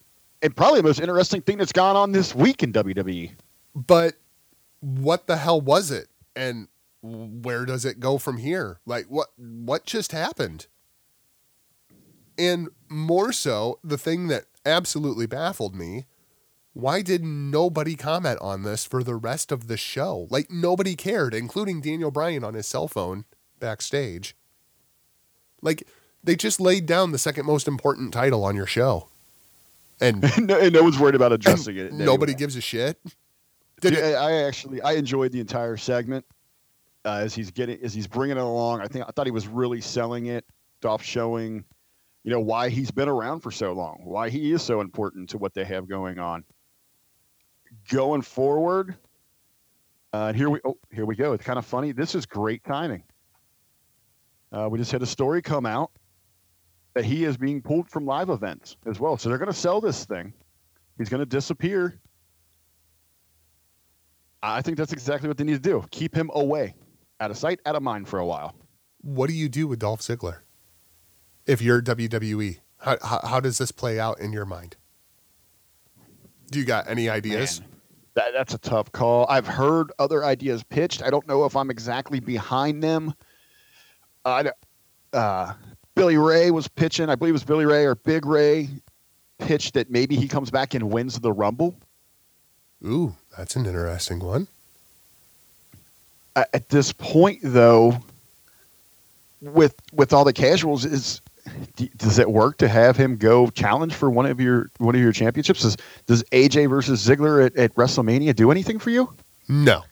and 0.43 0.57
probably 0.57 0.81
the 0.81 0.89
most 0.89 1.01
interesting 1.01 1.43
thing 1.43 1.59
that's 1.59 1.73
gone 1.73 1.95
on 1.95 2.13
this 2.13 2.35
week 2.35 2.63
in. 2.63 2.73
WWE. 2.73 3.33
But 3.75 4.15
what 4.81 5.27
the 5.27 5.37
hell 5.37 5.61
was 5.61 5.91
it? 5.91 6.09
And 6.35 6.69
where 7.03 7.65
does 7.65 7.85
it 7.85 8.01
go 8.01 8.19
from 8.19 8.39
here? 8.39 8.81
Like 8.87 9.07
what 9.07 9.29
what 9.37 9.87
just 9.87 10.13
happened? 10.13 10.67
And 12.37 12.69
more 12.89 13.33
so, 13.33 13.79
the 13.85 13.99
thing 13.99 14.29
that 14.29 14.47
absolutely 14.65 15.27
baffled 15.27 15.75
me, 15.75 16.07
why 16.73 17.03
did 17.03 17.25
nobody 17.25 17.97
comment 17.97 18.39
on 18.41 18.63
this 18.63 18.85
for 18.85 19.03
the 19.03 19.17
rest 19.17 19.51
of 19.51 19.67
the 19.67 19.77
show? 19.77 20.29
Like 20.31 20.51
nobody 20.51 20.95
cared, 20.95 21.35
including 21.35 21.81
Daniel 21.81 22.11
Bryan 22.11 22.45
on 22.45 22.55
his 22.55 22.67
cell 22.67 22.89
phone 22.89 23.25
backstage. 23.59 24.37
Like 25.63 25.87
they 26.23 26.37
just 26.37 26.61
laid 26.61 26.87
down 26.87 27.13
the 27.13 27.19
second 27.19 27.47
most 27.47 27.67
important 27.67 28.13
title 28.13 28.45
on 28.45 28.55
your 28.55 28.67
show. 28.67 29.09
And 30.01 30.23
no, 30.47 30.59
and 30.59 30.73
no 30.73 30.83
one's 30.83 30.99
worried 30.99 31.15
about 31.15 31.33
addressing 31.33 31.77
it. 31.77 31.93
nobody 31.93 32.35
gives 32.35 32.57
a 32.57 32.61
shit. 32.61 32.99
Did 33.81 33.95
Dude, 33.95 33.99
it, 33.99 34.15
I 34.15 34.31
I 34.31 34.33
actually 34.45 34.81
I 34.83 34.93
enjoyed 34.93 35.33
the 35.33 35.41
entire 35.41 35.77
segment 35.77 36.25
uh, 37.05 37.21
as 37.23 37.35
he's 37.35 37.51
getting 37.51 37.83
as 37.83 37.93
he's 37.93 38.07
bringing 38.07 38.37
it 38.37 38.43
along. 38.43 38.81
I 38.81 38.87
think 38.87 39.05
I 39.07 39.11
thought 39.11 39.27
he 39.27 39.33
was 39.33 39.49
really 39.49 39.81
selling 39.81 40.27
it, 40.27 40.45
off 40.85 41.03
showing, 41.03 41.65
you 42.25 42.31
know, 42.31 42.41
why 42.41 42.69
he's 42.69 42.91
been 42.91 43.09
around 43.09 43.41
for 43.41 43.51
so 43.51 43.73
long, 43.73 44.01
why 44.05 44.31
he 44.31 44.53
is 44.53 44.63
so 44.63 44.81
important 44.81 45.31
to 45.31 45.39
what 45.39 45.55
they 45.55 45.65
have 45.65 45.89
going 45.89 46.19
on. 46.19 46.45
Going 47.89 48.23
forward, 48.23 48.97
uh, 50.13 50.33
here 50.33 50.51
we 50.51 50.61
oh 50.65 50.77
here 50.93 51.07
we 51.07 51.17
go. 51.17 51.33
It's 51.33 51.45
kind 51.45 51.59
of 51.59 51.65
funny. 51.67 51.93
This 51.93 52.15
is 52.15 52.27
great 52.27 52.65
timing. 52.65 53.03
Uh, 54.53 54.69
we 54.71 54.79
just 54.79 54.91
had 54.91 55.03
a 55.03 55.07
story 55.07 55.41
come 55.43 55.67
out 55.67 55.91
that 56.95 57.05
he 57.05 57.25
is 57.25 57.37
being 57.37 57.63
pulled 57.63 57.89
from 57.89 58.05
live 58.05 58.31
events 58.31 58.77
as 58.87 58.99
well. 58.99 59.17
So 59.17 59.29
they're 59.29 59.39
going 59.39 59.51
to 59.51 59.57
sell 59.57 59.81
this 59.81 60.05
thing. 60.05 60.33
He's 60.99 61.09
going 61.09 61.21
to 61.21 61.27
disappear. 61.27 61.99
I 64.43 64.63
think 64.63 64.77
that's 64.77 64.93
exactly 64.93 65.29
what 65.29 65.37
they 65.37 65.45
need 65.45 65.63
to 65.63 65.71
do. 65.71 65.85
Keep 65.91 66.15
him 66.15 66.31
away. 66.35 66.75
out 67.21 67.31
of 67.31 67.37
sight, 67.37 67.61
out 67.67 67.77
of 67.77 67.83
mind 67.83 68.09
for 68.09 68.19
a 68.19 68.27
while. 68.27 68.55
What 69.03 69.29
do 69.29 69.35
you 69.35 69.49
do 69.49 69.69
with 69.69 69.79
Dolph 69.79 70.01
Ziggler? 70.01 70.39
If 71.47 71.63
you're 71.63 71.81
WWE, 71.83 72.59
how, 72.79 72.97
how, 73.03 73.21
how 73.23 73.41
does 73.41 73.59
this 73.59 73.71
play 73.73 74.01
out 74.01 74.19
in 74.21 74.33
your 74.33 74.47
mind? 74.47 74.77
Do 76.51 76.59
you 76.59 76.65
got 76.65 76.89
any 76.89 77.09
ideas? 77.09 77.61
Man, 77.61 77.69
that, 78.15 78.33
that's 78.35 78.55
a 78.55 78.59
tough 78.59 78.91
call. 78.93 79.27
I've 79.29 79.47
heard 79.47 79.93
other 79.99 80.25
ideas 80.25 80.63
pitched. 80.65 81.03
I 81.03 81.11
don't 81.11 81.27
know 81.27 81.45
if 81.45 81.55
I'm 81.57 81.71
exactly 81.71 82.21
behind 82.21 82.83
them. 82.83 83.15
I 84.25 84.43
don't- 84.45 84.57
uh, 85.13 85.55
Billy 85.95 86.17
Ray 86.17 86.51
was 86.51 86.69
pitching. 86.69 87.09
I 87.09 87.15
believe 87.15 87.31
it 87.31 87.33
was 87.35 87.45
Billy 87.45 87.67
Ray 87.67 87.85
or 87.85 87.95
Big 87.95 88.25
Ray 88.27 88.69
pitched 89.39 89.75
that 89.75 89.91
maybe 89.91 90.17
he 90.17 90.29
comes 90.29 90.51
back 90.51 90.75
and 90.75 90.91
wins 90.91 91.19
the 91.19 91.33
Rumble. 91.33 91.75
Ooh, 92.87 93.15
that's 93.37 93.57
an 93.57 93.67
interesting 93.67 94.21
one. 94.21 94.47
At 96.37 96.69
this 96.69 96.93
point, 96.93 97.41
though, 97.43 97.99
with 99.43 99.75
with 99.93 100.13
all 100.13 100.25
the 100.25 100.33
casuals, 100.33 100.85
is 100.85 101.21
does 101.97 102.19
it 102.19 102.31
work 102.31 102.59
to 102.59 102.69
have 102.69 102.97
him 102.97 103.17
go 103.17 103.49
challenge 103.49 103.95
for 103.95 104.11
one 104.11 104.27
of 104.27 104.41
your 104.41 104.71
one 104.79 104.95
of 104.95 105.01
your 105.01 105.13
championships? 105.13 105.63
Does 105.63 105.77
does 106.07 106.23
AJ 106.33 106.69
versus 106.69 107.07
Ziggler 107.07 107.45
at, 107.47 107.57
at 107.57 107.75
WrestleMania 107.75 108.35
do 108.35 108.51
anything 108.51 108.79
for 108.79 108.91
you? 108.91 109.13
No, 109.49 109.83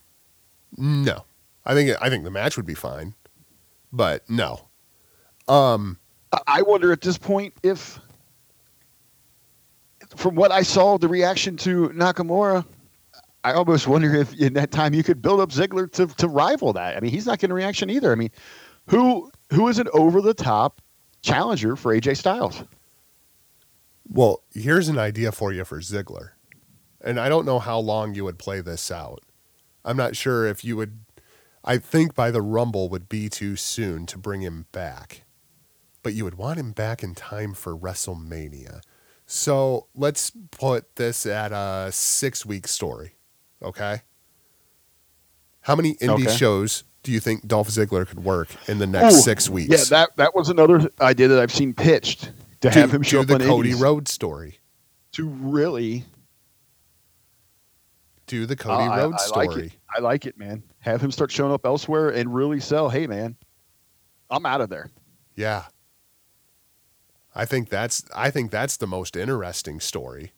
no. 0.77 1.25
I 1.65 1.75
think 1.75 1.97
I 2.01 2.09
think 2.09 2.25
the 2.25 2.31
match 2.31 2.57
would 2.57 2.67
be 2.67 2.75
fine, 2.75 3.15
but 3.93 4.29
no. 4.29 4.69
Um, 5.49 5.99
I- 6.47 6.63
wonder 6.63 6.93
at 6.93 7.01
this 7.01 7.17
point 7.17 7.55
if, 7.63 7.99
from 10.17 10.35
what 10.35 10.53
I 10.53 10.63
saw, 10.63 10.99
the 10.99 11.09
reaction 11.09 11.57
to 11.59 11.89
Nakamura, 11.91 12.65
I 13.45 13.53
almost 13.53 13.87
wonder 13.87 14.15
if 14.15 14.35
in 14.39 14.53
that 14.55 14.71
time 14.71 14.95
you 14.95 15.03
could 15.03 15.23
build 15.23 15.41
up 15.41 15.51
Ziggler 15.51 15.91
to, 15.93 16.07
to 16.07 16.29
rival 16.29 16.73
that. 16.75 16.97
I 16.97 17.01
mean, 17.01 17.11
he's 17.11 17.27
not 17.27 17.39
getting 17.39 17.53
a 17.53 17.55
reaction 17.55 17.89
either. 17.89 18.13
I 18.13 18.15
mean, 18.15 18.31
who 18.89 19.31
who 19.53 19.69
is 19.69 19.79
an 19.79 19.89
over 19.93 20.21
the 20.21 20.35
top 20.35 20.81
challenger 21.23 21.77
for 21.77 21.95
AJ 21.95 22.17
Styles? 22.17 22.63
well, 24.11 24.43
here's 24.55 24.89
an 24.89 24.99
idea 24.99 25.33
for 25.33 25.53
you 25.53 25.65
for 25.65 25.81
Ziggler, 25.81 26.31
and 27.01 27.21
I 27.21 27.29
don't 27.29 27.45
know 27.47 27.59
how 27.59 27.79
long 27.79 28.15
you 28.15 28.25
would 28.25 28.39
play 28.39 28.61
this 28.61 28.91
out. 28.91 29.21
I'm 29.85 29.97
not 29.97 30.17
sure 30.17 30.47
if 30.47 30.65
you 30.65 30.77
would. 30.77 31.01
I 31.65 31.77
think 31.79 32.15
by 32.15 32.31
the 32.31 32.41
Rumble 32.43 32.89
would 32.89 33.09
be 33.09 33.29
too 33.29 33.57
soon 33.57 34.07
to 34.07 34.17
bring 34.19 34.41
him 34.41 34.67
back, 34.73 35.25
but 36.03 36.15
you 36.15 36.25
would 36.25 36.37
want 36.37 36.59
him 36.59 36.73
back 36.73 37.03
in 37.03 37.15
time 37.15 37.53
for 37.53 37.77
WrestleMania. 37.77 38.81
So 39.27 39.89
let's 39.95 40.33
put 40.51 40.97
this 40.97 41.27
at 41.27 41.53
a 41.53 41.91
six 41.93 42.47
week 42.47 42.67
story. 42.67 43.17
Okay. 43.63 44.03
How 45.63 45.77
many 45.77 45.97
indie 45.97 46.27
Okay. 46.27 46.37
shows 46.37 46.85
do 47.03 47.13
you 47.13 47.21
think 47.21 47.47
Dolph 47.47 47.69
Ziggler 47.69 48.07
could 48.07 48.23
work 48.25 48.49
in 48.69 48.79
the 48.79 48.87
next 48.87 49.15
Ooh, 49.17 49.21
six 49.21 49.49
weeks? 49.49 49.71
Yeah, 49.71 49.85
that 49.99 50.17
that 50.17 50.35
was 50.35 50.49
another 50.49 50.91
idea 51.01 51.29
that 51.29 51.39
I've 51.41 51.53
seen 51.53 51.73
pitched 51.75 52.31
to 52.61 52.71
have 52.71 52.93
him 52.93 53.03
show 53.03 53.21
up 53.21 53.27
the 53.29 53.35
on 53.35 53.41
Cody 53.41 53.71
indies 53.71 53.81
Road 53.83 54.09
story. 54.09 54.59
to 55.13 55.27
really 55.29 56.05
Do 58.27 58.45
the 58.47 58.57
Cody 58.57 58.85
I- 58.85 58.99
Road 58.99 59.15
I 59.15 59.19
story. 59.19 59.47
Like. 59.47 59.73
I 59.97 60.01
like 60.01 60.27
it, 60.27 60.37
man. 60.39 60.63
Have 60.81 61.01
him 61.01 61.11
start 61.11 61.31
showing 61.31 61.53
up 61.53 61.65
elsewhere 61.65 62.11
and 62.11 62.35
really 62.35 62.61
sell. 62.61 62.89
Hey, 62.91 63.07
man, 63.07 63.37
I'm 64.31 64.45
out 64.45 64.61
of 64.61 64.69
there. 64.69 64.91
Yeah. 65.35 65.65
I 67.35 67.45
think 67.47 67.69
that's 67.71 68.03
I 68.15 68.31
think 68.31 68.51
that's 68.51 68.77
the 68.77 68.87
most 68.87 69.17
interesting 69.17 69.81
story. 69.81 70.33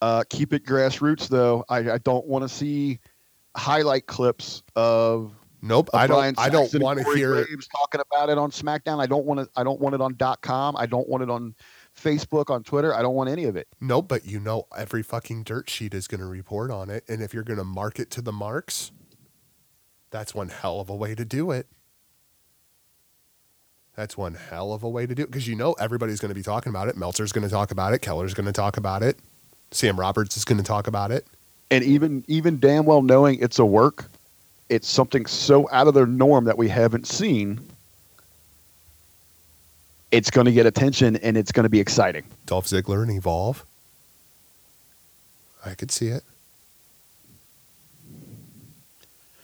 Uh, 0.00 0.24
keep 0.28 0.52
it 0.52 0.64
grassroots, 0.64 1.28
though. 1.28 1.64
I, 1.68 1.92
I 1.92 1.98
don't 1.98 2.26
want 2.26 2.42
to 2.42 2.48
see 2.48 2.98
highlight 3.56 4.06
clips 4.06 4.62
of. 4.74 5.32
Nope, 5.62 5.88
I 5.94 6.06
Brian 6.06 6.34
don't 6.34 6.46
I 6.46 6.48
don't 6.48 6.72
want 6.80 7.00
to 7.00 7.14
hear 7.14 7.44
Graves 7.44 7.66
talking 7.66 8.00
about 8.00 8.28
it 8.28 8.38
on 8.38 8.50
SmackDown. 8.50 9.00
I 9.00 9.06
don't 9.06 9.24
want 9.24 9.40
to. 9.40 9.48
I 9.56 9.64
don't 9.64 9.80
want 9.80 9.94
it 9.94 10.00
on 10.00 10.14
dot 10.16 10.42
.com. 10.42 10.76
I 10.76 10.86
don't 10.86 11.08
want 11.08 11.22
it 11.22 11.30
on 11.30 11.54
Facebook, 12.00 12.50
on 12.50 12.62
Twitter. 12.62 12.94
I 12.94 13.02
don't 13.02 13.14
want 13.14 13.30
any 13.30 13.44
of 13.44 13.56
it. 13.56 13.66
Nope, 13.80 14.06
but 14.08 14.26
you 14.26 14.38
know 14.38 14.66
every 14.76 15.02
fucking 15.02 15.42
dirt 15.42 15.68
sheet 15.70 15.94
is 15.94 16.06
going 16.06 16.20
to 16.20 16.26
report 16.26 16.70
on 16.70 16.90
it 16.90 17.04
and 17.08 17.22
if 17.22 17.32
you're 17.32 17.42
going 17.42 17.58
to 17.58 17.64
mark 17.64 17.98
it 17.98 18.10
to 18.12 18.22
the 18.22 18.32
marks, 18.32 18.92
that's 20.10 20.34
one 20.34 20.50
hell 20.50 20.78
of 20.80 20.90
a 20.90 20.94
way 20.94 21.14
to 21.14 21.24
do 21.24 21.50
it. 21.50 21.66
That's 23.96 24.16
one 24.16 24.34
hell 24.34 24.74
of 24.74 24.82
a 24.82 24.88
way 24.88 25.06
to 25.06 25.14
do 25.14 25.22
it 25.22 25.30
because 25.30 25.48
you 25.48 25.56
know 25.56 25.72
everybody's 25.74 26.20
going 26.20 26.28
to 26.28 26.34
be 26.34 26.42
talking 26.42 26.70
about 26.70 26.88
it. 26.88 26.96
Meltzer's 26.96 27.32
going 27.32 27.44
to 27.44 27.50
talk 27.50 27.70
about 27.70 27.94
it. 27.94 28.00
Keller's 28.00 28.34
going 28.34 28.46
to 28.46 28.52
talk 28.52 28.76
about 28.76 29.02
it. 29.02 29.18
Sam 29.70 29.98
Roberts 29.98 30.36
is 30.36 30.44
going 30.44 30.58
to 30.58 30.64
talk 30.64 30.86
about 30.86 31.10
it. 31.10 31.26
And 31.70 31.82
even 31.84 32.24
even 32.28 32.60
damn 32.60 32.84
well 32.84 33.02
knowing 33.02 33.38
it's 33.40 33.58
a 33.58 33.64
work, 33.66 34.08
it's 34.68 34.88
something 34.88 35.26
so 35.26 35.68
out 35.72 35.88
of 35.88 35.94
their 35.94 36.06
norm 36.06 36.44
that 36.44 36.56
we 36.58 36.68
haven't 36.68 37.06
seen. 37.06 37.60
It's 40.12 40.30
going 40.30 40.44
to 40.44 40.52
get 40.52 40.66
attention 40.66 41.16
and 41.16 41.36
it's 41.36 41.50
going 41.50 41.64
to 41.64 41.68
be 41.68 41.80
exciting. 41.80 42.24
Dolph 42.46 42.66
Ziggler 42.66 43.02
and 43.02 43.10
Evolve. 43.10 43.64
I 45.64 45.74
could 45.74 45.90
see 45.90 46.06
it. 46.08 46.22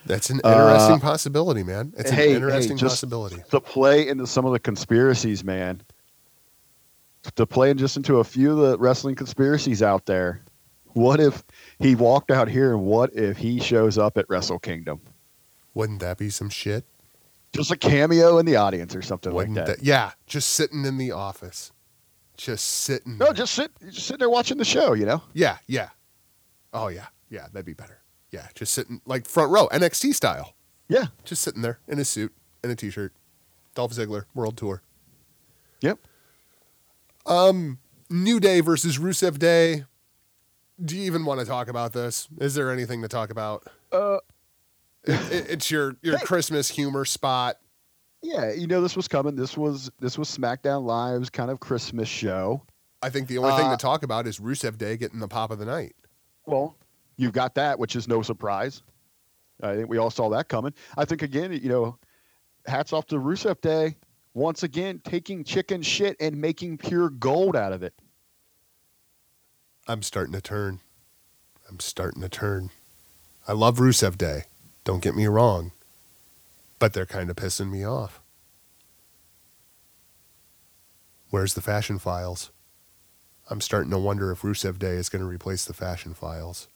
That's 0.07 0.31
an 0.31 0.41
Uh, 0.45 0.49
interesting 0.51 1.01
possibility, 1.01 1.63
man. 1.63 1.93
It's 1.97 2.11
hey, 2.11 2.17
hey, 2.17 2.31
an 2.31 2.37
interesting 2.37 2.77
just- 2.77 2.93
possibility. 2.93 3.43
to 3.51 3.61
play 3.61 4.09
into 4.09 4.27
some 4.27 4.45
of 4.45 4.53
the 4.53 4.59
conspiracies, 4.61 5.43
man. 5.45 5.81
To 7.37 7.47
play 7.47 7.73
just 7.75 7.97
into 7.97 8.19
a 8.19 8.25
few 8.25 8.53
of 8.53 8.59
the 8.59 8.79
wrestling 8.79 9.15
conspiracies 9.15 9.83
out 9.83 10.07
there. 10.07 10.41
What 10.95 11.21
if 11.21 11.43
he 11.79 11.95
walked 11.95 12.31
out 12.31 12.49
here 12.49 12.73
and 12.75 12.83
what 12.85 13.13
if 13.15 13.39
he 13.39 13.61
shows 13.61 13.97
up 13.99 14.19
at 14.19 14.27
Wrestle 14.29 14.59
Kingdom? 14.59 15.01
Wouldn't 15.75 16.01
that 16.01 16.19
be 16.19 16.29
some 16.31 16.51
shit? 16.51 16.85
Just 17.53 17.71
a 17.71 17.77
cameo 17.77 18.39
in 18.39 18.47
the 18.47 18.57
audience 18.57 18.95
or 18.97 19.03
something 19.03 19.33
Wouldn't 19.33 19.57
like 19.57 19.67
that. 19.67 19.79
that- 19.79 19.85
yeah, 19.85 20.13
just 20.27 20.51
sitting 20.51 20.85
in 20.85 20.97
the 20.99 21.13
office, 21.13 21.73
just 22.37 22.65
sitting. 22.67 23.19
No, 23.19 23.27
there. 23.27 23.35
just 23.35 23.55
sit 23.55 23.71
just 23.91 24.07
sitting 24.07 24.19
there 24.21 24.31
watching 24.31 24.57
the 24.59 24.65
show, 24.65 24.93
you 24.95 25.05
know? 25.07 25.23
yeah, 25.35 25.59
yeah. 25.67 25.91
Oh 26.73 26.89
yeah, 26.89 27.07
yeah. 27.29 27.47
That'd 27.53 27.67
be 27.67 27.75
better. 27.75 28.01
Yeah, 28.31 28.49
just 28.55 28.73
sitting 28.73 29.03
like 29.05 29.27
front 29.29 29.51
row, 29.51 29.69
NXT 29.69 30.15
style. 30.15 30.55
Yeah. 30.89 31.07
Just 31.25 31.43
sitting 31.43 31.61
there 31.63 31.79
in 31.89 31.99
a 31.99 32.05
suit 32.05 32.33
and 32.63 32.73
a 32.73 32.77
t-shirt. 32.77 33.13
Dolph 33.75 33.93
Ziggler 33.93 34.25
World 34.35 34.57
Tour. 34.57 34.83
Yep. 35.83 35.99
Um, 37.27 37.79
New 38.11 38.41
Day 38.41 38.61
versus 38.61 38.99
Rusev 38.99 39.39
Day. 39.39 39.85
Do 40.85 40.97
you 40.97 41.05
even 41.05 41.25
want 41.25 41.41
to 41.41 41.47
talk 41.47 41.69
about 41.69 41.93
this? 41.93 42.29
Is 42.39 42.55
there 42.55 42.71
anything 42.71 43.03
to 43.03 43.09
talk 43.09 43.31
about? 43.31 43.67
Uh 43.91 44.19
It, 45.05 45.33
it- 45.33 45.51
it's 45.51 45.71
your 45.71 45.97
your 46.03 46.19
Hey. 46.19 46.25
Christmas 46.25 46.69
humor 46.71 47.05
spot. 47.05 47.57
yeah, 48.23 48.53
you 48.53 48.67
know 48.69 48.81
this 48.81 48.97
was 48.97 49.09
coming. 49.09 49.35
This 49.35 49.57
was 49.57 49.91
this 50.01 50.17
was 50.19 50.29
SmackDown 50.29 50.85
Live's 50.85 51.29
kind 51.31 51.51
of 51.51 51.61
Christmas 51.61 52.09
show. 52.09 52.63
I 53.03 53.11
think 53.11 53.27
the 53.29 53.39
only 53.39 53.57
thing 53.57 53.67
Uh, 53.67 53.73
to 53.73 53.77
talk 53.77 54.05
about 54.05 54.27
is 54.29 54.39
Rusev 54.39 54.79
Day 54.79 54.97
getting 54.97 55.19
the 55.19 55.27
pop 55.29 55.51
of 55.51 55.59
the 55.59 55.65
night. 55.65 55.97
Well, 56.47 56.77
you've 57.17 57.33
got 57.33 57.57
that, 57.57 57.79
which 57.81 57.97
is 57.97 58.07
no 58.07 58.23
surprise. 58.23 58.83
I 59.61 59.75
think 59.75 59.89
we 59.89 59.99
all 59.99 60.11
saw 60.11 60.29
that 60.31 60.49
coming. 60.49 60.73
I 60.97 61.05
think 61.05 61.23
again, 61.23 61.53
you 61.53 61.69
know, 61.69 61.99
hats 62.67 62.93
off 62.93 63.07
to 63.07 63.17
Rusev 63.17 63.61
Day 63.61 63.97
once 64.35 64.63
again 64.63 65.01
taking 65.05 65.43
chicken 65.45 65.83
shit 65.83 66.17
and 66.21 66.37
making 66.41 66.79
pure 66.79 67.11
gold 67.11 67.57
out 67.57 67.73
of 67.73 67.83
it. 67.83 67.93
I'm 69.89 70.03
starting 70.03 70.33
to 70.33 70.41
turn. 70.41 70.81
I'm 71.69 71.81
starting 71.81 72.23
to 72.23 72.29
turn. 72.29 72.71
I 73.49 73.53
love 73.53 73.79
Rusev 73.79 74.17
Day. 74.17 74.45
Don't 74.85 75.03
get 75.03 75.17
me 75.17 75.27
wrong. 75.27 75.73
But 76.79 76.93
they're 76.93 77.07
kind 77.07 77.31
of 77.31 77.37
pissing 77.37 77.71
me 77.71 77.85
off. 77.85 78.21
Where's 81.31 81.55
the 81.55 81.61
fashion 81.61 81.99
files? 81.99 82.51
I'm 83.51 83.61
starting 83.61 83.91
to 83.91 83.99
wonder 83.99 84.31
if 84.31 84.43
Rusev 84.43 84.79
Day 84.79 84.93
is 84.93 85.09
going 85.09 85.23
to 85.23 85.29
replace 85.29 85.65
the 85.65 85.75
fashion 85.75 86.15
files. 86.15 86.69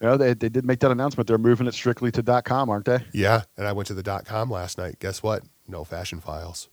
You 0.00 0.06
know, 0.06 0.16
they, 0.16 0.32
they 0.32 0.48
did 0.48 0.64
make 0.64 0.80
that 0.80 0.90
announcement. 0.90 1.26
They're 1.26 1.38
moving 1.38 1.66
it 1.66 1.74
strictly 1.74 2.10
to 2.12 2.42
.com, 2.42 2.70
aren't 2.70 2.84
they? 2.84 3.00
Yeah, 3.12 3.42
and 3.56 3.66
I 3.66 3.72
went 3.72 3.88
to 3.88 3.94
the 3.94 4.02
dot 4.02 4.24
com 4.24 4.50
last 4.50 4.78
night. 4.78 5.00
Guess 5.00 5.22
what? 5.22 5.42
No 5.66 5.84
fashion 5.84 6.20
files. 6.20 6.68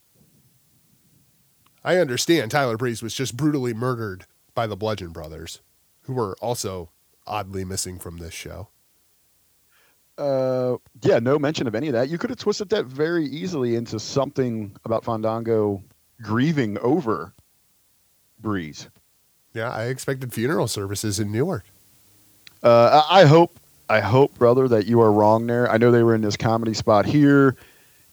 I 1.84 1.98
understand 1.98 2.52
Tyler 2.52 2.78
Breeze 2.78 3.02
was 3.02 3.14
just 3.14 3.36
brutally 3.36 3.74
murdered 3.74 4.26
by 4.56 4.66
the 4.66 4.76
Bludgeon 4.76 5.10
Brothers, 5.10 5.62
who 6.04 6.14
were 6.14 6.36
also 6.42 6.90
oddly 7.28 7.66
missing 7.66 8.00
from 8.00 8.18
this 8.18 8.34
show. 8.34 8.70
Uh, 10.18 10.78
yeah, 11.02 11.20
no 11.20 11.38
mention 11.38 11.68
of 11.68 11.76
any 11.76 11.88
of 11.88 11.94
that. 11.94 12.10
You 12.10 12.18
could 12.18 12.30
have 12.30 12.40
twisted 12.40 12.70
that 12.70 12.86
very 12.86 13.26
easily 13.26 13.76
into 13.76 14.00
something 14.00 14.76
about 14.86 15.04
Fandango 15.04 15.84
grieving 16.22 16.78
over 16.80 17.34
Breeze. 18.40 18.88
Yeah, 19.54 19.72
I 19.72 19.86
expected 19.86 20.34
funeral 20.34 20.68
services 20.68 21.20
in 21.20 21.32
Newark. 21.32 21.66
Uh, 22.64 23.04
I 23.10 23.26
hope, 23.26 23.60
I 23.90 24.00
hope, 24.00 24.38
brother, 24.38 24.68
that 24.70 24.86
you 24.86 25.02
are 25.02 25.12
wrong 25.12 25.48
there. 25.48 25.70
I 25.70 25.78
know 25.78 25.92
they 25.92 26.04
were 26.04 26.16
in 26.16 26.22
this 26.22 26.38
comedy 26.38 26.74
spot 26.74 27.06
here. 27.06 27.56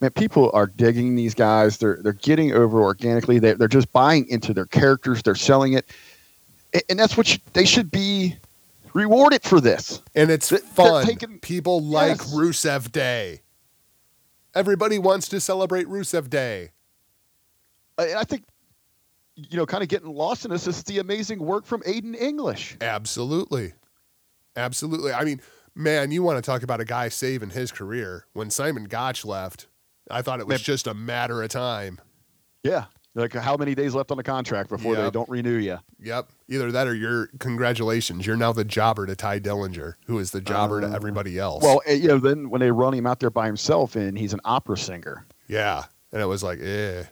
Man, 0.01 0.10
people 0.10 0.51
are 0.52 0.66
digging 0.66 1.14
these 1.14 1.35
guys. 1.35 1.78
They're 1.78 1.98
they're 2.02 2.12
getting 2.12 2.52
over 2.52 2.82
organically. 2.82 3.39
They 3.39 3.52
they're 3.52 3.69
just 3.69 3.93
buying 3.93 4.27
into 4.28 4.52
their 4.52 4.66
characters. 4.66 5.23
They're 5.23 5.36
selling 5.36 5.74
it, 5.74 5.90
and 6.89 6.99
that's 6.99 7.16
what 7.16 7.32
you, 7.32 7.39
they 7.53 7.65
should 7.65 7.90
be 7.90 8.36
rewarded 8.94 9.43
for 9.43 9.61
this. 9.61 10.03
And 10.15 10.31
it's 10.31 10.49
Th- 10.49 10.62
fun. 10.62 11.05
taking- 11.07 11.39
People 11.40 11.82
like 11.82 12.19
Yes. 12.19 12.35
Rusev 12.35 12.93
Day. 12.93 13.43
Everybody 14.55 14.99
wants 14.99 15.28
to 15.28 15.40
celebrate 15.40 15.86
Rusev 15.86 16.28
Day. 16.28 16.70
I, 17.99 18.15
I 18.16 18.24
think, 18.24 18.44
you 19.35 19.57
know, 19.57 19.65
kind 19.66 19.82
of 19.82 19.89
getting 19.89 20.09
lost 20.15 20.44
in 20.44 20.51
this 20.51 20.66
is 20.66 20.82
the 20.85 20.99
amazing 20.99 21.39
work 21.40 21.65
from 21.65 21.81
Aiden 21.82 22.15
English. 22.20 22.77
Absolutely. 22.81 23.73
Absolutely. 24.57 25.12
I 25.12 25.24
mean, 25.24 25.40
man, 25.74 26.11
you 26.11 26.23
want 26.23 26.36
to 26.36 26.43
talk 26.43 26.62
about 26.62 26.81
a 26.81 26.85
guy 26.85 27.09
saving 27.09 27.51
his 27.51 27.73
career. 27.73 28.27
When 28.35 28.51
Simon 28.51 28.85
Gotch 28.85 29.24
left, 29.24 29.69
I 30.11 30.20
thought 30.20 30.40
it 30.40 30.47
was 30.47 30.61
Man. 30.61 30.65
just 30.65 30.86
a 30.86 30.93
matter 30.94 31.43
of 31.43 31.49
time. 31.49 31.99
Yeah. 32.62 32.85
Like 33.14 33.34
how 33.34 33.56
many 33.59 33.74
days 33.74 33.94
left 33.94 34.10
on 34.10 34.16
the 34.16 34.22
contract 34.22 34.70
before 34.70 34.97
they 34.97 35.10
don't 35.10 35.28
renew 35.28 35.56
you? 35.59 35.78
Yep. 36.01 36.30
Either 36.48 36.72
that 36.72 36.86
or 36.86 36.94
you're 36.94 37.26
congratulations. 37.39 38.26
You're 38.26 38.36
now 38.39 38.52
the 38.52 38.64
jobber 38.64 39.05
to 39.06 39.14
Tye 39.14 39.39
Dillinger, 39.39 39.94
who 40.06 40.18
is 40.18 40.30
the 40.30 40.40
jobber 40.40 40.80
to 40.80 40.86
Uh, 40.86 40.94
everybody 40.97 41.39
else. 41.39 41.62
Well, 41.62 41.82
eh, 41.86 41.93
you 41.94 42.09
know, 42.09 42.18
then 42.18 42.48
when 42.48 42.60
they 42.62 42.70
run 42.70 42.94
him 42.94 43.06
out 43.06 43.20
there 43.20 43.28
by 43.30 43.44
himself 43.47 43.97
and 43.97 44.16
he's 44.16 44.32
an 44.32 44.40
opera 44.44 44.78
singer. 44.78 45.26
yeah. 45.47 45.84
And 46.14 46.20
it 46.20 46.26
was 46.26 46.43
like, 46.43 46.59
eh. 46.60 47.05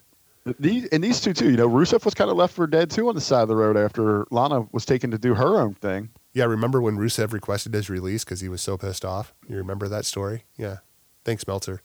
These 0.58 0.86
and 0.88 1.04
these 1.04 1.20
two 1.20 1.32
too. 1.34 1.50
You 1.50 1.56
know, 1.58 1.68
Rusev 1.68 2.04
was 2.04 2.14
kind 2.14 2.30
of 2.30 2.36
left 2.36 2.54
for 2.54 2.66
dead 2.66 2.90
too 2.90 3.08
on 3.08 3.14
the 3.14 3.20
side 3.20 3.42
of 3.42 3.48
the 3.48 3.56
road 3.56 3.76
after 3.76 4.26
Lana 4.30 4.66
was 4.72 4.86
taken 4.86 5.10
to 5.10 5.18
do 5.18 5.34
her 5.34 5.58
own 5.60 5.74
thing. 5.74 6.08
Yeah, 6.32 6.44
remember 6.44 6.80
when 6.80 6.96
Rusev 6.96 7.32
requested 7.32 7.74
his 7.74 7.90
release 7.90 8.24
because 8.24 8.40
he 8.40 8.48
was 8.48 8.62
so 8.62 8.78
pissed 8.78 9.04
off? 9.04 9.34
You 9.48 9.56
remember 9.56 9.86
that 9.88 10.04
story? 10.06 10.44
Yeah. 10.56 10.78
Thanks, 11.24 11.46
Meltzer. 11.46 11.82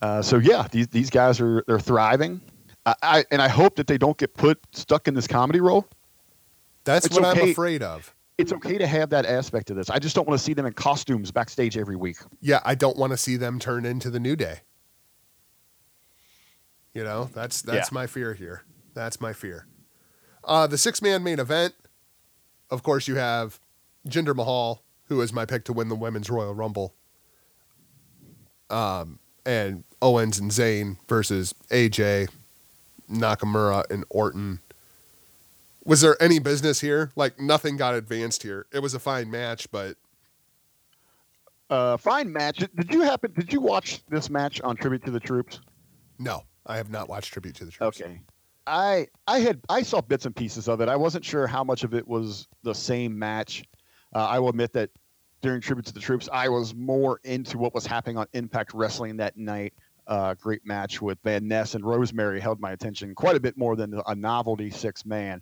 Uh, 0.00 0.20
so 0.20 0.36
yeah, 0.38 0.66
these 0.70 0.88
these 0.88 1.10
guys 1.10 1.40
are 1.40 1.64
they're 1.66 1.78
thriving. 1.78 2.40
I, 2.86 2.94
I 3.02 3.24
and 3.30 3.40
I 3.40 3.48
hope 3.48 3.76
that 3.76 3.86
they 3.86 3.98
don't 3.98 4.16
get 4.18 4.34
put 4.34 4.58
stuck 4.72 5.08
in 5.08 5.14
this 5.14 5.26
comedy 5.26 5.60
role. 5.60 5.86
That's 6.84 7.06
It's 7.06 7.14
what 7.14 7.24
I'm 7.24 7.48
afraid 7.50 7.82
of. 7.82 8.12
It's 8.38 8.52
okay 8.52 8.78
to 8.78 8.86
have 8.86 9.10
that 9.10 9.24
aspect 9.26 9.70
of 9.70 9.76
this. 9.76 9.88
I 9.90 9.98
just 9.98 10.16
don't 10.16 10.26
want 10.26 10.38
to 10.40 10.44
see 10.44 10.52
them 10.54 10.66
in 10.66 10.72
costumes 10.72 11.30
backstage 11.30 11.76
every 11.76 11.94
week. 11.96 12.16
Yeah, 12.40 12.60
I 12.64 12.74
don't 12.74 12.96
want 12.96 13.12
to 13.12 13.16
see 13.16 13.36
them 13.36 13.58
turn 13.60 13.84
into 13.84 14.10
the 14.10 14.18
New 14.18 14.34
Day. 14.34 14.60
You 16.94 17.04
know, 17.04 17.30
that's 17.32 17.62
that's 17.62 17.90
Yeah. 17.90 17.94
my 17.94 18.06
fear 18.06 18.34
here. 18.34 18.64
That's 18.94 19.20
my 19.20 19.32
fear. 19.32 19.66
Uh, 20.44 20.66
the 20.66 20.76
six 20.76 21.00
man 21.00 21.22
main 21.22 21.38
event, 21.38 21.74
of 22.70 22.82
course, 22.82 23.06
you 23.06 23.14
have 23.16 23.60
Jinder 24.08 24.34
Mahal, 24.34 24.82
who 25.04 25.20
is 25.20 25.32
my 25.32 25.44
pick 25.44 25.64
to 25.66 25.72
win 25.72 25.88
the 25.88 25.94
Women's 25.94 26.28
Royal 26.28 26.54
Rumble. 26.54 26.94
Um, 28.70 29.18
and 29.46 29.84
Owens 30.00 30.38
and 30.38 30.50
Zayn 30.50 30.96
versus 31.08 31.54
AJ, 31.70 32.28
Nakamura, 33.12 33.84
and 33.90 34.04
Orton. 34.10 34.60
Was 35.84 36.00
there 36.00 36.20
any 36.22 36.38
business 36.38 36.80
here? 36.80 37.10
Like 37.16 37.38
nothing 37.40 37.76
got 37.76 37.94
advanced 37.94 38.42
here. 38.42 38.66
It 38.72 38.80
was 38.80 38.94
a 38.94 38.98
fine 38.98 39.30
match, 39.30 39.70
but 39.70 39.96
Uh, 41.70 41.96
fine 41.96 42.32
match. 42.32 42.58
Did, 42.58 42.90
you 42.92 43.00
happen? 43.02 43.32
Did 43.32 43.52
you 43.52 43.60
watch 43.60 44.04
this 44.08 44.28
match 44.30 44.60
on 44.60 44.76
Tribute 44.76 45.04
to 45.06 45.10
the 45.10 45.20
Troops? 45.20 45.60
no, 46.18 46.42
I 46.66 46.76
have 46.76 46.90
not 46.90 47.08
watched 47.08 47.32
Tribute 47.32 47.56
to 47.56 47.64
the 47.64 47.70
Troops. 47.72 48.00
Okay. 48.00 48.20
I 48.66 49.08
I 49.26 49.40
had 49.40 49.60
I 49.68 49.82
saw 49.82 50.00
bits 50.00 50.24
and 50.24 50.36
pieces 50.36 50.68
of 50.68 50.80
it. 50.80 50.88
I 50.88 50.94
wasn't 50.94 51.24
sure 51.24 51.48
how 51.48 51.64
much 51.64 51.82
of 51.82 51.94
it 51.94 52.06
was 52.06 52.46
the 52.62 52.74
same 52.74 53.18
match. 53.18 53.64
Uh, 54.14 54.18
I 54.24 54.38
will 54.38 54.50
admit 54.50 54.72
that 54.74 54.90
during 55.40 55.60
Tribute 55.60 55.86
to 55.86 55.92
the 55.92 55.98
Troops, 55.98 56.28
I 56.32 56.48
was 56.48 56.72
more 56.76 57.18
into 57.24 57.58
what 57.58 57.74
was 57.74 57.84
happening 57.84 58.16
on 58.16 58.28
Impact 58.34 58.72
Wrestling 58.72 59.16
that 59.16 59.36
night. 59.36 59.74
Uh, 60.06 60.34
great 60.34 60.66
match 60.66 61.00
with 61.00 61.18
Van 61.22 61.46
Ness 61.46 61.74
and 61.74 61.84
Rosemary 61.84 62.40
held 62.40 62.60
my 62.60 62.72
attention 62.72 63.14
quite 63.14 63.36
a 63.36 63.40
bit 63.40 63.56
more 63.56 63.76
than 63.76 64.00
a 64.06 64.14
novelty 64.14 64.70
six 64.70 65.06
man. 65.06 65.40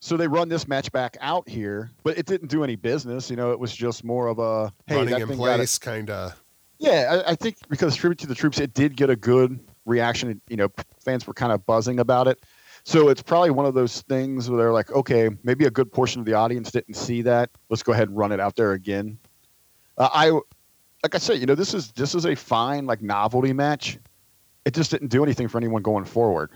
So 0.00 0.16
they 0.16 0.26
run 0.26 0.48
this 0.48 0.66
match 0.66 0.90
back 0.92 1.16
out 1.20 1.48
here, 1.48 1.90
but 2.02 2.18
it 2.18 2.26
didn't 2.26 2.48
do 2.48 2.64
any 2.64 2.76
business. 2.76 3.30
You 3.30 3.36
know, 3.36 3.52
it 3.52 3.58
was 3.58 3.74
just 3.74 4.02
more 4.04 4.26
of 4.26 4.38
a 4.40 4.72
hey, 4.86 4.96
Running 4.96 5.20
in 5.20 5.28
place, 5.36 5.78
kind 5.78 6.10
of. 6.10 6.42
yeah, 6.78 7.22
I, 7.26 7.30
I 7.30 7.34
think 7.36 7.56
because 7.68 7.94
tribute 7.94 8.18
to 8.18 8.26
the 8.26 8.34
troops, 8.34 8.58
it 8.58 8.74
did 8.74 8.96
get 8.96 9.10
a 9.10 9.16
good 9.16 9.60
reaction. 9.86 10.40
You 10.48 10.56
know, 10.56 10.68
fans 11.04 11.26
were 11.26 11.34
kind 11.34 11.52
of 11.52 11.64
buzzing 11.64 12.00
about 12.00 12.26
it. 12.26 12.40
So 12.84 13.08
it's 13.08 13.22
probably 13.22 13.50
one 13.50 13.64
of 13.64 13.74
those 13.74 14.02
things 14.02 14.50
where 14.50 14.58
they're 14.58 14.72
like, 14.72 14.90
okay, 14.90 15.30
maybe 15.44 15.66
a 15.66 15.70
good 15.70 15.92
portion 15.92 16.18
of 16.18 16.26
the 16.26 16.34
audience 16.34 16.72
didn't 16.72 16.94
see 16.94 17.22
that. 17.22 17.50
Let's 17.70 17.84
go 17.84 17.92
ahead 17.92 18.08
and 18.08 18.18
run 18.18 18.32
it 18.32 18.40
out 18.40 18.56
there 18.56 18.72
again. 18.72 19.18
Uh, 19.96 20.08
I, 20.12 20.40
like 21.02 21.14
I 21.14 21.18
said, 21.18 21.38
you 21.40 21.46
know, 21.46 21.54
this 21.54 21.74
is 21.74 21.92
this 21.92 22.14
is 22.14 22.26
a 22.26 22.34
fine 22.34 22.86
like 22.86 23.02
novelty 23.02 23.52
match. 23.52 23.98
It 24.64 24.74
just 24.74 24.90
didn't 24.90 25.08
do 25.08 25.24
anything 25.24 25.48
for 25.48 25.58
anyone 25.58 25.82
going 25.82 26.04
forward. 26.04 26.50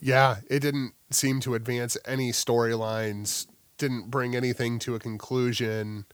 Yeah, 0.00 0.36
it 0.48 0.60
didn't 0.60 0.92
seem 1.10 1.40
to 1.40 1.54
advance 1.54 1.96
any 2.04 2.32
storylines. 2.32 3.46
Didn't 3.78 4.10
bring 4.10 4.36
anything 4.36 4.78
to 4.80 4.94
a 4.94 4.98
conclusion. 4.98 6.04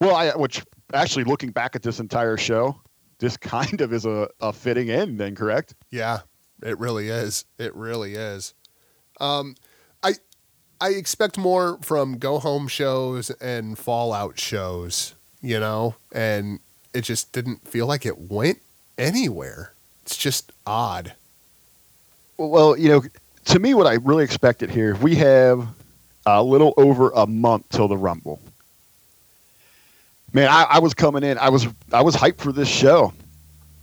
Well, 0.00 0.16
I 0.16 0.30
which 0.30 0.64
actually 0.92 1.24
looking 1.24 1.50
back 1.50 1.76
at 1.76 1.82
this 1.82 2.00
entire 2.00 2.36
show, 2.36 2.80
this 3.18 3.36
kind 3.38 3.80
of 3.80 3.92
is 3.92 4.04
a, 4.04 4.28
a 4.40 4.52
fitting 4.52 4.90
end. 4.90 5.20
Then 5.20 5.34
correct? 5.34 5.74
Yeah, 5.90 6.20
it 6.62 6.78
really 6.78 7.08
is. 7.08 7.44
It 7.58 7.74
really 7.76 8.14
is. 8.14 8.54
Um, 9.20 9.54
I 10.02 10.14
I 10.80 10.90
expect 10.90 11.38
more 11.38 11.78
from 11.82 12.18
go 12.18 12.40
home 12.40 12.66
shows 12.66 13.30
and 13.30 13.78
fallout 13.78 14.40
shows, 14.40 15.14
you 15.40 15.60
know, 15.60 15.94
and 16.12 16.58
it 16.94 17.02
just 17.02 17.32
didn't 17.32 17.66
feel 17.66 17.86
like 17.86 18.06
it 18.06 18.18
went 18.18 18.60
anywhere. 18.98 19.72
It's 20.04 20.16
just 20.16 20.52
odd. 20.66 21.14
Well, 22.36 22.76
you 22.76 22.88
know, 22.88 23.02
to 23.46 23.58
me, 23.58 23.74
what 23.74 23.86
I 23.86 23.94
really 23.94 24.24
expected 24.24 24.70
here, 24.70 24.94
we 24.96 25.14
have 25.16 25.66
a 26.26 26.42
little 26.42 26.74
over 26.76 27.10
a 27.10 27.26
month 27.26 27.68
till 27.70 27.88
the 27.88 27.96
Rumble. 27.96 28.40
Man, 30.32 30.48
I, 30.48 30.64
I 30.64 30.78
was 30.78 30.94
coming 30.94 31.22
in. 31.22 31.38
I 31.38 31.50
was 31.50 31.66
I 31.92 32.02
was 32.02 32.16
hyped 32.16 32.38
for 32.38 32.52
this 32.52 32.68
show. 32.68 33.12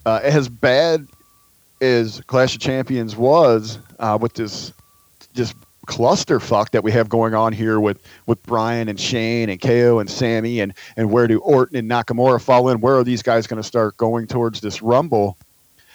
Uh, 0.06 0.20
as 0.24 0.50
bad 0.50 1.08
as 1.82 2.22
Clash 2.22 2.56
of 2.56 2.62
Champions 2.62 3.16
was, 3.16 3.78
uh, 4.00 4.18
with 4.20 4.34
this 4.34 4.74
just 5.34 5.56
clusterfuck 5.90 6.70
that 6.70 6.84
we 6.84 6.92
have 6.92 7.10
going 7.10 7.34
on 7.34 7.52
here 7.52 7.80
with 7.80 8.00
with 8.28 8.42
Bryan 8.44 8.88
and 8.88 9.00
Shane 9.00 9.50
and 9.50 9.60
KO 9.60 10.00
and 10.00 10.10
Sami 10.10 10.60
and 10.60 10.74
and 10.96 11.12
where 11.12 11.28
do 11.28 11.40
Orton 11.40 11.76
and 11.78 11.90
Nakamura 11.90 12.40
fall 12.42 12.70
in? 12.70 12.80
Where 12.80 12.96
are 12.96 13.04
these 13.04 13.24
guys 13.24 13.48
going 13.48 13.62
to 13.62 13.68
start 13.68 13.98
going 13.98 14.28
towards 14.28 14.62
this 14.62 14.82
Rumble? 14.82 15.36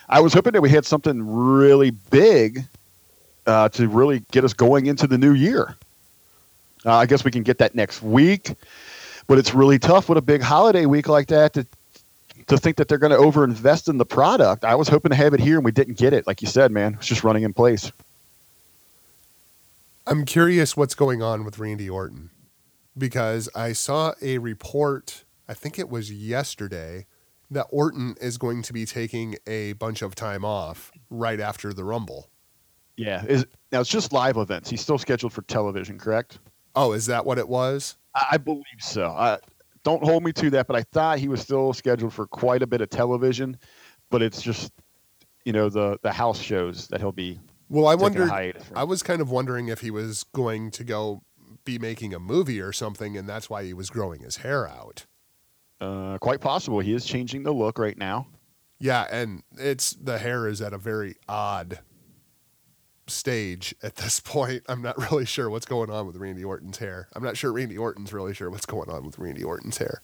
I 0.08 0.20
was 0.20 0.34
hoping 0.34 0.52
that 0.52 0.60
we 0.60 0.68
had 0.68 0.84
something 0.84 1.24
really 1.24 1.90
big 1.90 2.64
uh, 3.46 3.68
to 3.70 3.88
really 3.88 4.24
get 4.32 4.44
us 4.44 4.52
going 4.52 4.86
into 4.86 5.06
the 5.06 5.16
new 5.16 5.32
year. 5.32 5.76
Uh, 6.84 6.96
I 6.96 7.06
guess 7.06 7.24
we 7.24 7.30
can 7.30 7.44
get 7.44 7.58
that 7.58 7.74
next 7.74 8.02
week, 8.02 8.52
but 9.26 9.38
it's 9.38 9.54
really 9.54 9.78
tough 9.78 10.08
with 10.08 10.18
a 10.18 10.22
big 10.22 10.42
holiday 10.42 10.86
week 10.86 11.08
like 11.08 11.28
that 11.28 11.54
to 11.54 11.66
to 12.48 12.58
think 12.58 12.76
that 12.76 12.88
they're 12.88 12.98
going 12.98 13.12
to 13.12 13.16
overinvest 13.16 13.88
in 13.88 13.96
the 13.96 14.04
product. 14.04 14.64
I 14.64 14.74
was 14.74 14.88
hoping 14.88 15.10
to 15.10 15.16
have 15.16 15.34
it 15.34 15.40
here, 15.40 15.56
and 15.56 15.64
we 15.64 15.70
didn't 15.70 15.96
get 15.96 16.12
it. 16.12 16.26
Like 16.26 16.42
you 16.42 16.48
said, 16.48 16.72
man, 16.72 16.94
it's 16.94 17.06
just 17.06 17.22
running 17.22 17.44
in 17.44 17.54
place. 17.54 17.92
I'm 20.06 20.26
curious 20.26 20.76
what's 20.76 20.94
going 20.94 21.22
on 21.22 21.44
with 21.44 21.58
Randy 21.58 21.88
Orton 21.88 22.30
because 22.96 23.48
I 23.54 23.72
saw 23.72 24.12
a 24.20 24.36
report, 24.36 25.24
I 25.48 25.54
think 25.54 25.78
it 25.78 25.88
was 25.88 26.12
yesterday, 26.12 27.06
that 27.50 27.66
Orton 27.70 28.14
is 28.20 28.36
going 28.36 28.60
to 28.62 28.74
be 28.74 28.84
taking 28.84 29.36
a 29.46 29.72
bunch 29.74 30.02
of 30.02 30.14
time 30.14 30.44
off 30.44 30.92
right 31.08 31.40
after 31.40 31.72
the 31.72 31.84
Rumble. 31.84 32.28
Yeah, 32.96 33.24
is 33.24 33.46
now 33.72 33.80
it's 33.80 33.88
just 33.88 34.12
live 34.12 34.36
events. 34.36 34.68
He's 34.68 34.82
still 34.82 34.98
scheduled 34.98 35.32
for 35.32 35.42
television, 35.42 35.98
correct? 35.98 36.38
Oh, 36.76 36.92
is 36.92 37.06
that 37.06 37.24
what 37.24 37.38
it 37.38 37.48
was? 37.48 37.96
I, 38.30 38.36
believe 38.36 38.64
so. 38.78 39.06
I, 39.06 39.38
don't 39.84 40.02
hold 40.04 40.22
me 40.22 40.32
to 40.34 40.50
that, 40.50 40.66
but 40.66 40.76
I 40.76 40.82
thought 40.82 41.18
he 41.18 41.28
was 41.28 41.40
still 41.40 41.72
scheduled 41.72 42.12
for 42.12 42.26
quite 42.26 42.62
a 42.62 42.66
bit 42.66 42.80
of 42.80 42.90
television. 42.90 43.58
But 44.10 44.22
it's 44.22 44.42
just, 44.42 44.70
you 45.44 45.52
know, 45.52 45.68
the 45.68 45.98
the 46.02 46.12
house 46.12 46.40
shows 46.40 46.88
that 46.88 47.00
he'll 47.00 47.10
be 47.10 47.40
Well, 47.68 47.86
I 47.86 47.94
wondered. 47.94 48.28
from. 48.28 48.76
I 48.76 48.84
was 48.84 49.02
kind 49.02 49.20
of 49.20 49.30
wondering 49.30 49.68
if 49.68 49.80
he 49.80 49.90
was 49.90 50.24
going 50.34 50.70
to 50.72 50.84
go 50.84 51.22
be 51.64 51.78
making 51.78 52.12
a 52.14 52.18
movie 52.18 52.60
or 52.60 52.72
something, 52.72 53.16
and 53.16 53.28
that's 53.28 53.48
why 53.48 53.64
he 53.64 53.72
was 53.72 53.90
growing 53.90 54.22
his 54.22 54.36
hair 54.38 54.68
out. 54.68 55.06
Uh, 55.80 56.18
quite 56.18 56.40
possible. 56.40 56.80
He 56.80 56.92
is 56.92 57.04
changing 57.04 57.42
the 57.42 57.52
look 57.52 57.78
right 57.78 57.96
now. 57.96 58.26
Yeah, 58.78 59.06
and 59.10 59.42
it's 59.56 59.92
the 59.92 60.18
hair 60.18 60.46
is 60.46 60.60
at 60.60 60.72
a 60.72 60.78
very 60.78 61.16
odd 61.28 61.80
stage 63.06 63.74
at 63.82 63.96
this 63.96 64.20
point. 64.24 64.62
I'm 64.68 64.82
not 64.82 64.98
really 65.10 65.24
sure 65.26 65.48
what's 65.50 65.66
going 65.66 65.90
on 65.90 66.06
with 66.06 66.16
Randy 66.16 66.44
Orton's 66.44 66.78
hair. 66.78 67.08
I'm 67.14 67.22
not 67.22 67.36
sure 67.36 67.52
Randy 67.52 67.78
Orton's 67.78 68.12
really 68.12 68.34
sure 68.34 68.50
what's 68.50 68.66
going 68.66 68.90
on 68.90 69.04
with 69.04 69.18
Randy 69.18 69.44
Orton's 69.44 69.78
hair. 69.78 70.00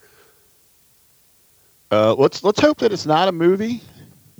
Uh, 1.91 2.15
let's 2.15 2.45
let's 2.45 2.61
hope 2.61 2.78
that 2.78 2.93
it's 2.93 3.07
not 3.07 3.28
a 3.28 3.32
movie. 3.32 3.82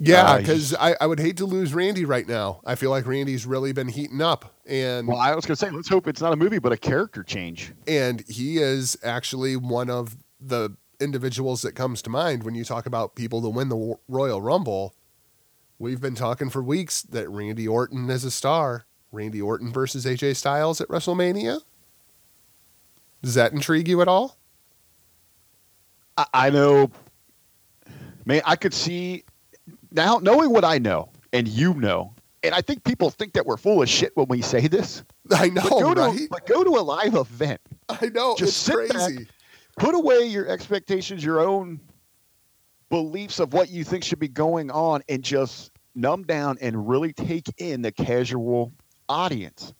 Yeah, 0.03 0.23
Uh, 0.23 0.37
because 0.39 0.73
I, 0.73 0.95
I 0.99 1.05
would 1.05 1.19
hate 1.19 1.37
to 1.37 1.45
lose 1.45 1.73
Randy 1.75 2.05
right 2.05 2.27
now. 2.27 2.61
I 2.65 2.73
feel 2.75 2.89
like 2.89 3.05
Randy's 3.05 3.45
really 3.45 3.71
been 3.71 3.87
heating 3.87 4.19
up, 4.21 4.55
and 4.65 5.07
Well, 5.07 5.17
I 5.17 5.35
was 5.35 5.45
going 5.45 5.55
to 5.55 5.59
say 5.65 5.69
let's 5.69 5.87
hope 5.89 6.07
it's 6.07 6.21
not 6.21 6.33
a 6.33 6.35
movie, 6.35 6.57
but 6.59 6.71
a 6.71 6.77
character 6.77 7.23
change. 7.23 7.71
and 7.87 8.23
he 8.27 8.57
is 8.57 8.97
actually 9.03 9.55
one 9.55 9.89
of 9.91 10.17
the 10.39 10.75
individuals 10.99 11.61
that 11.61 11.73
comes 11.73 12.01
to 12.03 12.09
mind 12.09 12.43
when 12.43 12.55
you 12.55 12.63
talk 12.63 12.85
about 12.87 13.15
people 13.15 13.41
to 13.43 13.49
win 13.49 13.69
the 13.69 13.95
Royal 14.07 14.41
Rumble. 14.41 14.95
We've 15.77 16.01
been 16.01 16.15
talking 16.15 16.49
for 16.49 16.61
weeks 16.63 17.01
that 17.03 17.29
Randy 17.29 17.67
Orton 17.67 18.09
is 18.09 18.23
a 18.23 18.31
star. 18.31 18.85
Randy 19.11 19.41
Orton 19.41 19.71
versus 19.73 20.05
AJ 20.05 20.35
Styles 20.35 20.79
at 20.81 20.87
WrestleMania. 20.87 21.59
Does 23.21 23.33
that 23.35 23.51
intrigue 23.51 23.87
you 23.87 24.01
at 24.01 24.07
all? 24.07 24.37
I, 26.17 26.25
I 26.33 26.49
know. 26.49 26.89
Man, 28.25 28.41
I 28.45 28.55
could 28.55 28.73
see 28.73 29.23
now 29.91 30.17
knowing 30.21 30.51
what 30.51 30.63
I 30.65 30.77
know 30.77 31.09
and 31.33 31.47
you 31.47 31.73
know, 31.75 32.13
and 32.43 32.53
I 32.55 32.61
think 32.61 32.83
people 32.83 33.09
think 33.09 33.33
that 33.33 33.45
we're 33.45 33.57
full 33.57 33.81
of 33.81 33.89
shit 33.89 34.15
when 34.15 34.27
we 34.27 34.41
say 34.41 34.67
this. 34.67 35.03
I 35.31 35.49
know, 35.49 35.61
But 35.61 35.69
go, 35.69 35.93
right? 35.93 36.17
to, 36.17 36.27
but 36.29 36.45
go 36.45 36.63
to 36.63 36.71
a 36.71 36.81
live 36.81 37.15
event. 37.15 37.61
I 37.89 38.07
know. 38.07 38.35
Just 38.37 38.49
it's 38.49 38.57
sit 38.57 38.89
back. 38.89 39.05
crazy. 39.07 39.27
Put 39.77 39.95
away 39.95 40.25
your 40.25 40.47
expectations, 40.47 41.23
your 41.23 41.39
own 41.39 41.79
beliefs 42.89 43.39
of 43.39 43.53
what 43.53 43.69
you 43.69 43.83
think 43.83 44.03
should 44.03 44.19
be 44.19 44.27
going 44.27 44.69
on, 44.71 45.01
and 45.07 45.23
just 45.23 45.71
numb 45.95 46.23
down 46.23 46.57
and 46.61 46.89
really 46.89 47.13
take 47.13 47.47
in 47.57 47.81
the 47.81 47.91
casual 47.91 48.71
audience. 49.07 49.73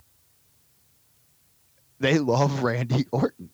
They 2.00 2.20
love 2.20 2.64
Randy 2.64 3.06
Orton. 3.12 3.50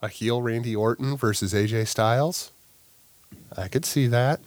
A 0.00 0.08
heel 0.08 0.40
Randy 0.40 0.76
Orton 0.76 1.16
versus 1.16 1.52
AJ 1.52 1.88
Styles. 1.88 2.52
I 3.56 3.68
could 3.68 3.84
see 3.84 4.06
that. 4.08 4.40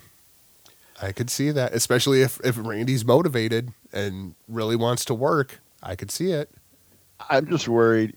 I 1.01 1.11
could 1.11 1.29
see 1.29 1.51
that, 1.51 1.73
especially 1.73 2.21
if 2.21 2.39
if 2.43 2.57
Randy's 2.57 3.03
motivated 3.03 3.73
and 3.91 4.35
really 4.47 4.75
wants 4.75 5.03
to 5.05 5.13
work. 5.13 5.59
I 5.81 5.95
could 5.95 6.11
see 6.11 6.31
it. 6.31 6.51
I'm 7.29 7.47
just 7.47 7.67
worried. 7.67 8.15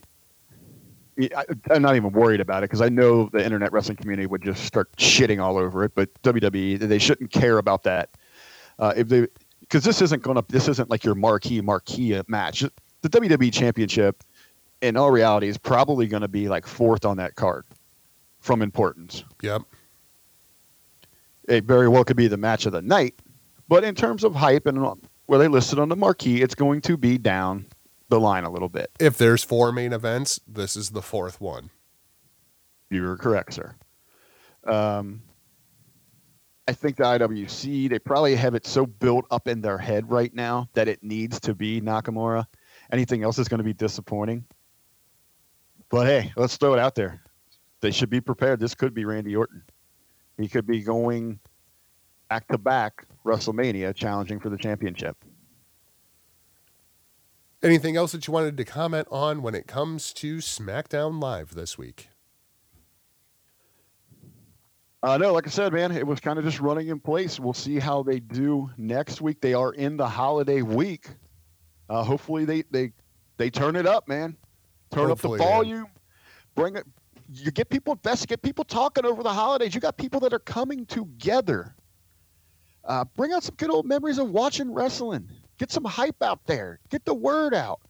I, 1.18 1.44
I'm 1.70 1.82
not 1.82 1.96
even 1.96 2.12
worried 2.12 2.40
about 2.40 2.62
it 2.62 2.70
because 2.70 2.80
I 2.80 2.88
know 2.88 3.28
the 3.32 3.42
internet 3.42 3.72
wrestling 3.72 3.96
community 3.96 4.26
would 4.26 4.42
just 4.42 4.64
start 4.64 4.94
shitting 4.96 5.42
all 5.42 5.56
over 5.56 5.84
it. 5.84 5.92
But 5.94 6.10
WWE, 6.22 6.78
they 6.78 6.98
shouldn't 6.98 7.30
care 7.30 7.58
about 7.58 7.84
that. 7.84 8.10
Uh, 8.78 8.92
if 8.96 9.08
they, 9.08 9.28
because 9.60 9.84
this 9.84 10.02
isn't 10.02 10.22
going 10.22 10.36
to, 10.36 10.44
this 10.48 10.68
isn't 10.68 10.90
like 10.90 11.04
your 11.04 11.14
marquee 11.14 11.60
marquee 11.60 12.20
match. 12.26 12.64
The 13.02 13.08
WWE 13.08 13.52
Championship, 13.52 14.24
in 14.80 14.96
all 14.96 15.10
reality, 15.10 15.48
is 15.48 15.56
probably 15.56 16.06
going 16.06 16.22
to 16.22 16.28
be 16.28 16.48
like 16.48 16.66
fourth 16.66 17.04
on 17.04 17.16
that 17.18 17.36
card 17.36 17.64
from 18.40 18.60
importance. 18.60 19.24
Yep. 19.42 19.62
It 21.48 21.64
very 21.64 21.88
well 21.88 22.04
could 22.04 22.16
be 22.16 22.28
the 22.28 22.36
match 22.36 22.66
of 22.66 22.72
the 22.72 22.82
night, 22.82 23.20
but 23.68 23.84
in 23.84 23.94
terms 23.94 24.24
of 24.24 24.34
hype 24.34 24.66
and 24.66 24.84
where 25.26 25.38
they 25.38 25.48
listed 25.48 25.78
on 25.78 25.88
the 25.88 25.96
marquee, 25.96 26.42
it's 26.42 26.54
going 26.54 26.80
to 26.82 26.96
be 26.96 27.18
down 27.18 27.66
the 28.08 28.20
line 28.20 28.44
a 28.44 28.50
little 28.50 28.68
bit. 28.68 28.90
If 29.00 29.18
there's 29.18 29.42
four 29.42 29.72
main 29.72 29.92
events, 29.92 30.40
this 30.46 30.76
is 30.76 30.90
the 30.90 31.02
fourth 31.02 31.40
one. 31.40 31.70
You're 32.90 33.16
correct, 33.16 33.54
sir. 33.54 33.74
Um, 34.64 35.22
I 36.66 36.72
think 36.72 36.96
the 36.96 37.04
IWC 37.04 37.90
they 37.90 37.98
probably 37.98 38.36
have 38.36 38.54
it 38.54 38.66
so 38.66 38.86
built 38.86 39.26
up 39.30 39.48
in 39.48 39.60
their 39.60 39.78
head 39.78 40.10
right 40.10 40.32
now 40.34 40.68
that 40.74 40.88
it 40.88 41.02
needs 41.02 41.40
to 41.40 41.54
be 41.54 41.80
Nakamura. 41.80 42.46
Anything 42.92 43.22
else 43.22 43.38
is 43.38 43.48
going 43.48 43.58
to 43.58 43.64
be 43.64 43.74
disappointing. 43.74 44.44
But 45.90 46.06
hey, 46.06 46.32
let's 46.36 46.56
throw 46.56 46.72
it 46.72 46.78
out 46.78 46.94
there. 46.94 47.22
They 47.80 47.90
should 47.90 48.10
be 48.10 48.20
prepared. 48.20 48.60
This 48.60 48.74
could 48.74 48.94
be 48.94 49.04
Randy 49.04 49.36
Orton. 49.36 49.62
He 50.38 50.48
could 50.48 50.66
be 50.66 50.80
going 50.80 51.38
back 52.28 52.48
to 52.48 52.58
back 52.58 53.06
WrestleMania, 53.24 53.94
challenging 53.94 54.40
for 54.40 54.48
the 54.48 54.56
championship. 54.56 55.16
Anything 57.62 57.96
else 57.96 58.12
that 58.12 58.26
you 58.26 58.32
wanted 58.32 58.56
to 58.58 58.64
comment 58.64 59.08
on 59.10 59.40
when 59.40 59.54
it 59.54 59.66
comes 59.66 60.12
to 60.14 60.36
SmackDown 60.38 61.22
Live 61.22 61.54
this 61.54 61.78
week? 61.78 62.08
Uh, 65.02 65.18
no, 65.18 65.32
like 65.32 65.46
I 65.46 65.50
said, 65.50 65.72
man, 65.72 65.92
it 65.92 66.06
was 66.06 66.18
kind 66.18 66.38
of 66.38 66.44
just 66.44 66.60
running 66.60 66.88
in 66.88 66.98
place. 66.98 67.38
We'll 67.38 67.52
see 67.52 67.78
how 67.78 68.02
they 68.02 68.20
do 68.20 68.70
next 68.78 69.20
week. 69.20 69.40
They 69.40 69.52
are 69.54 69.72
in 69.72 69.96
the 69.96 70.08
holiday 70.08 70.62
week. 70.62 71.08
Uh, 71.90 72.02
hopefully, 72.02 72.46
they 72.46 72.62
they 72.70 72.92
they 73.36 73.50
turn 73.50 73.76
it 73.76 73.86
up, 73.86 74.08
man. 74.08 74.36
Turn 74.90 75.08
Hopefully, 75.08 75.34
up 75.34 75.38
the 75.38 75.44
man. 75.44 75.54
volume. 75.54 75.86
Bring 76.54 76.76
it. 76.76 76.86
You 77.32 77.50
get 77.50 77.70
people 77.70 77.94
invested. 77.94 78.28
Get 78.28 78.42
people 78.42 78.64
talking 78.64 79.04
over 79.04 79.22
the 79.22 79.32
holidays. 79.32 79.74
You 79.74 79.80
got 79.80 79.96
people 79.96 80.20
that 80.20 80.32
are 80.32 80.38
coming 80.38 80.86
together. 80.86 81.74
Uh, 82.84 83.04
bring 83.16 83.32
out 83.32 83.42
some 83.42 83.54
good 83.56 83.70
old 83.70 83.86
memories 83.86 84.18
of 84.18 84.30
watching 84.30 84.72
wrestling. 84.72 85.28
Get 85.58 85.70
some 85.70 85.84
hype 85.84 86.22
out 86.22 86.40
there. 86.46 86.80
Get 86.90 87.04
the 87.04 87.14
word 87.14 87.54
out. 87.54 87.80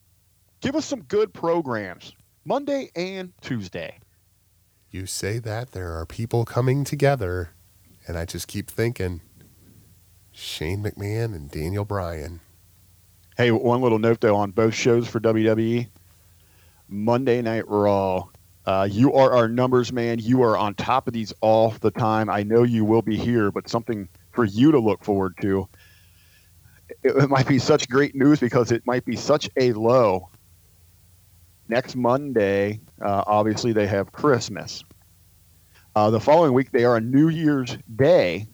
Give 0.60 0.76
us 0.76 0.86
some 0.86 1.02
good 1.02 1.34
programs 1.34 2.12
Monday 2.44 2.90
and 2.94 3.32
Tuesday. 3.40 3.98
You 4.90 5.06
say 5.06 5.38
that 5.40 5.72
there 5.72 5.92
are 5.98 6.06
people 6.06 6.44
coming 6.44 6.84
together, 6.84 7.50
and 8.06 8.16
I 8.16 8.24
just 8.24 8.46
keep 8.46 8.70
thinking 8.70 9.22
Shane 10.30 10.82
McMahon 10.82 11.34
and 11.34 11.50
Daniel 11.50 11.84
Bryan. 11.84 12.40
Hey, 13.36 13.50
one 13.50 13.80
little 13.80 13.98
note 13.98 14.20
though 14.20 14.36
on 14.36 14.52
both 14.52 14.74
shows 14.74 15.08
for 15.08 15.18
WWE. 15.18 15.88
Monday 16.88 17.42
Night 17.42 17.66
Raw. 17.66 18.28
Uh, 18.66 18.88
you 18.90 19.12
are 19.12 19.34
our 19.34 19.48
numbers 19.48 19.92
man. 19.92 20.18
You 20.18 20.42
are 20.42 20.56
on 20.56 20.74
top 20.74 21.06
of 21.06 21.12
these 21.12 21.32
all 21.40 21.70
the 21.80 21.90
time. 21.90 22.30
I 22.30 22.42
know 22.42 22.62
you 22.62 22.84
will 22.84 23.02
be 23.02 23.16
here, 23.16 23.50
but 23.50 23.68
something 23.68 24.08
for 24.32 24.44
you 24.44 24.72
to 24.72 24.78
look 24.78 25.04
forward 25.04 25.34
to. 25.42 25.68
It, 27.02 27.16
it 27.16 27.30
might 27.30 27.46
be 27.46 27.58
such 27.58 27.88
great 27.88 28.14
news 28.14 28.40
because 28.40 28.72
it 28.72 28.86
might 28.86 29.04
be 29.04 29.16
such 29.16 29.50
a 29.56 29.72
low. 29.72 30.30
Next 31.68 31.96
Monday, 31.96 32.80
uh, 33.00 33.24
obviously, 33.26 33.72
they 33.72 33.86
have 33.86 34.12
Christmas. 34.12 34.84
Uh, 35.94 36.10
the 36.10 36.20
following 36.20 36.52
week, 36.52 36.72
they 36.72 36.84
are 36.84 36.96
on 36.96 37.10
New 37.10 37.28
Year's 37.28 37.76
Day, 37.96 38.46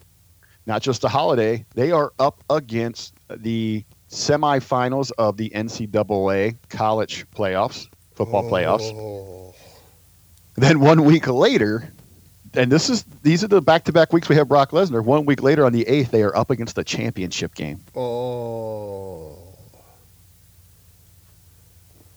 not 0.67 0.83
just 0.83 1.05
a 1.05 1.09
holiday. 1.09 1.65
They 1.75 1.91
are 1.91 2.13
up 2.19 2.45
against 2.51 3.15
the 3.35 3.85
semifinals 4.09 5.11
of 5.19 5.37
the 5.37 5.51
NCAA 5.51 6.57
college 6.69 7.27
playoffs, 7.31 7.89
football 8.15 8.49
playoffs. 8.51 9.50
Then 10.57 10.81
one 10.81 11.05
week 11.05 11.27
later, 11.27 11.91
and 12.55 12.71
this 12.71 12.89
is 12.91 13.05
these 13.23 13.43
are 13.45 13.49
the 13.49 13.63
back-to-back 13.63 14.13
weeks 14.13 14.29
we 14.29 14.37
have 14.37 14.49
Brock 14.49 14.71
Lesnar. 14.73 15.03
One 15.05 15.25
week 15.25 15.43
later, 15.43 15.65
on 15.65 15.73
the 15.73 15.87
eighth, 15.89 16.11
they 16.11 16.23
are 16.23 16.37
up 16.37 16.51
against 16.51 16.77
the 16.77 16.85
championship 16.85 17.55
game. 17.55 17.81
oh. 17.97 19.37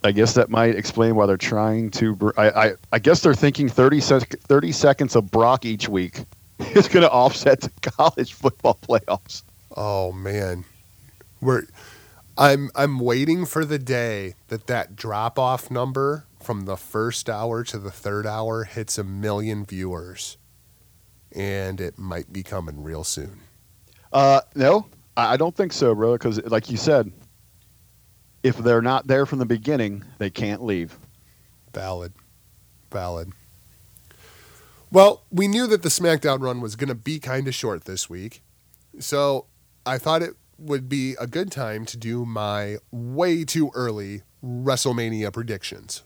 I 0.05 0.11
guess 0.11 0.34
that 0.34 0.49
might 0.49 0.76
explain 0.76 1.15
why 1.15 1.27
they're 1.27 1.38
trying 1.38 1.89
to. 1.91 2.14
br- 2.15 2.31
I 2.35 2.49
I, 2.49 2.73
I 2.91 2.99
guess 2.99 3.22
they're 3.22 3.34
thinking 3.34 3.69
30, 3.69 4.01
sec- 4.01 4.39
30 4.41 4.72
seconds 4.73 5.15
of 5.15 5.31
Brock 5.31 5.64
each 5.64 5.88
week 5.88 6.26
is 6.60 6.89
going 6.89 7.03
to 7.03 7.10
offset 7.10 7.61
the 7.61 7.72
college 7.91 8.34
football 8.34 8.77
playoffs. 8.81 9.43
Oh 9.77 10.11
man, 10.11 10.65
we're 11.39 11.64
I'm 12.38 12.69
I'm 12.76 12.99
waiting 12.99 13.45
for 13.45 13.64
the 13.64 13.80
day 13.80 14.35
that 14.49 14.68
that 14.68 14.97
drop 14.97 15.39
off 15.39 15.72
number 15.72 16.26
from 16.44 16.65
the 16.65 16.78
first 16.78 17.30
hour 17.30 17.64
to 17.64 17.80
the 17.80 17.91
third 17.91 18.28
hour 18.28 18.64
hits 18.64 18.98
a 18.98 19.03
million 19.03 19.65
viewers, 19.65 20.38
and 21.32 21.80
it 21.82 21.98
might 21.98 22.32
be 22.32 22.44
coming 22.44 22.84
real 22.84 23.03
soon. 23.03 23.40
Uh, 24.11 24.41
no, 24.56 24.88
I 25.18 25.38
don't 25.38 25.56
think 25.56 25.74
so, 25.74 25.95
bro. 25.95 26.14
Because 26.14 26.44
like 26.45 26.70
you 26.70 26.78
said, 26.78 27.11
if 28.44 28.57
they're 28.57 28.82
not 28.82 29.07
there 29.07 29.26
from 29.26 29.40
the 29.40 29.45
beginning, 29.45 30.03
they 30.18 30.30
can't 30.30 30.64
leave. 30.64 30.98
Valid, 31.74 32.14
valid. 32.91 33.32
Well, 34.91 35.24
we 35.32 35.48
knew 35.48 35.65
that 35.68 35.82
the 35.82 35.90
SmackDown 35.90 36.41
run 36.41 36.61
was 36.61 36.76
going 36.76 36.90
to 36.90 36.95
be 36.95 37.20
kind 37.20 37.48
of 37.48 37.56
short 37.56 37.86
this 37.86 38.10
week, 38.10 38.44
so 38.99 39.48
I 39.86 39.98
thought 39.98 40.22
it 40.22 40.36
would 40.60 40.88
be 40.88 41.15
a 41.20 41.26
good 41.26 41.52
time 41.52 41.86
to 41.86 41.98
do 41.98 42.26
my 42.26 42.78
way 42.91 43.44
too 43.44 43.72
early 43.74 44.22
WrestleMania 44.44 45.34
predictions. 45.34 46.03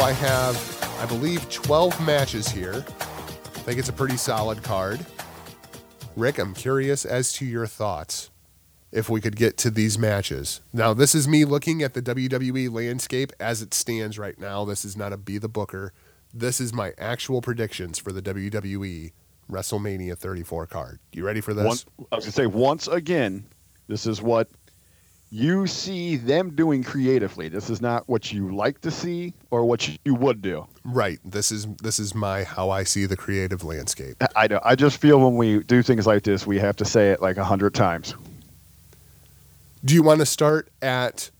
I 0.00 0.12
have, 0.12 0.96
I 1.00 1.06
believe, 1.06 1.50
12 1.50 2.06
matches 2.06 2.48
here. 2.48 2.84
I 2.86 3.60
think 3.60 3.78
it's 3.78 3.88
a 3.88 3.92
pretty 3.92 4.16
solid 4.16 4.62
card. 4.62 5.04
Rick, 6.14 6.38
I'm 6.38 6.54
curious 6.54 7.04
as 7.04 7.32
to 7.34 7.44
your 7.44 7.66
thoughts 7.66 8.30
if 8.92 9.08
we 9.08 9.20
could 9.20 9.36
get 9.36 9.56
to 9.58 9.70
these 9.70 9.98
matches. 9.98 10.60
Now, 10.72 10.94
this 10.94 11.14
is 11.14 11.26
me 11.26 11.44
looking 11.44 11.82
at 11.82 11.94
the 11.94 12.02
WWE 12.02 12.72
landscape 12.72 13.32
as 13.40 13.60
it 13.60 13.74
stands 13.74 14.18
right 14.18 14.38
now. 14.38 14.64
This 14.64 14.84
is 14.84 14.96
not 14.96 15.12
a 15.12 15.16
Be 15.16 15.36
the 15.38 15.48
Booker. 15.48 15.92
This 16.32 16.60
is 16.60 16.72
my 16.72 16.92
actual 16.96 17.42
predictions 17.42 17.98
for 17.98 18.12
the 18.12 18.22
WWE 18.22 19.12
WrestleMania 19.50 20.16
34 20.16 20.66
card. 20.66 21.00
You 21.12 21.24
ready 21.24 21.40
for 21.40 21.54
this? 21.54 21.86
One, 21.96 22.06
I 22.12 22.16
was 22.16 22.24
going 22.24 22.32
to 22.32 22.32
say 22.32 22.46
once 22.46 22.86
again, 22.86 23.46
this 23.88 24.06
is 24.06 24.22
what 24.22 24.48
you 25.30 25.66
see 25.66 26.16
them 26.16 26.50
doing 26.54 26.82
creatively. 26.82 27.48
This 27.48 27.68
is 27.68 27.80
not 27.82 28.08
what 28.08 28.32
you 28.32 28.54
like 28.54 28.80
to 28.80 28.90
see 28.90 29.34
or 29.50 29.64
what 29.64 29.88
you 30.04 30.14
would 30.14 30.40
do. 30.40 30.66
Right. 30.84 31.18
This 31.24 31.52
is 31.52 31.66
this 31.82 31.98
is 31.98 32.14
my 32.14 32.44
how 32.44 32.70
I 32.70 32.84
see 32.84 33.04
the 33.06 33.16
creative 33.16 33.62
landscape. 33.62 34.16
I 34.34 34.46
know. 34.46 34.60
I 34.64 34.74
just 34.74 34.98
feel 35.00 35.20
when 35.20 35.36
we 35.36 35.62
do 35.64 35.82
things 35.82 36.06
like 36.06 36.22
this, 36.22 36.46
we 36.46 36.58
have 36.58 36.76
to 36.76 36.84
say 36.84 37.10
it 37.10 37.20
like 37.20 37.36
a 37.36 37.44
hundred 37.44 37.74
times. 37.74 38.14
Do 39.84 39.94
you 39.94 40.02
want 40.02 40.20
to 40.20 40.26
start 40.26 40.68
at 40.82 41.30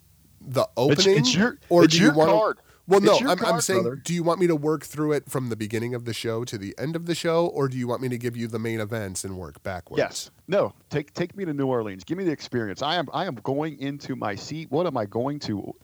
the 0.40 0.66
opening, 0.76 1.18
it's 1.18 1.34
your- 1.34 1.58
or 1.68 1.84
it's 1.84 1.96
do 1.96 2.02
you 2.04 2.12
want 2.12 2.30
card. 2.30 2.58
Well, 2.88 3.00
no. 3.02 3.18
I'm, 3.18 3.44
I'm 3.44 3.60
saying, 3.60 3.82
brother. 3.82 3.96
do 3.96 4.14
you 4.14 4.22
want 4.22 4.40
me 4.40 4.46
to 4.46 4.56
work 4.56 4.82
through 4.82 5.12
it 5.12 5.30
from 5.30 5.50
the 5.50 5.56
beginning 5.56 5.94
of 5.94 6.06
the 6.06 6.14
show 6.14 6.44
to 6.44 6.56
the 6.56 6.74
end 6.78 6.96
of 6.96 7.04
the 7.04 7.14
show, 7.14 7.46
or 7.46 7.68
do 7.68 7.76
you 7.76 7.86
want 7.86 8.00
me 8.00 8.08
to 8.08 8.16
give 8.16 8.34
you 8.34 8.48
the 8.48 8.58
main 8.58 8.80
events 8.80 9.24
and 9.24 9.36
work 9.36 9.62
backwards? 9.62 9.98
Yes. 9.98 10.30
No. 10.48 10.72
Take 10.88 11.12
take 11.12 11.36
me 11.36 11.44
to 11.44 11.52
New 11.52 11.66
Orleans. 11.66 12.02
Give 12.02 12.16
me 12.16 12.24
the 12.24 12.32
experience. 12.32 12.80
I 12.80 12.96
am 12.96 13.08
I 13.12 13.26
am 13.26 13.34
going 13.36 13.78
into 13.78 14.16
my 14.16 14.34
seat. 14.34 14.70
What 14.70 14.86
am 14.86 14.96
I 14.96 15.04
going 15.04 15.38
to? 15.40 15.74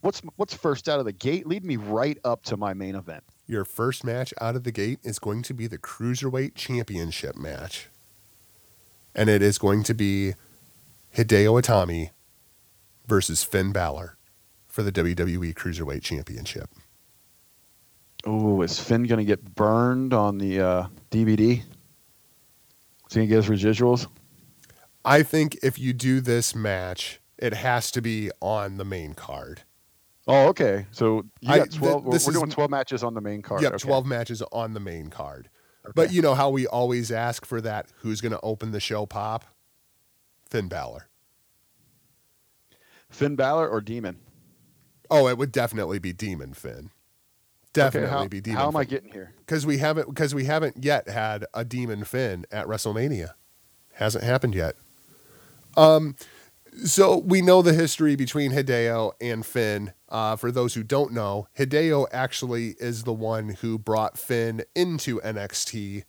What's 0.00 0.20
what's 0.36 0.52
first 0.52 0.88
out 0.88 0.98
of 0.98 1.04
the 1.04 1.12
gate? 1.12 1.46
Lead 1.46 1.64
me 1.64 1.76
right 1.76 2.18
up 2.24 2.42
to 2.44 2.56
my 2.56 2.74
main 2.74 2.96
event. 2.96 3.22
Your 3.46 3.64
first 3.64 4.02
match 4.02 4.34
out 4.40 4.56
of 4.56 4.64
the 4.64 4.72
gate 4.72 4.98
is 5.04 5.20
going 5.20 5.42
to 5.42 5.54
be 5.54 5.68
the 5.68 5.78
Cruiserweight 5.78 6.56
Championship 6.56 7.36
match. 7.36 7.88
And 9.14 9.30
it 9.30 9.40
is 9.40 9.56
going 9.56 9.84
to 9.84 9.94
be 9.94 10.34
Hideo 11.16 11.60
Itami 11.62 12.10
versus 13.06 13.44
Finn 13.44 13.70
Balor 13.70 14.16
for 14.70 14.82
the 14.82 14.92
WWE 14.92 15.52
Cruiserweight 15.54 16.02
Championship. 16.02 16.70
Oh, 18.24 18.62
is 18.62 18.78
Finn 18.78 19.04
gonna 19.04 19.24
get 19.24 19.54
burned 19.54 20.12
on 20.14 20.38
the 20.38 20.60
uh, 20.60 20.86
DVD? 21.10 21.58
Is 21.58 21.64
he 23.10 23.14
gonna 23.16 23.26
get 23.26 23.44
his 23.44 23.48
residuals? 23.48 24.06
I 25.04 25.22
think 25.22 25.58
if 25.62 25.78
you 25.78 25.92
do 25.92 26.20
this 26.20 26.54
match, 26.54 27.20
it 27.38 27.54
has 27.54 27.90
to 27.92 28.02
be 28.02 28.30
on 28.40 28.76
the 28.76 28.84
main 28.84 29.14
card. 29.14 29.62
Oh, 30.28 30.48
okay. 30.48 30.86
So 30.92 31.24
you 31.40 31.52
I- 31.52 31.58
got 31.58 31.70
th- 31.70 31.78
twelve. 31.78 32.10
this 32.10 32.26
we're 32.26 32.34
doing 32.34 32.50
twelve 32.50 32.70
matches 32.70 33.02
on 33.02 33.14
the 33.14 33.20
main 33.22 33.40
card. 33.42 33.62
Yep, 33.62 33.72
okay. 33.74 33.82
12 33.82 34.06
matches 34.06 34.42
on 34.52 34.74
the 34.74 34.80
main 34.80 35.08
card. 35.08 35.48
But 35.94 36.12
you 36.12 36.20
know 36.20 36.34
how 36.34 36.50
we 36.50 36.66
always 36.66 37.10
ask 37.10 37.46
for 37.46 37.60
that 37.62 37.86
who's 38.00 38.20
going 38.20 38.32
to 38.32 38.40
open 38.42 38.70
the 38.70 38.80
show 38.80 39.06
pop? 39.06 39.46
Finn 40.48 40.68
Balor. 40.68 41.08
Finn 43.08 43.34
Balor 43.34 43.66
or 43.66 43.80
Demon? 43.80 44.18
Oh, 45.10 45.28
it 45.28 45.36
would 45.38 45.52
definitely 45.52 45.98
be 45.98 46.12
Demon 46.12 46.54
Finn. 46.54 46.90
Definitely 47.72 48.08
okay, 48.08 48.16
how, 48.16 48.28
be 48.28 48.40
Demon 48.40 48.56
Finn. 48.56 48.62
How 48.62 48.68
am 48.68 48.76
I 48.76 48.84
getting 48.84 49.12
here? 49.12 49.34
Because 49.38 49.66
we 49.66 49.78
haven't 49.78 50.08
because 50.08 50.34
we 50.34 50.44
haven't 50.44 50.84
yet 50.84 51.08
had 51.08 51.44
a 51.54 51.64
Demon 51.64 52.04
Finn 52.04 52.44
at 52.50 52.66
WrestleMania. 52.66 53.30
Hasn't 53.94 54.24
happened 54.24 54.54
yet. 54.54 54.76
Um, 55.76 56.16
so 56.84 57.18
we 57.18 57.42
know 57.42 57.62
the 57.62 57.72
history 57.72 58.16
between 58.16 58.52
Hideo 58.52 59.12
and 59.20 59.44
Finn. 59.44 59.92
Uh, 60.08 60.36
for 60.36 60.50
those 60.50 60.74
who 60.74 60.82
don't 60.82 61.12
know, 61.12 61.46
Hideo 61.56 62.06
actually 62.12 62.74
is 62.78 63.04
the 63.04 63.12
one 63.12 63.50
who 63.60 63.78
brought 63.78 64.18
Finn 64.18 64.62
into 64.74 65.20
NXT, 65.20 66.04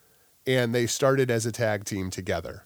and 0.48 0.74
they 0.74 0.88
started 0.88 1.30
as 1.30 1.46
a 1.46 1.52
tag 1.52 1.86
team 1.86 2.10
together. 2.10 2.66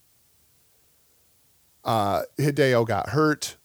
Uh, 1.84 2.24
Hideo 2.38 2.86
got 2.88 3.10
hurt. 3.10 3.58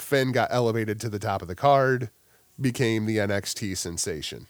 Finn 0.00 0.32
got 0.32 0.48
elevated 0.50 1.00
to 1.00 1.08
the 1.08 1.18
top 1.18 1.42
of 1.42 1.48
the 1.48 1.54
card, 1.54 2.10
became 2.60 3.06
the 3.06 3.18
NXT 3.18 3.76
sensation. 3.76 4.46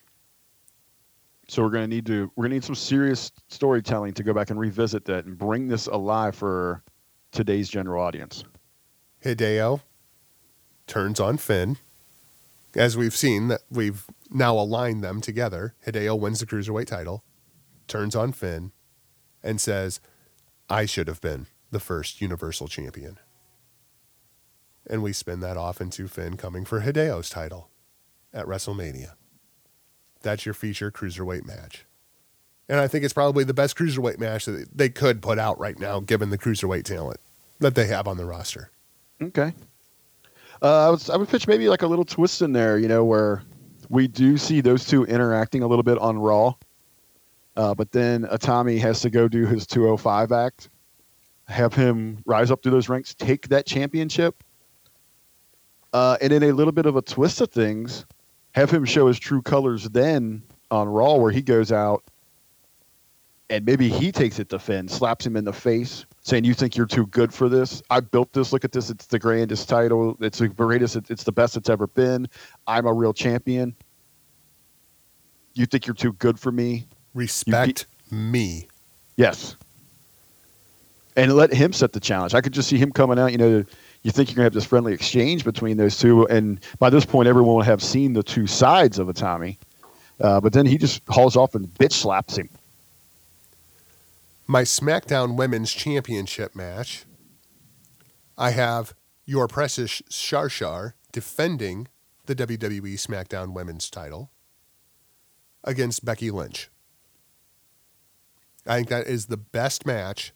So 1.48 1.62
we're 1.62 1.70
gonna 1.70 1.88
need 1.88 2.06
to 2.06 2.30
we're 2.36 2.44
gonna 2.44 2.54
need 2.54 2.64
some 2.64 2.74
serious 2.74 3.32
storytelling 3.48 4.14
to 4.14 4.22
go 4.22 4.32
back 4.32 4.50
and 4.50 4.58
revisit 4.58 5.04
that 5.06 5.24
and 5.24 5.36
bring 5.36 5.68
this 5.68 5.86
alive 5.88 6.34
for 6.34 6.82
today's 7.32 7.68
general 7.68 8.02
audience. 8.02 8.44
Hideo 9.24 9.80
turns 10.86 11.18
on 11.20 11.36
Finn. 11.36 11.76
As 12.76 12.96
we've 12.96 13.16
seen 13.16 13.48
that 13.48 13.62
we've 13.68 14.06
now 14.30 14.54
aligned 14.54 15.02
them 15.02 15.20
together. 15.20 15.74
Hideo 15.86 16.18
wins 16.18 16.40
the 16.40 16.46
cruiserweight 16.46 16.86
title, 16.86 17.24
turns 17.88 18.14
on 18.14 18.32
Finn, 18.32 18.72
and 19.42 19.60
says, 19.60 20.00
I 20.68 20.86
should 20.86 21.08
have 21.08 21.20
been 21.20 21.46
the 21.70 21.80
first 21.80 22.20
universal 22.20 22.68
champion. 22.68 23.18
And 24.86 25.02
we 25.02 25.12
spin 25.12 25.40
that 25.40 25.56
off 25.56 25.80
into 25.80 26.08
Finn 26.08 26.36
coming 26.36 26.64
for 26.64 26.80
Hideo's 26.80 27.28
title 27.28 27.68
at 28.32 28.46
WrestleMania. 28.46 29.12
That's 30.22 30.44
your 30.44 30.54
feature 30.54 30.90
cruiserweight 30.90 31.46
match. 31.46 31.86
And 32.68 32.78
I 32.78 32.86
think 32.86 33.04
it's 33.04 33.14
probably 33.14 33.44
the 33.44 33.54
best 33.54 33.76
cruiserweight 33.76 34.18
match 34.18 34.44
that 34.44 34.68
they 34.72 34.88
could 34.88 35.22
put 35.22 35.38
out 35.38 35.58
right 35.58 35.78
now, 35.78 36.00
given 36.00 36.30
the 36.30 36.38
cruiserweight 36.38 36.84
talent 36.84 37.18
that 37.58 37.74
they 37.74 37.86
have 37.86 38.06
on 38.06 38.16
the 38.16 38.24
roster. 38.24 38.70
Okay. 39.20 39.52
Uh, 40.62 40.86
I 40.86 40.90
was 40.90 41.10
I 41.10 41.16
would 41.16 41.28
pitch 41.28 41.46
maybe 41.46 41.68
like 41.68 41.82
a 41.82 41.86
little 41.86 42.04
twist 42.04 42.42
in 42.42 42.52
there, 42.52 42.78
you 42.78 42.88
know, 42.88 43.04
where 43.04 43.42
we 43.88 44.06
do 44.06 44.36
see 44.36 44.60
those 44.60 44.84
two 44.84 45.04
interacting 45.04 45.62
a 45.62 45.66
little 45.66 45.82
bit 45.82 45.98
on 45.98 46.18
Raw, 46.18 46.54
uh, 47.56 47.74
but 47.74 47.90
then 47.92 48.24
Itami 48.24 48.78
has 48.78 49.00
to 49.00 49.10
go 49.10 49.26
do 49.26 49.46
his 49.46 49.66
205 49.66 50.32
act, 50.32 50.68
have 51.48 51.74
him 51.74 52.22
rise 52.26 52.50
up 52.50 52.62
through 52.62 52.72
those 52.72 52.88
ranks, 52.88 53.14
take 53.14 53.48
that 53.48 53.66
championship, 53.66 54.44
uh, 55.92 56.16
and 56.20 56.32
in 56.32 56.42
a 56.42 56.52
little 56.52 56.72
bit 56.72 56.86
of 56.86 56.96
a 56.96 57.02
twist 57.02 57.40
of 57.40 57.50
things, 57.50 58.04
have 58.54 58.70
him 58.70 58.84
show 58.84 59.06
his 59.06 59.18
true 59.18 59.42
colors 59.42 59.84
then 59.90 60.42
on 60.70 60.88
Raw, 60.88 61.16
where 61.16 61.32
he 61.32 61.42
goes 61.42 61.72
out 61.72 62.04
and 63.50 63.66
maybe 63.66 63.88
he 63.88 64.12
takes 64.12 64.38
it 64.38 64.48
to 64.50 64.58
Finn, 64.58 64.88
slaps 64.88 65.26
him 65.26 65.36
in 65.36 65.44
the 65.44 65.52
face, 65.52 66.06
saying, 66.22 66.44
"You 66.44 66.54
think 66.54 66.76
you're 66.76 66.86
too 66.86 67.06
good 67.08 67.34
for 67.34 67.48
this? 67.48 67.82
I 67.90 67.98
built 67.98 68.32
this. 68.32 68.52
Look 68.52 68.64
at 68.64 68.72
this. 68.72 68.90
It's 68.90 69.06
the 69.06 69.18
grandest 69.18 69.68
title. 69.68 70.16
It's 70.20 70.38
the 70.38 70.48
greatest. 70.48 70.96
It's 71.10 71.24
the 71.24 71.32
best 71.32 71.56
it's 71.56 71.68
ever 71.68 71.88
been. 71.88 72.28
I'm 72.68 72.86
a 72.86 72.92
real 72.92 73.12
champion. 73.12 73.74
You 75.54 75.66
think 75.66 75.86
you're 75.86 75.94
too 75.94 76.12
good 76.14 76.38
for 76.38 76.52
me? 76.52 76.86
Respect 77.12 77.86
me. 78.10 78.68
Yes. 79.16 79.56
And 81.16 81.34
let 81.34 81.52
him 81.52 81.72
set 81.72 81.92
the 81.92 82.00
challenge. 82.00 82.34
I 82.34 82.40
could 82.40 82.52
just 82.52 82.68
see 82.68 82.78
him 82.78 82.92
coming 82.92 83.18
out. 83.18 83.32
You 83.32 83.38
know, 83.38 83.64
you 84.02 84.10
think 84.10 84.30
you're 84.30 84.36
gonna 84.36 84.44
have 84.44 84.54
this 84.54 84.64
friendly 84.64 84.92
exchange 84.92 85.44
between 85.44 85.76
those 85.76 85.98
two, 85.98 86.26
and 86.28 86.60
by 86.78 86.90
this 86.90 87.04
point, 87.04 87.28
everyone 87.28 87.56
will 87.56 87.62
have 87.62 87.82
seen 87.82 88.12
the 88.12 88.22
two 88.22 88.46
sides 88.46 88.98
of 88.98 89.08
Itami. 89.08 89.56
Uh, 90.20 90.40
but 90.40 90.52
then 90.52 90.66
he 90.66 90.76
just 90.76 91.02
hauls 91.08 91.36
off 91.36 91.54
and 91.54 91.66
bitch 91.74 91.92
slaps 91.92 92.36
him. 92.36 92.48
My 94.46 94.62
SmackDown 94.62 95.36
Women's 95.36 95.72
Championship 95.72 96.54
match. 96.54 97.04
I 98.36 98.50
have 98.50 98.94
your 99.26 99.46
precious 99.48 100.02
Shar 100.08 100.94
defending 101.12 101.88
the 102.26 102.34
WWE 102.34 102.94
SmackDown 102.94 103.52
Women's 103.52 103.90
title 103.90 104.30
against 105.62 106.04
Becky 106.04 106.30
Lynch. 106.30 106.70
I 108.66 108.76
think 108.76 108.88
that 108.88 109.06
is 109.06 109.26
the 109.26 109.36
best 109.36 109.86
match 109.86 110.32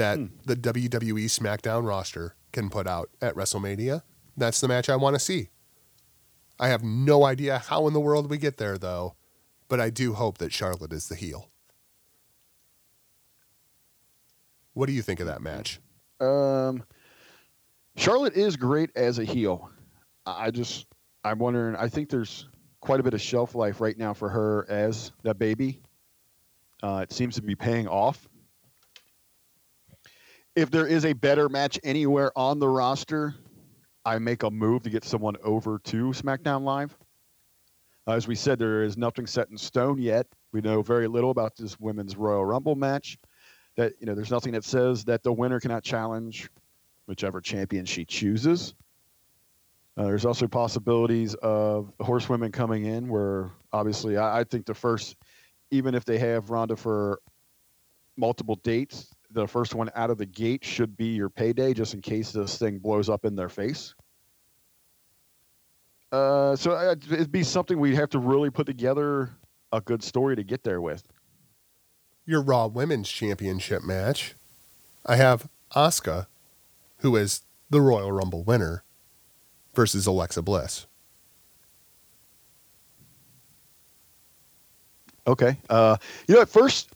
that 0.00 0.16
Hmm. 0.18 0.26
the 0.46 0.56
WWE 0.56 1.26
SmackDown 1.26 1.86
roster 1.86 2.34
can 2.52 2.70
put 2.70 2.86
out 2.86 3.10
at 3.20 3.34
WrestleMania. 3.34 4.02
That's 4.36 4.60
the 4.60 4.66
match 4.68 4.88
I 4.88 4.96
want 4.96 5.14
to 5.14 5.20
see. 5.20 5.50
I 6.58 6.68
have 6.68 6.82
no 6.82 7.24
idea 7.24 7.58
how 7.58 7.86
in 7.86 7.92
the 7.92 8.00
world 8.00 8.28
we 8.30 8.38
get 8.38 8.56
there, 8.56 8.78
though, 8.78 9.14
but 9.68 9.78
I 9.78 9.90
do 9.90 10.14
hope 10.14 10.38
that 10.38 10.52
Charlotte 10.52 10.92
is 10.92 11.08
the 11.08 11.14
heel. 11.14 11.50
What 14.72 14.86
do 14.86 14.92
you 14.92 15.02
think 15.02 15.20
of 15.20 15.26
that 15.26 15.42
match? 15.42 15.80
Um, 16.20 16.82
Charlotte 17.96 18.34
is 18.34 18.56
great 18.56 18.90
as 18.96 19.18
a 19.18 19.24
heel. 19.24 19.70
I 20.26 20.46
I 20.46 20.50
just, 20.50 20.86
I'm 21.24 21.38
wondering. 21.38 21.76
I 21.76 21.88
think 21.88 22.08
there's 22.08 22.48
quite 22.80 23.00
a 23.00 23.02
bit 23.02 23.14
of 23.14 23.20
shelf 23.20 23.54
life 23.54 23.80
right 23.80 23.98
now 23.98 24.14
for 24.14 24.28
her 24.28 24.66
as 24.70 25.12
that 25.24 25.38
baby. 25.38 25.82
Uh, 26.82 27.00
it 27.02 27.12
seems 27.12 27.34
to 27.34 27.42
be 27.42 27.54
paying 27.54 27.86
off. 27.88 28.26
If 30.56 30.70
there 30.70 30.86
is 30.86 31.04
a 31.04 31.12
better 31.12 31.48
match 31.48 31.78
anywhere 31.84 32.36
on 32.36 32.58
the 32.58 32.68
roster, 32.68 33.36
I 34.04 34.18
make 34.18 34.42
a 34.42 34.50
move 34.50 34.82
to 34.82 34.90
get 34.90 35.04
someone 35.04 35.36
over 35.44 35.78
to 35.78 36.06
SmackDown 36.06 36.62
Live. 36.62 36.96
As 38.08 38.26
we 38.26 38.34
said, 38.34 38.58
there 38.58 38.82
is 38.82 38.96
nothing 38.96 39.28
set 39.28 39.48
in 39.48 39.56
stone 39.56 39.98
yet. 39.98 40.26
We 40.50 40.60
know 40.60 40.82
very 40.82 41.06
little 41.06 41.30
about 41.30 41.54
this 41.56 41.78
women's 41.78 42.16
Royal 42.16 42.44
Rumble 42.44 42.74
match. 42.74 43.16
That 43.76 43.92
you 44.00 44.06
know, 44.06 44.16
there's 44.16 44.32
nothing 44.32 44.52
that 44.52 44.64
says 44.64 45.04
that 45.04 45.22
the 45.22 45.32
winner 45.32 45.60
cannot 45.60 45.84
challenge 45.84 46.50
whichever 47.06 47.40
champion 47.40 47.84
she 47.84 48.04
chooses. 48.04 48.74
Uh, 49.96 50.04
there's 50.04 50.24
also 50.24 50.48
possibilities 50.48 51.34
of 51.34 51.92
horsewomen 52.00 52.50
coming 52.50 52.86
in, 52.86 53.08
where 53.08 53.50
obviously 53.72 54.16
I, 54.16 54.40
I 54.40 54.44
think 54.44 54.66
the 54.66 54.74
first, 54.74 55.16
even 55.70 55.94
if 55.94 56.04
they 56.04 56.18
have 56.18 56.50
Ronda 56.50 56.74
for 56.74 57.20
multiple 58.16 58.56
dates, 58.56 59.14
the 59.32 59.46
first 59.46 59.74
one 59.74 59.90
out 59.94 60.10
of 60.10 60.18
the 60.18 60.26
gate 60.26 60.64
should 60.64 60.96
be 60.96 61.06
your 61.06 61.28
payday, 61.28 61.72
just 61.72 61.94
in 61.94 62.00
case 62.00 62.32
this 62.32 62.58
thing 62.58 62.78
blows 62.78 63.08
up 63.08 63.24
in 63.24 63.36
their 63.36 63.48
face. 63.48 63.94
Uh, 66.12 66.56
so 66.56 66.72
uh, 66.72 66.94
it'd 67.12 67.30
be 67.30 67.44
something 67.44 67.78
we'd 67.78 67.94
have 67.94 68.10
to 68.10 68.18
really 68.18 68.50
put 68.50 68.66
together 68.66 69.30
a 69.72 69.80
good 69.80 70.02
story 70.02 70.34
to 70.34 70.42
get 70.42 70.64
there 70.64 70.80
with. 70.80 71.04
Your 72.26 72.42
Raw 72.42 72.66
Women's 72.66 73.08
Championship 73.08 73.82
match. 73.82 74.34
I 75.06 75.16
have 75.16 75.48
Asuka, 75.74 76.26
who 76.98 77.16
is 77.16 77.42
the 77.70 77.80
Royal 77.80 78.10
Rumble 78.10 78.42
winner 78.42 78.82
versus 79.74 80.06
Alexa 80.06 80.42
Bliss. 80.42 80.86
Okay. 85.26 85.56
Uh, 85.68 85.96
you 86.26 86.34
know, 86.34 86.40
at 86.40 86.48
first, 86.48 86.92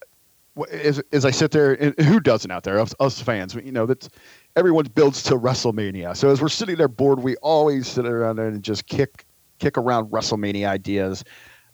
as, 0.71 1.01
as 1.13 1.25
I 1.25 1.31
sit 1.31 1.51
there, 1.51 1.75
and 1.75 1.99
who 2.01 2.21
doesn't 2.21 2.51
out 2.51 2.63
there, 2.63 2.79
us, 2.79 2.95
us 3.01 3.21
fans, 3.21 3.55
you 3.55 3.73
know, 3.73 3.87
that 3.87 4.09
everyone 4.57 4.87
builds 4.95 5.23
to 5.25 5.35
WrestleMania. 5.35 6.17
So 6.17 6.31
as 6.31 6.41
we're 6.41 6.49
sitting 6.49 6.77
there 6.77 6.89
bored, 6.89 7.21
we 7.23 7.37
always 7.37 7.89
sit 7.89 8.07
around 8.07 8.37
there 8.37 8.49
and 8.49 8.63
just 8.63 8.87
kick 8.87 9.27
kick 9.59 9.79
around 9.79 10.11
WrestleMania 10.11 10.69
ideas, 10.69 11.25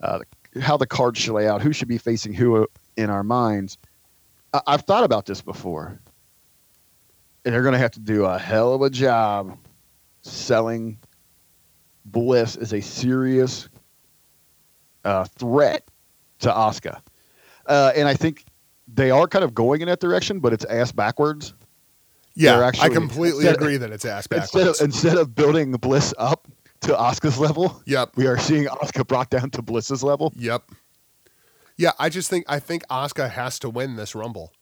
uh, 0.03 0.21
how 0.61 0.77
the 0.77 0.87
cards 0.87 1.19
should 1.19 1.33
lay 1.33 1.49
out, 1.49 1.63
who 1.63 1.73
should 1.73 1.89
be 1.89 1.99
facing 1.99 2.33
who 2.33 2.67
in 2.97 3.11
our 3.11 3.25
minds. 3.25 3.79
I, 4.53 4.61
I've 4.67 4.83
thought 4.83 5.05
about 5.05 5.27
this 5.27 5.41
before, 5.41 5.99
and 7.45 7.55
they're 7.55 7.63
going 7.63 7.73
to 7.73 7.79
have 7.79 7.93
to 7.93 8.01
do 8.01 8.25
a 8.25 8.39
hell 8.39 8.75
of 8.75 8.83
a 8.83 8.91
job 8.91 9.59
selling 10.23 10.99
Bliss 12.05 12.57
as 12.57 12.73
a 12.73 12.81
serious 12.81 13.69
uh, 15.05 15.25
threat 15.25 15.89
to 16.41 16.51
Asuka. 16.51 17.01
Uh, 17.67 17.93
and 17.95 18.09
I 18.09 18.15
think 18.15 18.45
they 18.95 19.11
are 19.11 19.27
kind 19.29 19.45
of 19.45 19.55
going 19.55 19.81
in 19.81 19.89
that 19.89 20.01
direction, 20.01 20.41
but 20.41 20.53
it's 20.53 20.65
ass 20.67 20.93
backwards. 20.93 21.55
Yeah, 22.35 22.57
They're 22.57 22.65
I 22.81 22.89
completely 22.89 23.47
instead- 23.47 23.57
agree 23.57 23.77
that 23.77 23.91
it's 23.91 24.05
ass 24.05 24.27
Instead 24.27 24.59
backwards. 24.59 24.81
of, 24.81 24.85
instead 24.87 25.17
of 25.19 25.35
building 25.35 25.73
Bliss 25.73 26.15
up 26.19 26.49
to 26.83 26.93
Asuka's 26.95 27.39
level, 27.39 27.83
yep, 27.87 28.11
we 28.17 28.27
are 28.27 28.39
seeing 28.39 28.65
Asuka 28.67 29.07
brought 29.07 29.31
down 29.31 29.51
to 29.51 29.63
Bliss's 29.63 30.03
level. 30.03 30.33
yep. 30.37 30.63
Yeah, 31.77 31.93
I 31.99 32.09
just 32.11 32.29
think 32.29 32.45
I 32.49 32.59
think 32.61 32.87
Asuka 32.89 33.31
has 33.31 33.59
to 33.61 33.71
win 33.71 33.97
this 33.97 34.15
Rumble. 34.15 34.53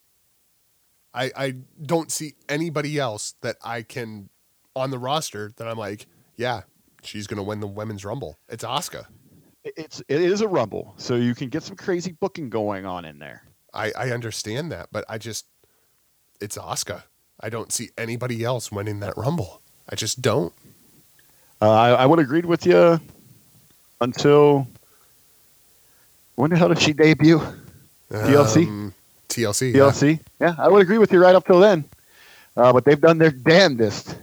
I 1.13 1.31
I 1.37 1.55
don't 1.83 2.13
see 2.13 2.35
anybody 2.49 2.99
else 2.99 3.35
that 3.41 3.57
I 3.65 3.83
can 3.83 4.29
on 4.77 4.91
the 4.91 4.99
roster 4.99 5.51
that 5.57 5.67
I'm 5.67 5.79
like, 5.79 6.07
yeah, 6.37 6.63
she's 7.03 7.27
gonna 7.27 7.43
win 7.43 7.59
the 7.61 7.67
women's 7.67 8.05
Rumble. 8.05 8.39
It's 8.49 8.63
Asuka. 8.65 9.07
It's 9.65 10.01
it 10.09 10.21
is 10.21 10.41
a 10.43 10.49
rumble, 10.49 10.95
so 10.97 11.17
you 11.17 11.35
can 11.35 11.49
get 11.49 11.63
some 11.65 11.75
crazy 11.77 12.13
booking 12.13 12.51
going 12.51 12.87
on 12.87 13.05
in 13.05 13.19
there. 13.19 13.43
I, 13.79 13.93
I 13.97 14.11
understand 14.11 14.73
that, 14.73 14.89
but 14.91 15.05
I 15.09 15.19
just 15.19 15.47
it's 16.41 16.59
Asuka. 16.59 17.03
I 17.41 17.49
don't 17.49 17.73
see 17.73 17.91
anybody 17.97 18.45
else 18.45 18.73
winning 18.73 19.01
that 19.01 19.17
Rumble. 19.17 19.63
I 19.89 19.95
just 19.95 20.21
don't. 20.21 20.53
Uh, 21.63 21.71
I, 21.71 21.91
I 21.91 22.07
would 22.07 22.19
agree 22.19 22.41
with 22.41 22.67
you 22.67 23.01
until 24.01 24.67
when 26.35 26.51
the 26.51 26.57
hell 26.57 26.69
did 26.69 26.81
she 26.81 26.93
debut? 26.93 27.41
TLC? 28.11 28.67
Um, 28.67 28.95
TLC. 29.29 29.73
yeah. 29.75 29.81
TLC. 29.81 30.21
Yeah, 30.41 30.55
I 30.59 30.69
would 30.69 30.83
agree 30.83 30.99
with 30.99 31.13
you 31.13 31.21
right 31.21 31.35
up 31.35 31.47
till 31.47 31.61
then. 31.61 31.85
Uh, 32.57 32.73
but 32.73 32.85
they've 32.85 33.01
done 33.01 33.19
their 33.19 33.31
damnedest 33.31 34.17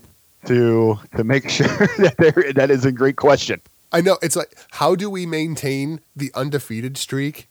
to 0.45 0.99
to 1.15 1.23
make 1.23 1.49
sure 1.57 1.67
that 1.67 2.15
they're, 2.17 2.53
that 2.53 2.69
is 2.69 2.85
in 2.85 2.95
great 2.95 3.15
question. 3.15 3.61
I 3.91 4.01
know. 4.01 4.17
It's 4.21 4.35
like, 4.35 4.53
how 4.71 4.95
do 4.95 5.09
we 5.09 5.25
maintain 5.25 6.01
the 6.15 6.31
undefeated 6.33 6.97
streak, 6.97 7.47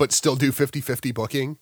but 0.00 0.12
still 0.12 0.34
do 0.34 0.50
50 0.50 0.80
50 0.80 1.12
booking? 1.12 1.58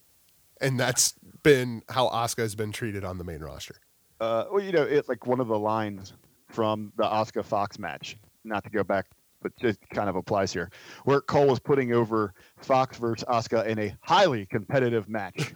And 0.61 0.79
that's 0.79 1.13
been 1.43 1.83
how 1.89 2.07
Asuka 2.07 2.39
has 2.39 2.55
been 2.55 2.71
treated 2.71 3.03
on 3.03 3.17
the 3.17 3.25
main 3.25 3.41
roster. 3.41 3.75
Uh, 4.21 4.45
well, 4.49 4.63
you 4.63 4.71
know, 4.71 4.83
it's 4.83 5.09
like 5.09 5.27
one 5.27 5.41
of 5.41 5.49
the 5.49 5.59
lines 5.59 6.13
from 6.47 6.93
the 6.95 7.03
Asuka 7.03 7.43
Fox 7.43 7.77
match. 7.77 8.17
Not 8.45 8.63
to 8.63 8.69
go 8.69 8.81
back, 8.81 9.07
but 9.41 9.51
just 9.57 9.79
kind 9.93 10.07
of 10.09 10.15
applies 10.15 10.53
here, 10.53 10.71
where 11.03 11.19
Cole 11.19 11.47
was 11.47 11.59
putting 11.59 11.93
over 11.93 12.33
Fox 12.57 12.97
versus 12.97 13.25
Asuka 13.27 13.65
in 13.65 13.77
a 13.77 13.93
highly 13.99 14.45
competitive 14.45 15.09
match. 15.09 15.53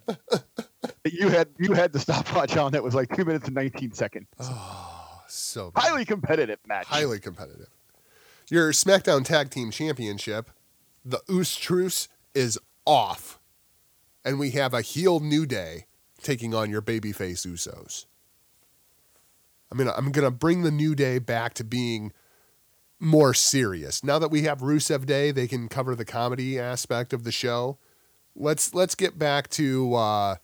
you 1.05 1.29
had 1.29 1.47
you 1.57 1.71
had 1.71 1.93
the 1.93 1.99
stopwatch 1.99 2.57
on 2.57 2.73
that 2.73 2.83
was 2.83 2.93
like 2.93 3.15
two 3.15 3.23
minutes 3.23 3.45
and 3.45 3.55
nineteen 3.55 3.93
seconds. 3.93 4.27
Oh, 4.41 5.21
so 5.29 5.71
bad. 5.71 5.83
Highly 5.83 6.03
competitive 6.03 6.59
match. 6.67 6.87
highly 6.87 7.21
competitive. 7.21 7.69
Your 8.49 8.73
SmackDown 8.73 9.23
Tag 9.23 9.49
Team 9.49 9.71
Championship, 9.71 10.51
the 11.05 11.19
Usos 11.29 11.57
Truce 11.57 12.09
is 12.35 12.59
off. 12.85 13.39
And 14.25 14.39
we 14.39 14.51
have 14.51 14.73
a 14.73 14.81
heel 14.81 15.19
New 15.19 15.45
Day 15.45 15.85
taking 16.21 16.53
on 16.53 16.69
your 16.69 16.81
babyface 16.81 17.45
Usos. 17.45 18.05
I 19.71 19.75
mean, 19.75 19.87
I'm 19.87 20.11
to 20.11 20.31
bring 20.31 20.61
the 20.61 20.71
New 20.71 20.95
Day 20.95 21.19
back 21.19 21.53
to 21.55 21.63
being 21.63 22.13
more 22.99 23.33
serious. 23.33 24.03
Now 24.03 24.19
that 24.19 24.31
we 24.31 24.43
have 24.43 24.59
Rusev 24.59 25.05
Day, 25.05 25.31
they 25.31 25.47
can 25.47 25.67
cover 25.67 25.95
the 25.95 26.05
comedy 26.05 26.59
aspect 26.59 27.11
of 27.11 27.23
the 27.23 27.31
show. 27.31 27.77
Let's 28.35 28.73
let's 28.73 28.95
get 28.95 29.19
back 29.19 29.49
to 29.51 29.93
uh, 29.95 30.35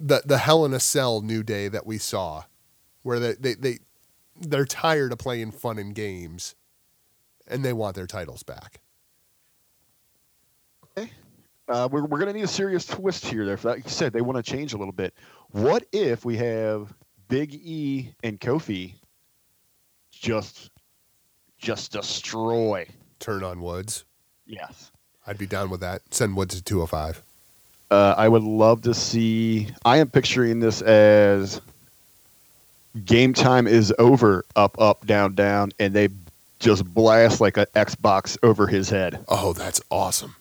the 0.00 0.22
the 0.24 0.38
Hell 0.38 0.64
in 0.64 0.74
a 0.74 0.80
Cell 0.80 1.20
New 1.20 1.42
Day 1.42 1.68
that 1.68 1.86
we 1.86 1.98
saw, 1.98 2.44
where 3.02 3.18
they, 3.18 3.34
they, 3.34 3.54
they 3.54 3.78
they're 4.40 4.64
tired 4.64 5.12
of 5.12 5.18
playing 5.18 5.52
fun 5.52 5.78
and 5.78 5.94
games 5.94 6.54
and 7.46 7.64
they 7.64 7.72
want 7.72 7.96
their 7.96 8.06
titles 8.06 8.42
back. 8.42 8.81
Uh, 11.72 11.88
we're, 11.90 12.04
we're 12.04 12.18
going 12.18 12.32
to 12.32 12.38
need 12.38 12.44
a 12.44 12.48
serious 12.48 12.84
twist 12.86 13.24
here. 13.24 13.46
There, 13.46 13.58
like 13.62 13.84
you 13.84 13.90
said, 13.90 14.12
they 14.12 14.20
want 14.20 14.36
to 14.36 14.42
change 14.42 14.74
a 14.74 14.76
little 14.76 14.92
bit. 14.92 15.14
What 15.52 15.84
if 15.92 16.24
we 16.24 16.36
have 16.36 16.92
Big 17.28 17.54
E 17.54 18.12
and 18.22 18.38
Kofi 18.38 18.92
just 20.10 20.70
just 21.58 21.92
destroy? 21.92 22.86
Turn 23.20 23.42
on 23.42 23.60
Woods. 23.60 24.04
Yes. 24.46 24.90
I'd 25.26 25.38
be 25.38 25.46
down 25.46 25.70
with 25.70 25.80
that. 25.80 26.02
Send 26.10 26.36
Woods 26.36 26.56
to 26.56 26.62
205. 26.62 27.22
Uh, 27.90 28.14
I 28.16 28.28
would 28.28 28.42
love 28.42 28.82
to 28.82 28.94
see. 28.94 29.68
I 29.84 29.98
am 29.98 30.10
picturing 30.10 30.60
this 30.60 30.82
as 30.82 31.60
game 33.04 33.32
time 33.32 33.66
is 33.66 33.94
over, 33.98 34.44
up, 34.56 34.78
up, 34.80 35.06
down, 35.06 35.34
down, 35.34 35.72
and 35.78 35.94
they 35.94 36.08
just 36.58 36.84
blast 36.84 37.40
like 37.40 37.56
an 37.56 37.66
Xbox 37.74 38.36
over 38.42 38.66
his 38.66 38.90
head. 38.90 39.24
Oh, 39.28 39.52
that's 39.52 39.80
awesome. 39.90 40.34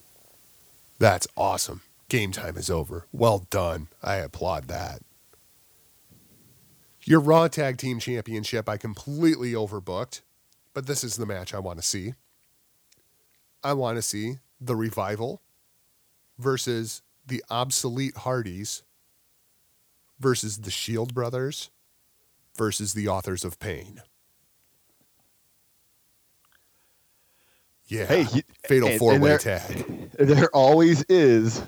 That's 1.02 1.28
awesome. 1.36 1.82
Game 2.10 2.32
time 2.32 2.57
is 2.57 2.69
over. 2.69 3.07
Well 3.11 3.48
done. 3.49 3.88
I 4.03 4.18
applaud 4.18 4.68
that. 4.68 5.02
Your 7.06 7.19
Raw 7.19 7.48
Tag 7.48 7.80
Team 7.80 7.98
Championship, 7.98 8.69
I 8.69 8.78
completely 8.78 9.53
overbooked, 9.53 10.22
but 10.76 10.86
this 10.86 11.03
is 11.03 11.15
the 11.15 11.26
match 11.26 11.56
I 11.56 11.60
want 11.60 11.80
to 11.80 11.84
see. 11.84 12.14
I 13.64 13.73
want 13.73 13.95
to 13.95 14.03
see 14.03 14.36
the 14.60 14.76
Revival 14.76 15.41
versus 16.38 17.02
the 17.26 17.44
Obsolete 17.49 18.18
Hardys 18.18 18.84
versus 20.19 20.60
the 20.60 20.69
Shield 20.69 21.15
Brothers 21.15 21.72
versus 22.56 22.94
the 22.94 23.07
Authors 23.07 23.44
of 23.44 23.57
Pain. 23.57 24.03
Yeah. 27.92 28.06
Hey, 28.06 28.26
you- 28.34 28.42
Fatal 28.64 28.98
four 28.98 29.20
way 29.20 29.38
tag. 29.38 30.10
There 30.18 30.50
always 30.56 31.04
is 31.10 31.62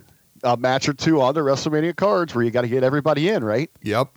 a 0.44 0.56
match 0.56 0.88
or 0.88 0.94
two 0.94 1.22
on 1.22 1.34
the 1.34 1.42
WrestleMania 1.42 1.96
cards 1.96 2.36
where 2.36 2.44
you 2.44 2.52
got 2.52 2.62
to 2.62 2.68
get 2.68 2.84
everybody 2.84 3.30
in, 3.30 3.44
right? 3.44 3.70
Yep. 3.82 4.10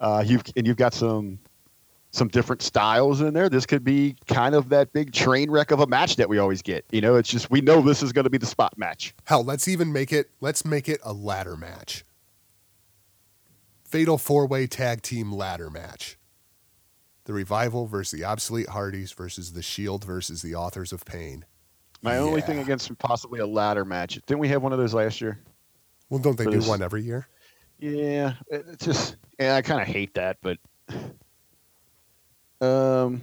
Uh, 0.00 0.22
you've 0.24 0.44
and 0.56 0.66
you've 0.66 0.76
got 0.76 0.94
some 0.94 1.38
some 2.12 2.28
different 2.28 2.62
styles 2.62 3.20
in 3.20 3.34
there. 3.34 3.48
This 3.48 3.66
could 3.66 3.84
be 3.84 4.16
kind 4.26 4.54
of 4.54 4.68
that 4.70 4.92
big 4.92 5.12
train 5.12 5.50
wreck 5.50 5.70
of 5.70 5.80
a 5.80 5.86
match 5.86 6.16
that 6.16 6.28
we 6.28 6.38
always 6.38 6.62
get. 6.62 6.84
You 6.90 7.00
know, 7.00 7.16
it's 7.16 7.28
just 7.28 7.50
we 7.50 7.60
know 7.60 7.82
this 7.82 8.02
is 8.02 8.12
going 8.12 8.24
to 8.24 8.30
be 8.30 8.38
the 8.38 8.46
spot 8.46 8.78
match. 8.78 9.14
Hell, 9.24 9.44
let's 9.44 9.68
even 9.68 9.92
make 9.92 10.12
it 10.12 10.30
let's 10.40 10.64
make 10.64 10.88
it 10.88 11.00
a 11.04 11.12
ladder 11.12 11.56
match. 11.56 12.04
Fatal 13.84 14.18
four-way 14.18 14.66
tag 14.66 15.02
team 15.02 15.32
ladder 15.32 15.68
match. 15.70 16.16
The 17.28 17.34
Revival 17.34 17.86
versus 17.86 18.18
the 18.18 18.24
Obsolete 18.24 18.70
Hardys 18.70 19.12
versus 19.12 19.52
the 19.52 19.60
Shield 19.60 20.02
versus 20.02 20.40
the 20.40 20.54
Authors 20.54 20.94
of 20.94 21.04
Pain. 21.04 21.44
My 22.00 22.16
only 22.16 22.40
thing 22.40 22.58
against 22.58 22.96
possibly 22.96 23.38
a 23.40 23.46
ladder 23.46 23.84
match. 23.84 24.14
Didn't 24.24 24.38
we 24.38 24.48
have 24.48 24.62
one 24.62 24.72
of 24.72 24.78
those 24.78 24.94
last 24.94 25.20
year? 25.20 25.38
Well, 26.08 26.20
don't 26.20 26.38
they 26.38 26.44
For 26.44 26.52
do 26.52 26.56
this- 26.56 26.66
one 26.66 26.80
every 26.80 27.02
year? 27.02 27.28
Yeah, 27.80 28.32
it- 28.50 28.64
it's 28.72 28.84
just 28.86 29.16
yeah, 29.38 29.56
I 29.56 29.60
kind 29.62 29.82
of 29.82 29.86
hate 29.86 30.14
that, 30.14 30.38
but 30.40 30.56
um, 32.62 33.20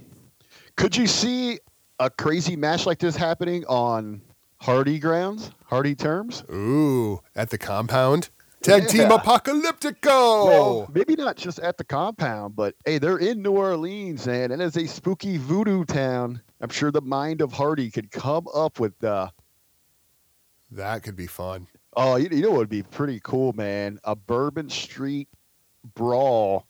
could 0.75 0.95
you 0.95 1.07
see 1.07 1.57
a 1.99 2.11
crazy 2.11 2.55
match 2.55 2.85
like 2.85 2.99
this 2.99 3.15
happening 3.15 3.65
on 3.65 4.21
Hardy 4.57 4.99
grounds, 4.99 5.49
Hardy 5.65 5.95
terms? 5.95 6.43
Ooh, 6.51 7.21
at 7.35 7.49
the 7.49 7.57
compound. 7.57 8.29
Tag 8.65 8.87
team 8.87 9.01
Yeah. 9.01 9.17
Apocalyptico. 9.17 10.45
Well, 10.47 10.91
maybe 10.93 11.15
not 11.15 11.35
just 11.37 11.59
at 11.59 11.77
the 11.77 11.83
compound, 11.83 12.55
but 12.55 12.75
hey, 12.85 12.97
they're 12.97 13.17
in 13.17 13.41
New 13.41 13.51
Orleans, 13.51 14.25
man, 14.25 14.51
and 14.51 14.61
it's 14.61 14.77
a 14.77 14.87
spooky 14.87 15.37
voodoo 15.37 15.85
town. 15.85 16.41
I'm 16.61 16.69
sure 16.69 16.91
the 16.91 17.01
mind 17.01 17.41
of 17.41 17.53
Hardy 17.53 17.91
could 17.91 18.11
come 18.11 18.47
up 18.53 18.79
with 18.79 19.03
uh 19.03 19.29
that 20.71 21.03
could 21.03 21.15
be 21.15 21.27
fun. 21.27 21.67
Oh, 21.95 22.15
you, 22.15 22.27
you 22.31 22.41
know 22.41 22.49
what 22.49 22.57
would 22.57 22.69
be 22.69 22.83
pretty 22.83 23.21
cool, 23.23 23.53
man? 23.53 23.99
A 24.03 24.15
Bourbon 24.15 24.69
Street 24.69 25.29
brawl 25.93 26.65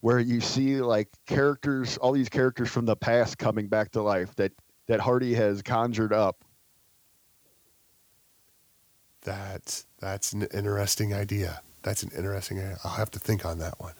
where 0.00 0.18
you 0.18 0.40
see 0.40 0.80
like 0.80 1.08
characters, 1.26 1.96
all 1.98 2.12
these 2.12 2.28
characters 2.28 2.68
from 2.68 2.84
the 2.84 2.96
past 2.96 3.38
coming 3.38 3.68
back 3.68 3.92
to 3.92 4.02
life 4.02 4.34
that 4.36 4.52
that 4.88 5.00
Hardy 5.00 5.34
has 5.34 5.62
conjured 5.62 6.12
up. 6.12 6.44
That's 9.22 9.85
that's 9.98 10.32
an 10.32 10.46
interesting 10.52 11.14
idea. 11.14 11.62
That's 11.82 12.02
an 12.02 12.10
interesting 12.16 12.58
idea. 12.58 12.78
I'll 12.84 12.92
have 12.92 13.10
to 13.12 13.18
think 13.18 13.44
on 13.44 13.58
that 13.58 13.80
one. 13.80 13.94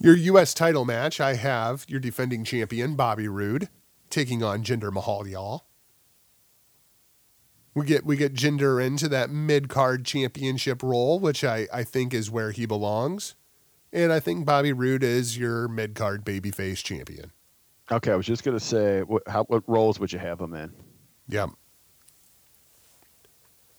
Your 0.00 0.16
U.S. 0.16 0.54
title 0.54 0.84
match, 0.84 1.20
I 1.20 1.34
have 1.34 1.84
your 1.88 2.00
defending 2.00 2.44
champion, 2.44 2.96
Bobby 2.96 3.28
Roode, 3.28 3.68
taking 4.10 4.42
on 4.42 4.64
Jinder 4.64 4.92
Mahal, 4.92 5.28
y'all. 5.28 5.66
We 7.74 7.86
get 7.86 8.04
we 8.04 8.16
get 8.16 8.34
Jinder 8.34 8.84
into 8.84 9.08
that 9.08 9.30
mid 9.30 9.68
card 9.68 10.04
championship 10.04 10.82
role, 10.82 11.18
which 11.18 11.42
I, 11.42 11.68
I 11.72 11.84
think 11.84 12.12
is 12.12 12.30
where 12.30 12.50
he 12.50 12.66
belongs. 12.66 13.34
And 13.92 14.12
I 14.12 14.20
think 14.20 14.44
Bobby 14.44 14.72
Roode 14.72 15.02
is 15.02 15.38
your 15.38 15.68
mid 15.68 15.94
card 15.94 16.24
babyface 16.24 16.82
champion. 16.82 17.32
Okay, 17.90 18.10
I 18.10 18.16
was 18.16 18.26
just 18.26 18.44
gonna 18.44 18.60
say, 18.60 19.02
what 19.02 19.22
how 19.26 19.44
what 19.44 19.62
roles 19.66 19.98
would 20.00 20.12
you 20.12 20.18
have 20.18 20.40
him 20.40 20.54
in? 20.54 20.72
Yep. 21.28 21.50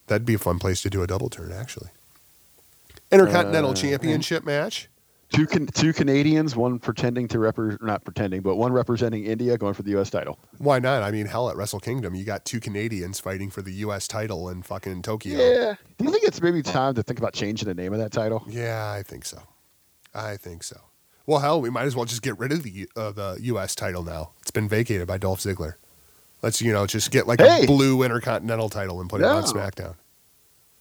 That'd 0.07 0.25
be 0.25 0.33
a 0.33 0.39
fun 0.39 0.59
place 0.59 0.81
to 0.83 0.89
do 0.89 1.01
a 1.03 1.07
double 1.07 1.29
turn, 1.29 1.51
actually. 1.51 1.89
Intercontinental 3.11 3.71
Uh, 3.71 3.75
Championship 3.75 4.43
match. 4.43 4.89
Two 5.31 5.47
can, 5.47 5.65
two 5.65 5.93
Canadians, 5.93 6.55
one 6.55 6.77
pretending 6.77 7.27
to 7.29 7.39
represent, 7.39 7.81
not 7.83 8.03
pretending, 8.05 8.41
but 8.41 8.55
one 8.55 8.71
representing 8.71 9.25
India, 9.25 9.57
going 9.57 9.73
for 9.73 9.81
the 9.81 9.89
U.S. 9.91 10.11
title. 10.11 10.37
Why 10.59 10.77
not? 10.77 11.01
I 11.01 11.09
mean, 11.09 11.25
hell, 11.25 11.49
at 11.49 11.55
Wrestle 11.55 11.79
Kingdom, 11.79 12.13
you 12.13 12.23
got 12.23 12.45
two 12.45 12.59
Canadians 12.59 13.19
fighting 13.19 13.49
for 13.49 13.63
the 13.63 13.71
U.S. 13.73 14.07
title 14.07 14.47
in 14.49 14.61
fucking 14.61 15.01
Tokyo. 15.01 15.39
Yeah. 15.39 15.73
Do 15.97 16.05
you 16.05 16.11
think 16.11 16.23
it's 16.23 16.39
maybe 16.39 16.61
time 16.61 16.93
to 16.93 17.01
think 17.01 17.17
about 17.17 17.33
changing 17.33 17.67
the 17.67 17.73
name 17.73 17.93
of 17.93 17.99
that 17.99 18.11
title? 18.11 18.43
Yeah, 18.47 18.91
I 18.91 19.01
think 19.01 19.25
so. 19.25 19.41
I 20.13 20.37
think 20.37 20.61
so. 20.63 20.79
Well, 21.25 21.39
hell, 21.39 21.59
we 21.61 21.71
might 21.71 21.85
as 21.85 21.95
well 21.95 22.05
just 22.05 22.21
get 22.21 22.37
rid 22.37 22.51
of 22.51 22.61
the 22.61 22.87
uh, 22.95 23.11
the 23.11 23.37
U.S. 23.41 23.73
title 23.73 24.03
now. 24.03 24.31
It's 24.41 24.51
been 24.51 24.69
vacated 24.69 25.07
by 25.07 25.17
Dolph 25.17 25.39
Ziggler. 25.39 25.75
Let's 26.43 26.61
you 26.61 26.71
know 26.73 26.85
just 26.85 27.09
get 27.09 27.25
like 27.25 27.39
Hey! 27.39 27.63
a 27.63 27.65
blue 27.65 28.03
Intercontinental 28.03 28.69
title 28.69 29.01
and 29.01 29.09
put 29.09 29.21
it 29.21 29.25
on 29.25 29.43
SmackDown. 29.43 29.95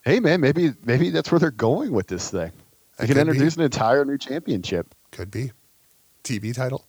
Hey 0.04 0.18
man, 0.20 0.40
maybe 0.40 0.72
maybe 0.84 1.08
that's 1.10 1.30
where 1.32 1.38
they're 1.38 1.50
going 1.52 1.92
with 1.92 2.08
this 2.08 2.30
thing. 2.30 2.50
They 2.98 3.06
can 3.06 3.14
could 3.14 3.24
be. 3.24 3.30
introduce 3.30 3.56
an 3.56 3.62
entire 3.62 4.04
new 4.04 4.18
championship. 4.18 4.94
Could 5.12 5.30
be 5.30 5.52
TV 6.24 6.52
title. 6.54 6.84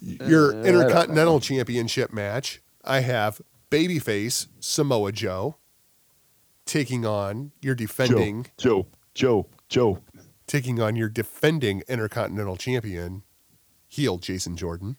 Your 0.00 0.54
Uh, 0.54 0.62
Intercontinental. 0.64 1.40
Championship 1.40 2.12
match. 2.12 2.62
I 2.84 3.00
have 3.00 3.40
babyface 3.70 4.46
Samoa 4.58 5.12
Joe 5.12 5.56
taking 6.64 7.04
on 7.04 7.52
your 7.60 7.74
defending 7.74 8.46
Joe, 8.56 8.86
Joe, 9.14 9.46
Joe. 9.68 9.98
taking 10.46 10.80
on 10.80 10.96
your 10.96 11.08
defending 11.10 11.82
Intercontinental 11.88 12.56
Champion, 12.56 13.22
heel 13.88 14.16
Jason 14.18 14.56
Jordan. 14.56 14.96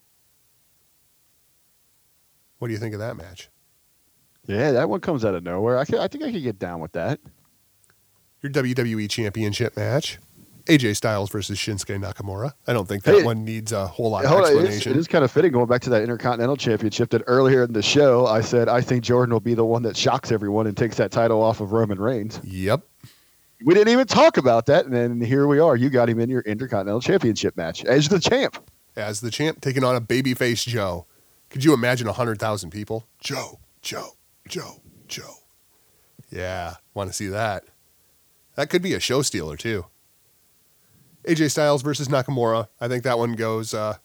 What 2.61 2.67
do 2.67 2.73
you 2.73 2.79
think 2.79 2.93
of 2.93 2.99
that 2.99 3.17
match? 3.17 3.49
Yeah, 4.45 4.71
that 4.73 4.87
one 4.87 4.99
comes 5.01 5.25
out 5.25 5.33
of 5.33 5.41
nowhere. 5.43 5.79
I, 5.79 5.85
could, 5.85 5.97
I 5.97 6.07
think 6.07 6.23
I 6.23 6.31
could 6.31 6.43
get 6.43 6.59
down 6.59 6.79
with 6.79 6.91
that. 6.91 7.19
Your 8.43 8.51
WWE 8.51 9.09
Championship 9.09 9.75
match, 9.75 10.19
AJ 10.65 10.95
Styles 10.97 11.31
versus 11.31 11.57
Shinsuke 11.57 11.99
Nakamura. 11.99 12.53
I 12.67 12.73
don't 12.73 12.87
think 12.87 13.01
that 13.05 13.15
Hey. 13.15 13.23
one 13.23 13.43
needs 13.43 13.71
a 13.71 13.87
whole 13.87 14.11
lot 14.11 14.25
of 14.25 14.29
Hold 14.29 14.43
on, 14.43 14.47
it 14.47 14.49
is, 14.51 14.57
explanation. 14.59 14.91
it 14.91 14.97
is 14.97 15.07
kind 15.07 15.23
of 15.23 15.31
fitting 15.31 15.51
going 15.51 15.65
back 15.65 15.81
to 15.81 15.89
that 15.89 16.03
Intercontinental 16.03 16.55
Championship 16.55 17.09
that 17.09 17.23
earlier 17.25 17.63
in 17.63 17.73
the 17.73 17.81
show 17.81 18.27
I 18.27 18.41
said 18.41 18.69
I 18.69 18.81
think 18.81 19.03
Jordan 19.03 19.33
will 19.33 19.39
be 19.39 19.55
the 19.55 19.65
one 19.65 19.81
that 19.81 19.97
shocks 19.97 20.31
everyone 20.31 20.67
and 20.67 20.77
takes 20.77 20.97
that 20.97 21.09
title 21.09 21.41
off 21.41 21.61
of 21.61 21.71
Roman 21.71 21.99
Reigns. 21.99 22.39
Yep. 22.43 22.81
We 23.65 23.73
didn't 23.73 23.91
even 23.93 24.05
talk 24.05 24.37
about 24.37 24.67
that, 24.67 24.85
and 24.85 24.93
then 24.93 25.19
here 25.19 25.47
we 25.47 25.57
are. 25.57 25.75
You 25.75 25.89
got 25.89 26.09
him 26.09 26.19
in 26.19 26.29
your 26.29 26.41
Intercontinental 26.41 27.01
Championship 27.01 27.57
match 27.57 27.83
as 27.85 28.07
the 28.07 28.19
champ. 28.19 28.57
As 28.95 29.19
the 29.21 29.31
champ, 29.31 29.61
taking 29.61 29.83
on 29.83 29.95
a 29.95 30.01
babyface 30.01 30.67
Joe. 30.67 31.07
Could 31.51 31.63
you 31.63 31.73
imagine 31.73 32.07
100,000 32.07 32.71
people? 32.71 33.07
Joe, 33.19 33.59
Joe, 33.81 34.15
Joe, 34.47 34.81
Joe. 35.07 35.35
Yeah, 36.31 36.75
want 36.93 37.09
to 37.09 37.13
see 37.13 37.27
that. 37.27 37.65
That 38.55 38.69
could 38.69 38.81
be 38.81 38.93
a 38.93 38.99
show 38.99 39.21
stealer, 39.21 39.57
too. 39.57 39.85
AJ 41.25 41.51
Styles 41.51 41.81
versus 41.81 42.07
Nakamura. 42.07 42.67
I 42.79 42.87
think 42.87 43.03
that 43.03 43.19
one 43.19 43.33
goes 43.33 43.73
uh, 43.73 43.97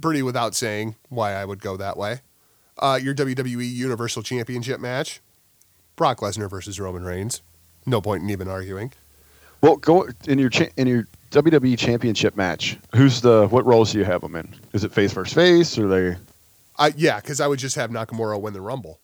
pretty 0.00 0.22
without 0.22 0.54
saying 0.54 0.96
why 1.08 1.32
I 1.32 1.44
would 1.44 1.60
go 1.60 1.76
that 1.76 1.96
way. 1.96 2.20
Uh, 2.78 2.98
your 3.02 3.14
WWE 3.14 3.68
Universal 3.68 4.22
Championship 4.22 4.80
match 4.80 5.20
Brock 5.96 6.20
Lesnar 6.20 6.48
versus 6.48 6.80
Roman 6.80 7.04
Reigns. 7.04 7.42
No 7.84 8.00
point 8.00 8.22
in 8.22 8.30
even 8.30 8.48
arguing. 8.48 8.92
Well, 9.60 9.76
go 9.76 10.08
in 10.26 10.38
your 10.38 10.48
cha- 10.48 10.70
in 10.76 10.86
your 10.86 11.06
WWE 11.30 11.78
Championship 11.78 12.36
match. 12.36 12.78
Who's 12.94 13.20
the 13.20 13.46
what 13.48 13.66
roles 13.66 13.92
do 13.92 13.98
you 13.98 14.04
have 14.04 14.22
them 14.22 14.34
in? 14.34 14.54
Is 14.72 14.84
it 14.84 14.92
face 14.92 15.12
versus 15.12 15.34
face 15.34 15.78
or 15.78 15.88
they? 15.88 16.16
I, 16.82 16.92
yeah, 16.96 17.20
because 17.20 17.40
I 17.40 17.46
would 17.46 17.60
just 17.60 17.76
have 17.76 17.90
Nakamura 17.90 18.40
win 18.40 18.54
the 18.54 18.60
Rumble. 18.60 18.98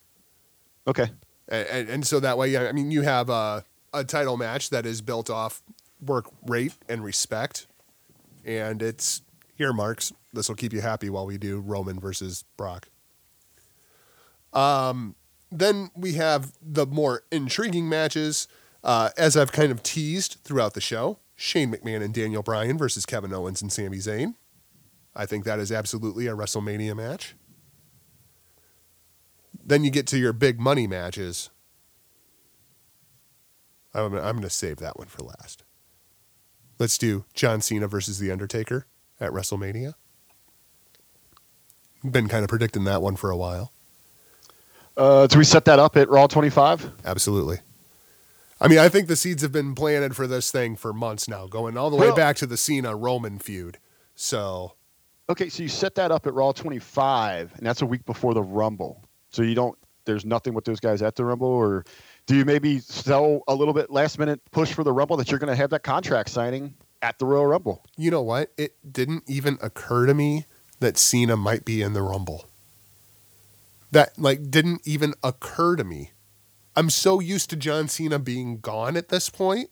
Okay, 0.85 1.11
and, 1.49 1.69
and, 1.69 1.89
and 1.89 2.07
so 2.07 2.19
that 2.19 2.37
way, 2.37 2.57
I 2.57 2.73
mean, 2.73 2.91
you 2.91 3.03
have 3.03 3.31
a, 3.31 3.65
a 3.95 4.03
title 4.03 4.37
match 4.37 4.71
that 4.71 4.85
is 4.85 5.01
built 5.01 5.31
off 5.31 5.63
work 6.05 6.27
rate 6.45 6.73
and 6.89 7.05
respect, 7.05 7.69
and 8.45 8.83
it's 8.83 9.23
here, 9.55 9.73
Marks. 9.73 10.13
This 10.33 10.49
will 10.49 10.57
keep 10.57 10.73
you 10.73 10.81
happy 10.81 11.09
while 11.09 11.25
we 11.25 11.39
do 11.39 11.61
Roman 11.61 12.01
versus 12.01 12.45
Brock. 12.57 12.89
Um, 14.53 15.15
then 15.53 15.93
we 15.95 16.15
have 16.15 16.55
the 16.61 16.85
more 16.85 17.23
intriguing 17.31 17.89
matches, 17.89 18.49
uh, 18.83 19.11
as 19.17 19.37
I've 19.37 19.53
kind 19.53 19.71
of 19.71 19.85
teased 19.85 20.39
throughout 20.43 20.75
the 20.75 20.81
show: 20.81 21.21
Shane 21.37 21.73
McMahon 21.73 22.03
and 22.03 22.13
Daniel 22.13 22.43
Bryan 22.43 22.77
versus 22.77 23.07
Kevin 23.07 23.33
Owens 23.33 23.63
and 23.63 23.73
Sami 23.73 23.99
Zayn. 23.99 24.35
I 25.15 25.27
think 25.27 25.45
that 25.45 25.61
is 25.61 25.71
absolutely 25.71 26.27
a 26.27 26.35
WrestleMania 26.35 26.97
match. 26.97 27.37
Then 29.69 29.85
you 29.85 29.91
get 29.91 30.07
to 30.09 30.19
your 30.19 30.33
big 30.33 30.59
money 30.59 30.87
matches. 30.87 31.51
I'm, 33.93 34.15
I'm 34.15 34.37
going 34.37 34.43
to 34.43 34.51
save 34.51 34.79
that 34.79 34.99
one 34.99 35.09
for 35.09 35.23
last. 35.23 35.63
Let's 36.79 36.97
do 36.97 37.27
John 37.35 37.61
Cena 37.61 37.87
versus 37.87 38.19
The 38.19 38.31
Undertaker 38.31 38.87
at 39.21 39.31
WrestleMania. 39.31 39.93
Been 42.03 42.29
kind 42.29 42.45
of 42.45 42.49
predicting 42.49 42.85
that 42.85 43.03
one 43.03 43.17
for 43.17 43.31
a 43.31 43.37
while. 43.37 43.73
uh, 44.97 45.27
do 45.27 45.37
we 45.37 45.45
set 45.45 45.67
that 45.67 45.79
up 45.79 45.97
at 45.99 46.09
Raw 46.09 46.27
25? 46.27 46.93
Absolutely. 47.05 47.59
I 48.61 48.69
mean, 48.69 48.79
I 48.79 48.89
think 48.89 49.07
the 49.07 49.17
seeds 49.17 49.43
have 49.43 49.53
been 49.53 49.75
planted 49.75 50.17
for 50.17 50.27
this 50.27 50.51
thing 50.51 50.77
for 50.77 50.93
months 50.95 51.29
now, 51.29 51.47
going 51.47 51.77
all 51.77 51.91
the 51.91 51.97
way 51.97 52.07
Well- 52.07 52.17
back 52.17 52.37
to 52.37 52.47
the 52.47 52.57
Cena 52.57 52.97
Roman 52.97 53.39
feud. 53.39 53.79
So, 54.15 54.75
Okay, 55.31 55.51
so 55.51 55.63
you 55.63 55.69
set 55.69 55.95
that 55.97 56.11
up 56.11 56.27
at 56.27 56.33
Raw 56.33 56.53
25, 56.53 57.53
and 57.59 57.67
that's 57.67 57.83
a 57.83 57.87
week 57.87 58.07
before 58.07 58.33
the 58.33 58.43
Rumble. 58.43 59.05
So 59.31 59.43
you 59.43 59.55
don't. 59.55 59.77
There's 60.05 60.25
nothing 60.25 60.55
with 60.55 60.65
those 60.65 60.81
guys 60.81 61.03
at 61.03 61.17
the 61.17 61.25
Rumble, 61.25 61.49
or 61.49 61.85
do 62.27 62.35
you 62.35 62.45
maybe 62.45 62.79
sell 62.79 63.43
a 63.47 63.55
little 63.55 63.75
bit 63.75 63.91
last 63.91 64.19
minute 64.19 64.41
push 64.53 64.73
for 64.73 64.83
the 64.83 64.93
Rumble 64.93 65.17
that 65.19 65.31
you're 65.31 65.39
going 65.39 65.51
to 65.51 65.57
have 65.57 65.71
that 65.71 65.83
contract 65.83 66.31
signing 66.31 66.75
at 67.03 67.19
the 67.19 67.27
Royal 67.27 67.47
Rumble? 67.47 67.85
you 67.97 68.11
know 68.11 68.23
what? 68.23 68.53
It 68.57 68.75
didn't 68.91 69.25
even 69.27 69.59
occur 69.61 70.07
to 70.07 70.15
me 70.15 70.47
that 70.81 70.97
Cena 70.97 71.37
might 71.37 71.65
be 71.65 71.83
in 71.83 71.93
the 71.93 72.03
Rumble. 72.03 72.47
That 73.91 74.19
like 74.19 74.51
didn't 74.51 74.83
even 74.87 75.15
occur 75.23 75.77
to 75.77 75.85
me. 75.85 76.13
I'm 76.77 76.91
so 76.91 77.21
used 77.21 77.51
to 77.51 77.57
John 77.57 77.89
Cena 77.89 78.19
being 78.19 78.61
gone 78.61 78.97
at 78.97 79.09
this 79.09 79.29
point 79.29 79.71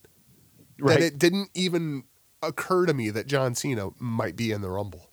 that 0.79 1.01
it 1.01 1.19
didn't 1.19 1.51
even 1.55 2.05
occur 2.43 2.87
to 2.87 2.95
me 2.95 3.11
that 3.11 3.27
John 3.27 3.55
Cena 3.55 3.91
might 3.99 4.37
be 4.37 4.51
in 4.51 4.61
the 4.61 4.71
Rumble. 4.71 5.11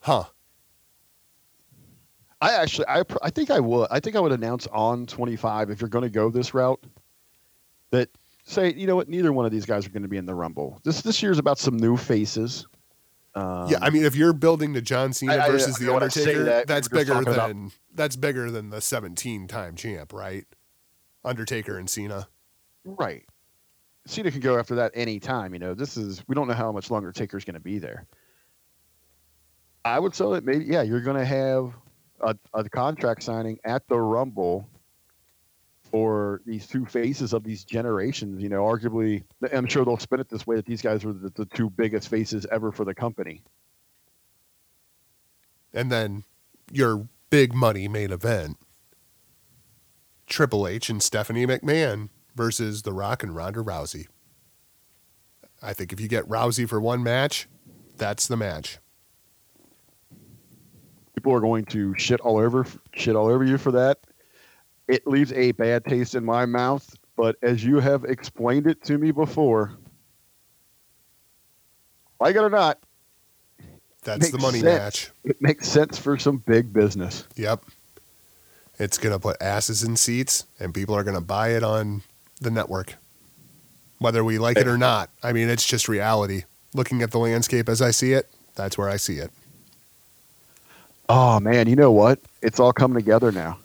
Huh. 0.00 0.24
I 2.40 2.54
actually, 2.54 2.86
I, 2.88 3.02
I 3.22 3.30
think 3.30 3.50
I 3.50 3.58
would. 3.60 3.88
I 3.90 3.98
think 4.00 4.14
I 4.16 4.20
would 4.20 4.32
announce 4.32 4.66
on 4.68 5.06
25 5.06 5.70
if 5.70 5.80
you're 5.80 5.88
going 5.88 6.04
to 6.04 6.10
go 6.10 6.30
this 6.30 6.54
route. 6.54 6.82
That 7.90 8.08
say, 8.44 8.72
you 8.74 8.86
know 8.86 8.96
what, 8.96 9.08
neither 9.08 9.32
one 9.32 9.44
of 9.46 9.50
these 9.50 9.64
guys 9.66 9.86
are 9.86 9.90
going 9.90 10.02
to 10.02 10.08
be 10.08 10.18
in 10.18 10.26
the 10.26 10.34
Rumble. 10.34 10.80
This 10.84 11.02
this 11.02 11.22
year's 11.22 11.38
about 11.38 11.58
some 11.58 11.76
new 11.76 11.96
faces. 11.96 12.66
Um, 13.34 13.68
yeah, 13.68 13.78
I 13.80 13.90
mean, 13.90 14.04
if 14.04 14.14
you're 14.16 14.32
building 14.32 14.72
the 14.72 14.80
John 14.82 15.12
Cena 15.12 15.36
I- 15.36 15.50
versus 15.50 15.76
I 15.80 15.84
The 15.84 15.94
Undertaker, 15.94 16.44
that, 16.44 16.66
that's 16.66 16.88
bigger 16.88 17.12
talking 17.14 17.32
about- 17.32 17.48
than 17.48 17.70
that's 17.94 18.16
bigger 18.16 18.50
than 18.50 18.70
the 18.70 18.80
17 18.80 19.48
time 19.48 19.74
champ, 19.74 20.12
right? 20.12 20.44
Undertaker 21.24 21.78
and 21.78 21.88
Cena. 21.90 22.28
right. 22.84 23.24
Cena 24.06 24.30
can 24.30 24.40
go 24.40 24.58
after 24.58 24.76
that 24.76 24.92
any 24.94 25.18
time. 25.20 25.52
You 25.52 25.58
know, 25.60 25.74
this 25.74 25.96
is 25.96 26.22
we 26.28 26.34
don't 26.34 26.46
know 26.48 26.54
how 26.54 26.72
much 26.72 26.90
longer 26.90 27.10
Taker's 27.12 27.44
going 27.44 27.54
to 27.54 27.60
be 27.60 27.78
there. 27.78 28.06
I 29.84 29.98
would 29.98 30.14
say 30.14 30.30
that 30.32 30.44
maybe 30.44 30.64
yeah, 30.66 30.82
you're 30.82 31.00
going 31.00 31.16
to 31.18 31.24
have 31.24 31.74
a, 32.20 32.36
a 32.54 32.68
contract 32.68 33.22
signing 33.22 33.58
at 33.64 33.86
the 33.88 33.98
Rumble 33.98 34.68
for 35.90 36.42
these 36.44 36.66
two 36.66 36.84
faces 36.84 37.32
of 37.32 37.44
these 37.44 37.64
generations. 37.64 38.42
You 38.42 38.48
know, 38.48 38.64
arguably, 38.64 39.24
I'm 39.52 39.66
sure 39.66 39.84
they'll 39.84 39.98
spin 39.98 40.20
it 40.20 40.28
this 40.28 40.46
way 40.46 40.56
that 40.56 40.66
these 40.66 40.82
guys 40.82 41.04
were 41.04 41.12
the, 41.12 41.30
the 41.30 41.46
two 41.46 41.70
biggest 41.70 42.08
faces 42.08 42.46
ever 42.50 42.72
for 42.72 42.84
the 42.84 42.94
company. 42.94 43.42
And 45.72 45.90
then 45.90 46.24
your 46.72 47.08
big 47.30 47.54
money 47.54 47.88
main 47.88 48.10
event 48.10 48.56
Triple 50.26 50.66
H 50.66 50.90
and 50.90 51.02
Stephanie 51.02 51.46
McMahon 51.46 52.10
versus 52.34 52.82
The 52.82 52.92
Rock 52.92 53.22
and 53.22 53.34
Ronda 53.34 53.60
Rousey. 53.60 54.06
I 55.62 55.72
think 55.72 55.92
if 55.92 56.00
you 56.00 56.06
get 56.08 56.28
Rousey 56.28 56.68
for 56.68 56.80
one 56.80 57.02
match, 57.02 57.48
that's 57.96 58.28
the 58.28 58.36
match. 58.36 58.78
People 61.18 61.32
are 61.34 61.40
going 61.40 61.64
to 61.64 61.92
shit 61.98 62.20
all 62.20 62.38
over 62.38 62.64
shit 62.94 63.16
all 63.16 63.26
over 63.26 63.42
you 63.42 63.58
for 63.58 63.72
that. 63.72 63.98
It 64.86 65.04
leaves 65.04 65.32
a 65.32 65.50
bad 65.52 65.84
taste 65.84 66.14
in 66.14 66.24
my 66.24 66.46
mouth, 66.46 66.96
but 67.16 67.34
as 67.42 67.64
you 67.64 67.80
have 67.80 68.04
explained 68.04 68.68
it 68.68 68.84
to 68.84 68.98
me 68.98 69.10
before, 69.10 69.72
like 72.20 72.36
it 72.36 72.38
or 72.38 72.48
not, 72.50 72.78
That's 74.04 74.30
the 74.30 74.38
money 74.38 74.60
sense. 74.60 74.64
match. 74.64 75.10
it 75.24 75.42
makes 75.42 75.68
sense 75.68 75.98
for 75.98 76.16
some 76.16 76.36
big 76.46 76.72
business. 76.72 77.24
Yep. 77.34 77.64
It's 78.78 78.96
going 78.96 79.12
to 79.12 79.18
put 79.18 79.42
asses 79.42 79.82
in 79.82 79.96
seats 79.96 80.44
and 80.60 80.72
people 80.72 80.94
are 80.94 81.02
going 81.02 81.16
to 81.16 81.20
buy 81.20 81.48
it 81.48 81.64
on 81.64 82.02
the 82.40 82.52
network. 82.52 82.94
Whether 83.98 84.22
we 84.22 84.38
like 84.38 84.56
it 84.56 84.68
or 84.68 84.78
not. 84.78 85.10
I 85.24 85.32
mean, 85.32 85.48
it's 85.48 85.66
just 85.66 85.88
reality. 85.88 86.44
Looking 86.72 87.02
at 87.02 87.10
the 87.10 87.18
landscape 87.18 87.68
as 87.68 87.82
I 87.82 87.90
see 87.90 88.12
it, 88.12 88.30
that's 88.54 88.78
where 88.78 88.88
I 88.88 88.96
see 88.96 89.16
it. 89.18 89.32
Oh 91.08 91.40
man, 91.40 91.68
you 91.68 91.76
know 91.76 91.90
what? 91.90 92.18
It's 92.42 92.60
all 92.60 92.72
coming 92.72 92.96
together 92.96 93.32
now. 93.32 93.58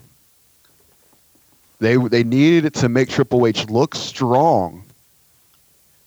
They 1.79 1.97
they 1.97 2.23
needed 2.23 2.65
it 2.65 2.73
to 2.75 2.89
make 2.89 3.09
Triple 3.09 3.45
H 3.45 3.69
look 3.69 3.95
strong, 3.95 4.85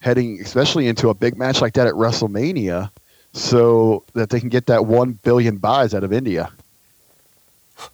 heading 0.00 0.40
especially 0.40 0.88
into 0.88 1.10
a 1.10 1.14
big 1.14 1.36
match 1.36 1.60
like 1.60 1.74
that 1.74 1.86
at 1.86 1.94
WrestleMania, 1.94 2.90
so 3.32 4.02
that 4.14 4.30
they 4.30 4.40
can 4.40 4.48
get 4.48 4.66
that 4.66 4.86
one 4.86 5.12
billion 5.22 5.58
buys 5.58 5.94
out 5.94 6.04
of 6.04 6.12
India. 6.12 6.50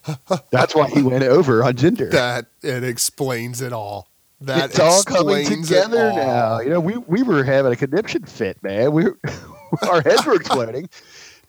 That's 0.50 0.74
why 0.74 0.88
he 0.88 1.02
went 1.02 1.24
over 1.24 1.64
on 1.64 1.74
Jinder. 1.74 2.10
That 2.12 2.46
it 2.62 2.84
explains 2.84 3.60
it 3.60 3.72
all. 3.72 4.06
That 4.40 4.70
it's 4.70 4.78
all 4.78 5.02
coming 5.02 5.46
together 5.46 6.12
now. 6.12 6.60
You 6.60 6.70
know, 6.70 6.80
we 6.80 6.96
we 6.98 7.22
were 7.22 7.44
having 7.44 7.72
a 7.72 7.76
conniption 7.76 8.24
fit, 8.24 8.62
man. 8.62 8.92
We 8.92 9.04
were, 9.04 9.18
our 9.82 10.00
heads 10.02 10.24
were 10.26 10.34
exploding, 10.40 10.88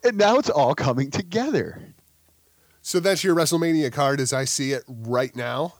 and 0.03 0.17
now 0.17 0.37
it's 0.37 0.49
all 0.49 0.75
coming 0.75 1.11
together. 1.11 1.81
So 2.81 2.99
that's 2.99 3.23
your 3.23 3.35
WrestleMania 3.35 3.91
card 3.93 4.19
as 4.19 4.33
I 4.33 4.45
see 4.45 4.73
it 4.73 4.83
right 4.87 5.35
now. 5.35 5.75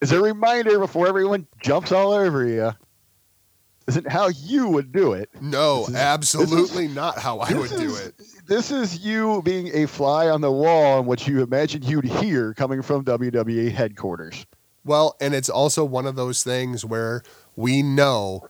As 0.00 0.10
a 0.10 0.20
reminder, 0.20 0.78
before 0.80 1.06
everyone 1.06 1.46
jumps 1.62 1.92
all 1.92 2.12
over 2.12 2.44
you, 2.44 2.72
isn't 3.86 4.08
how 4.08 4.28
you 4.28 4.68
would 4.68 4.90
do 4.90 5.12
it. 5.12 5.30
No, 5.40 5.84
is- 5.86 5.94
absolutely 5.94 6.88
not 6.88 7.18
how 7.18 7.38
I 7.38 7.52
would 7.52 7.70
This 7.70 7.80
do 7.80 7.96
it. 7.96 8.14
This 8.46 8.70
is 8.72 9.04
you 9.04 9.42
being 9.42 9.70
a 9.72 9.86
fly 9.86 10.28
on 10.28 10.40
the 10.40 10.50
wall 10.50 10.98
on 10.98 11.06
what 11.06 11.26
you 11.28 11.42
imagine 11.42 11.82
you'd 11.82 12.04
hear 12.04 12.54
coming 12.54 12.82
from 12.82 13.04
WWE 13.04 13.70
headquarters. 13.70 14.44
Well, 14.84 15.16
and 15.20 15.32
it's 15.34 15.48
also 15.48 15.84
one 15.84 16.06
of 16.06 16.16
those 16.16 16.42
things 16.42 16.84
where 16.84 17.22
we 17.54 17.82
know 17.82 18.48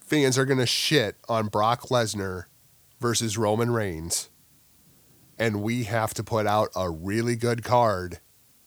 fans 0.00 0.38
are 0.38 0.46
going 0.46 0.58
to 0.58 0.66
shit 0.66 1.16
on 1.28 1.48
Brock 1.48 1.82
Lesnar 1.90 2.44
versus 3.00 3.36
Roman 3.36 3.70
Reigns. 3.70 4.28
And 5.38 5.62
we 5.62 5.84
have 5.84 6.14
to 6.14 6.24
put 6.24 6.46
out 6.46 6.68
a 6.76 6.88
really 6.90 7.36
good 7.36 7.64
card 7.64 8.20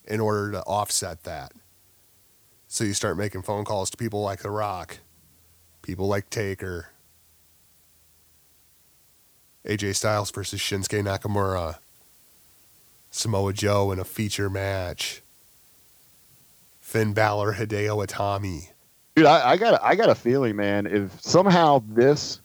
in 0.06 0.20
order 0.20 0.52
to 0.52 0.62
offset 0.64 1.24
that. 1.24 1.54
So 2.68 2.84
you 2.84 2.94
start 2.94 3.18
making 3.18 3.44
phone 3.44 3.64
calls 3.64 3.90
to 3.91 3.98
people 3.98 4.22
like 4.22 4.40
The 4.40 4.52
Rock, 4.52 4.99
people 5.82 6.08
like 6.08 6.30
Taker, 6.30 6.90
AJ 9.66 9.95
Styles 9.95 10.32
versus 10.32 10.60
Shinsuke 10.60 11.04
Nakamura, 11.04 11.78
Samoa 13.12 13.54
Joe 13.54 13.91
in 13.91 13.99
a 13.99 14.06
feature 14.06 14.49
match. 14.49 15.22
Finn 16.88 17.12
Balor, 17.12 17.56
Hideo 17.56 18.08
Itami. 18.08 18.70
Dude, 19.14 19.26
I, 19.26 19.52
I 19.52 19.58
got 19.58 19.84
I 19.84 19.95
got 19.95 20.10
a 20.10 20.16
feeling, 20.16 20.56
man. 20.56 20.86
If 20.86 21.22
somehow 21.22 21.84
this 21.86 22.40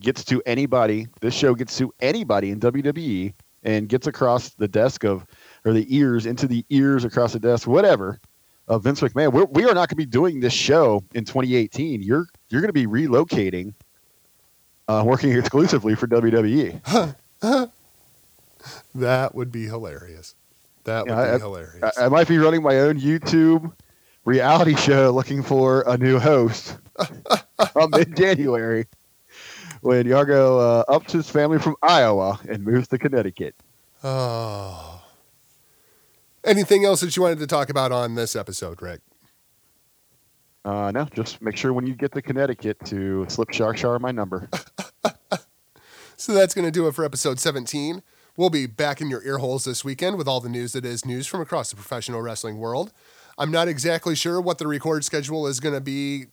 gets 0.00 0.24
to 0.26 0.42
anybody, 0.46 1.06
this 1.20 1.34
show 1.34 1.54
gets 1.54 1.76
to 1.78 1.92
anybody 2.00 2.50
in 2.50 2.60
WWE 2.60 3.34
and 3.62 3.88
gets 3.88 4.06
across 4.06 4.50
the 4.54 4.68
desk 4.68 5.04
of 5.04 5.26
or 5.64 5.72
the 5.72 5.86
ears 5.94 6.26
into 6.26 6.46
the 6.46 6.64
ears 6.70 7.04
across 7.04 7.32
the 7.32 7.40
desk, 7.40 7.68
whatever, 7.68 8.20
of 8.68 8.84
Vince 8.84 9.00
McMahon, 9.00 9.32
we're, 9.32 9.44
we 9.46 9.64
are 9.64 9.74
not 9.74 9.88
going 9.88 9.88
to 9.88 9.96
be 9.96 10.06
doing 10.06 10.40
this 10.40 10.52
show 10.52 11.04
in 11.14 11.24
2018. 11.24 12.02
You're 12.02 12.26
you're 12.48 12.60
going 12.60 12.68
to 12.68 12.72
be 12.72 12.86
relocating, 12.86 13.74
uh, 14.88 15.02
working 15.06 15.32
exclusively 15.32 15.94
for. 15.94 16.06
WWE. 16.06 17.16
That 18.94 19.34
would 19.34 19.50
be 19.52 19.64
hilarious. 19.66 20.34
That 20.84 21.06
would 21.06 21.14
Yeah, 21.16 21.34
be 21.34 21.38
hilarious. 21.38 21.96
I, 21.98 22.06
I 22.06 22.08
might 22.08 22.28
be 22.28 22.38
running 22.38 22.62
my 22.62 22.80
own 22.80 22.98
YouTube 23.00 23.72
reality 24.24 24.74
show 24.74 25.10
looking 25.10 25.42
for 25.42 25.82
a 25.86 25.96
new 25.96 26.18
host 26.18 26.78
from 27.72 27.92
mid 27.92 28.16
January 28.16 28.86
when 29.80 30.04
Jargo 30.04 30.60
uh, 30.60 30.92
ups 30.92 31.12
his 31.12 31.28
family 31.28 31.58
from 31.58 31.76
Iowa 31.82 32.38
and 32.48 32.64
moves 32.64 32.88
to 32.88 32.98
Connecticut. 32.98 33.54
oh. 34.02 35.02
Anything 36.42 36.86
else 36.86 37.02
that 37.02 37.14
you 37.14 37.22
wanted 37.22 37.38
to 37.40 37.46
talk 37.46 37.68
about 37.68 37.92
on 37.92 38.14
this 38.14 38.34
episode, 38.34 38.80
Rick? 38.80 39.00
Uh, 40.64 40.90
no, 40.90 41.04
just 41.12 41.42
make 41.42 41.54
sure 41.54 41.70
when 41.74 41.86
you 41.86 41.94
get 41.94 42.12
to 42.12 42.22
Connecticut 42.22 42.78
to 42.86 43.26
slip 43.28 43.52
Shar 43.52 43.76
Shar 43.76 43.98
my 43.98 44.10
number. 44.10 44.48
So 46.20 46.34
that's 46.34 46.52
going 46.52 46.66
to 46.66 46.70
do 46.70 46.86
it 46.86 46.94
for 46.94 47.02
episode 47.02 47.40
17. 47.40 48.02
We'll 48.36 48.50
be 48.50 48.66
back 48.66 49.00
in 49.00 49.08
your 49.08 49.24
ear 49.24 49.38
holes 49.38 49.64
this 49.64 49.86
weekend 49.86 50.18
with 50.18 50.28
all 50.28 50.38
the 50.38 50.50
news 50.50 50.72
that 50.74 50.84
is 50.84 51.06
news 51.06 51.26
from 51.26 51.40
across 51.40 51.70
the 51.70 51.76
professional 51.76 52.20
wrestling 52.20 52.58
world. 52.58 52.92
I'm 53.38 53.50
not 53.50 53.68
exactly 53.68 54.14
sure 54.14 54.38
what 54.38 54.58
the 54.58 54.66
record 54.66 55.02
schedule 55.02 55.46
is 55.46 55.60
going 55.60 55.74
to 55.74 55.80
be 55.80 56.26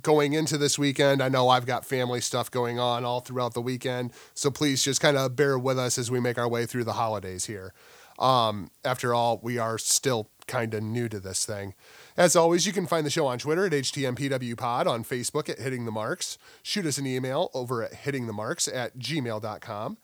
going 0.00 0.32
into 0.32 0.58
this 0.58 0.78
weekend. 0.78 1.22
I 1.22 1.28
know 1.28 1.48
I've 1.48 1.66
got 1.66 1.84
family 1.84 2.20
stuff 2.20 2.50
going 2.50 2.78
on 2.78 3.04
all 3.04 3.20
throughout 3.20 3.54
the 3.54 3.62
weekend, 3.62 4.12
so 4.34 4.50
please 4.50 4.82
just 4.82 5.00
kind 5.00 5.16
of 5.16 5.36
bear 5.36 5.58
with 5.58 5.78
us 5.78 5.98
as 5.98 6.10
we 6.10 6.20
make 6.20 6.38
our 6.38 6.48
way 6.48 6.66
through 6.66 6.84
the 6.84 6.94
holidays 6.94 7.46
here. 7.46 7.72
Um, 8.18 8.70
after 8.84 9.12
all, 9.12 9.40
we 9.42 9.58
are 9.58 9.78
still 9.78 10.28
kind 10.46 10.74
of 10.74 10.82
new 10.82 11.08
to 11.08 11.18
this 11.18 11.44
thing. 11.44 11.74
As 12.16 12.36
always, 12.36 12.66
you 12.66 12.72
can 12.72 12.86
find 12.86 13.04
the 13.04 13.10
show 13.10 13.26
on 13.26 13.38
Twitter 13.38 13.66
at 13.66 13.72
HTMPWPod, 13.72 14.86
on 14.86 15.04
Facebook 15.04 15.48
at 15.48 15.58
Hitting 15.58 15.84
the 15.84 15.90
Marks. 15.90 16.38
Shoot 16.62 16.86
us 16.86 16.98
an 16.98 17.06
email 17.06 17.50
over 17.54 17.82
at 17.82 17.92
hittingthemarks 17.92 18.72
at 18.72 18.98
gmail.com. 18.98 19.98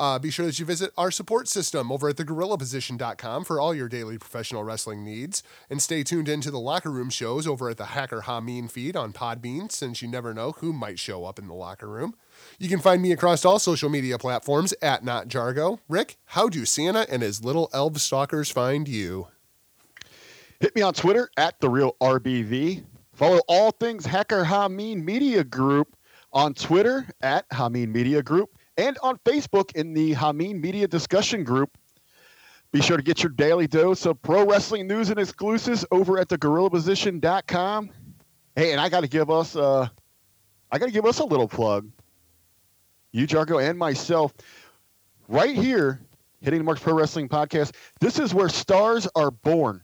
Uh, 0.00 0.18
be 0.18 0.30
sure 0.30 0.46
that 0.46 0.58
you 0.58 0.64
visit 0.64 0.90
our 0.96 1.10
support 1.10 1.46
system 1.46 1.92
over 1.92 2.08
at 2.08 2.16
thegorillaposition.com 2.16 3.44
for 3.44 3.60
all 3.60 3.74
your 3.74 3.86
daily 3.86 4.16
professional 4.16 4.64
wrestling 4.64 5.04
needs. 5.04 5.42
And 5.68 5.82
stay 5.82 6.02
tuned 6.02 6.26
into 6.26 6.50
the 6.50 6.58
locker 6.58 6.90
room 6.90 7.10
shows 7.10 7.46
over 7.46 7.68
at 7.68 7.76
the 7.76 7.84
Hacker 7.84 8.22
Hameen 8.22 8.70
feed 8.70 8.96
on 8.96 9.12
Podbean, 9.12 9.70
since 9.70 10.00
you 10.00 10.08
never 10.08 10.32
know 10.32 10.52
who 10.52 10.72
might 10.72 10.98
show 10.98 11.26
up 11.26 11.38
in 11.38 11.48
the 11.48 11.54
locker 11.54 11.86
room. 11.86 12.14
You 12.58 12.70
can 12.70 12.78
find 12.78 13.02
me 13.02 13.12
across 13.12 13.44
all 13.44 13.58
social 13.58 13.90
media 13.90 14.16
platforms 14.16 14.72
at 14.80 15.04
Not 15.04 15.28
Jargo. 15.28 15.80
Rick, 15.86 16.16
how 16.24 16.48
do 16.48 16.64
Santa 16.64 17.06
and 17.12 17.20
his 17.20 17.44
little 17.44 17.68
elf 17.74 17.98
stalkers 17.98 18.50
find 18.50 18.88
you? 18.88 19.28
Hit 20.60 20.74
me 20.74 20.80
on 20.80 20.94
Twitter 20.94 21.28
at 21.36 21.60
the 21.60 21.68
real 21.68 21.96
RBV. 22.00 22.84
Follow 23.12 23.40
all 23.46 23.70
things 23.70 24.06
Hacker 24.06 24.44
Hameen 24.44 25.04
Media 25.04 25.44
Group 25.44 25.94
on 26.32 26.54
Twitter 26.54 27.06
at 27.20 27.46
Hameen 27.50 27.88
Media 27.88 28.22
Group 28.22 28.56
and 28.80 28.98
on 29.02 29.18
Facebook 29.18 29.74
in 29.76 29.92
the 29.92 30.14
Hameen 30.14 30.60
Media 30.60 30.88
Discussion 30.88 31.44
Group. 31.44 31.76
Be 32.72 32.80
sure 32.80 32.96
to 32.96 33.02
get 33.02 33.22
your 33.22 33.30
daily 33.30 33.66
dose 33.66 34.06
of 34.06 34.20
pro 34.22 34.46
wrestling 34.46 34.86
news 34.86 35.10
and 35.10 35.18
exclusives 35.18 35.84
over 35.90 36.18
at 36.18 36.28
the 36.28 36.38
thegorillaposition.com. 36.38 37.90
Hey, 38.56 38.72
and 38.72 38.80
I 38.80 38.88
got 38.88 39.00
to 39.00 39.08
give 39.08 39.30
us 39.30 39.54
uh 39.54 39.88
I 40.72 40.78
got 40.78 40.86
to 40.86 40.92
give 40.92 41.04
us 41.04 41.18
a 41.18 41.24
little 41.24 41.48
plug. 41.48 41.90
You 43.12 43.26
Jargo 43.26 43.62
and 43.62 43.76
myself 43.76 44.32
right 45.28 45.54
here 45.54 46.00
hitting 46.40 46.60
the 46.60 46.64
Marks 46.64 46.80
Pro 46.80 46.94
Wrestling 46.94 47.28
Podcast. 47.28 47.74
This 48.00 48.18
is 48.18 48.32
where 48.32 48.48
stars 48.48 49.06
are 49.14 49.30
born. 49.30 49.82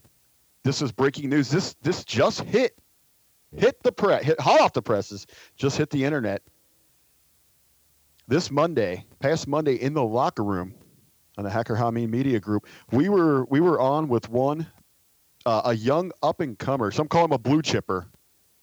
This 0.63 0.81
is 0.81 0.91
breaking 0.91 1.29
news. 1.29 1.51
This 1.51 1.75
this 1.81 2.03
just 2.03 2.41
hit 2.41 2.79
hit 3.55 3.83
the 3.83 3.91
press, 3.91 4.23
hit 4.23 4.39
hot 4.39 4.59
off 4.61 4.73
the 4.73 4.81
presses, 4.81 5.27
just 5.55 5.77
hit 5.77 5.91
the 5.91 6.03
internet. 6.03 6.41
This 8.27 8.51
Monday, 8.51 9.05
past 9.19 9.47
Monday, 9.47 9.75
in 9.75 9.93
the 9.93 10.03
locker 10.03 10.43
room 10.43 10.75
on 11.37 11.43
the 11.43 11.49
Hacker 11.49 11.75
Hameen 11.75 12.09
Media 12.09 12.39
Group, 12.39 12.67
we 12.91 13.09
were 13.09 13.45
we 13.45 13.61
were 13.61 13.79
on 13.79 14.07
with 14.07 14.29
one 14.29 14.67
uh, 15.45 15.61
a 15.65 15.73
young 15.73 16.11
up 16.21 16.41
and 16.41 16.57
comer. 16.57 16.91
Some 16.91 17.07
call 17.07 17.25
him 17.25 17.31
a 17.31 17.37
blue 17.37 17.61
chipper, 17.61 18.07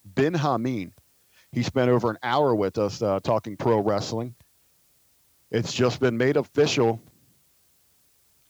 Ben 0.04 0.34
Hameen. 0.34 0.92
He 1.52 1.62
spent 1.62 1.88
over 1.88 2.10
an 2.10 2.18
hour 2.22 2.54
with 2.54 2.78
us 2.78 3.00
uh, 3.00 3.20
talking 3.20 3.56
pro 3.56 3.78
wrestling. 3.78 4.34
It's 5.50 5.72
just 5.72 6.00
been 6.00 6.16
made 6.18 6.36
official 6.36 7.00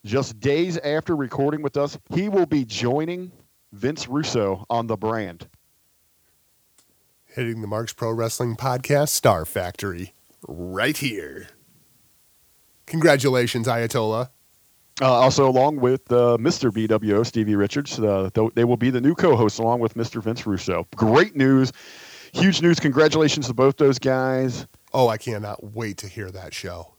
just 0.04 0.38
days 0.38 0.76
after 0.78 1.16
recording 1.16 1.62
with 1.62 1.76
us, 1.76 1.98
he 2.10 2.28
will 2.28 2.46
be 2.46 2.64
joining 2.64 3.32
Vince 3.72 4.06
Russo 4.08 4.64
on 4.68 4.86
the 4.86 4.96
brand. 4.96 5.48
Hitting 7.24 7.62
the 7.62 7.66
Marks 7.66 7.92
Pro 7.92 8.12
Wrestling 8.12 8.54
Podcast 8.56 9.08
Star 9.08 9.44
Factory, 9.44 10.13
right 10.48 10.96
here. 10.96 11.48
Congratulations, 12.86 13.66
Ayatollah. 13.66 14.30
Uh, 15.00 15.12
also, 15.12 15.48
along 15.48 15.76
with 15.76 16.10
uh, 16.12 16.36
Mr. 16.38 16.70
BWO, 16.70 17.26
Stevie 17.26 17.56
Richards, 17.56 17.98
uh, 17.98 18.30
they 18.54 18.64
will 18.64 18.76
be 18.76 18.90
the 18.90 19.00
new 19.00 19.14
co 19.14 19.34
hosts 19.34 19.58
along 19.58 19.80
with 19.80 19.94
Mr. 19.94 20.22
Vince 20.22 20.46
Russo. 20.46 20.86
Great 20.94 21.34
news. 21.34 21.72
Huge 22.32 22.62
news. 22.62 22.78
Congratulations 22.78 23.48
to 23.48 23.54
both 23.54 23.76
those 23.76 23.98
guys. 23.98 24.66
Oh, 24.92 25.08
I 25.08 25.18
cannot 25.18 25.74
wait 25.74 25.98
to 25.98 26.08
hear 26.08 26.30
that 26.30 26.54
show. 26.54 26.94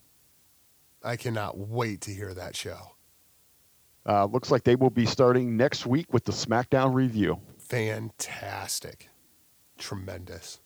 I 1.03 1.15
cannot 1.15 1.57
wait 1.57 2.01
to 2.01 2.11
hear 2.11 2.33
that 2.33 2.55
show. 2.55 2.95
Uh, 4.07 4.25
looks 4.25 4.51
like 4.51 4.63
they 4.63 4.75
will 4.75 4.89
be 4.89 5.05
starting 5.05 5.55
next 5.55 5.85
week 5.85 6.11
with 6.13 6.25
the 6.25 6.31
SmackDown 6.31 6.93
review. 6.93 7.39
Fantastic. 7.57 9.09
Tremendous. 9.77 10.59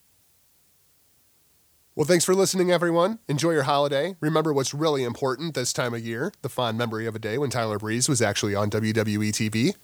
Well, 1.99 2.07
thanks 2.07 2.23
for 2.23 2.33
listening, 2.33 2.71
everyone. 2.71 3.19
Enjoy 3.27 3.51
your 3.51 3.63
holiday. 3.63 4.15
Remember 4.21 4.53
what's 4.53 4.73
really 4.73 5.03
important 5.03 5.53
this 5.53 5.73
time 5.73 5.93
of 5.93 5.99
year 5.99 6.31
the 6.43 6.47
fond 6.47 6.77
memory 6.77 7.05
of 7.05 7.13
a 7.13 7.19
day 7.19 7.37
when 7.37 7.49
Tyler 7.49 7.77
Breeze 7.77 8.07
was 8.07 8.21
actually 8.21 8.55
on 8.55 8.69
WWE 8.69 9.31
TV. 9.33 9.75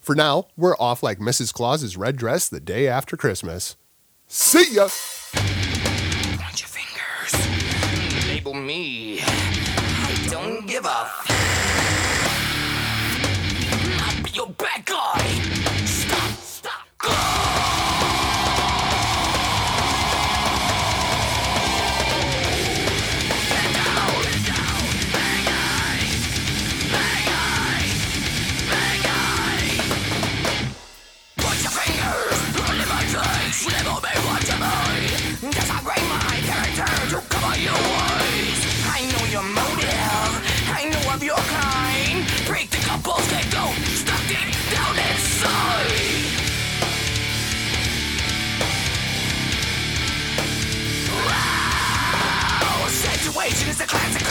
For 0.00 0.14
now, 0.14 0.46
we're 0.56 0.76
off 0.76 1.02
like 1.02 1.18
Mrs. 1.18 1.52
Claus's 1.52 1.96
red 1.96 2.16
dress 2.16 2.48
the 2.48 2.60
day 2.60 2.86
after 2.86 3.16
Christmas. 3.16 3.74
See 4.28 4.72
ya! 4.72 4.86
Point 5.32 6.60
your 6.60 6.68
fingers. 6.68 8.28
Label 8.28 8.54
me. 8.54 9.18
I 9.22 10.28
don't 10.30 10.68
give 10.68 10.84
a 10.84 11.23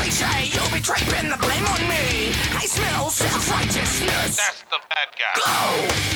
cliche. 0.04 0.52
You'll 0.52 0.72
be 0.72 0.80
draping 0.80 1.30
the 1.30 1.38
blame 1.38 1.66
on 1.66 1.82
me. 1.88 2.34
I 2.56 2.66
smell 2.66 3.10
self-righteousness. 3.10 4.38
That's 4.38 4.62
the 4.64 4.80
bad 4.90 5.10
guy. 5.18 5.34
Go! 5.40 6.10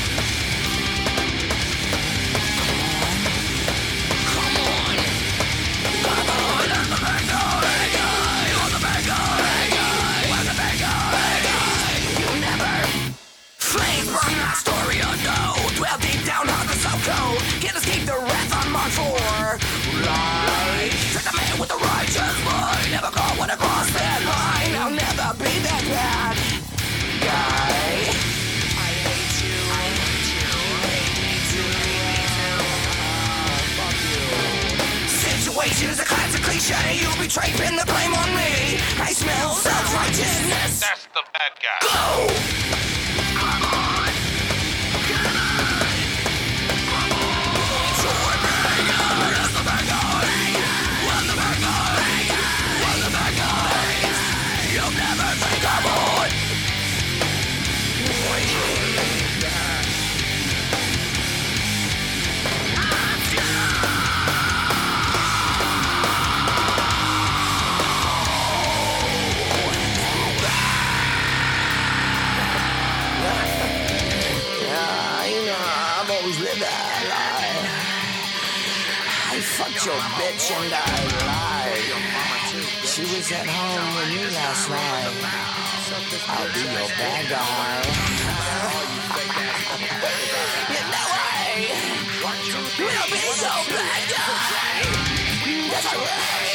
Burn 14.07 14.37
my 14.39 14.53
story 14.53 14.99
unknown 14.99 15.75
Dwell 15.75 15.97
deep 15.99 16.25
down 16.25 16.49
on 16.49 16.65
the 16.65 16.73
subcode 16.73 17.61
Can't 17.61 17.75
escape 17.75 18.05
the 18.05 18.13
wrath 18.13 18.65
on 18.65 18.71
my 18.71 18.89
floor 18.89 20.46
with 21.59 21.69
the 21.69 21.75
righteous 21.75 22.37
mind 22.45 22.91
Never 22.91 23.11
go 23.11 23.25
when 23.39 23.49
I 23.49 23.55
cross 23.55 23.89
that 23.91 24.21
line. 24.21 24.73
I'll 24.77 24.93
never 24.93 25.33
be 25.41 25.53
that 25.65 25.83
bad 25.89 26.35
guy. 27.25 28.13
I 28.77 28.91
hate 29.05 29.37
you. 29.41 29.57
I 29.57 29.85
hate 29.97 30.29
you. 30.37 30.49
Hate 30.85 31.17
me 31.17 31.33
too 31.49 31.65
Hate 31.81 32.05
me 32.05 32.13
too 32.37 32.61
Fuck 33.77 33.97
you 34.05 35.09
Situation 35.09 35.89
is 35.89 35.99
a 35.99 36.05
classic 36.05 36.41
cliche. 36.43 36.77
You 37.01 37.09
betray 37.17 37.51
pin 37.57 37.75
the 37.75 37.85
blame 37.85 38.13
on 38.13 38.29
me. 38.37 38.77
I 39.01 39.11
smell 39.13 39.53
self-righteousness. 39.53 40.81
That's 40.81 41.05
the 41.13 41.23
bad 41.33 41.53
guy. 41.57 41.81
Go! 42.71 42.76
Your 79.87 79.95
bitch 80.19 80.51
and 80.51 80.73
I 80.73 80.99
lied. 81.23 81.79
She 82.83 83.03
was 83.03 83.31
at 83.31 83.47
home 83.47 83.95
with 83.95 84.09
me 84.11 84.23
last 84.35 84.67
night. 84.69 85.15
I'll 86.27 86.51
be 86.51 86.59
your 86.75 86.89
bad 86.99 87.23
guy. 87.31 87.87
you 90.67 90.83
know 90.91 91.07
I 91.07 91.63
will 92.03 92.67
be 93.07 93.21
your 93.39 93.63
bad 93.71 94.03
guy. 94.11 94.83
That's 95.71 95.95
right. 95.95 96.47